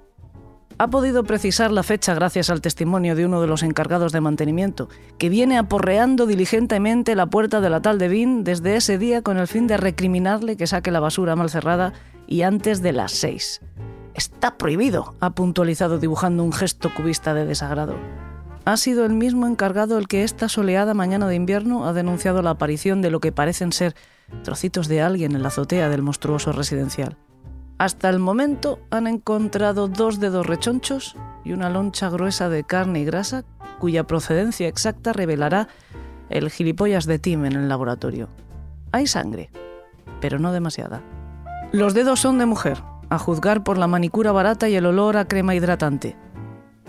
Ha 0.79 0.87
podido 0.87 1.25
precisar 1.25 1.73
la 1.73 1.83
fecha 1.83 2.15
gracias 2.15 2.49
al 2.49 2.61
testimonio 2.61 3.17
de 3.17 3.27
uno 3.27 3.41
de 3.41 3.49
los 3.49 3.65
encargados 3.65 4.13
de 4.13 4.21
mantenimiento, 4.21 4.89
que 5.19 5.29
viene 5.29 5.59
aporreando 5.59 6.25
diligentemente 6.25 7.17
la 7.17 7.27
puerta 7.27 7.61
de 7.61 7.71
la 7.71 7.83
tal 7.83 7.99
Devine 7.99 8.45
desde 8.45 8.77
ese 8.77 8.99
día 8.99 9.23
con 9.23 9.39
el 9.39 9.49
fin 9.49 9.67
de 9.67 9.79
recriminarle 9.79 10.57
que 10.57 10.69
saque 10.69 10.93
la 10.93 11.01
basura 11.01 11.35
mal 11.35 11.51
cerrada 11.51 11.93
y 12.29 12.43
antes 12.43 12.83
de 12.83 12.93
las 12.93 13.11
seis. 13.11 13.61
Está 14.15 14.57
prohibido, 14.57 15.17
ha 15.19 15.31
puntualizado 15.31 15.99
dibujando 15.99 16.45
un 16.45 16.53
gesto 16.53 16.95
cubista 16.95 17.35
de 17.35 17.45
desagrado. 17.45 17.97
Ha 18.69 18.77
sido 18.77 19.07
el 19.07 19.15
mismo 19.15 19.47
encargado 19.47 19.97
el 19.97 20.09
que 20.09 20.25
esta 20.25 20.47
soleada 20.51 20.93
mañana 20.93 21.27
de 21.27 21.35
invierno 21.35 21.87
ha 21.87 21.95
denunciado 21.95 22.43
la 22.43 22.51
aparición 22.51 23.01
de 23.01 23.11
lo 23.11 23.19
que 23.19 23.33
parecen 23.33 23.73
ser 23.73 23.95
trocitos 24.45 24.89
de 24.89 25.01
alguien 25.01 25.35
en 25.35 25.41
la 25.41 25.49
azotea 25.49 25.89
del 25.89 26.03
monstruoso 26.03 26.53
residencial. 26.53 27.17
Hasta 27.79 28.11
el 28.11 28.19
momento 28.19 28.79
han 28.91 29.07
encontrado 29.07 29.89
dos 29.89 30.21
dedos 30.21 30.47
rechonchos 30.47 31.17
y 31.47 31.53
una 31.53 31.71
loncha 31.71 32.11
gruesa 32.11 32.51
de 32.51 32.63
carne 32.63 33.01
y 33.01 33.05
grasa 33.07 33.47
cuya 33.79 34.07
procedencia 34.07 34.69
exacta 34.69 35.15
revelará 35.15 35.69
el 36.29 36.51
gilipollas 36.51 37.07
de 37.07 37.19
Tim 37.19 37.47
en 37.47 37.55
el 37.55 37.71
laboratorio. 37.71 38.29
Hay 38.93 39.07
sangre, 39.07 39.51
pero 40.21 40.39
no 40.39 40.53
demasiada. 40.53 41.01
Los 41.73 41.95
dedos 41.95 42.21
son 42.21 42.37
de 42.37 42.45
mujer, 42.45 42.83
a 43.09 43.19
juzgar 43.19 43.65
por 43.65 43.79
la 43.79 43.87
manicura 43.87 44.31
barata 44.31 44.69
y 44.69 44.77
el 44.77 44.85
olor 44.85 45.17
a 45.17 45.25
crema 45.25 45.55
hidratante. 45.55 46.19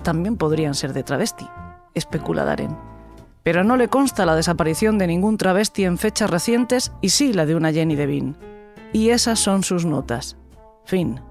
También 0.03 0.35
podrían 0.35 0.75
ser 0.75 0.91
de 0.91 1.03
travesti, 1.03 1.47
especula 1.93 2.43
Darren. 2.43 2.77
Pero 3.43 3.63
no 3.63 3.77
le 3.77 3.87
consta 3.87 4.25
la 4.25 4.35
desaparición 4.35 4.97
de 4.97 5.07
ningún 5.07 5.37
travesti 5.37 5.85
en 5.85 5.97
fechas 5.97 6.29
recientes 6.29 6.91
y 7.01 7.09
sí 7.09 7.33
la 7.33 7.45
de 7.45 7.55
una 7.55 7.71
Jenny 7.71 7.95
Devine. 7.95 8.35
Y 8.93 9.09
esas 9.09 9.39
son 9.39 9.63
sus 9.63 9.85
notas. 9.85 10.37
Fin. 10.85 11.21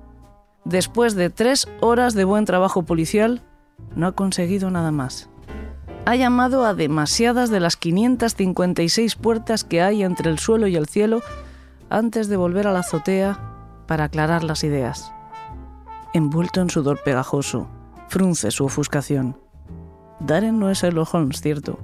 Después 0.65 1.15
de 1.15 1.31
tres 1.31 1.69
horas 1.81 2.15
de 2.15 2.25
buen 2.25 2.45
trabajo 2.45 2.83
policial, 2.83 3.43
no 3.95 4.07
ha 4.07 4.13
conseguido 4.13 4.71
nada 4.71 4.91
más. 4.91 5.29
Ha 6.07 6.17
llamado 6.17 6.65
a 6.65 6.75
demasiadas 6.75 7.51
de 7.51 7.61
las 7.61 7.77
556 7.77 9.17
puertas 9.17 9.65
que 9.65 9.83
hay 9.83 10.03
entre 10.03 10.31
el 10.31 10.39
suelo 10.39 10.67
y 10.67 10.77
el 10.77 10.87
cielo 10.87 11.21
antes 11.91 12.29
de 12.29 12.37
volver 12.37 12.67
a 12.67 12.73
la 12.73 12.81
azotea 12.81 13.39
para 13.87 14.05
aclarar 14.05 14.45
las 14.45 14.65
ideas. 14.65 15.13
Envuelto 16.15 16.61
en 16.61 16.71
sudor 16.71 17.03
pegajoso, 17.03 17.69
frunce 18.09 18.51
su 18.51 18.65
ofuscación. 18.65 19.37
Darren 20.21 20.59
no 20.59 20.71
es 20.71 20.83
el 20.83 20.99
Holmes, 20.99 21.41
cierto, 21.41 21.79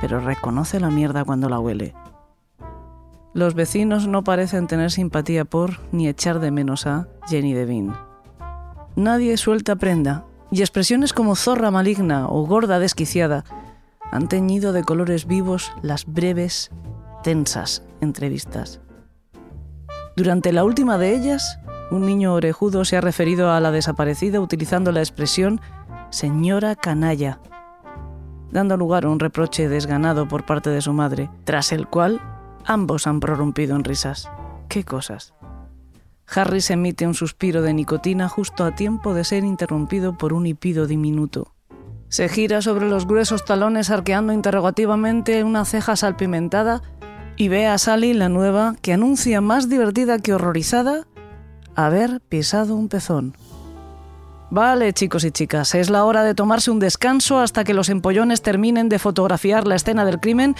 pero 0.00 0.20
reconoce 0.20 0.80
la 0.80 0.90
mierda 0.90 1.24
cuando 1.24 1.48
la 1.48 1.58
huele. 1.58 1.94
Los 3.32 3.54
vecinos 3.54 4.06
no 4.06 4.24
parecen 4.24 4.66
tener 4.66 4.90
simpatía 4.90 5.44
por 5.44 5.78
ni 5.92 6.08
echar 6.08 6.40
de 6.40 6.50
menos 6.50 6.86
a 6.86 7.08
Jenny 7.28 7.52
Devine. 7.52 7.94
Nadie 8.96 9.36
suelta 9.36 9.76
prenda, 9.76 10.24
y 10.50 10.60
expresiones 10.60 11.12
como 11.12 11.36
zorra 11.36 11.70
maligna 11.70 12.28
o 12.28 12.44
gorda 12.44 12.80
desquiciada 12.80 13.44
han 14.10 14.26
teñido 14.28 14.72
de 14.72 14.82
colores 14.82 15.26
vivos 15.26 15.72
las 15.82 16.06
breves, 16.06 16.70
tensas 17.22 17.84
entrevistas. 18.00 18.80
Durante 20.16 20.52
la 20.52 20.64
última 20.64 20.98
de 20.98 21.14
ellas, 21.14 21.60
un 21.90 22.04
niño 22.04 22.34
orejudo 22.34 22.84
se 22.84 22.96
ha 22.96 23.00
referido 23.00 23.52
a 23.52 23.60
la 23.60 23.70
desaparecida 23.70 24.40
utilizando 24.40 24.90
la 24.90 25.00
expresión 25.00 25.60
señora 26.10 26.74
canalla, 26.74 27.38
dando 28.50 28.76
lugar 28.76 29.04
a 29.04 29.10
un 29.10 29.20
reproche 29.20 29.68
desganado 29.68 30.28
por 30.28 30.46
parte 30.46 30.70
de 30.70 30.80
su 30.80 30.92
madre, 30.92 31.30
tras 31.44 31.72
el 31.72 31.86
cual 31.86 32.20
Ambos 32.64 33.06
han 33.06 33.20
prorrumpido 33.20 33.76
en 33.76 33.84
risas. 33.84 34.30
¿Qué 34.68 34.84
cosas? 34.84 35.34
Harris 36.32 36.70
emite 36.70 37.06
un 37.06 37.14
suspiro 37.14 37.62
de 37.62 37.74
nicotina 37.74 38.28
justo 38.28 38.64
a 38.64 38.74
tiempo 38.74 39.14
de 39.14 39.24
ser 39.24 39.44
interrumpido 39.44 40.16
por 40.16 40.32
un 40.32 40.46
hipido 40.46 40.86
diminuto. 40.86 41.54
Se 42.08 42.28
gira 42.28 42.62
sobre 42.62 42.88
los 42.88 43.06
gruesos 43.06 43.44
talones 43.44 43.90
arqueando 43.90 44.32
interrogativamente 44.32 45.42
una 45.44 45.64
ceja 45.64 45.96
salpimentada 45.96 46.82
y 47.36 47.48
ve 47.48 47.66
a 47.66 47.78
Sally, 47.78 48.12
la 48.12 48.28
nueva, 48.28 48.76
que 48.82 48.92
anuncia 48.92 49.40
más 49.40 49.68
divertida 49.68 50.18
que 50.18 50.34
horrorizada 50.34 51.06
haber 51.74 52.20
pisado 52.20 52.76
un 52.76 52.88
pezón. 52.88 53.34
Vale, 54.50 54.92
chicos 54.92 55.24
y 55.24 55.30
chicas, 55.30 55.76
es 55.76 55.90
la 55.90 56.04
hora 56.04 56.24
de 56.24 56.34
tomarse 56.34 56.72
un 56.72 56.80
descanso 56.80 57.38
hasta 57.38 57.62
que 57.62 57.72
los 57.72 57.88
empollones 57.88 58.42
terminen 58.42 58.88
de 58.88 58.98
fotografiar 58.98 59.66
la 59.66 59.76
escena 59.76 60.04
del 60.04 60.18
crimen 60.18 60.56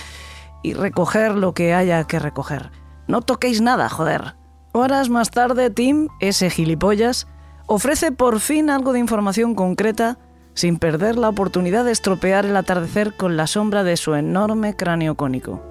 y 0.62 0.74
recoger 0.74 1.34
lo 1.34 1.54
que 1.54 1.74
haya 1.74 2.04
que 2.04 2.20
recoger. 2.20 2.70
No 3.08 3.20
toquéis 3.20 3.60
nada, 3.60 3.88
joder. 3.88 4.36
Horas 4.72 5.08
más 5.08 5.32
tarde, 5.32 5.70
Tim, 5.70 6.06
ese 6.20 6.50
gilipollas, 6.50 7.26
ofrece 7.66 8.12
por 8.12 8.38
fin 8.38 8.70
algo 8.70 8.92
de 8.92 9.00
información 9.00 9.56
concreta 9.56 10.18
sin 10.54 10.78
perder 10.78 11.16
la 11.16 11.28
oportunidad 11.28 11.84
de 11.84 11.92
estropear 11.92 12.46
el 12.46 12.56
atardecer 12.56 13.16
con 13.16 13.36
la 13.36 13.48
sombra 13.48 13.82
de 13.82 13.96
su 13.96 14.14
enorme 14.14 14.76
cráneo 14.76 15.16
cónico. 15.16 15.62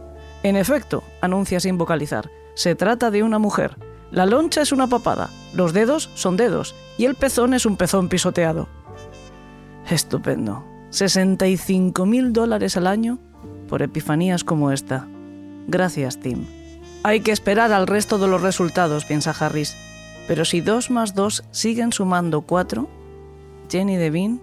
En 0.44 0.58
efecto, 0.58 1.04
anuncia 1.22 1.62
sin 1.62 1.78
vocalizar, 1.78 2.30
se 2.56 2.76
trata 2.76 3.12
de 3.12 3.24
una 3.24 3.40
mujer. 3.40 3.78
La 4.11 4.26
loncha 4.26 4.61
es 4.61 4.72
una 4.72 4.88
papada, 4.88 5.30
los 5.53 5.73
dedos 5.73 6.10
son 6.15 6.36
dedos 6.36 6.76
y 6.98 7.06
el 7.06 7.15
pezón 7.15 7.53
es 7.53 7.65
un 7.65 7.77
pezón 7.77 8.10
pisoteado. 8.10 8.68
Estupendo. 9.90 10.65
65 10.90 12.06
mil 12.06 12.34
dólares 12.34 12.76
al 12.76 12.88
año 12.88 13.19
por 13.68 13.81
epifanías 13.84 14.44
como 14.44 14.72
esta. 14.72 15.07
Gracias, 15.68 16.19
Tim. 16.19 16.45
Hay 17.03 17.22
que 17.22 17.31
esperar 17.31 17.72
al 17.72 17.88
resto 17.88 18.18
de 18.18 18.27
los 18.27 18.41
resultados, 18.41 19.06
piensa 19.06 19.31
Harris. 19.31 19.77
Pero 20.27 20.45
si 20.45 20.61
2 20.61 20.91
más 20.91 21.15
2 21.15 21.44
siguen 21.52 21.91
sumando 21.91 22.41
4, 22.41 22.90
Jenny 23.69 23.95
Devine 23.95 24.40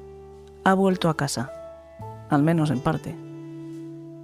ha 0.65 0.75
vuelto 0.75 1.09
a 1.09 1.17
casa. 1.17 1.53
Al 2.31 2.43
menos 2.43 2.71
en 2.71 2.81
parte. 2.81 3.15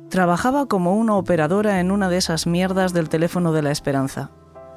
Trabajaba 0.08 0.66
como 0.66 0.96
una 0.96 1.14
operadora 1.16 1.80
en 1.80 1.90
una 1.90 2.08
de 2.08 2.18
esas 2.18 2.46
mierdas 2.46 2.92
del 2.92 3.08
teléfono 3.08 3.52
de 3.52 3.62
la 3.62 3.70
esperanza. 3.70 4.30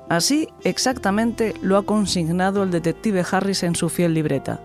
Así 0.09 0.49
exactamente 0.63 1.53
lo 1.61 1.77
ha 1.77 1.83
consignado 1.83 2.63
el 2.63 2.71
detective 2.71 3.25
Harris 3.29 3.63
en 3.63 3.75
su 3.75 3.89
fiel 3.89 4.13
libreta. 4.13 4.61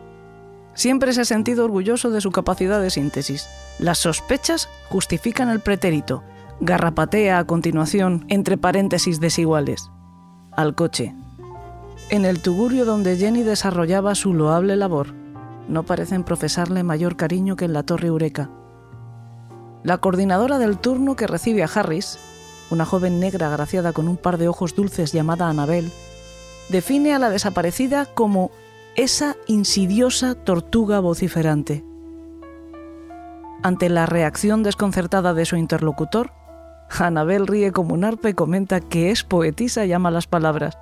Siempre 0.75 1.12
se 1.12 1.23
ha 1.23 1.25
sentido 1.25 1.65
orgulloso 1.65 2.11
de 2.11 2.21
su 2.21 2.31
capacidad 2.31 2.81
de 2.81 2.91
síntesis. 2.91 3.49
Las 3.79 3.99
sospechas 3.99 4.69
justifican 4.89 5.49
el 5.49 5.61
pretérito. 5.61 6.23
Garrapatea 6.61 7.39
a 7.39 7.47
continuación 7.47 8.25
entre 8.29 8.59
paréntesis 8.59 9.19
desiguales. 9.19 9.91
Al 10.53 10.75
coche. 10.75 11.15
En 12.11 12.25
el 12.25 12.43
tugurio 12.43 12.85
donde 12.85 13.17
Jenny 13.17 13.43
desarrollaba 13.43 14.15
su 14.15 14.35
loable 14.35 14.77
labor, 14.77 15.15
no 15.69 15.85
parecen 15.85 16.25
profesarle 16.25 16.83
mayor 16.83 17.17
cariño 17.17 17.57
que 17.57 17.65
en 17.65 17.73
la 17.73 17.83
Torre 17.83 18.09
Eureka. 18.09 18.51
La 19.83 19.99
coordinadora 19.99 20.59
del 20.59 20.79
turno 20.79 21.17
que 21.17 21.27
recibe 21.27 21.62
a 21.62 21.71
Harris, 21.73 22.19
una 22.71 22.85
joven 22.85 23.21
negra 23.21 23.49
agraciada 23.49 23.93
con 23.93 24.09
un 24.09 24.17
par 24.17 24.39
de 24.39 24.49
ojos 24.49 24.75
dulces 24.75 25.13
llamada 25.13 25.49
Anabel, 25.49 25.91
define 26.69 27.15
a 27.15 27.19
la 27.19 27.31
desaparecida 27.31 28.07
como 28.07 28.51
esa 28.97 29.37
insidiosa 29.47 30.35
tortuga 30.35 31.01
vociferante. 31.01 31.85
Ante 33.63 33.89
la 33.89 34.07
reacción 34.07 34.63
desconcertada 34.63 35.35
de 35.35 35.45
su 35.45 35.57
interlocutor, 35.57 36.33
Anabel 36.99 37.47
ríe 37.47 37.73
como 37.73 37.95
un 37.95 38.05
arpa 38.05 38.31
y 38.31 38.35
comenta 38.35 38.81
que 38.81 39.11
es 39.11 39.23
poetisa 39.23 39.85
y 39.85 39.93
ama 39.93 40.11
las 40.11 40.27
palabras. 40.27 40.79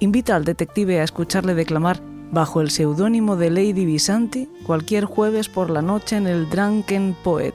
Invita 0.00 0.36
al 0.36 0.44
detective 0.44 1.00
a 1.00 1.04
escucharle 1.04 1.54
declamar 1.54 2.00
bajo 2.32 2.60
el 2.60 2.70
seudónimo 2.70 3.36
de 3.36 3.50
Lady 3.50 3.84
Visanti 3.84 4.50
cualquier 4.66 5.04
jueves 5.04 5.48
por 5.48 5.70
la 5.70 5.82
noche 5.82 6.16
en 6.16 6.26
el 6.26 6.50
Drunken 6.50 7.16
Poet. 7.22 7.54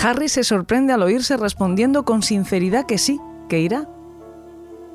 Harry 0.00 0.28
se 0.28 0.44
sorprende 0.44 0.92
al 0.92 1.02
oírse 1.02 1.36
respondiendo 1.36 2.04
con 2.04 2.22
sinceridad 2.22 2.86
que 2.86 2.98
sí, 2.98 3.20
que 3.48 3.60
irá, 3.60 3.88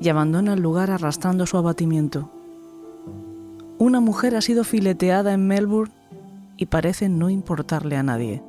y 0.00 0.08
abandona 0.08 0.54
el 0.54 0.60
lugar 0.60 0.90
arrastrando 0.90 1.46
su 1.46 1.58
abatimiento. 1.58 2.30
Una 3.78 4.00
mujer 4.00 4.34
ha 4.34 4.40
sido 4.40 4.64
fileteada 4.64 5.34
en 5.34 5.46
Melbourne 5.46 5.92
y 6.56 6.66
parece 6.66 7.08
no 7.08 7.28
importarle 7.28 7.96
a 7.96 8.02
nadie. 8.02 8.42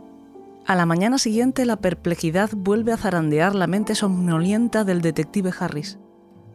A 0.65 0.75
la 0.75 0.85
mañana 0.85 1.17
siguiente 1.17 1.65
la 1.65 1.75
perplejidad 1.75 2.49
vuelve 2.55 2.93
a 2.93 2.97
zarandear 2.97 3.53
la 3.53 3.67
mente 3.67 3.93
somnolienta 3.93 4.83
del 4.83 5.01
detective 5.01 5.51
Harris. 5.59 5.99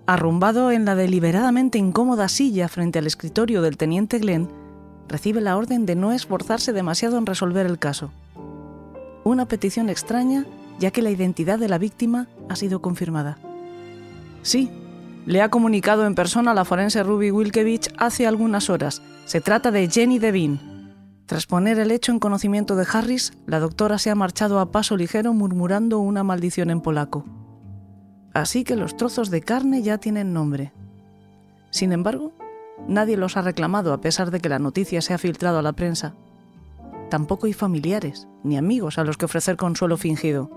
arrumbado 0.06 0.72
en 0.72 0.84
la 0.86 0.96
deliberadamente 0.96 1.78
incómoda 1.78 2.28
silla 2.28 2.68
frente 2.68 2.98
al 2.98 3.06
escritorio 3.06 3.62
del 3.62 3.76
teniente 3.76 4.18
Glenn, 4.18 4.48
recibe 5.08 5.40
la 5.40 5.56
orden 5.56 5.86
de 5.86 5.94
no 5.94 6.12
esforzarse 6.12 6.72
demasiado 6.72 7.18
en 7.18 7.26
resolver 7.26 7.66
el 7.66 7.78
caso. 7.78 8.10
Una 9.24 9.46
petición 9.46 9.88
extraña, 9.88 10.46
ya 10.78 10.90
que 10.90 11.02
la 11.02 11.10
identidad 11.10 11.58
de 11.58 11.68
la 11.68 11.78
víctima 11.78 12.28
ha 12.48 12.56
sido 12.56 12.80
confirmada. 12.80 13.38
Sí, 14.42 14.70
le 15.26 15.42
ha 15.42 15.50
comunicado 15.50 16.06
en 16.06 16.14
persona 16.14 16.52
a 16.52 16.54
la 16.54 16.64
forense 16.64 17.02
Ruby 17.02 17.30
Wilkevich 17.30 17.92
hace 17.98 18.26
algunas 18.26 18.70
horas. 18.70 19.02
Se 19.26 19.40
trata 19.40 19.70
de 19.70 19.88
Jenny 19.88 20.18
Devine. 20.18 20.58
Tras 21.26 21.46
poner 21.46 21.78
el 21.78 21.90
hecho 21.90 22.10
en 22.10 22.18
conocimiento 22.18 22.74
de 22.74 22.86
Harris, 22.90 23.32
la 23.46 23.60
doctora 23.60 23.98
se 23.98 24.10
ha 24.10 24.14
marchado 24.14 24.58
a 24.58 24.72
paso 24.72 24.96
ligero 24.96 25.32
murmurando 25.32 26.00
una 26.00 26.24
maldición 26.24 26.70
en 26.70 26.80
polaco. 26.80 27.24
Así 28.32 28.64
que 28.64 28.76
los 28.76 28.96
trozos 28.96 29.30
de 29.30 29.42
carne 29.42 29.82
ya 29.82 29.98
tienen 29.98 30.32
nombre. 30.32 30.72
Sin 31.70 31.92
embargo, 31.92 32.32
nadie 32.88 33.16
los 33.16 33.36
ha 33.36 33.42
reclamado 33.42 33.92
a 33.92 34.00
pesar 34.00 34.30
de 34.30 34.40
que 34.40 34.48
la 34.48 34.58
noticia 34.58 35.02
se 35.02 35.14
ha 35.14 35.18
filtrado 35.18 35.58
a 35.58 35.62
la 35.62 35.74
prensa. 35.74 36.14
Tampoco 37.10 37.46
hay 37.46 37.52
familiares 37.52 38.28
ni 38.44 38.56
amigos 38.56 38.96
a 38.98 39.04
los 39.04 39.16
que 39.16 39.24
ofrecer 39.24 39.56
consuelo 39.56 39.96
fingido. 39.96 40.48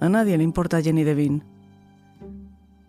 A 0.00 0.08
nadie 0.08 0.36
le 0.38 0.44
importa 0.44 0.82
Jenny 0.82 1.04
Devine. 1.04 1.44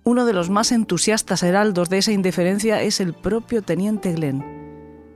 Uno 0.03 0.25
de 0.25 0.31
los 0.31 0.49
más 0.49 0.71
entusiastas 0.71 1.43
heraldos 1.43 1.89
de 1.89 1.97
esa 1.97 2.13
indiferencia 2.13 2.81
es 2.81 3.01
el 3.01 3.13
propio 3.13 3.61
teniente 3.61 4.13
Glenn, 4.13 4.43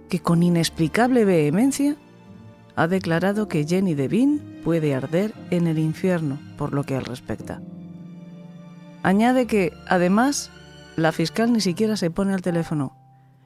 que 0.10 0.20
con 0.20 0.44
inexplicable 0.44 1.24
vehemencia 1.24 1.96
ha 2.76 2.88
declarado 2.88 3.48
que 3.48 3.66
Jenny 3.66 3.94
Devine 3.94 4.40
puede 4.64 4.94
arder 4.94 5.34
en 5.50 5.68
el 5.68 5.80
infierno 5.80 6.38
por 6.58 6.74
lo 6.74 6.84
que 6.84 6.98
él 6.98 7.06
respecta. 7.06 7.62
Añade 9.04 9.48
que, 9.48 9.72
además, 9.88 10.52
la 10.98 11.14
fiscal 11.14 11.54
ni 11.54 11.62
siquiera 11.62 11.96
se 11.96 12.12
pone 12.12 12.34
al 12.34 12.42
teléfono. 12.42 13.01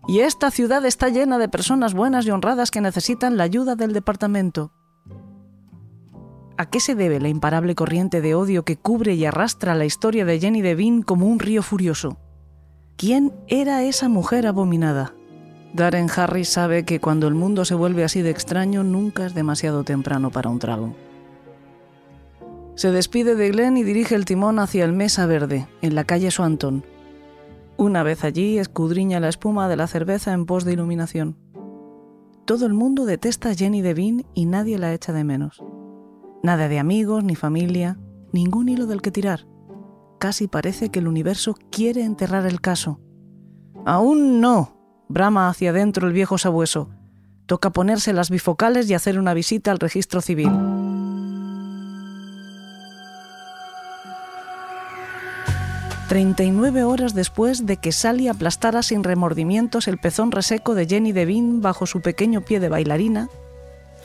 Y 0.08 0.20
esta 0.20 0.52
ciudad 0.52 0.86
está 0.86 1.10
llena 1.10 1.38
de 1.38 1.50
personas 1.50 1.94
buenas 1.94 2.26
y 2.26 2.32
honradas 2.32 2.70
que 2.70 2.82
necesitan 2.82 3.38
la 3.38 3.44
ayuda 3.44 3.76
del 3.76 3.94
departamento. 3.94 4.72
¿A 6.58 6.70
qué 6.70 6.80
se 6.80 6.96
debe 6.96 7.20
la 7.20 7.28
imparable 7.28 7.76
corriente 7.76 8.22
de 8.22 8.36
odio 8.36 8.64
que 8.64 8.78
cubre 8.78 9.16
y 9.16 9.26
arrastra 9.26 9.76
la 9.76 9.86
historia 9.86 10.24
de 10.24 10.40
Jenny 10.40 10.62
Devine 10.62 11.04
como 11.04 11.26
un 11.26 11.40
río 11.40 11.64
furioso? 11.64 12.18
¿Quién 12.98 13.34
era 13.48 13.84
esa 13.84 14.08
mujer 14.08 14.48
abominada? 14.48 15.14
Darren 15.74 16.10
Harris 16.16 16.48
sabe 16.48 16.86
que 16.86 17.02
cuando 17.02 17.28
el 17.28 17.34
mundo 17.34 17.66
se 17.66 17.76
vuelve 17.76 18.06
así 18.06 18.22
de 18.22 18.30
extraño 18.30 18.84
nunca 18.84 19.26
es 19.26 19.34
demasiado 19.34 19.84
temprano 19.84 20.32
para 20.32 20.50
un 20.50 20.60
trago. 20.60 20.96
Se 22.76 22.92
despide 22.92 23.36
de 23.36 23.50
Glenn 23.50 23.76
y 23.76 23.84
dirige 23.84 24.16
el 24.16 24.24
timón 24.24 24.60
hacia 24.60 24.86
el 24.86 24.94
Mesa 24.94 25.26
Verde, 25.26 25.68
en 25.82 25.96
la 25.96 26.06
calle 26.06 26.32
Swanton. 26.32 26.86
Una 27.78 28.04
vez 28.04 28.24
allí, 28.24 28.58
escudriña 28.58 29.20
la 29.20 29.28
espuma 29.28 29.68
de 29.68 29.76
la 29.76 29.88
cerveza 29.88 30.32
en 30.32 30.46
pos 30.46 30.64
de 30.64 30.74
iluminación. 30.74 31.38
Todo 32.46 32.66
el 32.66 32.74
mundo 32.74 33.06
detesta 33.06 33.50
a 33.50 33.56
Jenny 33.56 33.82
Devine 33.82 34.26
y 34.34 34.46
nadie 34.46 34.78
la 34.78 34.94
echa 34.94 35.12
de 35.12 35.24
menos. 35.24 35.64
Nada 36.42 36.70
de 36.70 36.80
amigos 36.80 37.24
ni 37.24 37.36
familia, 37.36 38.00
ningún 38.32 38.70
hilo 38.70 38.86
del 38.86 39.02
que 39.02 39.12
tirar. 39.12 39.48
Casi 40.20 40.48
parece 40.48 40.90
que 40.90 41.00
el 41.00 41.08
universo 41.08 41.56
quiere 41.70 42.04
enterrar 42.04 42.46
el 42.46 42.62
caso. 42.62 43.02
Aún 43.86 44.40
no, 44.40 44.78
brama 45.10 45.50
hacia 45.50 45.72
adentro 45.72 46.08
el 46.08 46.14
viejo 46.14 46.38
sabueso. 46.38 46.92
Toca 47.46 47.72
ponerse 47.72 48.14
las 48.14 48.30
bifocales 48.30 48.90
y 48.90 48.94
hacer 48.94 49.20
una 49.20 49.34
visita 49.34 49.72
al 49.72 49.80
registro 49.80 50.22
civil. 50.22 50.52
...39 56.10 56.84
horas 56.84 57.16
después 57.16 57.66
de 57.66 57.78
que 57.78 57.92
Sally 57.92 58.28
aplastara 58.28 58.84
sin 58.84 59.04
remordimientos 59.04 59.88
el 59.88 59.98
pezón 59.98 60.32
reseco 60.32 60.76
de 60.76 60.86
Jenny 60.86 61.12
Devine 61.12 61.62
bajo 61.62 61.88
su 61.88 62.02
pequeño 62.02 62.42
pie 62.42 62.60
de 62.60 62.70
bailarina, 62.70 63.30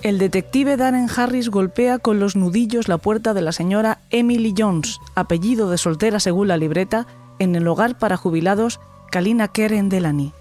el 0.03 0.19
detective 0.19 0.79
Darren 0.79 1.09
Harris 1.15 1.51
golpea 1.51 1.99
con 1.99 2.21
los 2.21 2.35
nudillos 2.35 2.89
la 2.89 2.97
puerta 2.97 3.35
de 3.35 3.43
la 3.43 3.53
señora 3.53 3.99
Emily 4.09 4.55
Jones, 4.57 4.99
apellido 5.15 5.69
de 5.69 5.77
soltera 5.77 6.21
según 6.21 6.49
la 6.49 6.57
libreta, 6.57 7.07
en 7.39 7.55
el 7.55 7.69
hogar 7.69 7.99
para 7.99 8.17
jubilados 8.17 8.81
Kalina 9.11 9.49
Keren 9.49 9.91
Delany. 9.91 10.33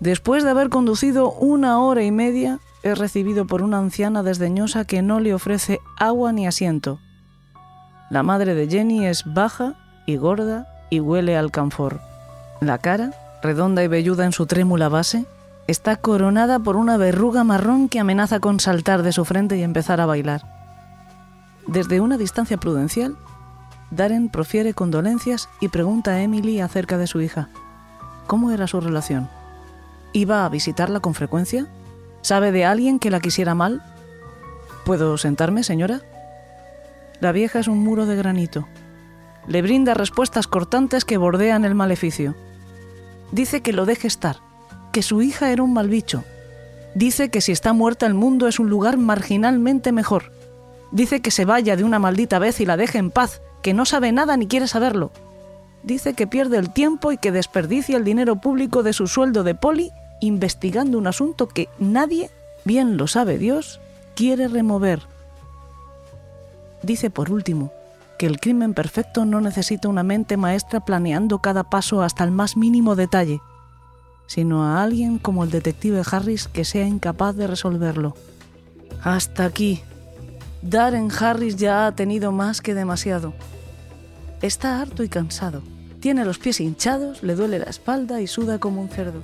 Después 0.00 0.44
de 0.44 0.50
haber 0.50 0.68
conducido 0.68 1.32
una 1.32 1.80
hora 1.80 2.04
y 2.04 2.10
media, 2.10 2.58
es 2.82 2.98
recibido 2.98 3.46
por 3.46 3.62
una 3.62 3.78
anciana 3.78 4.22
desdeñosa 4.22 4.84
que 4.84 5.00
no 5.00 5.18
le 5.18 5.32
ofrece 5.32 5.80
agua 5.98 6.32
ni 6.32 6.46
asiento. 6.46 6.98
La 8.10 8.22
madre 8.22 8.54
de 8.54 8.68
Jenny 8.68 9.06
es 9.06 9.24
baja 9.24 9.76
y 10.04 10.16
gorda 10.16 10.69
y 10.90 11.00
huele 11.00 11.36
al 11.36 11.50
canfor. 11.50 12.00
La 12.60 12.78
cara, 12.78 13.12
redonda 13.42 13.82
y 13.82 13.88
velluda 13.88 14.26
en 14.26 14.32
su 14.32 14.46
trémula 14.46 14.88
base, 14.88 15.24
está 15.66 15.96
coronada 15.96 16.58
por 16.58 16.76
una 16.76 16.96
verruga 16.96 17.44
marrón 17.44 17.88
que 17.88 18.00
amenaza 18.00 18.40
con 18.40 18.60
saltar 18.60 19.02
de 19.02 19.12
su 19.12 19.24
frente 19.24 19.56
y 19.56 19.62
empezar 19.62 20.00
a 20.00 20.06
bailar. 20.06 20.42
Desde 21.66 22.00
una 22.00 22.18
distancia 22.18 22.56
prudencial, 22.56 23.16
Darren 23.90 24.28
profiere 24.28 24.74
condolencias 24.74 25.48
y 25.60 25.68
pregunta 25.68 26.12
a 26.12 26.22
Emily 26.22 26.60
acerca 26.60 26.98
de 26.98 27.06
su 27.06 27.20
hija. 27.20 27.48
¿Cómo 28.26 28.50
era 28.50 28.66
su 28.66 28.80
relación? 28.80 29.28
¿Iba 30.12 30.44
a 30.44 30.48
visitarla 30.48 31.00
con 31.00 31.14
frecuencia? 31.14 31.66
¿Sabe 32.22 32.52
de 32.52 32.64
alguien 32.64 32.98
que 32.98 33.10
la 33.10 33.20
quisiera 33.20 33.54
mal? 33.54 33.82
¿Puedo 34.84 35.16
sentarme, 35.18 35.62
señora? 35.64 36.00
La 37.20 37.32
vieja 37.32 37.58
es 37.58 37.68
un 37.68 37.78
muro 37.78 38.06
de 38.06 38.16
granito. 38.16 38.66
Le 39.50 39.62
brinda 39.62 39.94
respuestas 39.94 40.46
cortantes 40.46 41.04
que 41.04 41.16
bordean 41.16 41.64
el 41.64 41.74
maleficio. 41.74 42.36
Dice 43.32 43.62
que 43.62 43.72
lo 43.72 43.84
deje 43.84 44.06
estar, 44.06 44.36
que 44.92 45.02
su 45.02 45.22
hija 45.22 45.50
era 45.50 45.64
un 45.64 45.72
mal 45.72 45.88
bicho. 45.88 46.22
Dice 46.94 47.30
que 47.30 47.40
si 47.40 47.50
está 47.50 47.72
muerta 47.72 48.06
el 48.06 48.14
mundo 48.14 48.46
es 48.46 48.60
un 48.60 48.70
lugar 48.70 48.96
marginalmente 48.96 49.90
mejor. 49.90 50.30
Dice 50.92 51.20
que 51.20 51.32
se 51.32 51.46
vaya 51.46 51.74
de 51.74 51.82
una 51.82 51.98
maldita 51.98 52.38
vez 52.38 52.60
y 52.60 52.64
la 52.64 52.76
deje 52.76 52.98
en 52.98 53.10
paz, 53.10 53.42
que 53.60 53.74
no 53.74 53.86
sabe 53.86 54.12
nada 54.12 54.36
ni 54.36 54.46
quiere 54.46 54.68
saberlo. 54.68 55.10
Dice 55.82 56.14
que 56.14 56.28
pierde 56.28 56.56
el 56.56 56.72
tiempo 56.72 57.10
y 57.10 57.18
que 57.18 57.32
desperdicia 57.32 57.96
el 57.96 58.04
dinero 58.04 58.36
público 58.36 58.84
de 58.84 58.92
su 58.92 59.08
sueldo 59.08 59.42
de 59.42 59.56
poli 59.56 59.90
investigando 60.20 60.96
un 60.96 61.08
asunto 61.08 61.48
que 61.48 61.68
nadie, 61.80 62.30
bien 62.64 62.96
lo 62.96 63.08
sabe 63.08 63.36
Dios, 63.36 63.80
quiere 64.14 64.46
remover. 64.46 65.02
Dice 66.84 67.10
por 67.10 67.32
último 67.32 67.72
que 68.20 68.26
el 68.26 68.38
crimen 68.38 68.74
perfecto 68.74 69.24
no 69.24 69.40
necesita 69.40 69.88
una 69.88 70.02
mente 70.02 70.36
maestra 70.36 70.80
planeando 70.80 71.38
cada 71.38 71.64
paso 71.64 72.02
hasta 72.02 72.22
el 72.22 72.30
más 72.30 72.54
mínimo 72.54 72.94
detalle, 72.94 73.40
sino 74.26 74.62
a 74.62 74.82
alguien 74.82 75.16
como 75.16 75.42
el 75.42 75.50
detective 75.50 76.02
Harris 76.04 76.46
que 76.46 76.66
sea 76.66 76.86
incapaz 76.86 77.34
de 77.34 77.46
resolverlo. 77.46 78.14
Hasta 79.02 79.46
aquí. 79.46 79.80
Darren 80.60 81.08
Harris 81.10 81.56
ya 81.56 81.86
ha 81.86 81.94
tenido 81.94 82.30
más 82.30 82.60
que 82.60 82.74
demasiado. 82.74 83.32
Está 84.42 84.82
harto 84.82 85.02
y 85.02 85.08
cansado. 85.08 85.62
Tiene 86.00 86.26
los 86.26 86.38
pies 86.38 86.60
hinchados, 86.60 87.22
le 87.22 87.34
duele 87.34 87.58
la 87.58 87.70
espalda 87.70 88.20
y 88.20 88.26
suda 88.26 88.58
como 88.58 88.82
un 88.82 88.90
cerdo. 88.90 89.22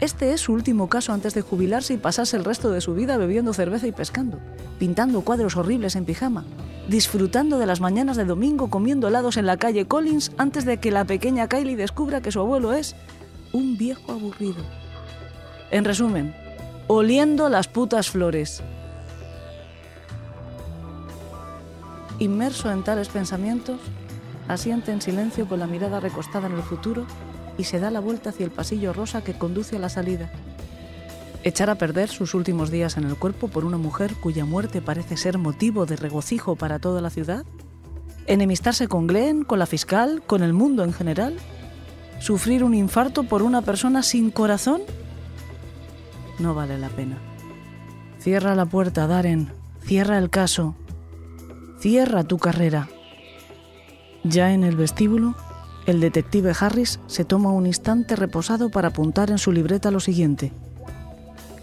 Este 0.00 0.32
es 0.32 0.42
su 0.42 0.52
último 0.52 0.88
caso 0.88 1.12
antes 1.12 1.34
de 1.34 1.40
jubilarse 1.40 1.94
y 1.94 1.96
pasarse 1.96 2.36
el 2.36 2.44
resto 2.44 2.70
de 2.70 2.80
su 2.80 2.94
vida 2.94 3.16
bebiendo 3.16 3.52
cerveza 3.52 3.88
y 3.88 3.92
pescando, 3.92 4.38
pintando 4.78 5.22
cuadros 5.22 5.56
horribles 5.56 5.96
en 5.96 6.04
pijama, 6.04 6.44
disfrutando 6.86 7.58
de 7.58 7.66
las 7.66 7.80
mañanas 7.80 8.16
de 8.16 8.24
domingo 8.24 8.70
comiendo 8.70 9.08
helados 9.08 9.36
en 9.36 9.46
la 9.46 9.56
calle 9.56 9.86
Collins 9.86 10.30
antes 10.38 10.64
de 10.64 10.78
que 10.78 10.92
la 10.92 11.04
pequeña 11.04 11.48
Kylie 11.48 11.74
descubra 11.74 12.20
que 12.20 12.30
su 12.30 12.38
abuelo 12.38 12.74
es 12.74 12.94
un 13.52 13.76
viejo 13.76 14.12
aburrido. 14.12 14.62
En 15.72 15.84
resumen, 15.84 16.32
oliendo 16.86 17.48
las 17.48 17.66
putas 17.66 18.08
flores. 18.08 18.62
Inmerso 22.20 22.70
en 22.70 22.84
tales 22.84 23.08
pensamientos, 23.08 23.80
asiente 24.46 24.92
en 24.92 25.02
silencio 25.02 25.48
con 25.48 25.58
la 25.58 25.66
mirada 25.66 25.98
recostada 25.98 26.46
en 26.46 26.54
el 26.54 26.62
futuro 26.62 27.04
y 27.58 27.64
se 27.64 27.80
da 27.80 27.90
la 27.90 28.00
vuelta 28.00 28.30
hacia 28.30 28.44
el 28.44 28.50
pasillo 28.50 28.94
rosa 28.94 29.22
que 29.22 29.34
conduce 29.34 29.76
a 29.76 29.80
la 29.80 29.90
salida. 29.90 30.30
Echar 31.44 31.68
a 31.68 31.74
perder 31.74 32.08
sus 32.08 32.34
últimos 32.34 32.70
días 32.70 32.96
en 32.96 33.04
el 33.04 33.16
cuerpo 33.16 33.48
por 33.48 33.64
una 33.66 33.76
mujer 33.76 34.14
cuya 34.14 34.46
muerte 34.46 34.80
parece 34.80 35.18
ser 35.18 35.36
motivo 35.36 35.84
de 35.84 35.96
regocijo 35.96 36.56
para 36.56 36.78
toda 36.78 37.02
la 37.02 37.10
ciudad. 37.10 37.44
Enemistarse 38.26 38.88
con 38.88 39.06
Glenn, 39.06 39.44
con 39.44 39.58
la 39.58 39.66
fiscal, 39.66 40.22
con 40.26 40.42
el 40.42 40.52
mundo 40.52 40.84
en 40.84 40.92
general 40.92 41.36
sufrir 42.20 42.64
un 42.64 42.74
infarto 42.74 43.24
por 43.24 43.42
una 43.42 43.62
persona 43.62 44.02
sin 44.02 44.30
corazón? 44.30 44.82
No 46.38 46.54
vale 46.54 46.78
la 46.78 46.88
pena. 46.88 47.18
Cierra 48.18 48.54
la 48.54 48.66
puerta, 48.66 49.06
Darren. 49.06 49.52
Cierra 49.84 50.18
el 50.18 50.30
caso. 50.30 50.74
Cierra 51.80 52.24
tu 52.24 52.38
carrera. 52.38 52.88
Ya 54.24 54.52
en 54.52 54.64
el 54.64 54.76
vestíbulo, 54.76 55.36
el 55.88 56.00
detective 56.00 56.52
Harris 56.60 57.00
se 57.06 57.24
toma 57.24 57.50
un 57.50 57.66
instante 57.66 58.14
reposado 58.14 58.68
para 58.68 58.88
apuntar 58.88 59.30
en 59.30 59.38
su 59.38 59.52
libreta 59.52 59.90
lo 59.90 60.00
siguiente. 60.00 60.52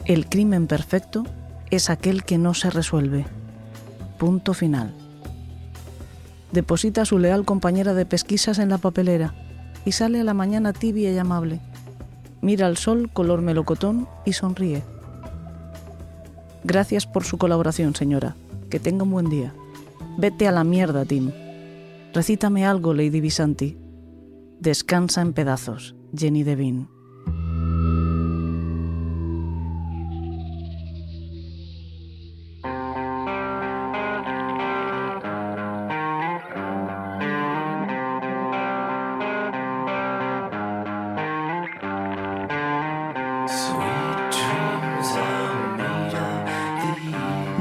El 0.05 0.27
crimen 0.27 0.65
perfecto 0.65 1.25
es 1.69 1.91
aquel 1.91 2.23
que 2.23 2.39
no 2.39 2.55
se 2.55 2.71
resuelve. 2.71 3.27
Punto 4.17 4.55
final. 4.55 4.95
Deposita 6.51 7.03
a 7.03 7.05
su 7.05 7.19
leal 7.19 7.45
compañera 7.45 7.93
de 7.93 8.07
pesquisas 8.07 8.57
en 8.57 8.69
la 8.69 8.79
papelera 8.79 9.35
y 9.85 9.91
sale 9.91 10.19
a 10.19 10.23
la 10.23 10.33
mañana 10.33 10.73
tibia 10.73 11.11
y 11.11 11.17
amable. 11.19 11.61
Mira 12.41 12.65
al 12.65 12.77
sol 12.77 13.11
color 13.13 13.43
melocotón 13.43 14.07
y 14.25 14.33
sonríe. 14.33 14.83
Gracias 16.63 17.05
por 17.05 17.25
su 17.25 17.37
colaboración, 17.37 17.93
señora. 17.93 18.35
Que 18.71 18.79
tenga 18.79 19.03
un 19.03 19.11
buen 19.11 19.29
día. 19.29 19.53
Vete 20.17 20.47
a 20.47 20.51
la 20.51 20.63
mierda, 20.63 21.05
Tim. 21.05 21.31
Recítame 22.11 22.65
algo, 22.65 22.95
Lady 22.95 23.21
Visanti. 23.21 23.84
Descansa 24.59 25.21
en 25.21 25.33
pedazos, 25.33 25.95
Jenny 26.15 26.43
Devine. 26.43 26.87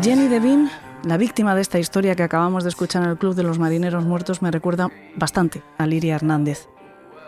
Jenny 0.05 0.29
Devine, 0.29 0.69
la 1.05 1.17
víctima 1.17 1.55
de 1.55 1.63
esta 1.63 1.79
historia 1.79 2.15
que 2.15 2.23
acabamos 2.23 2.63
de 2.63 2.69
escuchar 2.69 3.05
en 3.05 3.09
el 3.09 3.17
Club 3.17 3.35
de 3.35 3.43
los 3.43 3.59
Marineros 3.59 4.05
Muertos, 4.05 4.43
me 4.43 4.51
recuerda 4.51 4.91
bastante 5.17 5.63
a 5.79 5.87
Liria 5.87 6.17
Hernández, 6.17 6.69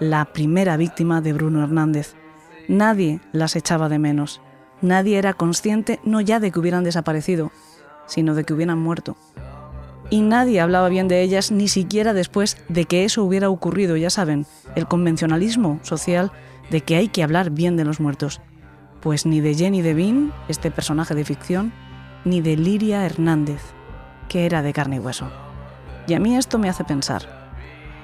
la 0.00 0.26
primera 0.26 0.76
víctima 0.76 1.20
de 1.20 1.32
Bruno 1.32 1.62
Hernández. 1.62 2.14
Nadie 2.68 3.20
las 3.32 3.56
echaba 3.56 3.88
de 3.88 3.98
menos. 3.98 4.40
Nadie 4.82 5.18
era 5.18 5.32
consciente 5.32 6.00
no 6.04 6.20
ya 6.20 6.38
de 6.40 6.50
que 6.50 6.58
hubieran 6.58 6.84
desaparecido, 6.84 7.50
sino 8.06 8.34
de 8.34 8.44
que 8.44 8.52
hubieran 8.52 8.78
muerto. 8.78 9.16
Y 10.10 10.20
nadie 10.20 10.60
hablaba 10.60 10.88
bien 10.88 11.08
de 11.08 11.22
ellas 11.22 11.50
ni 11.50 11.68
siquiera 11.68 12.12
después 12.12 12.58
de 12.68 12.84
que 12.84 13.04
eso 13.04 13.24
hubiera 13.24 13.48
ocurrido, 13.48 13.96
ya 13.96 14.10
saben, 14.10 14.46
el 14.74 14.86
convencionalismo 14.86 15.80
social 15.82 16.30
de 16.70 16.82
que 16.82 16.96
hay 16.96 17.08
que 17.08 17.22
hablar 17.22 17.50
bien 17.50 17.76
de 17.76 17.84
los 17.84 17.98
muertos. 17.98 18.40
Pues 19.00 19.26
ni 19.26 19.40
de 19.40 19.54
Jenny 19.54 19.82
Devine, 19.82 20.30
este 20.48 20.70
personaje 20.70 21.14
de 21.14 21.24
ficción, 21.24 21.72
ni 22.24 22.40
de 22.40 22.56
Liria 22.56 23.04
Hernández, 23.04 23.62
que 24.28 24.46
era 24.46 24.62
de 24.62 24.72
carne 24.72 24.96
y 24.96 24.98
hueso. 24.98 25.30
Y 26.06 26.14
a 26.14 26.20
mí 26.20 26.36
esto 26.36 26.58
me 26.58 26.68
hace 26.68 26.84
pensar. 26.84 27.45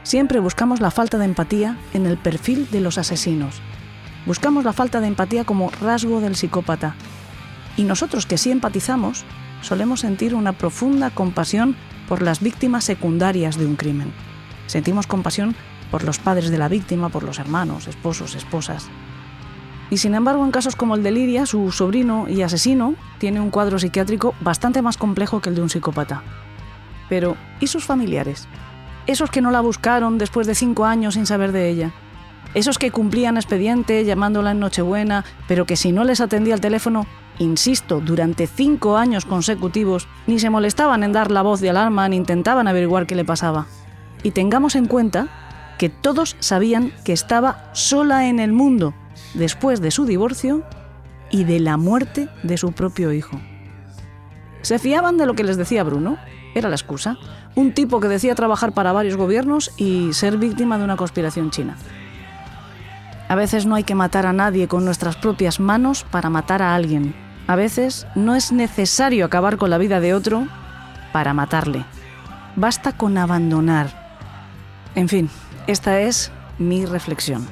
Siempre 0.03 0.41
buscamos 0.41 0.81
la 0.81 0.91
falta 0.91 1.17
de 1.19 1.25
empatía 1.25 1.79
en 1.95 2.07
el 2.07 2.19
perfil 2.19 2.69
de 2.71 2.81
los 2.81 2.99
asesinos. 2.99 3.61
Buscamos 4.27 4.65
la 4.65 4.73
falta 4.73 5.01
de 5.01 5.07
empatía 5.07 5.45
como 5.45 5.71
rasgo 5.81 6.21
del 6.21 6.35
psicópata. 6.35 6.97
Y 7.77 7.85
nosotros 7.85 8.27
que 8.27 8.37
sí 8.37 8.51
empatizamos, 8.51 9.25
solemos 9.61 10.01
sentir 10.01 10.35
una 10.35 10.53
profunda 10.53 11.11
compasión 11.11 11.77
por 12.09 12.21
las 12.21 12.41
víctimas 12.41 12.85
secundarias 12.85 13.57
de 13.57 13.67
un 13.67 13.77
crimen. 13.77 14.13
Sentimos 14.67 15.07
compasión 15.07 15.55
por 15.91 16.05
los 16.05 16.19
padres 16.19 16.51
de 16.51 16.59
la 16.59 16.69
víctima, 16.69 17.09
por 17.09 17.23
los 17.23 17.39
hermanos, 17.39 17.87
esposos, 17.87 18.35
esposas. 18.35 18.89
Y 19.89 19.99
sin 19.99 20.15
embargo, 20.15 20.45
en 20.45 20.51
casos 20.51 20.75
como 20.75 20.97
el 20.97 21.03
de 21.03 21.13
Liria, 21.13 21.47
su 21.47 21.71
sobrino 21.71 22.27
y 22.29 22.43
asesino 22.43 22.95
tiene 23.19 23.41
un 23.41 23.51
cuadro 23.51 23.79
psiquiátrico 23.79 24.35
bastante 24.41 24.83
más 24.83 24.97
complejo 24.97 25.41
que 25.41 25.51
el 25.51 25.55
de 25.55 25.63
un 25.63 25.71
psicópata. 25.71 26.23
Pero, 27.09 27.37
¿y 27.61 27.67
sus 27.67 27.85
familiares? 27.85 28.49
Esos 29.07 29.31
que 29.31 29.41
no 29.41 29.51
la 29.51 29.61
buscaron 29.61 30.19
después 30.19 30.47
de 30.47 30.55
cinco 30.55 30.85
años 30.85 31.15
sin 31.15 31.27
saber 31.27 31.53
de 31.53 31.69
ella. 31.69 31.93
Esos 32.55 32.79
que 32.79 32.91
cumplían 32.91 33.37
expediente 33.37 34.05
llamándola 34.05 34.51
en 34.51 34.61
Nochebuena, 34.61 35.25
pero 35.49 35.65
que 35.65 35.77
si 35.77 35.91
no 35.91 36.05
les 36.05 36.21
atendía 36.21 36.55
el 36.55 36.61
teléfono, 36.61 37.07
insisto, 37.39 38.01
durante 38.01 38.47
cinco 38.47 38.97
años 38.97 39.25
consecutivos, 39.25 40.07
ni 40.27 40.39
se 40.39 40.51
molestaban 40.51 41.03
en 41.03 41.13
dar 41.13 41.31
la 41.31 41.43
voz 41.43 41.61
de 41.61 41.71
alarma 41.71 42.09
ni 42.09 42.17
intentaban 42.17 42.69
averiguar 42.69 43.07
qué 43.07 43.15
le 43.15 43.25
pasaba. 43.25 43.67
Y 44.23 44.33
tengamos 44.33 44.77
en 44.77 44.87
cuenta 44.87 45.29
que 45.79 45.89
todos 45.89 46.37
sabían 46.39 46.93
que 47.05 47.13
estaba 47.13 47.71
sola 47.73 48.29
en 48.29 48.39
el 48.39 48.53
mundo 48.53 48.95
después 49.35 49.81
de 49.81 49.91
su 49.91 50.05
divorcio 50.05 50.63
y 51.31 51.45
de 51.45 51.59
la 51.59 51.77
muerte 51.77 52.29
de 52.43 52.59
su 52.59 52.73
propio 52.73 53.13
hijo. 53.13 53.41
Se 54.61 54.79
fiaban 54.79 55.17
de 55.17 55.27
lo 55.27 55.35
que 55.35 55.43
les 55.43 55.57
decía 55.57 55.83
Bruno, 55.83 56.19
era 56.55 56.69
la 56.69 56.75
excusa, 56.75 57.17
un 57.55 57.73
tipo 57.73 58.01
que 58.01 58.09
decía 58.09 58.35
trabajar 58.35 58.73
para 58.73 58.93
varios 58.93 59.17
gobiernos 59.17 59.73
y 59.77 60.13
ser 60.13 60.37
víctima 60.37 60.79
de 60.79 60.85
una 60.85 60.97
conspiración 60.97 61.51
china. 61.51 61.77
A 63.29 63.35
veces 63.35 63.65
no 63.65 63.75
hay 63.75 63.85
que 63.85 63.95
matar 63.95 64.27
a 64.27 64.33
nadie 64.33 64.69
con 64.69 64.85
nuestras 64.85 65.17
propias 65.17 65.59
manos 65.59 66.05
para 66.11 66.29
matar 66.29 66.61
a 66.61 66.75
alguien. 66.75 67.15
A 67.47 67.57
veces 67.57 68.07
no 68.15 68.35
es 68.35 68.53
necesario 68.53 69.25
acabar 69.25 69.57
con 69.57 69.71
la 69.71 69.79
vida 69.79 70.01
de 70.01 70.15
otro 70.15 70.47
para 71.13 71.33
matarle. 71.33 71.85
Basta 72.57 72.93
con 72.93 73.17
abandonar. 73.17 73.89
En 74.95 75.09
fin, 75.09 75.31
esta 75.67 76.01
es 76.01 76.31
mi 76.59 76.85
reflexión. 76.85 77.47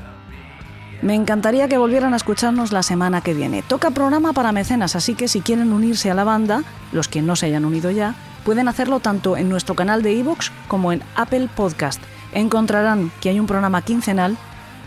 Me 1.02 1.14
encantaría 1.14 1.66
que 1.66 1.78
volvieran 1.78 2.12
a 2.12 2.16
escucharnos 2.16 2.72
la 2.72 2.82
semana 2.82 3.22
que 3.22 3.32
viene. 3.32 3.62
Toca 3.62 3.90
programa 3.90 4.34
para 4.34 4.52
mecenas, 4.52 4.96
así 4.96 5.14
que 5.14 5.28
si 5.28 5.40
quieren 5.40 5.72
unirse 5.72 6.10
a 6.10 6.14
la 6.14 6.24
banda, 6.24 6.62
los 6.92 7.08
que 7.08 7.22
no 7.22 7.36
se 7.36 7.46
hayan 7.46 7.64
unido 7.64 7.90
ya, 7.90 8.14
pueden 8.44 8.68
hacerlo 8.68 9.00
tanto 9.00 9.36
en 9.36 9.48
nuestro 9.48 9.74
canal 9.74 10.02
de 10.02 10.12
iVoox 10.14 10.50
como 10.68 10.92
en 10.92 11.02
Apple 11.16 11.48
Podcast. 11.54 12.02
Encontrarán 12.32 13.10
que 13.20 13.30
hay 13.30 13.40
un 13.40 13.46
programa 13.46 13.82
quincenal 13.82 14.36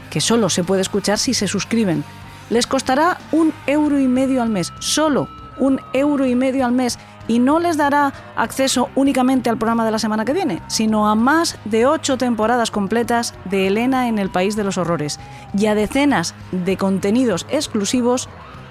que 0.09 0.21
solo 0.21 0.49
se 0.49 0.63
puede 0.63 0.81
escuchar 0.81 1.17
si 1.17 1.34
se 1.34 1.47
suscriben. 1.47 2.03
Les 2.49 2.67
costará 2.67 3.17
un 3.31 3.53
euro 3.67 3.99
y 3.99 4.07
medio 4.07 4.41
al 4.41 4.49
mes, 4.49 4.73
solo 4.80 5.27
un 5.57 5.80
euro 5.93 6.25
y 6.25 6.35
medio 6.35 6.65
al 6.65 6.71
mes 6.71 6.99
y 7.27 7.39
no 7.39 7.59
les 7.59 7.77
dará 7.77 8.13
acceso 8.35 8.89
únicamente 8.95 9.49
al 9.49 9.57
programa 9.57 9.85
de 9.85 9.91
la 9.91 9.99
semana 9.99 10.25
que 10.25 10.34
viene, 10.34 10.61
sino 10.67 11.07
a 11.07 11.15
más 11.15 11.57
de 11.65 11.85
ocho 11.85 12.17
temporadas 12.17 12.71
completas 12.71 13.34
de 13.45 13.67
Elena 13.67 14.07
en 14.07 14.19
el 14.19 14.30
País 14.30 14.55
de 14.55 14.63
los 14.63 14.77
Horrores 14.77 15.19
y 15.57 15.67
a 15.67 15.75
decenas 15.75 16.35
de 16.51 16.77
contenidos 16.77 17.45
exclusivos 17.49 18.30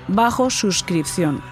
bajo 0.09 0.51
suscripción. 0.51 1.43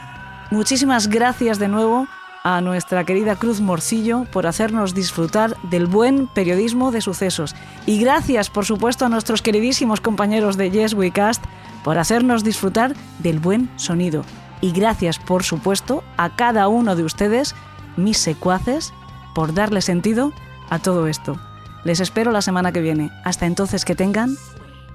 Muchísimas 0.51 1.09
gracias 1.09 1.59
de 1.59 1.69
nuevo 1.69 2.07
a 2.43 2.61
nuestra 2.61 3.05
querida 3.05 3.37
Cruz 3.37 3.61
Morcillo 3.61 4.25
por 4.33 4.47
hacernos 4.47 4.95
disfrutar 4.95 5.57
del 5.65 5.87
buen 5.87 6.27
periodismo 6.27 6.91
de 6.91 7.01
sucesos. 7.01 7.55
Y 7.87 8.01
gracias, 8.01 8.51
por 8.51 8.65
supuesto, 8.65 9.05
a 9.05 9.09
nuestros 9.09 9.43
queridísimos 9.43 10.01
compañeros 10.01 10.57
de 10.57 10.71
Yes 10.71 10.95
We 10.95 11.11
Cast 11.11 11.45
por 11.85 11.99
hacernos 11.99 12.45
disfrutar 12.45 12.95
del 13.19 13.39
buen 13.39 13.71
sonido. 13.77 14.25
Y 14.61 14.73
gracias, 14.73 15.19
por 15.19 15.43
supuesto, 15.43 16.05
a 16.17 16.37
cada 16.37 16.69
uno 16.69 16.97
de 16.97 17.05
ustedes, 17.05 17.55
mis 17.97 18.19
secuaces, 18.19 18.93
por 19.35 19.55
darle 19.55 19.81
sentido 19.81 20.33
a 20.69 20.79
todo 20.79 21.07
esto. 21.07 21.39
Les 21.85 22.01
espero 22.01 22.31
la 22.31 22.43
semana 22.43 22.73
que 22.73 22.81
viene. 22.81 23.11
Hasta 23.25 23.47
entonces 23.47 23.85
que 23.85 23.95
tengan 23.95 24.37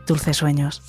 dulces 0.08 0.38
sueños. 0.38 0.84